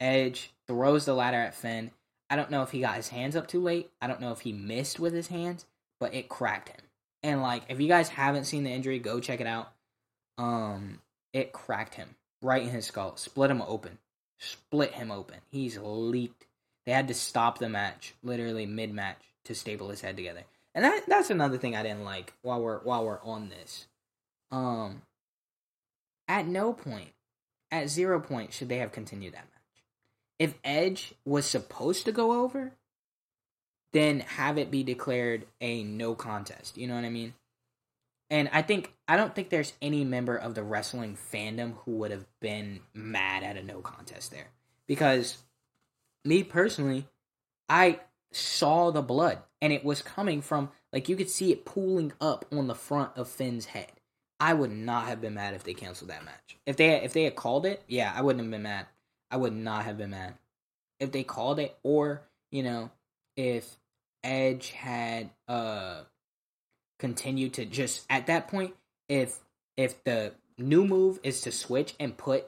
Edge 0.00 0.52
throws 0.68 1.04
the 1.04 1.14
ladder 1.14 1.38
at 1.38 1.54
Finn. 1.54 1.90
I 2.30 2.36
don't 2.36 2.50
know 2.50 2.62
if 2.62 2.70
he 2.70 2.80
got 2.80 2.96
his 2.96 3.08
hands 3.08 3.34
up 3.34 3.48
too 3.48 3.62
late. 3.62 3.90
I 4.00 4.06
don't 4.06 4.20
know 4.20 4.32
if 4.32 4.40
he 4.40 4.52
missed 4.52 5.00
with 5.00 5.14
his 5.14 5.28
hands, 5.28 5.66
but 5.98 6.14
it 6.14 6.28
cracked 6.28 6.68
him. 6.68 6.80
And 7.22 7.42
like, 7.42 7.62
if 7.68 7.80
you 7.80 7.88
guys 7.88 8.08
haven't 8.08 8.44
seen 8.44 8.64
the 8.64 8.70
injury, 8.70 8.98
go 8.98 9.18
check 9.18 9.40
it 9.40 9.46
out. 9.46 9.72
Um, 10.36 11.00
it 11.32 11.52
cracked 11.52 11.94
him 11.94 12.14
right 12.42 12.62
in 12.62 12.68
his 12.68 12.86
skull, 12.86 13.16
split 13.16 13.50
him 13.50 13.62
open, 13.62 13.98
split 14.38 14.92
him 14.92 15.10
open. 15.10 15.38
He's 15.50 15.78
leaked. 15.78 16.46
They 16.86 16.92
had 16.92 17.08
to 17.08 17.14
stop 17.14 17.58
the 17.58 17.68
match 17.68 18.14
literally 18.22 18.66
mid 18.66 18.92
match 18.94 19.20
to 19.46 19.54
staple 19.54 19.88
his 19.88 20.00
head 20.00 20.16
together. 20.16 20.44
And 20.74 20.84
that 20.84 21.04
that's 21.08 21.30
another 21.30 21.58
thing 21.58 21.74
I 21.74 21.82
didn't 21.82 22.04
like 22.04 22.32
while 22.42 22.60
we're 22.60 22.78
while 22.78 23.04
we're 23.04 23.22
on 23.22 23.48
this. 23.48 23.86
Um, 24.50 25.02
at 26.28 26.46
no 26.46 26.72
point, 26.72 27.10
at 27.70 27.88
zero 27.88 28.20
point, 28.20 28.52
should 28.52 28.68
they 28.68 28.78
have 28.78 28.92
continued 28.92 29.32
that 29.32 29.46
match. 29.52 29.57
If 30.38 30.54
Edge 30.62 31.14
was 31.24 31.46
supposed 31.46 32.04
to 32.04 32.12
go 32.12 32.42
over, 32.42 32.72
then 33.92 34.20
have 34.20 34.58
it 34.58 34.70
be 34.70 34.82
declared 34.82 35.46
a 35.60 35.82
no 35.82 36.14
contest. 36.14 36.76
You 36.76 36.86
know 36.86 36.94
what 36.94 37.04
I 37.04 37.10
mean? 37.10 37.34
And 38.30 38.50
I 38.52 38.62
think 38.62 38.92
I 39.06 39.16
don't 39.16 39.34
think 39.34 39.48
there's 39.48 39.72
any 39.80 40.04
member 40.04 40.36
of 40.36 40.54
the 40.54 40.62
wrestling 40.62 41.16
fandom 41.16 41.74
who 41.84 41.92
would 41.92 42.10
have 42.10 42.26
been 42.40 42.80
mad 42.92 43.42
at 43.42 43.56
a 43.56 43.62
no 43.62 43.80
contest 43.80 44.30
there. 44.30 44.48
Because 44.86 45.38
me 46.24 46.42
personally, 46.42 47.06
I 47.68 48.00
saw 48.32 48.90
the 48.90 49.02
blood 49.02 49.38
and 49.62 49.72
it 49.72 49.84
was 49.84 50.02
coming 50.02 50.42
from 50.42 50.70
like 50.92 51.08
you 51.08 51.16
could 51.16 51.30
see 51.30 51.52
it 51.52 51.64
pooling 51.64 52.12
up 52.20 52.44
on 52.52 52.66
the 52.66 52.74
front 52.74 53.16
of 53.16 53.28
Finn's 53.28 53.66
head. 53.66 53.92
I 54.40 54.54
would 54.54 54.70
not 54.70 55.06
have 55.06 55.20
been 55.20 55.34
mad 55.34 55.54
if 55.54 55.64
they 55.64 55.74
canceled 55.74 56.10
that 56.10 56.24
match. 56.24 56.58
If 56.66 56.76
they 56.76 57.02
if 57.02 57.14
they 57.14 57.24
had 57.24 57.34
called 57.34 57.64
it, 57.64 57.82
yeah, 57.88 58.12
I 58.14 58.20
wouldn't 58.20 58.44
have 58.44 58.50
been 58.50 58.62
mad. 58.62 58.86
I 59.30 59.36
would 59.36 59.54
not 59.54 59.84
have 59.84 59.98
been 59.98 60.10
mad. 60.10 60.34
If 61.00 61.12
they 61.12 61.22
called 61.22 61.58
it 61.58 61.76
or, 61.82 62.22
you 62.50 62.62
know, 62.62 62.90
if 63.36 63.76
Edge 64.24 64.70
had 64.70 65.30
uh 65.46 66.02
continued 66.98 67.54
to 67.54 67.64
just 67.64 68.04
at 68.10 68.26
that 68.26 68.48
point 68.48 68.74
if 69.08 69.38
if 69.76 70.02
the 70.02 70.32
new 70.58 70.84
move 70.84 71.20
is 71.22 71.40
to 71.42 71.52
switch 71.52 71.94
and 72.00 72.16
put 72.16 72.46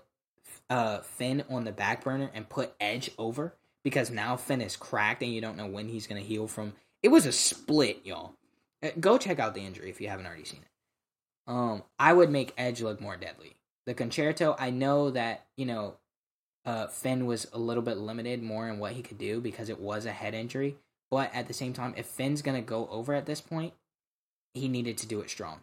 uh 0.68 0.98
Finn 0.98 1.44
on 1.48 1.64
the 1.64 1.72
back 1.72 2.02
burner 2.02 2.30
and 2.34 2.48
put 2.48 2.74
Edge 2.80 3.10
over 3.18 3.54
because 3.84 4.10
now 4.10 4.36
Finn 4.36 4.60
is 4.60 4.76
cracked 4.76 5.22
and 5.22 5.32
you 5.32 5.40
don't 5.40 5.56
know 5.56 5.66
when 5.66 5.88
he's 5.88 6.08
to 6.08 6.16
heal 6.16 6.48
from 6.48 6.72
it 7.02 7.08
was 7.08 7.24
a 7.24 7.32
split, 7.32 8.00
y'all. 8.04 8.34
Uh, 8.82 8.90
go 8.98 9.16
check 9.16 9.38
out 9.38 9.54
the 9.54 9.64
injury 9.64 9.88
if 9.88 10.00
you 10.00 10.08
haven't 10.08 10.26
already 10.26 10.44
seen 10.44 10.60
it. 10.60 11.50
Um 11.52 11.84
I 12.00 12.12
would 12.12 12.30
make 12.30 12.52
Edge 12.58 12.82
look 12.82 13.00
more 13.00 13.16
deadly. 13.16 13.54
The 13.86 13.94
Con-Chair-To, 13.94 14.56
I 14.58 14.70
know 14.70 15.10
that, 15.10 15.46
you 15.56 15.64
know, 15.66 15.94
uh 16.64 16.86
Finn 16.86 17.26
was 17.26 17.46
a 17.52 17.58
little 17.58 17.82
bit 17.82 17.96
limited 17.96 18.42
more 18.42 18.68
in 18.68 18.78
what 18.78 18.92
he 18.92 19.02
could 19.02 19.18
do 19.18 19.40
because 19.40 19.68
it 19.68 19.80
was 19.80 20.06
a 20.06 20.12
head 20.12 20.34
injury. 20.34 20.76
But 21.10 21.34
at 21.34 21.48
the 21.48 21.54
same 21.54 21.72
time, 21.72 21.94
if 21.96 22.06
Finn's 22.06 22.42
gonna 22.42 22.62
go 22.62 22.88
over 22.90 23.14
at 23.14 23.26
this 23.26 23.40
point, 23.40 23.74
he 24.54 24.68
needed 24.68 24.98
to 24.98 25.06
do 25.06 25.20
it 25.20 25.30
strong. 25.30 25.60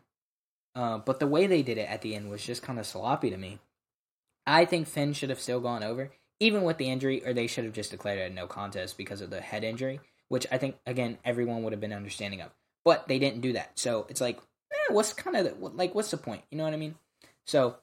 Uh, 0.75 0.97
but 0.99 1.19
the 1.19 1.27
way 1.27 1.47
they 1.47 1.63
did 1.63 1.77
it 1.77 1.89
at 1.89 2.01
the 2.01 2.15
end 2.15 2.29
was 2.29 2.45
just 2.45 2.61
kind 2.61 2.79
of 2.79 2.85
sloppy 2.85 3.29
to 3.29 3.37
me. 3.37 3.59
I 4.45 4.63
think 4.63 4.87
Finn 4.87 5.13
should 5.13 5.29
have 5.29 5.39
still 5.39 5.59
gone 5.59 5.83
over, 5.83 6.11
even 6.39 6.63
with 6.63 6.77
the 6.77 6.89
injury, 6.89 7.25
or 7.25 7.33
they 7.33 7.47
should 7.47 7.65
have 7.65 7.73
just 7.73 7.91
declared 7.91 8.19
it 8.19 8.31
a 8.31 8.33
no 8.33 8.47
contest 8.47 8.97
because 8.97 9.19
of 9.19 9.29
the 9.29 9.41
head 9.41 9.63
injury, 9.63 9.99
which 10.29 10.45
I 10.51 10.57
think 10.57 10.77
again 10.85 11.17
everyone 11.25 11.63
would 11.63 11.73
have 11.73 11.81
been 11.81 11.93
understanding 11.93 12.41
of. 12.41 12.51
But 12.85 13.07
they 13.07 13.19
didn't 13.19 13.41
do 13.41 13.53
that, 13.53 13.71
so 13.77 14.05
it's 14.07 14.21
like, 14.21 14.37
eh, 14.71 14.93
what's 14.93 15.13
kind 15.13 15.35
of 15.35 15.45
the, 15.45 15.67
like 15.69 15.95
what's 15.95 16.11
the 16.11 16.17
point? 16.17 16.43
You 16.51 16.57
know 16.57 16.63
what 16.63 16.73
I 16.73 16.77
mean? 16.77 16.95
So, 17.45 17.77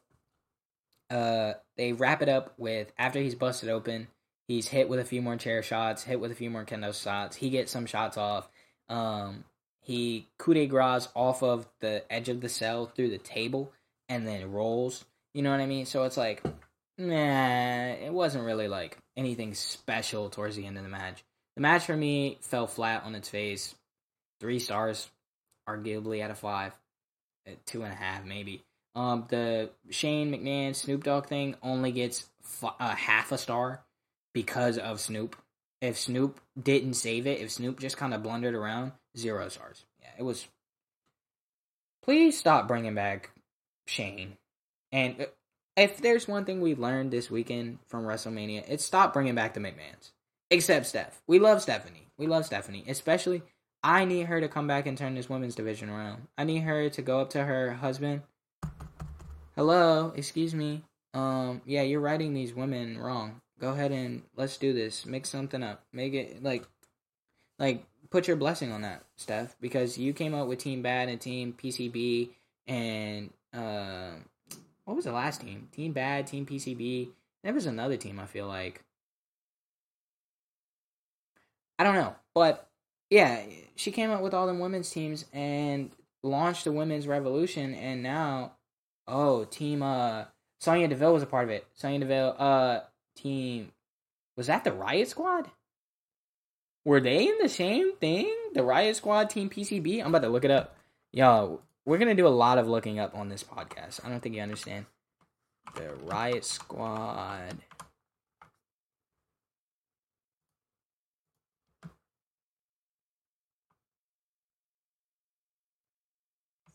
uh, 1.15 1.55
they 1.77 1.93
wrap 1.93 2.23
it 2.23 2.29
up 2.29 2.55
with 2.59 2.93
after 2.99 3.21
he's 3.21 3.35
busted 3.35 3.69
open, 3.69 4.09
He's 4.47 4.69
hit 4.69 4.89
with 4.89 5.01
a 5.01 5.05
few 5.05 5.23
more 5.23 5.37
chair 5.37 5.63
shots, 5.63 6.05
hit 6.05 6.21
with 6.21 6.31
a 6.31 6.35
few 6.35 6.51
more 6.51 6.65
kendo 6.65 6.95
shots. 7.01 7.37
He 7.37 7.49
gets 7.49 7.73
some 7.73 7.87
shots 7.87 8.19
off. 8.19 8.49
Um, 8.89 9.45
he 9.81 10.29
coup 10.39 10.55
de 10.55 10.67
grace 10.67 11.09
off 11.15 11.43
of 11.43 11.67
the 11.81 12.05
edge 12.11 12.29
of 12.29 12.41
the 12.41 12.49
cell 12.49 12.87
through 12.87 13.11
the 13.11 13.19
table 13.19 13.73
and 14.09 14.27
then 14.27 14.53
rolls. 14.53 15.05
You 15.33 15.43
know 15.43 15.51
what 15.51 15.61
I 15.61 15.67
mean? 15.67 15.87
So 15.87 16.05
it's 16.05 16.19
like, 16.19 16.43
nah, 16.99 17.87
it 17.93 18.13
wasn't 18.13 18.45
really 18.45 18.69
like 18.69 18.99
anything 19.17 19.55
special 19.55 20.29
towards 20.29 20.57
the 20.57 20.67
end 20.67 20.77
of 20.77 20.83
the 20.83 20.91
match. 20.91 21.25
The 21.57 21.63
match 21.63 21.87
for 21.87 21.97
me 21.97 22.39
fell 22.43 22.67
flat 22.67 23.05
on 23.05 23.15
its 23.15 23.31
face. 23.31 23.75
Three 24.41 24.59
stars, 24.59 25.09
arguably 25.67 26.23
out 26.23 26.31
of 26.31 26.39
five, 26.39 26.75
two 27.65 27.83
and 27.83 27.93
a 27.93 27.97
half 27.97 28.27
maybe. 28.27 28.63
Um, 28.95 29.27
the 29.29 29.71
Shane 29.91 30.33
McMahon 30.33 30.75
Snoop 30.75 31.05
Dogg 31.05 31.27
thing 31.27 31.57
only 31.63 31.91
gets 31.93 32.29
f- 32.45 32.75
uh, 32.79 32.95
half 32.95 33.33
a 33.33 33.39
star 33.39 33.85
because 34.33 34.79
of 34.79 35.01
Snoop. 35.01 35.37
If 35.81 35.99
Snoop 35.99 36.41
didn't 36.61 36.95
save 36.95 37.27
it, 37.27 37.41
if 37.41 37.51
Snoop 37.51 37.81
just 37.81 37.97
kind 37.97 38.15
of 38.15 38.23
blundered 38.23 38.55
around, 38.55 38.93
zero 39.17 39.49
stars. 39.49 39.85
Yeah, 40.01 40.11
it 40.19 40.23
was. 40.23 40.47
Please 42.03 42.39
stop 42.39 42.69
bringing 42.69 42.95
back 42.95 43.31
Shane. 43.87 44.37
And 44.93 45.21
uh, 45.21 45.27
if 45.77 45.99
there's 46.01 46.29
one 46.29 46.45
thing 46.45 46.61
we 46.61 46.75
learned 46.75 47.11
this 47.11 47.31
weekend 47.31 47.79
from 47.87 48.05
WrestleMania, 48.05 48.65
it's 48.69 48.85
stop 48.85 49.13
bringing 49.13 49.35
back 49.35 49.55
the 49.55 49.61
McMahons. 49.61 50.13
Except 50.51 50.87
Steph. 50.87 51.21
We 51.27 51.39
love 51.39 51.63
Stephanie. 51.63 52.07
We 52.17 52.27
love 52.29 52.47
Stephanie. 52.47 52.85
Especially, 52.87 53.43
I 53.83 54.05
need 54.05 54.27
her 54.27 54.41
to 54.41 54.49
come 54.49 54.69
back 54.69 54.87
and 54.87 54.97
turn 54.97 55.15
this 55.15 55.29
women's 55.29 55.57
division 55.57 55.91
around. 55.91 56.29
I 56.39 56.45
need 56.45 56.61
her 56.61 56.89
to 56.91 57.03
go 57.03 57.21
up 57.21 57.31
to 57.31 57.45
her 57.45 57.73
husband. 57.73 58.23
Hello, 59.57 60.13
excuse 60.17 60.55
me. 60.55 60.83
Um, 61.13 61.63
yeah, 61.65 61.83
you're 61.83 62.01
writing 62.01 62.35
these 62.35 62.55
women 62.55 62.99
wrong. 62.99 63.41
Go 63.61 63.71
ahead 63.71 63.93
and 63.93 64.23
let's 64.37 64.57
do 64.57 64.73
this. 64.73 65.07
Make 65.07 65.27
something 65.27 65.63
up. 65.63 65.85
Make 65.93 66.13
it 66.15 66.43
like, 66.43 66.65
like 67.59 67.85
put 68.11 68.27
your 68.27 68.37
blessing 68.37 68.73
on 68.73 68.83
that, 68.83 69.05
Steph, 69.17 69.57
because 69.61 69.97
you 69.97 70.13
came 70.13 70.35
up 70.35 70.49
with 70.49 70.59
Team 70.59 70.83
Bad 70.83 71.09
and 71.09 71.21
Team 71.21 71.55
PCB 71.57 72.31
and 72.67 73.31
uh, 73.53 74.11
what 74.85 74.97
was 74.97 75.05
the 75.05 75.13
last 75.13 75.41
team? 75.41 75.69
Team 75.73 75.93
Bad, 75.93 76.27
Team 76.27 76.47
PCB. 76.47 77.11
There 77.43 77.55
was 77.55 77.67
another 77.67 77.97
team. 77.97 78.19
I 78.19 78.27
feel 78.27 78.47
like 78.47 78.83
I 81.79 81.85
don't 81.85 81.95
know, 81.95 82.15
but 82.35 82.69
yeah, 83.11 83.43
she 83.77 83.91
came 83.91 84.11
up 84.11 84.23
with 84.23 84.35
all 84.35 84.47
the 84.47 84.55
women's 84.55 84.91
teams 84.91 85.25
and 85.33 85.91
launched 86.23 86.65
the 86.65 86.73
women's 86.73 87.07
revolution, 87.07 87.75
and 87.75 88.03
now, 88.03 88.53
oh, 89.07 89.45
team 89.45 89.83
uh, 89.83 90.25
Sonya 90.61 90.89
Deville 90.89 91.13
was 91.13 91.23
a 91.23 91.27
part 91.27 91.45
of 91.45 91.51
it. 91.51 91.67
Sonya 91.75 92.01
Deville, 92.01 92.37
uh, 92.39 92.81
team, 93.17 93.73
was 94.37 94.47
that 94.47 94.65
the 94.65 94.73
Riot 94.73 95.09
Squad? 95.09 95.51
Were 96.85 97.01
they 97.01 97.29
in 97.29 97.37
the 97.41 97.49
same 97.49 97.97
thing? 97.97 98.35
The 98.53 98.63
Riot 98.63 98.97
Squad, 98.97 99.31
Team 99.31 99.49
PCB. 99.49 100.01
I'm 100.01 100.09
about 100.09 100.27
to 100.27 100.33
look 100.33 100.45
it 100.45 100.51
up. 100.51 100.77
Yo, 101.13 101.61
we're 101.85 101.99
gonna 101.99 102.15
do 102.15 102.27
a 102.27 102.29
lot 102.29 102.59
of 102.59 102.69
looking 102.69 102.99
up 102.99 103.15
on 103.15 103.29
this 103.29 103.45
podcast. 103.45 104.05
I 104.05 104.09
don't 104.09 104.21
think 104.21 104.35
you 104.35 104.43
understand. 104.43 104.87
The 105.77 105.95
Riot 106.05 106.45
Squad. 106.45 107.57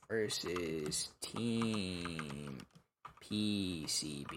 Versus 0.09 1.09
Team 1.21 2.57
PCB. 3.23 4.35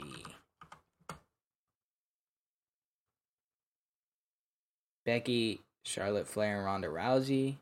Becky, 5.04 5.60
Charlotte 5.84 6.28
Flair, 6.28 6.56
and 6.56 6.64
Ronda 6.64 6.88
Rousey. 6.88 7.56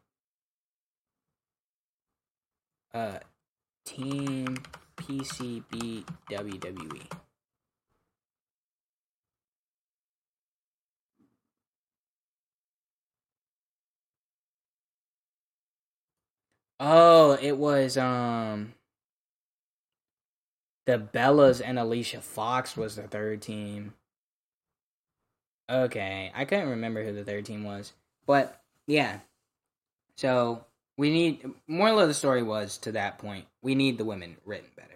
Uh, 2.92 3.18
Team 3.84 4.58
PCB 4.96 6.04
WWE. 6.30 7.29
Oh, 16.80 17.36
it 17.40 17.58
was 17.58 17.98
um 17.98 18.72
the 20.86 20.98
Bellas 20.98 21.60
and 21.62 21.78
Alicia 21.78 22.22
Fox 22.22 22.74
was 22.76 22.96
the 22.96 23.02
third 23.02 23.42
team. 23.42 23.92
Okay, 25.68 26.32
I 26.34 26.44
couldn't 26.46 26.70
remember 26.70 27.04
who 27.04 27.12
the 27.12 27.22
third 27.22 27.44
team 27.44 27.64
was, 27.64 27.92
but 28.26 28.62
yeah. 28.86 29.20
So 30.16 30.64
we 30.96 31.10
need 31.10 31.50
moral 31.68 32.00
of 32.00 32.08
the 32.08 32.14
story 32.14 32.42
was 32.42 32.78
to 32.78 32.92
that 32.92 33.18
point 33.18 33.46
we 33.62 33.74
need 33.74 33.98
the 33.98 34.04
women 34.06 34.38
written 34.46 34.70
better. 34.74 34.88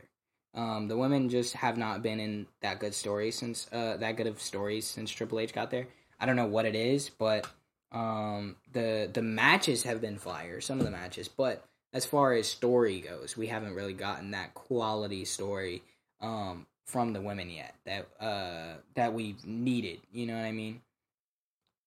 Um, 0.54 0.88
the 0.88 0.96
women 0.96 1.28
just 1.28 1.52
have 1.54 1.76
not 1.76 2.02
been 2.02 2.18
in 2.18 2.46
that 2.62 2.80
good 2.80 2.94
stories 2.94 3.36
since 3.36 3.66
uh, 3.72 3.98
that 3.98 4.16
good 4.16 4.26
of 4.26 4.40
stories 4.40 4.86
since 4.86 5.10
Triple 5.10 5.38
H 5.38 5.52
got 5.52 5.70
there. 5.70 5.88
I 6.18 6.24
don't 6.24 6.36
know 6.36 6.46
what 6.46 6.64
it 6.64 6.74
is, 6.74 7.10
but 7.10 7.46
um, 7.92 8.56
the 8.72 9.10
the 9.12 9.22
matches 9.22 9.82
have 9.82 10.00
been 10.00 10.16
fire. 10.18 10.62
Some 10.62 10.78
of 10.78 10.86
the 10.86 10.90
matches, 10.90 11.28
but 11.28 11.64
as 11.94 12.04
far 12.04 12.32
as 12.32 12.48
story 12.48 13.00
goes, 13.00 13.36
we 13.36 13.46
haven't 13.46 13.74
really 13.74 13.92
gotten 13.92 14.32
that 14.32 14.52
quality 14.52 15.24
story 15.24 15.82
um, 16.20 16.66
from 16.86 17.12
the 17.12 17.20
women 17.20 17.48
yet 17.48 17.74
that 17.86 18.08
uh, 18.20 18.74
that 18.96 19.14
we 19.14 19.36
needed. 19.44 20.00
You 20.12 20.26
know 20.26 20.34
what 20.34 20.44
I 20.44 20.52
mean? 20.52 20.80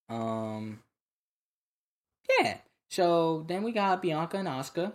Um, 0.10 0.80
yeah. 2.40 2.58
So 2.90 3.46
then 3.50 3.64
we 3.64 3.74
got 3.74 4.02
Bianca 4.02 4.38
and 4.38 4.48
Asuka, 4.48 4.94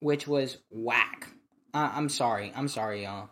which 0.00 0.26
was 0.26 0.58
whack. 0.68 1.28
I- 1.72 1.92
I'm 1.94 2.08
sorry. 2.08 2.52
I'm 2.56 2.68
sorry, 2.68 3.04
y'all. 3.04 3.30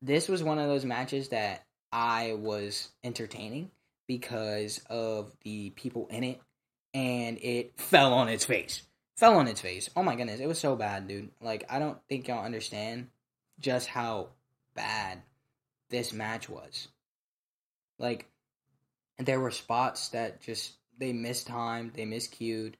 This 0.00 0.28
was 0.28 0.42
one 0.42 0.58
of 0.58 0.68
those 0.68 0.86
matches 0.86 1.28
that 1.28 1.66
I 1.92 2.32
was 2.38 2.88
entertaining 3.04 3.70
because 4.08 4.80
of 4.88 5.30
the 5.44 5.70
people 5.70 6.06
in 6.10 6.24
it 6.24 6.40
and 6.94 7.38
it 7.42 7.78
fell 7.78 8.14
on 8.14 8.28
its 8.28 8.44
face. 8.44 8.82
Fell 9.16 9.36
on 9.36 9.48
its 9.48 9.60
face. 9.60 9.90
Oh 9.94 10.02
my 10.02 10.14
goodness, 10.14 10.40
it 10.40 10.46
was 10.46 10.58
so 10.58 10.76
bad, 10.76 11.08
dude. 11.08 11.30
Like 11.42 11.64
I 11.68 11.78
don't 11.78 11.98
think 12.08 12.28
y'all 12.28 12.44
understand 12.44 13.08
just 13.60 13.88
how 13.88 14.28
bad 14.74 15.22
this 15.90 16.12
match 16.12 16.48
was. 16.48 16.88
Like 17.98 18.28
there 19.18 19.40
were 19.40 19.50
spots 19.50 20.08
that 20.10 20.40
just 20.40 20.74
they 20.98 21.12
mistimed, 21.12 21.94
they 21.94 22.04
miscued. 22.04 22.74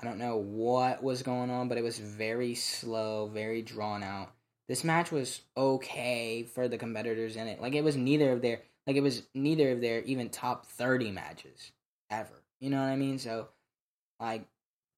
I 0.00 0.04
don't 0.04 0.18
know 0.18 0.36
what 0.36 1.02
was 1.02 1.22
going 1.22 1.50
on, 1.50 1.68
but 1.68 1.78
it 1.78 1.84
was 1.84 1.98
very 1.98 2.54
slow, 2.54 3.30
very 3.32 3.62
drawn 3.62 4.02
out. 4.02 4.32
This 4.68 4.84
match 4.84 5.12
was 5.12 5.42
okay 5.56 6.42
for 6.42 6.68
the 6.68 6.78
competitors 6.78 7.36
in 7.36 7.46
it. 7.46 7.60
Like 7.60 7.74
it 7.74 7.84
was 7.84 7.96
neither 7.96 8.32
of 8.32 8.42
their 8.42 8.62
like 8.86 8.96
it 8.96 9.02
was 9.02 9.22
neither 9.34 9.70
of 9.72 9.80
their 9.80 10.02
even 10.02 10.30
top 10.30 10.66
30 10.66 11.10
matches 11.10 11.72
ever. 12.10 12.43
You 12.60 12.70
know 12.70 12.78
what 12.78 12.88
I 12.88 12.96
mean? 12.96 13.18
So 13.18 13.48
like, 14.20 14.46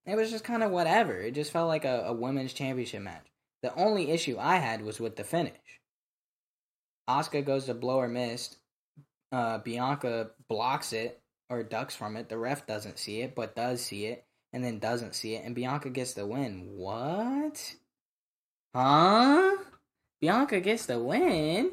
it 0.04 0.16
was 0.16 0.30
just 0.30 0.44
kind 0.44 0.62
of 0.62 0.70
whatever. 0.70 1.16
It 1.18 1.34
just 1.34 1.52
felt 1.52 1.68
like 1.68 1.84
a, 1.84 2.04
a 2.06 2.12
women's 2.12 2.52
championship 2.52 3.02
match. 3.02 3.26
The 3.62 3.74
only 3.74 4.10
issue 4.10 4.36
I 4.38 4.56
had 4.56 4.82
was 4.82 5.00
with 5.00 5.16
the 5.16 5.24
finish. 5.24 5.52
Asuka 7.08 7.44
goes 7.44 7.66
to 7.66 7.74
blow 7.74 8.00
her 8.00 8.08
mist. 8.08 8.56
Uh, 9.32 9.58
Bianca 9.58 10.30
blocks 10.48 10.92
it 10.92 11.20
or 11.48 11.62
ducks 11.62 11.94
from 11.94 12.16
it. 12.16 12.28
The 12.28 12.38
ref 12.38 12.66
doesn't 12.66 12.98
see 12.98 13.20
it, 13.20 13.34
but 13.34 13.56
does 13.56 13.80
see 13.80 14.06
it, 14.06 14.24
and 14.52 14.64
then 14.64 14.78
doesn't 14.78 15.14
see 15.14 15.34
it, 15.34 15.44
and 15.44 15.54
Bianca 15.54 15.90
gets 15.90 16.14
the 16.14 16.26
win. 16.26 16.70
What? 16.76 17.74
Huh? 18.74 19.56
Bianca 20.20 20.60
gets 20.60 20.86
the 20.86 20.98
win? 20.98 21.70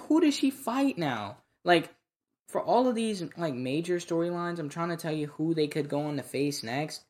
Who 0.00 0.20
does 0.20 0.34
she 0.34 0.50
fight 0.50 0.96
now? 0.98 1.38
Like, 1.64 1.90
for 2.48 2.62
all 2.62 2.88
of 2.88 2.94
these 2.94 3.22
like 3.36 3.54
major 3.54 3.96
storylines, 3.96 4.58
I'm 4.58 4.68
trying 4.68 4.88
to 4.88 4.96
tell 4.96 5.12
you 5.12 5.28
who 5.28 5.54
they 5.54 5.68
could 5.68 5.88
go 5.88 6.02
on 6.02 6.16
to 6.16 6.22
face 6.22 6.62
next. 6.62 7.04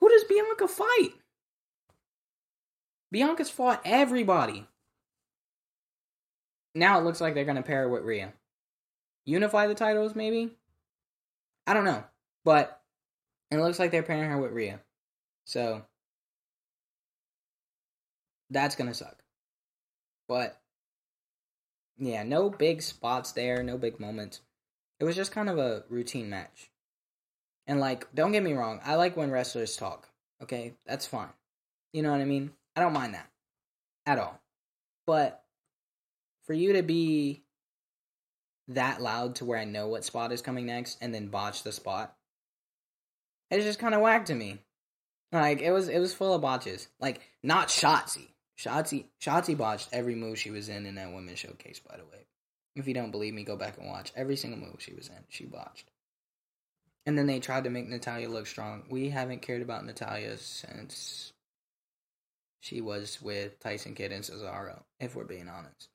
Who 0.00 0.08
does 0.08 0.24
Bianca 0.24 0.68
fight? 0.68 1.10
Bianca's 3.10 3.50
fought 3.50 3.82
everybody. 3.84 4.66
Now 6.74 7.00
it 7.00 7.04
looks 7.04 7.20
like 7.20 7.34
they're 7.34 7.44
gonna 7.44 7.62
pair 7.62 7.82
her 7.82 7.88
with 7.88 8.04
Rhea. 8.04 8.32
Unify 9.24 9.66
the 9.66 9.74
titles, 9.74 10.14
maybe? 10.14 10.52
I 11.66 11.74
don't 11.74 11.84
know. 11.84 12.04
But 12.44 12.80
it 13.50 13.58
looks 13.58 13.78
like 13.78 13.90
they're 13.90 14.02
pairing 14.02 14.30
her 14.30 14.40
with 14.40 14.52
Rhea. 14.52 14.80
So 15.44 15.82
that's 18.50 18.76
gonna 18.76 18.94
suck. 18.94 19.16
But 20.28 20.60
yeah, 21.98 22.22
no 22.22 22.50
big 22.50 22.82
spots 22.82 23.32
there, 23.32 23.62
no 23.62 23.76
big 23.76 23.98
moments. 24.00 24.40
It 25.00 25.04
was 25.04 25.16
just 25.16 25.32
kind 25.32 25.48
of 25.48 25.58
a 25.58 25.84
routine 25.88 26.30
match. 26.30 26.70
And 27.66 27.80
like, 27.80 28.12
don't 28.14 28.32
get 28.32 28.42
me 28.42 28.54
wrong, 28.54 28.80
I 28.84 28.94
like 28.94 29.16
when 29.16 29.30
wrestlers 29.30 29.76
talk. 29.76 30.08
Okay, 30.42 30.74
that's 30.86 31.06
fine. 31.06 31.28
You 31.92 32.02
know 32.02 32.12
what 32.12 32.20
I 32.20 32.24
mean? 32.24 32.52
I 32.76 32.80
don't 32.80 32.92
mind 32.92 33.14
that 33.14 33.28
at 34.06 34.18
all. 34.18 34.40
But 35.06 35.42
for 36.46 36.54
you 36.54 36.74
to 36.74 36.82
be 36.82 37.42
that 38.68 39.00
loud 39.02 39.36
to 39.36 39.44
where 39.44 39.58
I 39.58 39.64
know 39.64 39.88
what 39.88 40.04
spot 40.04 40.32
is 40.32 40.42
coming 40.42 40.66
next 40.66 40.98
and 41.00 41.14
then 41.14 41.28
botch 41.28 41.62
the 41.62 41.72
spot, 41.72 42.14
it's 43.50 43.64
just 43.64 43.78
kind 43.78 43.94
of 43.94 44.00
whack 44.00 44.26
to 44.26 44.34
me. 44.34 44.60
Like 45.32 45.60
it 45.60 45.72
was, 45.72 45.88
it 45.88 45.98
was 45.98 46.14
full 46.14 46.34
of 46.34 46.42
botches. 46.42 46.88
Like 47.00 47.20
not 47.42 47.68
Shotzi. 47.68 48.28
Shotzi 48.58 49.06
Shotzi 49.20 49.56
botched 49.56 49.88
every 49.92 50.14
move 50.14 50.38
she 50.38 50.50
was 50.50 50.68
in 50.68 50.86
in 50.86 50.96
that 50.96 51.12
women's 51.12 51.38
showcase. 51.38 51.78
By 51.78 51.96
the 51.96 52.04
way, 52.04 52.26
if 52.74 52.88
you 52.88 52.94
don't 52.94 53.12
believe 53.12 53.34
me, 53.34 53.44
go 53.44 53.56
back 53.56 53.78
and 53.78 53.88
watch 53.88 54.12
every 54.16 54.36
single 54.36 54.58
move 54.58 54.76
she 54.78 54.94
was 54.94 55.08
in. 55.08 55.24
She 55.28 55.44
botched. 55.44 55.90
And 57.06 57.16
then 57.16 57.26
they 57.26 57.40
tried 57.40 57.64
to 57.64 57.70
make 57.70 57.88
Natalya 57.88 58.28
look 58.28 58.46
strong. 58.46 58.84
We 58.90 59.08
haven't 59.08 59.42
cared 59.42 59.62
about 59.62 59.86
Natalya 59.86 60.36
since 60.36 61.32
she 62.60 62.80
was 62.80 63.22
with 63.22 63.58
Tyson 63.60 63.94
Kidd 63.94 64.12
and 64.12 64.24
Cesaro, 64.24 64.82
if 65.00 65.14
we're 65.14 65.24
being 65.24 65.48
honest. 65.48 65.88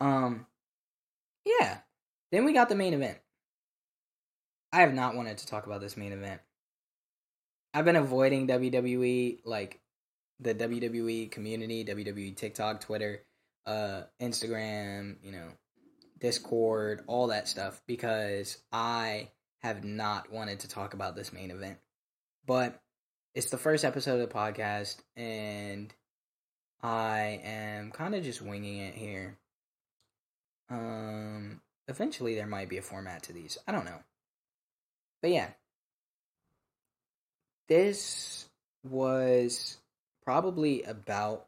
Um, 0.00 0.46
yeah. 1.46 1.78
Then 2.30 2.44
we 2.44 2.52
got 2.52 2.68
the 2.68 2.74
main 2.74 2.94
event. 2.94 3.18
I 4.72 4.80
have 4.80 4.92
not 4.92 5.14
wanted 5.14 5.38
to 5.38 5.46
talk 5.46 5.66
about 5.66 5.80
this 5.80 5.96
main 5.96 6.12
event. 6.12 6.40
I've 7.72 7.84
been 7.84 7.96
avoiding 7.96 8.48
WWE, 8.48 9.38
like 9.44 9.80
the 10.40 10.54
WWE 10.54 11.30
community, 11.30 11.84
WWE 11.84 12.36
TikTok, 12.36 12.80
Twitter, 12.80 13.22
uh, 13.66 14.02
Instagram, 14.20 15.16
you 15.22 15.32
know, 15.32 15.48
Discord, 16.18 17.02
all 17.06 17.28
that 17.28 17.48
stuff, 17.48 17.82
because 17.86 18.58
I 18.72 19.30
have 19.62 19.84
not 19.84 20.30
wanted 20.30 20.60
to 20.60 20.68
talk 20.68 20.94
about 20.94 21.16
this 21.16 21.32
main 21.32 21.50
event. 21.50 21.78
But 22.46 22.80
it's 23.34 23.50
the 23.50 23.58
first 23.58 23.84
episode 23.84 24.20
of 24.20 24.28
the 24.28 24.34
podcast, 24.34 24.96
and 25.16 25.92
I 26.82 27.40
am 27.42 27.90
kind 27.90 28.14
of 28.14 28.22
just 28.22 28.42
winging 28.42 28.78
it 28.78 28.94
here. 28.94 29.38
Um, 30.70 31.60
eventually 31.88 32.34
there 32.34 32.46
might 32.46 32.68
be 32.68 32.78
a 32.78 32.82
format 32.82 33.22
to 33.24 33.32
these. 33.32 33.58
I 33.66 33.72
don't 33.72 33.84
know. 33.84 34.02
But 35.22 35.30
yeah. 35.30 35.48
This 37.68 38.46
was 38.82 39.78
probably 40.24 40.82
about 40.82 41.46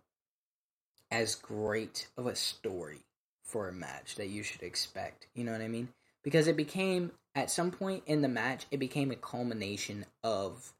as 1.10 1.34
great 1.34 2.08
of 2.16 2.26
a 2.26 2.36
story 2.36 3.00
for 3.42 3.68
a 3.68 3.72
match 3.72 4.16
that 4.16 4.28
you 4.28 4.42
should 4.42 4.62
expect. 4.62 5.28
You 5.34 5.44
know 5.44 5.52
what 5.52 5.60
I 5.60 5.68
mean? 5.68 5.88
Because 6.22 6.48
it 6.48 6.56
became 6.56 7.12
at 7.34 7.50
some 7.50 7.70
point 7.70 8.02
in 8.06 8.22
the 8.22 8.28
match, 8.28 8.66
it 8.70 8.78
became 8.78 9.10
a 9.10 9.16
culmination 9.16 10.04
of 10.24 10.72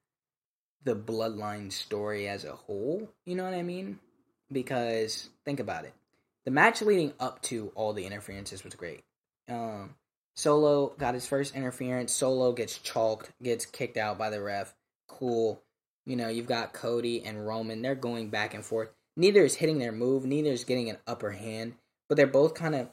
the 0.83 0.97
bloodline 0.97 1.73
story 1.73 2.29
as 2.29 2.45
a 2.45 2.53
whole. 2.53 3.09
You 3.25 3.37
know 3.37 3.45
what 3.45 3.55
I 3.55 3.63
mean? 3.63 3.99
Because 4.51 5.29
think 5.45 5.61
about 5.61 5.85
it. 5.85 5.95
The 6.45 6.51
match 6.51 6.81
leading 6.81 7.13
up 7.19 7.43
to 7.43 7.73
all 7.75 7.93
the 7.93 8.07
interferences 8.07 8.65
was 8.65 8.75
great. 8.75 9.03
Um, 9.49 9.95
Solo 10.35 10.93
got 10.99 11.15
his 11.15 11.27
first 11.27 11.55
interference. 11.55 12.13
Solo 12.13 12.53
gets 12.53 12.79
chalked, 12.79 13.31
gets 13.43 13.67
kicked 13.67 13.97
out 13.97 14.19
by 14.19 14.31
the 14.31 14.41
ref. 14.41 14.75
Cool. 15.09 15.61
You 16.07 16.17
know, 16.17 16.29
you've 16.29 16.47
got 16.47 16.73
Cody 16.73 17.25
and 17.25 17.47
Roman. 17.47 17.83
They're 17.83 17.95
going 17.95 18.31
back 18.31 18.55
and 18.55 18.65
forth. 18.65 18.91
Neither 19.17 19.45
is 19.45 19.57
hitting 19.57 19.79
their 19.79 19.93
move. 19.93 20.25
Neither 20.25 20.51
is 20.51 20.65
getting 20.65 20.89
an 20.89 20.99
upper 21.07 21.33
hand. 21.33 21.75
But 22.09 22.17
they're 22.17 22.27
both 22.27 22.55
kind 22.55 22.75
of 22.75 22.89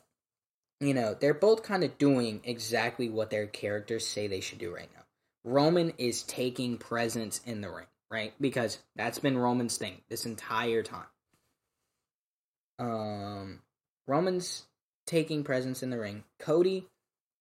you 0.84 0.94
know, 0.94 1.16
they're 1.18 1.34
both 1.34 1.64
kind 1.64 1.84
of 1.84 1.98
doing 1.98 2.42
exactly 2.44 3.08
what 3.08 3.30
their 3.30 3.48
characters 3.48 4.06
say 4.06 4.28
they 4.28 4.42
should 4.42 4.60
do 4.60 4.74
right 4.74 4.90
now. 4.94 5.04
Roman 5.46 5.94
is 5.98 6.24
taking 6.24 6.78
presence 6.78 7.40
in 7.46 7.62
the 7.62 7.70
ring, 7.70 7.88
right? 8.12 8.34
Because 8.40 8.80
that's 8.96 9.20
been 9.20 9.38
Roman's 9.38 9.78
thing 9.78 10.02
this 10.10 10.26
entire 10.26 10.84
time. 10.84 11.06
Um, 12.80 13.60
Roman's 14.08 14.64
taking 15.06 15.44
presence 15.44 15.84
in 15.84 15.90
the 15.90 16.00
ring. 16.00 16.24
Cody 16.40 16.88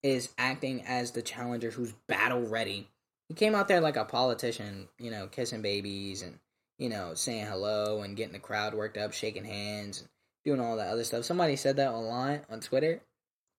is 0.03 0.29
acting 0.37 0.83
as 0.85 1.11
the 1.11 1.21
challenger 1.21 1.71
who's 1.71 1.93
battle 2.07 2.41
ready. 2.41 2.87
He 3.33 3.37
came 3.45 3.55
out 3.55 3.67
there 3.67 3.81
like 3.81 3.97
a 3.97 4.05
politician, 4.05 4.87
you 4.99 5.09
know, 5.09 5.25
kissing 5.25 5.63
babies 5.63 6.21
and, 6.21 6.37
you 6.77 6.87
know, 6.87 7.15
saying 7.15 7.47
hello 7.47 8.03
and 8.03 8.15
getting 8.15 8.33
the 8.33 8.37
crowd 8.37 8.75
worked 8.75 8.95
up, 8.95 9.11
shaking 9.11 9.43
hands, 9.43 10.01
and 10.01 10.09
doing 10.45 10.59
all 10.59 10.77
that 10.77 10.89
other 10.89 11.03
stuff. 11.03 11.25
Somebody 11.25 11.55
said 11.55 11.77
that 11.77 11.91
online 11.91 12.41
on 12.51 12.59
Twitter, 12.59 13.01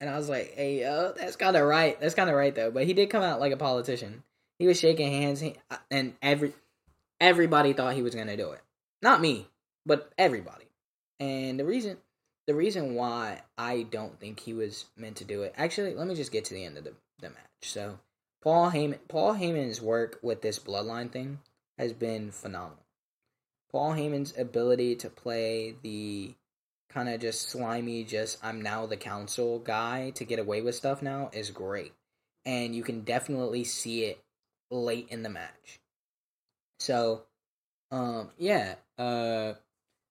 and 0.00 0.08
I 0.08 0.16
was 0.16 0.28
like, 0.28 0.54
"Hey, 0.54 0.82
yo, 0.82 1.12
that's 1.16 1.34
kind 1.34 1.56
of 1.56 1.66
right. 1.66 2.00
That's 2.00 2.14
kind 2.14 2.30
of 2.30 2.36
right 2.36 2.54
though." 2.54 2.70
But 2.70 2.86
he 2.86 2.92
did 2.92 3.10
come 3.10 3.24
out 3.24 3.40
like 3.40 3.50
a 3.50 3.56
politician. 3.56 4.22
He 4.60 4.68
was 4.68 4.78
shaking 4.78 5.10
hands, 5.10 5.42
uh, 5.42 5.76
and 5.90 6.14
every 6.22 6.52
everybody 7.20 7.72
thought 7.72 7.94
he 7.94 8.02
was 8.02 8.14
gonna 8.14 8.36
do 8.36 8.52
it. 8.52 8.60
Not 9.02 9.20
me, 9.20 9.48
but 9.84 10.12
everybody. 10.16 10.66
And 11.18 11.58
the 11.58 11.64
reason 11.64 11.96
the 12.46 12.54
reason 12.54 12.94
why 12.94 13.40
I 13.58 13.82
don't 13.82 14.20
think 14.20 14.38
he 14.38 14.54
was 14.54 14.84
meant 14.96 15.16
to 15.16 15.24
do 15.24 15.42
it. 15.42 15.52
Actually, 15.56 15.94
let 15.94 16.06
me 16.06 16.14
just 16.14 16.30
get 16.30 16.44
to 16.46 16.54
the 16.54 16.64
end 16.64 16.76
of 16.76 16.84
the, 16.84 16.92
the 17.20 17.30
match. 17.30 17.38
So, 17.62 17.98
Paul 18.44 18.72
Heyman 18.72 18.98
Paul 19.08 19.36
Heyman's 19.36 19.80
work 19.80 20.18
with 20.20 20.42
this 20.42 20.58
bloodline 20.58 21.10
thing 21.10 21.38
has 21.78 21.94
been 21.94 22.30
phenomenal. 22.30 22.84
Paul 23.72 23.94
Heyman's 23.94 24.36
ability 24.36 24.96
to 24.96 25.08
play 25.08 25.74
the 25.82 26.34
kind 26.90 27.08
of 27.08 27.22
just 27.22 27.48
slimy, 27.48 28.04
just 28.04 28.38
I'm 28.44 28.60
now 28.60 28.84
the 28.84 28.98
council 28.98 29.60
guy 29.60 30.10
to 30.10 30.26
get 30.26 30.38
away 30.38 30.60
with 30.60 30.74
stuff 30.74 31.00
now 31.00 31.30
is 31.32 31.50
great. 31.50 31.94
And 32.44 32.76
you 32.76 32.82
can 32.82 33.00
definitely 33.00 33.64
see 33.64 34.04
it 34.04 34.20
late 34.70 35.08
in 35.08 35.22
the 35.22 35.30
match. 35.30 35.80
So, 36.78 37.22
um, 37.90 38.28
yeah, 38.36 38.74
uh, 38.98 39.54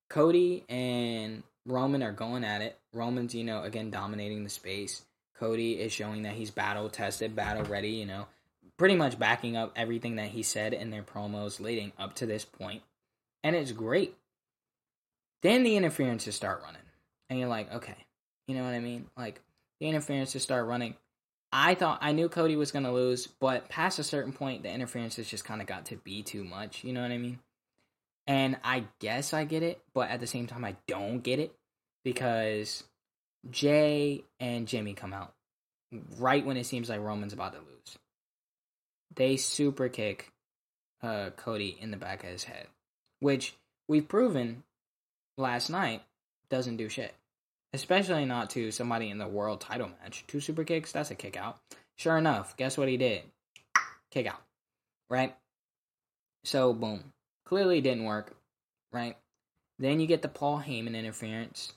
Cody 0.10 0.64
and 0.68 1.44
Roman 1.68 2.02
are 2.02 2.12
going 2.12 2.44
at 2.44 2.64
it. 2.64 2.80
Roman's, 2.94 3.36
you 3.36 3.44
know, 3.44 3.62
again 3.62 3.92
dominating 3.92 4.44
the 4.44 4.50
space. 4.50 5.04
Cody 5.40 5.74
is 5.74 5.92
showing 5.92 6.24
that 6.24 6.34
he's 6.34 6.52
battle 6.52 6.90
tested, 6.90 7.36
battle 7.36 7.64
ready, 7.64 7.90
you 7.90 8.06
know, 8.06 8.28
pretty 8.78 8.96
much 8.96 9.20
backing 9.20 9.58
up 9.58 9.74
everything 9.76 10.16
that 10.18 10.30
he 10.30 10.44
said 10.44 10.74
in 10.74 10.90
their 10.90 11.04
promos 11.04 11.60
leading 11.60 11.92
up 11.98 12.16
to 12.16 12.26
this 12.26 12.46
point. 12.46 12.82
And 13.44 13.56
it's 13.56 13.72
great. 13.72 14.16
Then 15.42 15.64
the 15.64 15.76
interferences 15.76 16.36
start 16.36 16.62
running. 16.64 16.82
And 17.30 17.40
you're 17.40 17.50
like, 17.50 17.74
okay. 17.74 17.98
You 18.48 18.56
know 18.56 18.64
what 18.64 18.74
I 18.74 18.80
mean? 18.80 19.08
Like, 19.18 19.42
the 19.80 19.88
interferences 19.88 20.44
start 20.44 20.68
running. 20.68 20.96
I 21.52 21.76
thought 21.76 22.00
I 22.02 22.14
knew 22.14 22.30
Cody 22.30 22.56
was 22.56 22.72
going 22.72 22.86
to 22.86 22.92
lose, 22.92 23.28
but 23.28 23.70
past 23.70 24.00
a 24.00 24.04
certain 24.04 24.34
point, 24.34 24.64
the 24.64 24.72
interferences 24.72 25.30
just 25.30 25.46
kind 25.46 25.62
of 25.62 25.68
got 25.68 25.86
to 25.88 25.98
be 25.98 26.24
too 26.24 26.44
much. 26.44 26.84
You 26.84 26.94
know 26.94 27.02
what 27.02 27.12
I 27.12 27.18
mean? 27.18 27.40
And 28.26 28.58
I 28.64 28.86
guess 29.00 29.34
I 29.34 29.44
get 29.44 29.64
it, 29.64 29.82
but 29.94 30.10
at 30.10 30.20
the 30.20 30.28
same 30.28 30.48
time, 30.48 30.64
I 30.66 30.76
don't 30.88 31.20
get 31.20 31.40
it 31.40 31.54
because 32.04 32.84
Jey 33.50 34.24
and 34.40 34.68
Jimmy 34.68 34.94
come 34.94 35.14
out 35.14 35.34
right 36.18 36.46
when 36.46 36.58
it 36.58 36.66
seems 36.66 36.90
like 36.90 37.02
Roman's 37.02 37.34
about 37.34 37.54
to 37.54 37.60
lose. 37.60 37.98
They 39.16 39.38
super 39.38 39.90
kick 39.90 40.32
uh, 41.02 41.32
Cody 41.36 41.78
in 41.80 41.92
the 41.92 41.98
back 41.98 42.24
of 42.24 42.30
his 42.30 42.44
head, 42.44 42.68
which 43.20 43.54
we've 43.88 44.08
proven 44.08 44.64
last 45.38 45.70
night 45.70 46.02
doesn't 46.50 46.78
do 46.78 46.90
shit. 46.90 47.14
Especially 47.74 48.26
not 48.26 48.52
to 48.52 48.72
somebody 48.72 49.10
in 49.10 49.18
the 49.18 49.28
world 49.28 49.60
title 49.60 49.90
match. 50.02 50.24
Two 50.28 50.40
super 50.40 50.64
kicks, 50.64 50.92
that's 50.92 51.10
a 51.10 51.16
kick 51.16 51.36
out. 51.36 51.58
Sure 51.98 52.18
enough, 52.18 52.56
guess 52.56 52.78
what 52.78 52.88
he 52.88 52.98
did? 52.98 53.24
Kick 54.12 54.28
out. 54.28 54.42
Right? 55.10 55.36
So, 56.44 56.74
boom. 56.74 57.04
Clearly 57.46 57.82
didn't 57.82 58.04
work. 58.04 58.36
Right? 58.92 59.18
Then 59.80 60.00
you 60.00 60.06
get 60.06 60.22
the 60.22 60.28
Paul 60.28 60.64
Heyman 60.66 60.96
interference. 60.96 61.74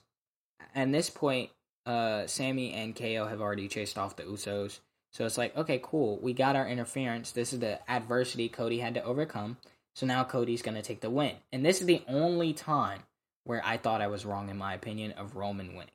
At 0.75 0.91
this 0.91 1.09
point, 1.09 1.49
uh, 1.87 2.27
Sami 2.27 2.73
and 2.73 2.95
KO 2.95 3.25
have 3.27 3.41
already 3.41 3.67
chased 3.69 3.97
off 3.97 4.17
the 4.17 4.23
Usos. 4.23 4.79
So 5.11 5.25
it's 5.25 5.37
like, 5.37 5.55
okay, 5.55 5.79
cool. 5.81 6.19
We 6.21 6.33
got 6.33 6.57
our 6.57 6.67
interference. 6.67 7.31
This 7.31 7.53
is 7.53 7.59
the 7.59 7.79
adversity 7.89 8.49
Cody 8.49 8.79
had 8.79 8.93
to 8.95 9.03
overcome. 9.03 9.57
So 9.95 10.05
now 10.05 10.23
Cody's 10.25 10.61
going 10.61 10.75
to 10.75 10.83
take 10.83 10.99
the 10.99 11.09
win. 11.09 11.35
And 11.51 11.65
this 11.65 11.79
is 11.79 11.87
the 11.87 12.03
only 12.07 12.53
time 12.53 13.03
where 13.45 13.61
I 13.65 13.77
thought 13.77 14.01
I 14.01 14.07
was 14.07 14.25
wrong 14.25 14.49
in 14.49 14.57
my 14.57 14.73
opinion 14.73 15.13
of 15.13 15.37
Roman 15.37 15.69
winning. 15.69 15.89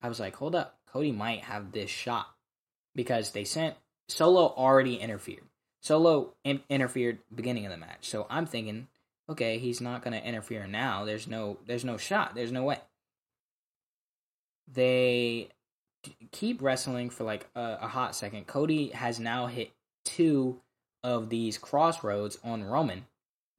I 0.00 0.08
was 0.08 0.20
like, 0.20 0.36
hold 0.36 0.54
up, 0.54 0.78
Cody 0.86 1.10
might 1.10 1.42
have 1.44 1.72
this 1.72 1.90
shot 1.90 2.28
because 2.94 3.32
they 3.32 3.44
sent 3.44 3.74
Solo 4.08 4.54
already 4.56 4.96
interfered. 4.96 5.42
Solo 5.80 6.34
in- 6.44 6.62
interfered 6.68 7.18
beginning 7.34 7.66
of 7.66 7.72
the 7.72 7.76
match, 7.76 8.08
so 8.08 8.26
I'm 8.30 8.46
thinking, 8.46 8.86
okay, 9.28 9.58
he's 9.58 9.80
not 9.80 10.02
going 10.02 10.18
to 10.18 10.26
interfere 10.26 10.66
now. 10.66 11.04
There's 11.04 11.26
no, 11.26 11.58
there's 11.66 11.84
no 11.84 11.96
shot. 11.96 12.34
There's 12.34 12.52
no 12.52 12.62
way. 12.62 12.78
They 14.72 15.48
keep 16.32 16.62
wrestling 16.62 17.10
for 17.10 17.24
like 17.24 17.48
a, 17.54 17.78
a 17.82 17.88
hot 17.88 18.14
second. 18.14 18.46
Cody 18.46 18.88
has 18.88 19.18
now 19.18 19.46
hit 19.46 19.72
two 20.04 20.60
of 21.02 21.28
these 21.28 21.58
crossroads 21.58 22.38
on 22.44 22.64
Roman, 22.64 23.06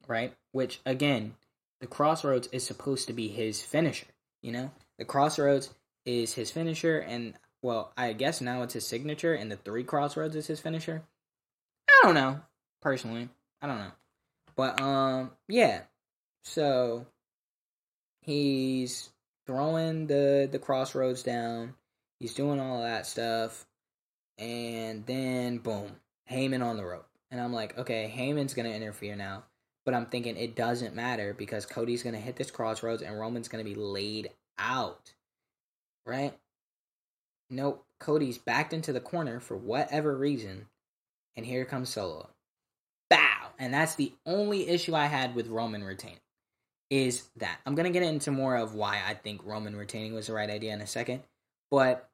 right? 0.08 0.34
Which 0.52 0.80
again, 0.86 1.36
the 1.80 1.88
crossroads 1.88 2.48
is 2.52 2.66
supposed 2.66 3.08
to 3.08 3.14
be 3.14 3.28
his 3.28 3.62
finisher. 3.62 4.08
You 4.42 4.52
know, 4.52 4.72
the 4.98 5.06
crossroads 5.06 5.74
is 6.06 6.34
his 6.34 6.52
finisher, 6.52 7.00
and 7.00 7.34
well, 7.62 7.92
I 7.98 8.14
guess 8.14 8.42
now 8.42 8.62
it's 8.64 8.74
his 8.74 8.86
signature, 8.86 9.34
and 9.34 9.52
the 9.52 9.58
three 9.58 9.84
crossroads 9.84 10.36
is 10.36 10.48
his 10.48 10.60
finisher. 10.60 11.04
I 11.90 12.00
don't 12.04 12.16
know, 12.16 12.42
personally, 12.82 13.30
I 13.62 13.68
don't 13.68 13.80
know, 13.80 13.92
but 14.56 14.80
um, 14.82 15.32
yeah. 15.48 15.82
So 16.44 17.08
he's 18.22 19.10
throwing 19.48 20.08
the 20.08 20.48
the 20.52 20.60
crossroads 20.60 21.24
down. 21.24 21.76
He's 22.20 22.34
doing 22.34 22.60
all 22.60 22.82
that 22.82 23.06
stuff, 23.06 23.66
and 24.38 25.06
then 25.06 25.58
boom, 25.60 25.98
Heyman 26.32 26.66
on 26.66 26.78
the 26.78 26.86
rope, 26.86 27.08
and 27.32 27.42
I'm 27.42 27.54
like, 27.54 27.78
okay, 27.78 28.14
Heyman's 28.16 28.54
gonna 28.54 28.70
interfere 28.70 29.16
now. 29.16 29.44
But 29.86 29.94
I'm 29.94 30.08
thinking 30.08 30.36
it 30.36 30.56
doesn't 30.56 30.96
matter 30.96 31.34
because 31.34 31.66
Cody's 31.66 32.02
to 32.16 32.22
hit 32.22 32.36
this 32.36 32.50
crossroads 32.50 33.04
and 33.04 33.20
Roman's 33.20 33.48
to 33.64 33.70
be 33.70 33.76
laid 33.76 34.32
out. 34.58 35.14
Right? 36.06 36.34
Nope. 37.50 37.86
Cody's 38.00 38.40
backed 38.40 38.74
into 38.74 38.92
the 38.92 39.00
corner 39.00 39.40
for 39.40 39.56
whatever 39.56 40.18
reason. 40.18 40.68
and 41.36 41.46
here 41.46 41.66
comes 41.66 41.90
Solo. 41.90 42.30
Bow! 43.10 43.50
And 43.60 43.74
that's 43.74 43.96
the 43.96 44.14
only 44.26 44.68
issue 44.68 44.96
I 44.96 45.06
had 45.06 45.36
with 45.36 45.48
Roman 45.48 45.84
retaining. 45.84 46.20
Is 46.90 47.30
that 47.38 47.60
I'm 47.66 47.76
gonna 47.76 47.90
get 47.90 48.04
into 48.04 48.32
more 48.32 48.56
of 48.56 48.76
why 48.76 49.02
I 49.08 49.16
think 49.16 49.42
Roman 49.44 49.76
retaining 49.76 50.14
was 50.14 50.28
the 50.28 50.34
right 50.34 50.50
idea 50.50 50.74
in 50.74 50.82
a 50.82 50.88
second, 50.88 51.24
but 51.72 52.10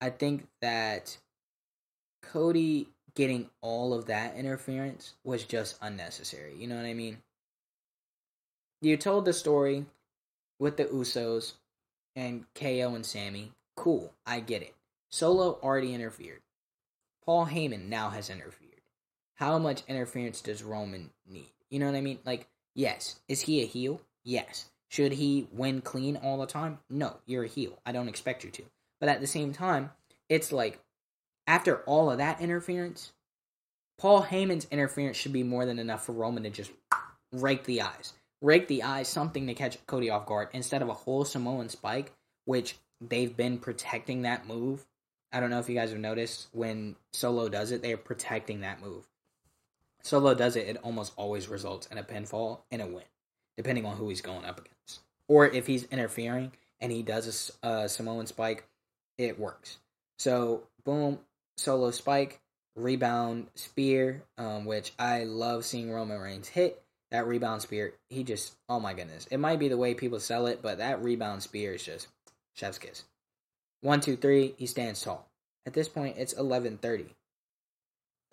I 0.00 0.10
think 0.10 0.46
that 0.60 1.18
Cody 2.22 2.88
getting 3.14 3.48
all 3.60 3.94
of 3.94 4.06
that 4.06 4.36
interference 4.36 5.14
was 5.24 5.44
just 5.44 5.78
unnecessary. 5.80 6.54
You 6.56 6.66
know 6.66 6.76
what 6.76 6.84
I 6.84 6.94
mean? 6.94 7.18
You 8.80 8.96
told 8.96 9.24
the 9.24 9.32
story 9.32 9.86
with 10.58 10.76
the 10.76 10.84
Usos 10.84 11.54
and 12.16 12.44
KO 12.54 12.94
and 12.94 13.06
Sami. 13.06 13.52
Cool, 13.76 14.12
I 14.26 14.40
get 14.40 14.62
it. 14.62 14.74
Solo 15.10 15.58
already 15.62 15.94
interfered. 15.94 16.40
Paul 17.24 17.46
Heyman 17.46 17.88
now 17.88 18.10
has 18.10 18.28
interfered. 18.28 18.82
How 19.36 19.58
much 19.58 19.82
interference 19.88 20.40
does 20.40 20.62
Roman 20.62 21.10
need? 21.28 21.52
You 21.70 21.78
know 21.78 21.86
what 21.86 21.96
I 21.96 22.00
mean? 22.00 22.18
Like, 22.24 22.46
yes. 22.74 23.20
Is 23.28 23.42
he 23.42 23.62
a 23.62 23.66
heel? 23.66 24.00
Yes. 24.24 24.66
Should 24.88 25.12
he 25.12 25.48
win 25.52 25.80
clean 25.80 26.16
all 26.16 26.38
the 26.38 26.46
time? 26.46 26.78
No, 26.88 27.16
you're 27.26 27.44
a 27.44 27.48
heel. 27.48 27.78
I 27.84 27.92
don't 27.92 28.08
expect 28.08 28.44
you 28.44 28.50
to. 28.50 28.62
But 29.00 29.08
at 29.08 29.20
the 29.20 29.26
same 29.26 29.52
time, 29.52 29.90
it's 30.28 30.52
like 30.52 30.78
after 31.46 31.78
all 31.78 32.10
of 32.10 32.18
that 32.18 32.40
interference, 32.40 33.12
Paul 33.98 34.22
Heyman's 34.22 34.66
interference 34.70 35.16
should 35.16 35.32
be 35.32 35.42
more 35.42 35.66
than 35.66 35.78
enough 35.78 36.04
for 36.04 36.12
Roman 36.12 36.42
to 36.44 36.50
just 36.50 36.70
rake 37.32 37.64
the 37.64 37.82
eyes. 37.82 38.12
Rake 38.40 38.68
the 38.68 38.82
eyes, 38.82 39.08
something 39.08 39.46
to 39.46 39.54
catch 39.54 39.84
Cody 39.86 40.10
off 40.10 40.26
guard 40.26 40.48
instead 40.52 40.82
of 40.82 40.88
a 40.88 40.94
whole 40.94 41.24
Samoan 41.24 41.68
spike, 41.68 42.12
which 42.44 42.76
they've 43.00 43.36
been 43.36 43.58
protecting 43.58 44.22
that 44.22 44.46
move. 44.46 44.86
I 45.32 45.40
don't 45.40 45.50
know 45.50 45.58
if 45.58 45.68
you 45.68 45.74
guys 45.74 45.90
have 45.90 45.98
noticed 45.98 46.48
when 46.52 46.96
Solo 47.12 47.48
does 47.48 47.72
it, 47.72 47.82
they're 47.82 47.96
protecting 47.96 48.60
that 48.60 48.80
move. 48.80 49.04
Solo 50.04 50.34
does 50.34 50.54
it, 50.54 50.68
it 50.68 50.76
almost 50.82 51.14
always 51.16 51.48
results 51.48 51.86
in 51.86 51.98
a 51.98 52.02
pinfall 52.02 52.60
and 52.70 52.82
a 52.82 52.86
win, 52.86 53.04
depending 53.56 53.86
on 53.86 53.96
who 53.96 54.08
he's 54.10 54.20
going 54.20 54.44
up 54.44 54.60
against. 54.60 55.00
Or 55.28 55.46
if 55.46 55.66
he's 55.66 55.84
interfering 55.84 56.52
and 56.80 56.92
he 56.92 57.02
does 57.02 57.50
a, 57.62 57.68
a 57.68 57.88
Samoan 57.88 58.26
spike, 58.26 58.66
it 59.16 59.38
works. 59.38 59.78
So, 60.18 60.64
boom, 60.84 61.20
Solo 61.56 61.90
spike, 61.90 62.40
rebound 62.76 63.46
spear, 63.54 64.22
um, 64.36 64.66
which 64.66 64.92
I 64.98 65.24
love 65.24 65.64
seeing 65.64 65.90
Roman 65.90 66.20
Reigns 66.20 66.48
hit. 66.48 66.82
That 67.10 67.26
rebound 67.26 67.62
spear, 67.62 67.94
he 68.10 68.24
just, 68.24 68.56
oh 68.68 68.80
my 68.80 68.92
goodness. 68.92 69.26
It 69.30 69.38
might 69.38 69.58
be 69.58 69.68
the 69.68 69.76
way 69.76 69.94
people 69.94 70.20
sell 70.20 70.46
it, 70.46 70.60
but 70.60 70.78
that 70.78 71.02
rebound 71.02 71.42
spear 71.42 71.74
is 71.74 71.84
just 71.84 72.08
chef's 72.54 72.78
kiss. 72.78 73.04
One, 73.80 74.00
two, 74.00 74.16
three, 74.16 74.54
he 74.58 74.66
stands 74.66 75.00
tall. 75.00 75.28
At 75.64 75.74
this 75.74 75.88
point, 75.88 76.16
it's 76.18 76.34
11.30. 76.34 77.06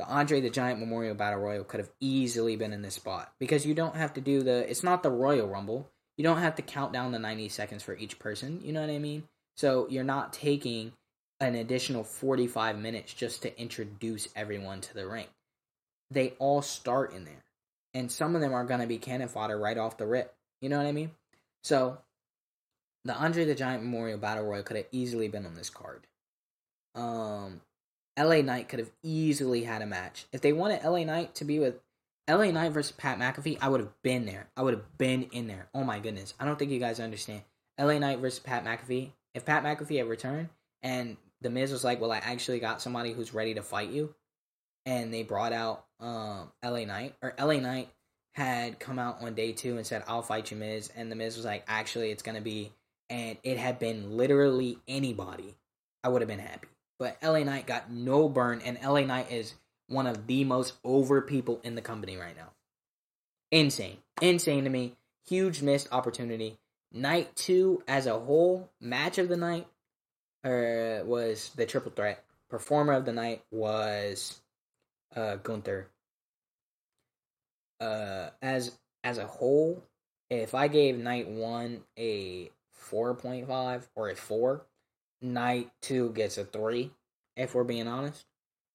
The 0.02 0.08
Andre 0.08 0.42
the 0.42 0.50
Giant 0.50 0.80
Memorial 0.80 1.14
Battle 1.14 1.42
Royal 1.42 1.64
could 1.64 1.80
have 1.80 1.92
easily 2.00 2.56
been 2.56 2.74
in 2.74 2.82
this 2.82 2.96
spot 2.96 3.32
because 3.38 3.68
you 3.68 3.76
don't 3.76 3.96
have 3.96 4.14
to 4.14 4.22
do 4.22 4.42
the, 4.42 4.68
it's 4.68 4.82
not 4.82 5.04
the 5.04 5.12
Royal 5.12 5.48
Rumble. 5.48 5.92
You 6.18 6.24
don't 6.24 6.40
have 6.40 6.56
to 6.56 6.64
count 6.64 6.92
down 6.92 7.12
the 7.12 7.20
90 7.20 7.50
seconds 7.50 7.84
for 7.84 7.96
each 7.96 8.18
person. 8.18 8.62
You 8.64 8.74
know 8.74 8.82
what 8.82 8.90
I 8.90 8.98
mean? 8.98 9.26
So 9.58 9.86
you're 9.92 10.04
not 10.04 10.34
taking 10.34 10.94
an 11.40 11.54
additional 11.54 12.04
45 12.04 12.80
minutes 12.80 13.14
just 13.14 13.44
to 13.44 13.62
introduce 13.62 14.28
everyone 14.36 14.82
to 14.82 14.94
the 14.96 15.06
ring. 15.06 15.28
They 16.10 16.34
all 16.40 16.64
start 16.64 17.14
in 17.14 17.24
there. 17.24 17.44
And 17.94 18.12
some 18.12 18.34
of 18.34 18.42
them 18.42 18.56
are 18.56 18.66
going 18.66 18.82
to 18.82 18.88
be 18.88 18.98
cannon 18.98 19.28
fodder 19.28 19.60
right 19.60 19.78
off 19.78 20.00
the 20.00 20.08
rip. 20.08 20.34
You 20.62 20.70
know 20.70 20.78
what 20.78 20.88
I 20.88 20.94
mean? 20.94 21.12
So, 21.64 22.00
the 23.06 23.14
Andre 23.14 23.46
the 23.46 23.54
Giant 23.54 23.84
Memorial 23.84 24.18
Battle 24.18 24.46
Royal 24.46 24.64
could 24.64 24.78
have 24.78 24.88
easily 24.92 25.28
been 25.28 25.46
on 25.46 25.54
this 25.54 25.70
card. 25.70 26.08
Um, 26.96 27.62
LA 28.22 28.42
Knight 28.42 28.70
could 28.70 28.80
have 28.80 28.92
easily 29.04 29.64
had 29.64 29.82
a 29.82 29.86
match. 29.86 30.26
If 30.32 30.42
they 30.42 30.54
wanted 30.54 30.84
LA 30.84 31.04
Knight 31.04 31.34
to 31.36 31.46
be 31.46 31.60
with 31.60 31.80
LA 32.30 32.52
Knight 32.52 32.72
versus 32.72 32.92
Pat 32.92 33.18
McAfee, 33.18 33.58
I 33.62 33.70
would 33.70 33.80
have 33.80 34.02
been 34.04 34.26
there. 34.26 34.48
I 34.56 34.62
would 34.62 34.74
have 34.74 34.98
been 34.98 35.24
in 35.32 35.48
there. 35.48 35.68
Oh 35.74 35.84
my 35.84 36.00
goodness. 36.00 36.34
I 36.40 36.46
don't 36.46 36.60
think 36.60 36.72
you 36.72 36.80
guys 36.80 37.00
understand. 37.00 37.42
LA 37.80 37.98
Knight 37.98 38.20
versus 38.20 38.40
Pat 38.40 38.64
McAfee. 38.64 39.12
If 39.34 39.46
Pat 39.46 39.64
McAfee 39.64 39.98
had 39.98 40.08
returned 40.08 40.50
and 40.84 41.18
the 41.42 41.50
Miz 41.50 41.72
was 41.72 41.84
like, 41.84 42.00
"Well, 42.00 42.12
I 42.12 42.18
actually 42.18 42.60
got 42.60 42.82
somebody 42.82 43.14
who's 43.14 43.34
ready 43.34 43.56
to 43.56 43.64
fight 43.64 43.90
you," 43.90 44.14
and 44.86 45.14
they 45.14 45.24
brought 45.24 45.54
out 45.54 45.86
um, 46.00 46.52
LA 46.64 46.86
Knight 46.86 47.16
or 47.22 47.34
LA 47.40 47.56
Knight 47.56 47.90
had 48.36 48.80
come 48.80 49.00
out 49.00 49.22
on 49.22 49.34
day 49.34 49.52
two 49.52 49.78
and 49.78 49.86
said, 49.86 50.04
"I'll 50.08 50.22
fight 50.22 50.52
you, 50.52 50.58
Miz," 50.58 50.92
and 50.96 51.12
the 51.12 51.16
Miz 51.16 51.36
was 51.36 51.46
like, 51.46 51.64
"Actually, 51.68 52.12
it's 52.12 52.24
gonna 52.24 52.42
be," 52.42 52.72
and 53.10 53.38
it 53.44 53.58
had 53.58 53.80
been 53.80 54.16
literally 54.18 54.78
anybody, 54.88 55.56
I 56.04 56.10
would 56.10 56.22
have 56.22 56.30
been 56.30 56.40
happy. 56.40 56.68
But 57.02 57.18
LA 57.24 57.40
Knight 57.40 57.66
got 57.66 57.90
no 57.90 58.30
burn, 58.30 58.62
and 58.64 58.78
LA 58.80 59.02
Knight 59.02 59.32
is 59.32 59.56
one 59.88 60.06
of 60.06 60.28
the 60.28 60.44
most 60.44 60.74
over 60.84 61.20
people 61.20 61.60
in 61.64 61.74
the 61.74 61.82
company 61.82 62.16
right 62.16 62.38
now. 62.38 62.52
Insane, 63.50 63.98
insane 64.22 64.66
to 64.66 64.70
me. 64.70 64.98
Huge 65.28 65.64
missed 65.64 65.88
opportunity. 65.92 66.60
Night 66.94 67.36
two 67.36 67.82
as 67.88 68.06
a 68.06 68.20
whole, 68.20 68.70
match 68.80 69.18
of 69.18 69.30
the 69.30 69.36
night, 69.36 69.66
uh, 70.44 71.04
was 71.04 71.50
the 71.56 71.66
triple 71.66 71.92
threat. 71.92 72.24
Performer 72.50 72.94
of 72.94 73.06
the 73.06 73.14
night 73.14 73.42
was 73.50 74.40
uh, 75.16 75.38
Gunther. 75.38 75.88
Uh, 77.80 78.30
as 78.44 78.78
as 79.04 79.18
a 79.18 79.26
whole, 79.26 79.84
if 80.30 80.54
I 80.54 80.68
gave 80.68 81.00
night 81.00 81.28
one 81.28 81.82
a 81.98 82.52
four 82.70 83.16
point 83.16 83.48
five 83.48 83.90
or 83.96 84.12
a 84.12 84.16
four, 84.16 84.68
night 85.22 85.72
two 85.82 86.12
gets 86.12 86.38
a 86.38 86.46
three. 86.46 86.92
If 87.36 87.56
we're 87.56 87.64
being 87.64 87.88
honest, 87.88 88.26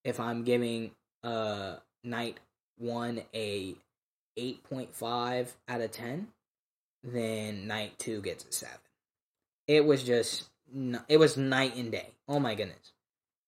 if 0.04 0.20
I'm 0.20 0.44
giving 0.44 0.92
uh 1.22 1.76
night 2.04 2.38
one 2.78 3.22
a 3.34 3.74
eight 4.36 4.62
point 4.64 4.94
five 4.94 5.54
out 5.68 5.80
of 5.80 5.90
ten, 5.90 6.28
then 7.02 7.66
night 7.66 7.98
two 7.98 8.20
gets 8.20 8.44
a 8.44 8.52
seven. 8.52 8.78
It 9.66 9.84
was 9.84 10.02
just 10.02 10.48
it 11.08 11.18
was 11.18 11.36
night 11.36 11.76
and 11.76 11.92
day. 11.92 12.12
Oh 12.28 12.40
my 12.40 12.54
goodness. 12.54 12.92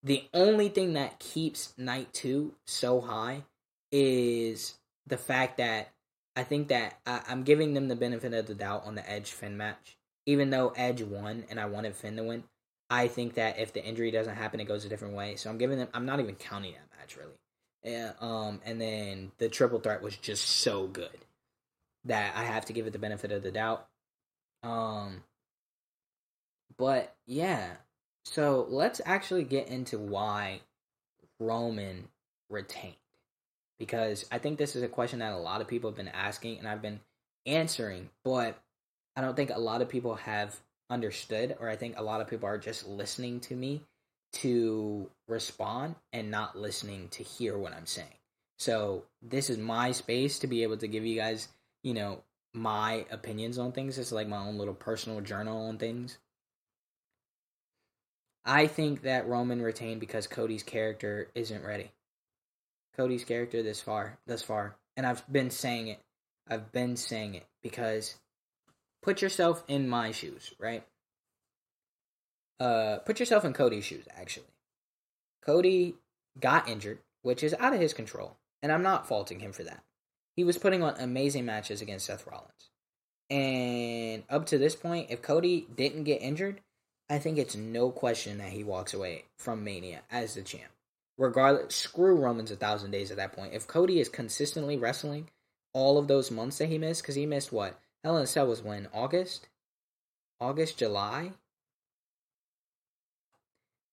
The 0.03 0.25
only 0.33 0.69
thing 0.69 0.93
that 0.93 1.19
keeps 1.19 1.75
night 1.77 2.13
two 2.13 2.55
so 2.67 3.01
high 3.01 3.45
is 3.91 4.75
the 5.07 5.17
fact 5.17 5.59
that 5.59 5.91
I 6.37 6.45
think 6.45 6.69
that 6.69 7.01
I, 7.05 7.23
am 7.29 7.43
giving 7.43 7.75
them 7.75 7.89
the 7.89 7.97
benefit 7.97 8.33
of 8.33 8.47
the 8.47 8.55
doubt 8.55 8.85
on 8.87 8.95
the 8.95 9.11
Edge 9.11 9.33
Finn 9.33 9.57
match. 9.57 9.97
Even 10.25 10.51
though 10.51 10.73
Edge 10.77 11.03
won 11.03 11.45
and 11.51 11.59
I 11.59 11.67
wanted 11.67 11.97
Finn 11.97 12.17
to 12.17 12.23
win, 12.23 12.45
I 12.91 13.09
think 13.09 13.35
that 13.35 13.59
if 13.59 13.73
the 13.73 13.85
injury 13.85 14.11
doesn't 14.11 14.37
happen, 14.37 14.61
it 14.61 14.65
goes 14.65 14.85
a 14.85 14.89
different 14.89 15.15
way. 15.15 15.37
So 15.37 15.51
I'm 15.51 15.59
giving 15.59 15.79
them. 15.79 15.89
I'm 15.93 16.07
not 16.07 16.21
even 16.21 16.35
counting 16.35 16.73
that 16.73 16.99
match 16.99 17.17
really. 17.17 17.39
Yeah, 17.85 18.13
um, 18.21 18.61
and 18.65 18.81
then 18.81 19.33
the 19.39 19.49
triple 19.49 19.79
threat 19.79 20.03
was 20.03 20.17
just 20.17 20.47
so 20.47 20.87
good 20.87 21.19
that 22.05 22.35
I 22.37 22.45
have 22.45 22.65
to 22.67 22.73
give 22.73 22.87
it 22.87 22.93
the 22.93 22.99
benefit 22.99 23.31
of 23.31 23.43
the 23.43 23.53
doubt. 23.53 23.87
Um, 24.63 25.23
but 26.77 27.15
yeah, 27.27 27.69
so 28.25 28.67
let's 28.69 29.01
actually 29.05 29.45
get 29.45 29.69
into 29.69 29.99
why 29.99 30.61
Roman 31.39 32.09
retained. 32.51 32.95
Because 33.79 34.27
I 34.33 34.39
think 34.39 34.59
this 34.59 34.75
is 34.75 34.83
a 34.83 34.89
question 34.89 35.21
that 35.21 35.33
a 35.33 35.39
lot 35.39 35.61
of 35.61 35.69
people 35.69 35.91
have 35.91 35.97
been 35.97 36.09
asking 36.09 36.59
and 36.59 36.67
I've 36.67 36.83
been 36.83 37.01
answering, 37.47 38.11
but 38.25 38.61
I 39.15 39.21
don't 39.21 39.37
think 39.37 39.51
a 39.51 39.59
lot 39.59 39.83
of 39.83 39.89
people 39.89 40.17
have 40.17 40.57
understood, 40.91 41.57
or 41.61 41.69
I 41.69 41.77
think 41.77 41.99
a 41.99 42.03
lot 42.03 42.21
of 42.21 42.29
people 42.29 42.49
are 42.49 42.59
just 42.59 42.87
listening 42.87 43.41
to 43.41 43.55
me 43.55 43.83
to 44.33 45.11
respond 45.27 45.95
and 46.13 46.31
not 46.31 46.57
listening 46.57 47.09
to 47.11 47.23
hear 47.23 47.57
what 47.57 47.73
I'm 47.73 47.87
saying. 47.87 48.09
So 48.59 49.05
this 49.23 49.51
is 49.51 49.59
my 49.59 49.93
space 49.93 50.41
to 50.41 50.47
be 50.47 50.63
able 50.63 50.77
to 50.79 50.89
give 50.89 51.07
you 51.07 51.17
guys, 51.17 51.49
you 51.83 51.95
know, 51.95 52.23
my 52.53 53.07
opinions 53.11 53.59
on 53.59 53.73
things. 53.73 53.99
It's 53.99 54.13
like 54.13 54.29
my 54.29 54.39
own 54.39 54.59
little 54.59 54.75
personal 54.75 55.21
journal 55.21 55.69
on 55.69 55.79
things. 55.79 56.19
I 58.45 58.67
think 58.67 59.03
that 59.03 59.29
Roman 59.29 59.63
retained 59.63 60.01
because 60.01 60.27
Cody's 60.27 60.63
character 60.63 61.29
isn't 61.35 61.65
ready. 61.65 61.91
Cody's 62.97 63.25
character 63.25 63.63
this 63.63 63.81
far, 63.81 64.19
thus 64.27 64.43
far, 64.43 64.77
and 64.97 65.07
I've 65.07 65.31
been 65.31 65.51
saying 65.51 65.89
it. 65.89 66.01
I've 66.49 66.73
been 66.73 66.97
saying 66.97 67.35
it 67.35 67.47
because 67.63 68.17
put 69.03 69.23
yourself 69.23 69.65
in 69.69 69.89
my 69.89 70.11
shoes, 70.13 70.53
right? 70.59 70.85
Uh, 72.61 72.99
put 72.99 73.21
yourself 73.21 73.45
in 73.45 73.53
Cody's 73.53 73.85
shoes. 73.85 74.07
Actually, 74.17 74.47
Cody 75.45 75.95
got 76.41 76.69
injured, 76.69 76.99
which 77.23 77.43
is 77.43 77.55
out 77.59 77.75
of 77.75 77.81
his 77.81 77.95
control, 77.95 78.37
and 78.63 78.73
I'm 78.73 78.83
not 78.83 79.07
faulting 79.07 79.41
him 79.41 79.53
for 79.53 79.63
that. 79.65 79.83
He 80.37 80.45
was 80.45 80.59
putting 80.59 80.83
on 80.83 80.95
amazing 80.99 81.45
matches 81.45 81.81
against 81.81 82.07
Seth 82.07 82.27
Rollins, 82.27 82.71
and 83.31 84.23
up 84.29 84.47
to 84.47 84.59
this 84.59 84.75
point, 84.75 85.11
if 85.11 85.23
Cody 85.23 85.67
didn't 85.75 86.05
get 86.05 86.23
injured, 86.23 86.61
I 87.11 87.19
think 87.19 87.39
it's 87.39 87.57
no 87.57 87.91
question 87.91 88.39
that 88.39 88.51
he 88.51 88.65
walks 88.65 88.93
away 88.93 89.25
from 89.39 89.65
Mania 89.65 90.01
as 90.11 90.35
the 90.35 90.43
champ. 90.43 90.71
Regardless, 91.17 91.75
screw 91.75 92.15
Roman's 92.15 92.51
a 92.51 92.57
thousand 92.57 92.91
days 92.91 93.11
at 93.11 93.17
that 93.17 93.33
point. 93.33 93.55
If 93.55 93.67
Cody 93.67 93.99
is 93.99 94.09
consistently 94.09 94.77
wrestling 94.77 95.29
all 95.73 95.99
of 95.99 96.07
those 96.07 96.31
months 96.31 96.59
that 96.59 96.69
he 96.69 96.79
missed, 96.79 97.03
because 97.03 97.15
he 97.15 97.27
missed 97.27 97.53
what? 97.53 97.79
Hell 98.05 98.17
in 98.17 98.25
a 98.25 98.27
Cell 98.27 98.47
was 98.47 98.63
when? 98.63 98.89
August? 98.93 99.49
August, 100.41 100.79
July? 100.79 101.33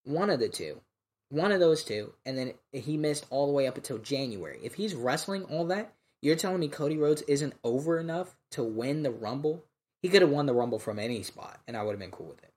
One 0.04 0.30
of 0.30 0.38
the 0.40 0.48
two. 0.48 0.80
one 1.28 1.50
of 1.52 1.60
those 1.60 1.82
two, 1.82 2.14
and 2.24 2.38
then 2.38 2.52
he 2.72 2.96
missed 2.96 3.26
all 3.30 3.46
the 3.46 3.52
way 3.52 3.66
up 3.66 3.76
until 3.76 3.98
January. 3.98 4.60
If 4.62 4.74
he's 4.74 4.94
wrestling 4.94 5.42
all 5.44 5.66
that, 5.66 5.92
you're 6.22 6.36
telling 6.36 6.60
me 6.60 6.68
Cody 6.68 6.96
Rhodes 6.96 7.22
isn't 7.22 7.54
over 7.64 7.98
enough 7.98 8.36
to 8.52 8.62
win 8.62 9.02
the 9.02 9.10
Rumble? 9.10 9.64
He 10.02 10.08
could 10.08 10.22
have 10.22 10.30
won 10.30 10.46
the 10.46 10.54
Rumble 10.54 10.78
from 10.78 10.98
any 10.98 11.22
spot, 11.22 11.60
and 11.66 11.76
I 11.76 11.82
would 11.82 11.92
have 11.92 11.98
been 12.00 12.10
cool 12.10 12.28
with 12.28 12.42
it. 12.42 12.52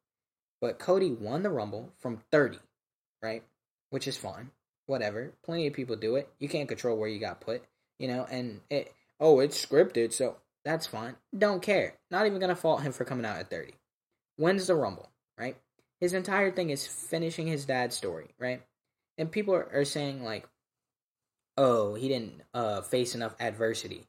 But 0.61 0.79
Cody 0.79 1.11
won 1.11 1.41
the 1.41 1.49
Rumble 1.49 1.93
from 1.97 2.17
30, 2.31 2.59
right? 3.23 3.43
Which 3.89 4.07
is 4.07 4.17
fine. 4.17 4.51
Whatever. 4.85 5.33
Plenty 5.43 5.67
of 5.67 5.73
people 5.73 5.95
do 5.95 6.15
it. 6.15 6.29
You 6.39 6.49
can't 6.49 6.67
control 6.69 6.97
where 6.97 7.09
you 7.09 7.19
got 7.19 7.41
put, 7.41 7.63
you 7.97 8.07
know, 8.07 8.25
and 8.29 8.61
it, 8.69 8.93
oh, 9.19 9.39
it's 9.39 9.63
scripted, 9.63 10.13
so 10.13 10.37
that's 10.65 10.87
fine. 10.87 11.15
Don't 11.37 11.61
care. 11.61 11.93
Not 12.11 12.25
even 12.25 12.39
going 12.39 12.49
to 12.49 12.55
fault 12.55 12.81
him 12.81 12.91
for 12.91 13.05
coming 13.05 13.25
out 13.25 13.37
at 13.37 13.49
30. 13.49 13.73
Wins 14.37 14.67
the 14.67 14.75
Rumble, 14.75 15.09
right? 15.37 15.57
His 15.99 16.13
entire 16.13 16.51
thing 16.51 16.69
is 16.69 16.87
finishing 16.87 17.47
his 17.47 17.65
dad's 17.65 17.95
story, 17.95 18.29
right? 18.39 18.61
And 19.17 19.31
people 19.31 19.53
are, 19.53 19.69
are 19.73 19.85
saying, 19.85 20.23
like, 20.23 20.47
oh, 21.57 21.95
he 21.95 22.07
didn't 22.07 22.41
uh, 22.53 22.81
face 22.81 23.15
enough 23.15 23.35
adversity. 23.39 24.05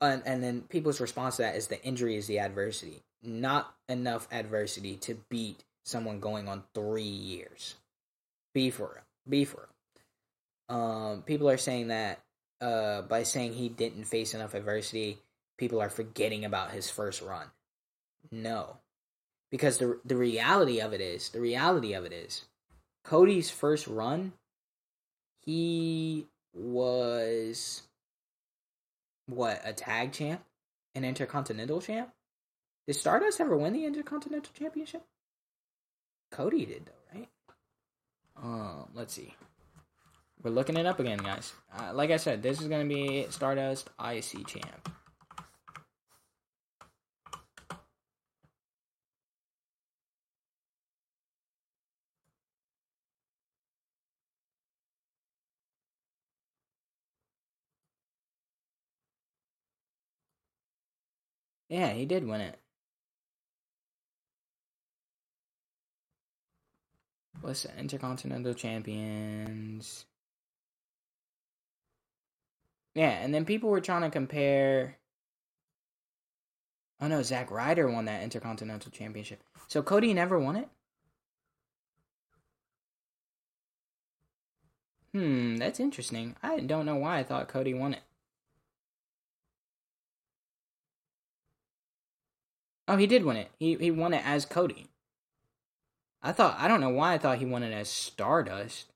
And, 0.00 0.22
and 0.24 0.42
then 0.42 0.62
people's 0.62 1.00
response 1.00 1.36
to 1.36 1.42
that 1.42 1.56
is 1.56 1.68
the 1.68 1.82
injury 1.84 2.16
is 2.16 2.26
the 2.26 2.38
adversity. 2.38 3.02
Not 3.22 3.74
enough 3.88 4.26
adversity 4.32 4.96
to 4.96 5.18
beat 5.28 5.64
someone 5.84 6.18
going 6.18 6.48
on 6.48 6.64
three 6.74 7.02
years. 7.02 7.76
Be 8.54 8.70
for 8.70 8.90
real. 8.94 9.04
Be 9.28 9.44
for. 9.44 9.68
Um, 10.68 11.22
people 11.22 11.48
are 11.48 11.56
saying 11.56 11.88
that 11.88 12.20
uh, 12.60 13.02
by 13.02 13.22
saying 13.22 13.52
he 13.52 13.68
didn't 13.68 14.04
face 14.04 14.34
enough 14.34 14.54
adversity, 14.54 15.18
people 15.58 15.80
are 15.80 15.90
forgetting 15.90 16.44
about 16.44 16.72
his 16.72 16.90
first 16.90 17.22
run. 17.22 17.46
No. 18.30 18.78
Because 19.50 19.78
the 19.78 20.00
the 20.04 20.16
reality 20.16 20.80
of 20.80 20.92
it 20.92 21.00
is, 21.00 21.30
the 21.30 21.40
reality 21.40 21.92
of 21.94 22.04
it 22.04 22.12
is, 22.12 22.44
Cody's 23.04 23.50
first 23.50 23.86
run, 23.86 24.32
he 25.44 26.26
was 26.52 27.82
what, 29.26 29.60
a 29.64 29.72
tag 29.72 30.12
champ? 30.12 30.42
An 30.94 31.04
intercontinental 31.04 31.80
champ? 31.80 32.10
Did 32.86 32.94
Stardust 32.94 33.40
ever 33.40 33.56
win 33.56 33.72
the 33.72 33.84
Intercontinental 33.84 34.52
Championship? 34.56 35.04
Cody 36.30 36.64
did 36.64 36.86
though, 36.86 37.18
right? 37.18 37.28
Um, 38.36 38.88
let's 38.94 39.14
see. 39.14 39.34
We're 40.42 40.50
looking 40.50 40.76
it 40.76 40.86
up 40.86 41.00
again, 41.00 41.18
guys. 41.18 41.52
Uh, 41.76 41.92
like 41.92 42.10
I 42.10 42.16
said, 42.16 42.42
this 42.42 42.60
is 42.60 42.68
gonna 42.68 42.84
be 42.84 43.26
Stardust 43.30 43.90
IC 44.00 44.46
champ. 44.46 44.90
Yeah, 61.68 61.92
he 61.92 62.06
did 62.06 62.26
win 62.26 62.40
it. 62.40 62.58
What's 67.40 67.62
the 67.62 67.78
Intercontinental 67.78 68.54
Champions? 68.54 70.06
Yeah, 72.94 73.10
and 73.10 73.34
then 73.34 73.44
people 73.44 73.70
were 73.70 73.80
trying 73.80 74.02
to 74.02 74.10
compare. 74.10 74.96
Oh 77.00 77.08
no, 77.08 77.22
Zack 77.22 77.50
Ryder 77.50 77.88
won 77.90 78.06
that 78.06 78.22
Intercontinental 78.22 78.90
Championship. 78.90 79.42
So 79.68 79.82
Cody 79.82 80.14
never 80.14 80.38
won 80.38 80.56
it? 80.56 80.68
Hmm, 85.12 85.56
that's 85.56 85.80
interesting. 85.80 86.36
I 86.44 86.60
don't 86.60 86.86
know 86.86 86.96
why 86.96 87.18
I 87.18 87.24
thought 87.24 87.48
Cody 87.48 87.74
won 87.74 87.94
it. 87.94 88.02
Oh, 92.88 92.96
he 92.96 93.06
did 93.06 93.24
win 93.24 93.36
it. 93.36 93.50
He 93.58 93.74
he 93.76 93.90
won 93.90 94.14
it 94.14 94.24
as 94.24 94.44
Cody. 94.44 94.88
I 96.22 96.32
thought 96.32 96.56
I 96.58 96.68
don't 96.68 96.80
know 96.80 96.90
why 96.90 97.14
I 97.14 97.18
thought 97.18 97.38
he 97.38 97.46
won 97.46 97.62
it 97.62 97.72
as 97.72 97.88
Stardust. 97.88 98.92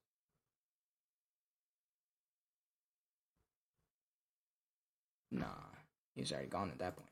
Nah, 5.33 5.47
he's 6.15 6.33
already 6.33 6.49
gone 6.49 6.71
at 6.71 6.79
that 6.79 6.97
point. 6.97 7.09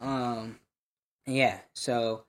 Um, 0.00 0.58
yeah. 1.26 1.60
So 1.74 2.24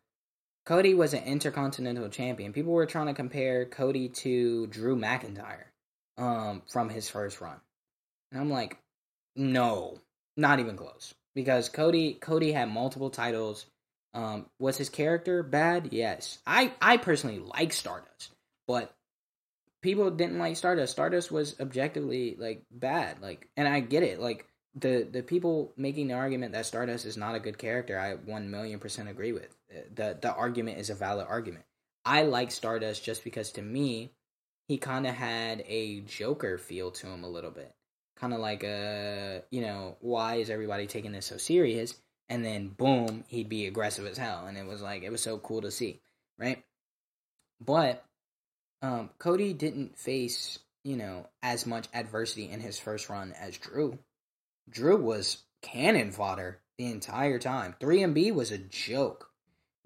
Cody 0.65 0.93
was 0.93 1.13
an 1.13 1.23
intercontinental 1.23 2.09
champion. 2.09 2.53
People 2.53 2.73
were 2.73 2.85
trying 2.85 3.07
to 3.07 3.13
compare 3.13 3.65
Cody 3.65 4.09
to 4.09 4.67
Drew 4.67 4.97
McIntyre, 4.97 5.65
um, 6.17 6.61
from 6.67 6.89
his 6.89 7.09
first 7.09 7.39
run, 7.41 7.57
and 8.31 8.41
I'm 8.41 8.49
like, 8.49 8.77
no, 9.35 9.99
not 10.35 10.59
even 10.59 10.75
close 10.75 11.13
because 11.37 11.69
Cody 11.69 12.15
Cody 12.15 12.51
had 12.51 12.67
multiple 12.67 13.11
titles. 13.11 13.67
Um, 14.15 14.47
was 14.57 14.75
his 14.75 14.89
character 14.89 15.43
bad? 15.43 15.89
Yes. 15.91 16.39
I 16.47 16.73
I 16.81 16.97
personally 16.97 17.37
like 17.37 17.73
Stardust, 17.73 18.31
but 18.67 18.91
people 19.83 20.09
didn't 20.09 20.39
like 20.39 20.57
Stardust. 20.57 20.93
Stardust 20.93 21.31
was 21.31 21.55
objectively 21.59 22.35
like 22.39 22.63
bad. 22.71 23.21
Like, 23.21 23.49
and 23.55 23.67
I 23.67 23.81
get 23.81 24.01
it. 24.01 24.19
Like 24.19 24.47
the 24.73 25.07
the 25.09 25.21
people 25.21 25.73
making 25.77 26.07
the 26.07 26.15
argument 26.15 26.53
that 26.53 26.65
Stardust 26.65 27.05
is 27.05 27.17
not 27.17 27.35
a 27.35 27.39
good 27.39 27.59
character, 27.59 27.99
I 27.99 28.15
one 28.15 28.49
million 28.49 28.79
percent 28.79 29.07
agree 29.07 29.31
with. 29.31 29.55
the 29.93 30.17
The 30.19 30.33
argument 30.33 30.79
is 30.79 30.89
a 30.89 30.95
valid 30.95 31.27
argument. 31.29 31.65
I 32.03 32.23
like 32.23 32.49
Stardust 32.49 33.03
just 33.03 33.23
because 33.23 33.51
to 33.51 33.61
me, 33.61 34.11
he 34.67 34.79
kind 34.79 35.05
of 35.05 35.13
had 35.13 35.63
a 35.67 35.99
Joker 36.01 36.57
feel 36.57 36.89
to 36.89 37.05
him 37.05 37.23
a 37.23 37.29
little 37.29 37.51
bit 37.51 37.75
kind 38.19 38.33
of 38.33 38.39
like 38.39 38.63
a 38.63 39.43
you 39.51 39.61
know 39.61 39.97
why 40.01 40.35
is 40.35 40.49
everybody 40.49 40.87
taking 40.87 41.11
this 41.11 41.25
so 41.25 41.37
serious? 41.37 41.95
And 42.29 42.43
then 42.43 42.69
boom 42.69 43.23
he'd 43.27 43.49
be 43.49 43.67
aggressive 43.67 44.05
as 44.05 44.17
hell. 44.17 44.45
And 44.47 44.57
it 44.57 44.65
was 44.65 44.81
like 44.81 45.03
it 45.03 45.11
was 45.11 45.21
so 45.21 45.37
cool 45.37 45.61
to 45.61 45.71
see 45.71 46.01
right? 46.37 46.63
But 47.63 48.03
um 48.81 49.09
cody 49.17 49.53
didn't 49.53 49.97
face 49.97 50.59
you 50.83 50.95
know 50.97 51.27
as 51.41 51.65
much 51.65 51.87
adversity 51.93 52.49
in 52.49 52.59
his 52.59 52.79
first 52.79 53.09
run 53.09 53.33
as 53.39 53.57
drew. 53.57 53.99
Drew 54.69 54.97
was 54.97 55.43
cannon 55.61 56.11
fodder 56.11 56.59
the 56.77 56.85
entire 56.85 57.39
time. 57.39 57.75
3mb 57.79 58.33
was 58.33 58.51
a 58.51 58.57
joke. 58.57 59.29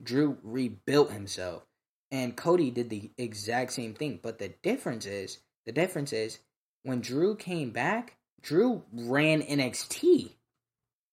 Drew 0.01 0.37
rebuilt 0.43 1.11
himself. 1.11 1.63
And 2.11 2.35
cody 2.35 2.71
did 2.71 2.89
the 2.89 3.11
exact 3.17 3.71
same 3.71 3.93
thing. 3.93 4.19
But 4.21 4.39
the 4.39 4.49
difference 4.63 5.05
is 5.05 5.39
the 5.65 5.71
difference 5.71 6.11
is 6.11 6.39
when 6.83 6.99
drew 6.99 7.35
came 7.35 7.71
back 7.71 8.17
Drew 8.41 8.83
ran 8.91 9.41
NXT. 9.41 10.31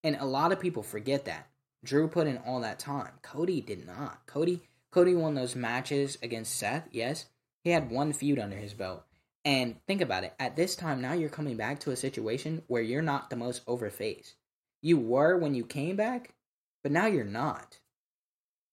And 0.04 0.16
a 0.16 0.24
lot 0.24 0.52
of 0.52 0.60
people 0.60 0.82
forget 0.82 1.24
that. 1.26 1.48
Drew 1.84 2.08
put 2.08 2.26
in 2.26 2.38
all 2.38 2.60
that 2.60 2.78
time. 2.78 3.12
Cody 3.22 3.60
did 3.60 3.86
not. 3.86 4.26
Cody 4.26 4.62
Cody 4.90 5.14
won 5.14 5.34
those 5.34 5.54
matches 5.54 6.16
against 6.22 6.56
Seth, 6.56 6.88
yes. 6.90 7.26
He 7.62 7.70
had 7.70 7.90
one 7.90 8.12
feud 8.12 8.38
under 8.38 8.56
his 8.56 8.72
belt. 8.72 9.04
And 9.44 9.76
think 9.86 10.00
about 10.00 10.24
it. 10.24 10.34
At 10.38 10.56
this 10.56 10.74
time 10.76 11.00
now 11.00 11.12
you're 11.12 11.28
coming 11.28 11.56
back 11.56 11.80
to 11.80 11.90
a 11.90 11.96
situation 11.96 12.62
where 12.66 12.82
you're 12.82 13.02
not 13.02 13.30
the 13.30 13.36
most 13.36 13.62
over 13.66 13.90
face. 13.90 14.34
You 14.80 14.98
were 14.98 15.36
when 15.36 15.54
you 15.54 15.64
came 15.64 15.96
back, 15.96 16.34
but 16.82 16.92
now 16.92 17.06
you're 17.06 17.24
not. 17.24 17.78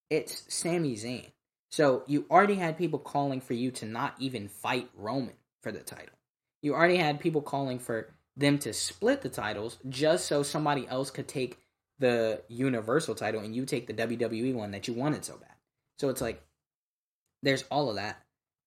It's 0.10 0.44
Sami 0.54 0.96
Zayn. 0.96 1.32
So 1.70 2.04
you 2.08 2.26
already 2.30 2.56
had 2.56 2.78
people 2.78 3.00
calling 3.00 3.42
for 3.42 3.54
you 3.54 3.72
to 3.72 3.86
not 3.86 4.16
even 4.20 4.48
fight 4.48 4.90
Roman 4.96 5.36
for 5.62 5.72
the 5.72 5.80
title. 5.80 6.16
You 6.62 6.74
already 6.74 6.98
had 6.98 7.20
people 7.20 7.42
calling 7.42 7.80
for 7.80 8.15
them 8.38 8.58
to 8.60 8.74
split 8.74 9.22
the 9.22 9.30
titles 9.30 9.78
just 9.88 10.26
so 10.26 10.44
somebody 10.44 10.88
else 10.88 11.12
could 11.12 11.28
take 11.28 11.60
the 12.00 12.42
Universal 12.50 13.16
title 13.16 13.42
and 13.42 13.56
you 13.56 13.66
take 13.66 13.88
the 13.88 13.94
WWE 13.94 14.54
one 14.54 14.72
that 14.72 14.88
you 14.88 14.94
wanted 14.94 15.24
so 15.24 15.38
bad. 15.38 15.56
So 15.98 16.10
it's 16.10 16.22
like 16.22 16.44
there's 17.42 17.64
all 17.72 17.90
of 17.90 17.96
that. 17.96 18.22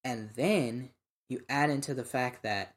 And 0.05 0.31
then 0.37 0.91
you 1.29 1.43
add 1.49 1.71
into 1.71 1.93
the 1.93 2.05
fact 2.05 2.43
that 2.45 2.75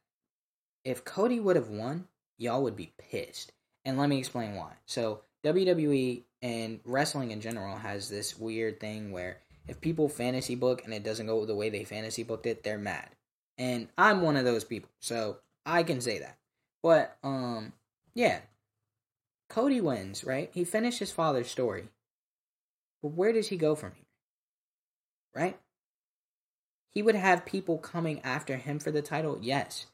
if 0.83 1.05
Cody 1.05 1.39
would 1.39 1.55
have 1.55 1.69
won, 1.69 2.07
y'all 2.37 2.63
would 2.63 2.75
be 2.75 2.93
pissed. 2.97 3.53
And 3.85 3.97
let 3.97 4.09
me 4.09 4.19
explain 4.19 4.55
why. 4.55 4.73
So 4.85 5.21
WWE 5.45 6.23
and 6.41 6.79
wrestling 6.85 7.31
in 7.31 7.41
general 7.41 7.77
has 7.77 8.09
this 8.09 8.37
weird 8.37 8.79
thing 8.79 9.11
where 9.11 9.37
if 9.67 9.79
people 9.79 10.09
fantasy 10.09 10.55
book 10.55 10.83
and 10.83 10.93
it 10.93 11.03
doesn't 11.03 11.27
go 11.27 11.45
the 11.45 11.55
way 11.55 11.69
they 11.69 11.83
fantasy 11.83 12.23
booked 12.23 12.45
it, 12.45 12.63
they're 12.63 12.77
mad. 12.77 13.09
And 13.57 13.87
I'm 13.97 14.21
one 14.21 14.37
of 14.37 14.45
those 14.45 14.63
people. 14.63 14.89
So 14.99 15.37
I 15.65 15.83
can 15.83 16.01
say 16.01 16.19
that. 16.19 16.37
But 16.83 17.17
um, 17.23 17.73
yeah, 18.13 18.39
Cody 19.49 19.81
wins, 19.81 20.23
right? 20.23 20.49
He 20.53 20.63
finished 20.63 20.99
his 20.99 21.11
father's 21.11 21.49
story. 21.51 21.89
But 23.01 23.09
where 23.09 23.33
does 23.33 23.49
he 23.49 23.57
go 23.57 23.75
from 23.75 23.93
here? 23.93 24.05
Right? 25.35 25.59
He 26.91 27.01
would 27.01 27.15
have 27.15 27.45
people 27.45 27.77
coming 27.79 28.21
after 28.21 28.57
him 28.57 28.79
for 28.79 28.91
the 28.91 29.01
title, 29.01 29.37
yes. 29.41 29.87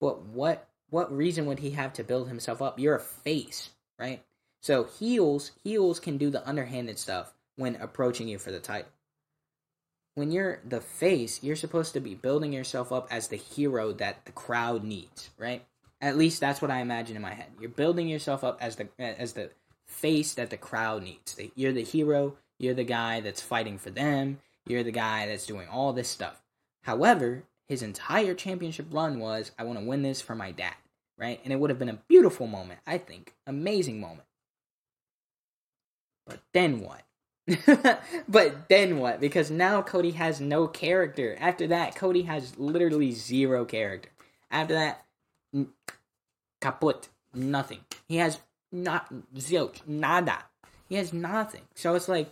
But 0.00 0.22
what 0.26 0.68
what 0.90 1.14
reason 1.16 1.46
would 1.46 1.60
he 1.60 1.70
have 1.72 1.92
to 1.94 2.04
build 2.04 2.28
himself 2.28 2.60
up? 2.62 2.78
You're 2.78 2.96
a 2.96 3.00
face, 3.00 3.70
right? 3.98 4.22
So 4.60 4.84
heels 4.84 5.52
heels 5.64 6.00
can 6.00 6.18
do 6.18 6.30
the 6.30 6.46
underhanded 6.48 6.98
stuff 6.98 7.34
when 7.56 7.76
approaching 7.76 8.28
you 8.28 8.38
for 8.38 8.50
the 8.52 8.60
title. 8.60 8.90
when 10.14 10.30
you're 10.30 10.60
the 10.64 10.80
face, 10.80 11.42
you're 11.42 11.56
supposed 11.56 11.94
to 11.94 12.00
be 12.00 12.14
building 12.14 12.52
yourself 12.52 12.92
up 12.92 13.08
as 13.10 13.28
the 13.28 13.36
hero 13.36 13.92
that 13.92 14.24
the 14.26 14.32
crowd 14.32 14.84
needs, 14.84 15.30
right? 15.38 15.64
At 16.02 16.18
least 16.18 16.40
that's 16.40 16.60
what 16.60 16.70
I 16.70 16.80
imagine 16.80 17.16
in 17.16 17.22
my 17.22 17.32
head. 17.32 17.46
You're 17.60 17.70
building 17.70 18.08
yourself 18.08 18.42
up 18.44 18.58
as 18.60 18.76
the 18.76 18.88
as 18.98 19.32
the 19.32 19.50
face 19.86 20.34
that 20.34 20.50
the 20.50 20.56
crowd 20.56 21.04
needs. 21.04 21.40
You're 21.54 21.72
the 21.72 21.84
hero. 21.84 22.36
You're 22.58 22.74
the 22.74 22.84
guy 22.84 23.20
that's 23.20 23.40
fighting 23.40 23.78
for 23.78 23.90
them. 23.90 24.40
You're 24.66 24.82
the 24.82 24.90
guy 24.92 25.26
that's 25.26 25.46
doing 25.46 25.68
all 25.68 25.92
this 25.92 26.08
stuff. 26.08 26.42
However, 26.82 27.44
his 27.68 27.82
entire 27.82 28.34
championship 28.34 28.86
run 28.90 29.18
was, 29.18 29.52
I 29.58 29.64
want 29.64 29.78
to 29.78 29.84
win 29.84 30.02
this 30.02 30.20
for 30.20 30.34
my 30.34 30.50
dad, 30.50 30.74
right? 31.16 31.40
And 31.44 31.52
it 31.52 31.56
would 31.58 31.70
have 31.70 31.78
been 31.78 31.88
a 31.88 32.02
beautiful 32.08 32.46
moment, 32.46 32.80
I 32.86 32.98
think. 32.98 33.34
Amazing 33.46 34.00
moment. 34.00 34.26
But 36.26 36.40
then 36.52 36.80
what? 36.80 37.02
but 38.28 38.68
then 38.68 38.98
what? 38.98 39.20
Because 39.20 39.50
now 39.50 39.82
Cody 39.82 40.12
has 40.12 40.40
no 40.40 40.68
character. 40.68 41.36
After 41.40 41.66
that, 41.68 41.96
Cody 41.96 42.22
has 42.22 42.58
literally 42.58 43.12
zero 43.12 43.64
character. 43.64 44.10
After 44.50 44.74
that, 44.74 45.04
kaput. 46.60 47.08
Nothing. 47.34 47.80
He 48.08 48.16
has 48.16 48.40
not 48.70 49.12
zilch. 49.36 49.86
Nada. 49.86 50.44
He 50.88 50.96
has 50.96 51.12
nothing. 51.12 51.62
So 51.74 51.94
it's 51.94 52.08
like, 52.08 52.30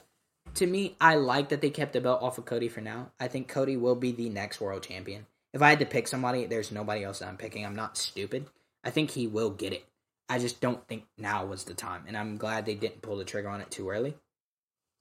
to 0.54 0.66
me, 0.66 0.96
I 1.00 1.14
like 1.14 1.48
that 1.48 1.60
they 1.60 1.70
kept 1.70 1.92
the 1.92 2.00
belt 2.00 2.22
off 2.22 2.38
of 2.38 2.44
Cody 2.44 2.68
for 2.68 2.80
now. 2.80 3.10
I 3.18 3.28
think 3.28 3.48
Cody 3.48 3.76
will 3.76 3.94
be 3.94 4.12
the 4.12 4.28
next 4.28 4.60
world 4.60 4.82
champion. 4.82 5.26
If 5.52 5.62
I 5.62 5.70
had 5.70 5.78
to 5.80 5.86
pick 5.86 6.06
somebody, 6.06 6.46
there's 6.46 6.70
nobody 6.70 7.04
else 7.04 7.20
that 7.20 7.28
I'm 7.28 7.36
picking. 7.36 7.64
I'm 7.64 7.76
not 7.76 7.96
stupid. 7.96 8.46
I 8.84 8.90
think 8.90 9.10
he 9.10 9.26
will 9.26 9.50
get 9.50 9.72
it. 9.72 9.84
I 10.28 10.38
just 10.38 10.60
don't 10.60 10.86
think 10.86 11.04
now 11.18 11.44
was 11.44 11.64
the 11.64 11.74
time, 11.74 12.04
and 12.06 12.16
I'm 12.16 12.36
glad 12.36 12.64
they 12.64 12.76
didn't 12.76 13.02
pull 13.02 13.16
the 13.16 13.24
trigger 13.24 13.48
on 13.48 13.60
it 13.60 13.70
too 13.70 13.90
early. 13.90 14.14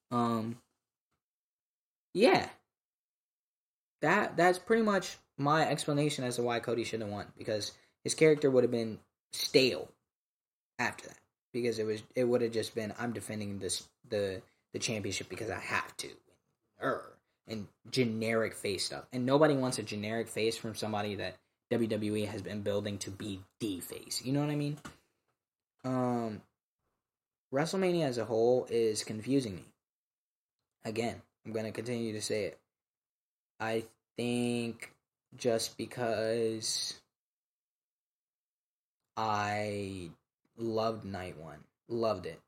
Um, 0.09 0.57
yeah, 2.15 2.49
that 4.01 4.35
that's 4.35 4.57
pretty 4.57 4.81
much 4.81 5.17
my 5.37 5.69
explanation 5.69 6.23
as 6.23 6.37
to 6.37 6.41
why 6.41 6.59
Cody 6.59 6.83
should 6.83 7.01
have 7.01 7.11
won 7.11 7.27
because 7.37 7.73
his 8.09 8.15
character 8.15 8.49
would 8.49 8.63
have 8.63 8.71
been 8.71 8.97
stale 9.33 9.87
after 10.79 11.07
that 11.07 11.19
because 11.53 11.77
it 11.77 11.85
was 11.85 12.01
it 12.15 12.23
would 12.23 12.41
have 12.41 12.51
just 12.51 12.73
been 12.73 12.91
I'm 12.97 13.13
defending 13.13 13.59
this 13.59 13.87
the 14.09 14.41
the 14.73 14.79
championship 14.79 15.29
because 15.29 15.51
I 15.51 15.59
have 15.59 15.95
to, 15.97 16.07
er, 16.81 17.03
and 17.47 17.67
generic 17.91 18.55
face 18.55 18.85
stuff, 18.87 19.05
and 19.13 19.27
nobody 19.27 19.53
wants 19.53 19.77
a 19.77 19.83
generic 19.83 20.27
face 20.27 20.57
from 20.57 20.73
somebody 20.73 21.15
that 21.15 21.37
WWE 21.71 22.27
has 22.27 22.41
been 22.41 22.63
building 22.63 22.97
to 22.99 23.11
be 23.11 23.41
the 23.59 23.79
face. 23.79 24.23
You 24.25 24.33
know 24.33 24.41
what 24.41 24.49
I 24.49 24.55
mean? 24.55 24.77
Um, 25.83 26.41
WrestleMania 27.53 28.05
as 28.05 28.17
a 28.17 28.25
whole 28.25 28.65
is 28.71 29.03
confusing 29.03 29.55
me. 29.55 29.65
Again, 30.83 31.21
I'm 31.45 31.53
to 31.53 31.71
continue 31.71 32.13
to 32.13 32.21
say 32.23 32.45
it. 32.45 32.59
I 33.59 33.83
think 34.17 34.91
just 35.37 35.77
because 35.77 36.98
I 39.19 40.11
loved 40.57 41.03
night 41.03 41.37
one, 41.37 41.59
loved 41.89 42.25
it. 42.25 42.39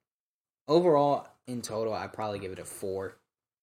Overall, 0.70 1.28
in 1.46 1.62
total, 1.62 1.94
I 1.94 2.08
probably 2.08 2.40
give 2.40 2.54
it 2.54 2.60
a 2.60 2.64
four 2.64 3.18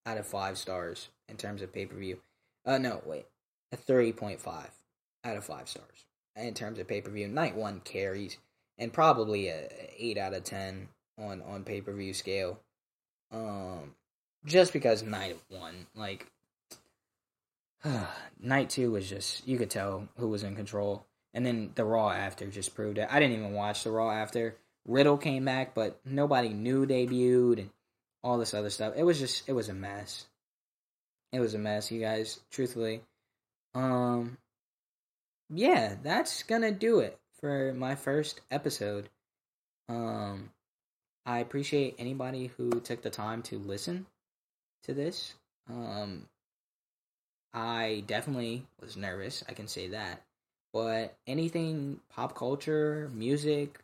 out 0.04 0.18
of 0.18 0.26
five 0.26 0.58
stars 0.58 1.08
in 1.26 1.38
terms 1.38 1.62
of 1.62 1.72
pay 1.72 1.86
per 1.86 1.96
view. 1.96 2.20
Uh, 2.66 2.76
no, 2.76 3.00
wait, 3.06 3.24
a 3.72 3.78
three 3.78 4.12
point 4.12 4.40
five 4.40 4.72
out 5.24 5.38
of 5.38 5.44
five 5.44 5.70
stars 5.70 6.04
in 6.36 6.52
terms 6.52 6.78
of 6.78 6.86
pay 6.86 7.00
per 7.00 7.10
view. 7.10 7.28
Night 7.28 7.56
one 7.56 7.80
carries 7.80 8.36
and 8.76 8.92
probably 8.92 9.48
a 9.48 9.70
eight 9.96 10.18
out 10.18 10.34
of 10.34 10.44
ten 10.44 10.88
on 11.18 11.40
on 11.40 11.64
pay 11.64 11.80
per 11.80 11.94
view 11.94 12.12
scale. 12.12 12.60
Um, 13.32 13.94
just 14.44 14.74
because 14.74 15.02
night 15.02 15.38
one, 15.48 15.86
like 15.94 16.26
night 18.38 18.68
two 18.68 18.90
was 18.90 19.08
just 19.08 19.48
you 19.48 19.56
could 19.56 19.70
tell 19.70 20.08
who 20.18 20.28
was 20.28 20.42
in 20.42 20.54
control, 20.54 21.06
and 21.34 21.44
then 21.44 21.72
the 21.74 21.84
Raw 21.84 22.10
after 22.10 22.46
just 22.46 22.74
proved 22.74 22.98
it. 22.98 23.08
I 23.10 23.20
didn't 23.20 23.38
even 23.38 23.52
watch 23.52 23.84
the 23.84 23.90
Raw 23.90 24.10
after. 24.10 24.56
Riddle 24.86 25.18
came 25.18 25.44
back, 25.44 25.74
but 25.74 26.00
nobody 26.04 26.48
new 26.48 26.86
debuted 26.86 27.60
and 27.60 27.70
all 28.22 28.38
this 28.38 28.54
other 28.54 28.70
stuff. 28.70 28.94
It 28.96 29.04
was 29.04 29.18
just 29.18 29.48
it 29.48 29.52
was 29.52 29.68
a 29.68 29.74
mess. 29.74 30.26
It 31.32 31.40
was 31.40 31.54
a 31.54 31.58
mess, 31.58 31.90
you 31.90 32.00
guys. 32.00 32.40
Truthfully, 32.50 33.02
um, 33.74 34.38
yeah, 35.50 35.96
that's 36.02 36.42
gonna 36.42 36.72
do 36.72 37.00
it 37.00 37.18
for 37.40 37.72
my 37.74 37.94
first 37.94 38.40
episode. 38.50 39.08
Um, 39.88 40.50
I 41.26 41.38
appreciate 41.40 41.94
anybody 41.98 42.50
who 42.56 42.80
took 42.80 43.02
the 43.02 43.10
time 43.10 43.42
to 43.42 43.58
listen 43.58 44.06
to 44.84 44.94
this. 44.94 45.34
Um, 45.68 46.26
I 47.52 48.04
definitely 48.06 48.66
was 48.80 48.96
nervous. 48.96 49.44
I 49.48 49.52
can 49.52 49.68
say 49.68 49.88
that. 49.88 50.22
But 50.78 51.16
anything 51.26 51.98
pop 52.08 52.36
culture, 52.36 53.10
music, 53.12 53.80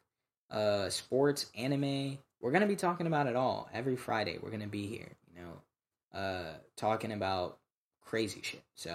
uh, 0.48 0.88
sports, 0.90 1.46
anime, 1.58 2.18
we're 2.40 2.52
gonna 2.52 2.68
be 2.68 2.76
talking 2.76 3.08
about 3.08 3.26
it 3.26 3.34
all 3.34 3.68
every 3.74 3.96
Friday. 3.96 4.38
We're 4.40 4.52
gonna 4.52 4.68
be 4.68 4.86
here, 4.86 5.10
you 5.34 5.42
know, 5.42 6.16
uh, 6.16 6.52
talking 6.76 7.10
about 7.10 7.58
crazy 8.00 8.42
shit. 8.42 8.62
So 8.76 8.94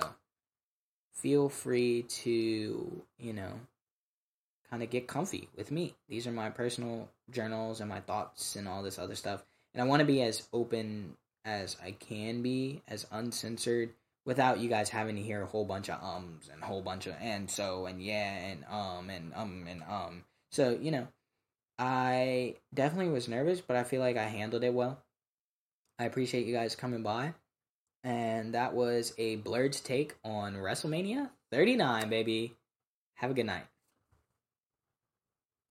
feel 1.12 1.50
free 1.50 2.04
to, 2.04 3.04
you 3.20 3.34
know, 3.34 3.52
kind 4.70 4.82
of 4.82 4.90
get 4.90 5.10
comfy 5.10 5.50
with 5.58 5.70
me. 5.70 5.94
These 6.08 6.26
are 6.26 6.32
my 6.32 6.50
personal 6.50 7.10
journals 7.30 7.82
and 7.82 7.90
my 7.90 8.00
thoughts 8.00 8.56
and 8.56 8.66
all 8.66 8.82
this 8.82 8.98
other 8.98 9.16
stuff. 9.16 9.44
And 9.74 9.84
I 9.84 9.86
want 9.86 10.00
to 10.00 10.06
be 10.06 10.22
as 10.22 10.48
open 10.54 11.18
as 11.44 11.76
I 11.84 11.92
can 11.92 12.42
be, 12.44 12.82
as 12.88 13.06
uncensored, 13.12 13.90
without 14.30 14.60
you 14.60 14.70
guys 14.70 14.90
having 14.90 15.16
to 15.16 15.24
hear 15.24 15.42
a 15.42 15.48
whole 15.48 15.66
bunch 15.66 15.90
of 15.90 16.00
ums 16.04 16.52
and 16.54 16.62
a 16.62 16.66
whole 16.68 16.84
bunch 16.84 17.08
of 17.08 17.16
and 17.20 17.50
so 17.50 17.88
and 17.88 18.00
yeah 18.00 18.36
and 18.36 18.64
um 18.70 19.10
and 19.10 19.34
um 19.34 19.66
and 19.68 19.82
um. 19.90 20.24
So, 20.52 20.78
you 20.80 20.92
know, 20.92 21.08
I 21.80 22.54
definitely 22.72 23.12
was 23.12 23.28
nervous, 23.28 23.60
but 23.60 23.76
I 23.76 23.84
feel 23.84 24.02
like 24.02 24.18
I 24.18 24.26
handled 24.26 24.64
it 24.64 24.72
well. 24.72 25.00
I 25.98 26.06
appreciate 26.06 26.46
you 26.46 26.54
guys 26.54 26.76
coming 26.76 27.02
by. 27.02 27.34
And 28.04 28.54
that 28.54 28.76
was 28.76 29.14
a 29.18 29.38
Blerd's 29.38 29.82
take 29.82 30.16
on 30.24 30.58
WrestleMania 30.58 31.32
39, 31.52 32.10
baby. 32.10 32.54
Have 33.16 33.32
a 33.32 33.34
good 33.34 33.48
night. 33.48 33.66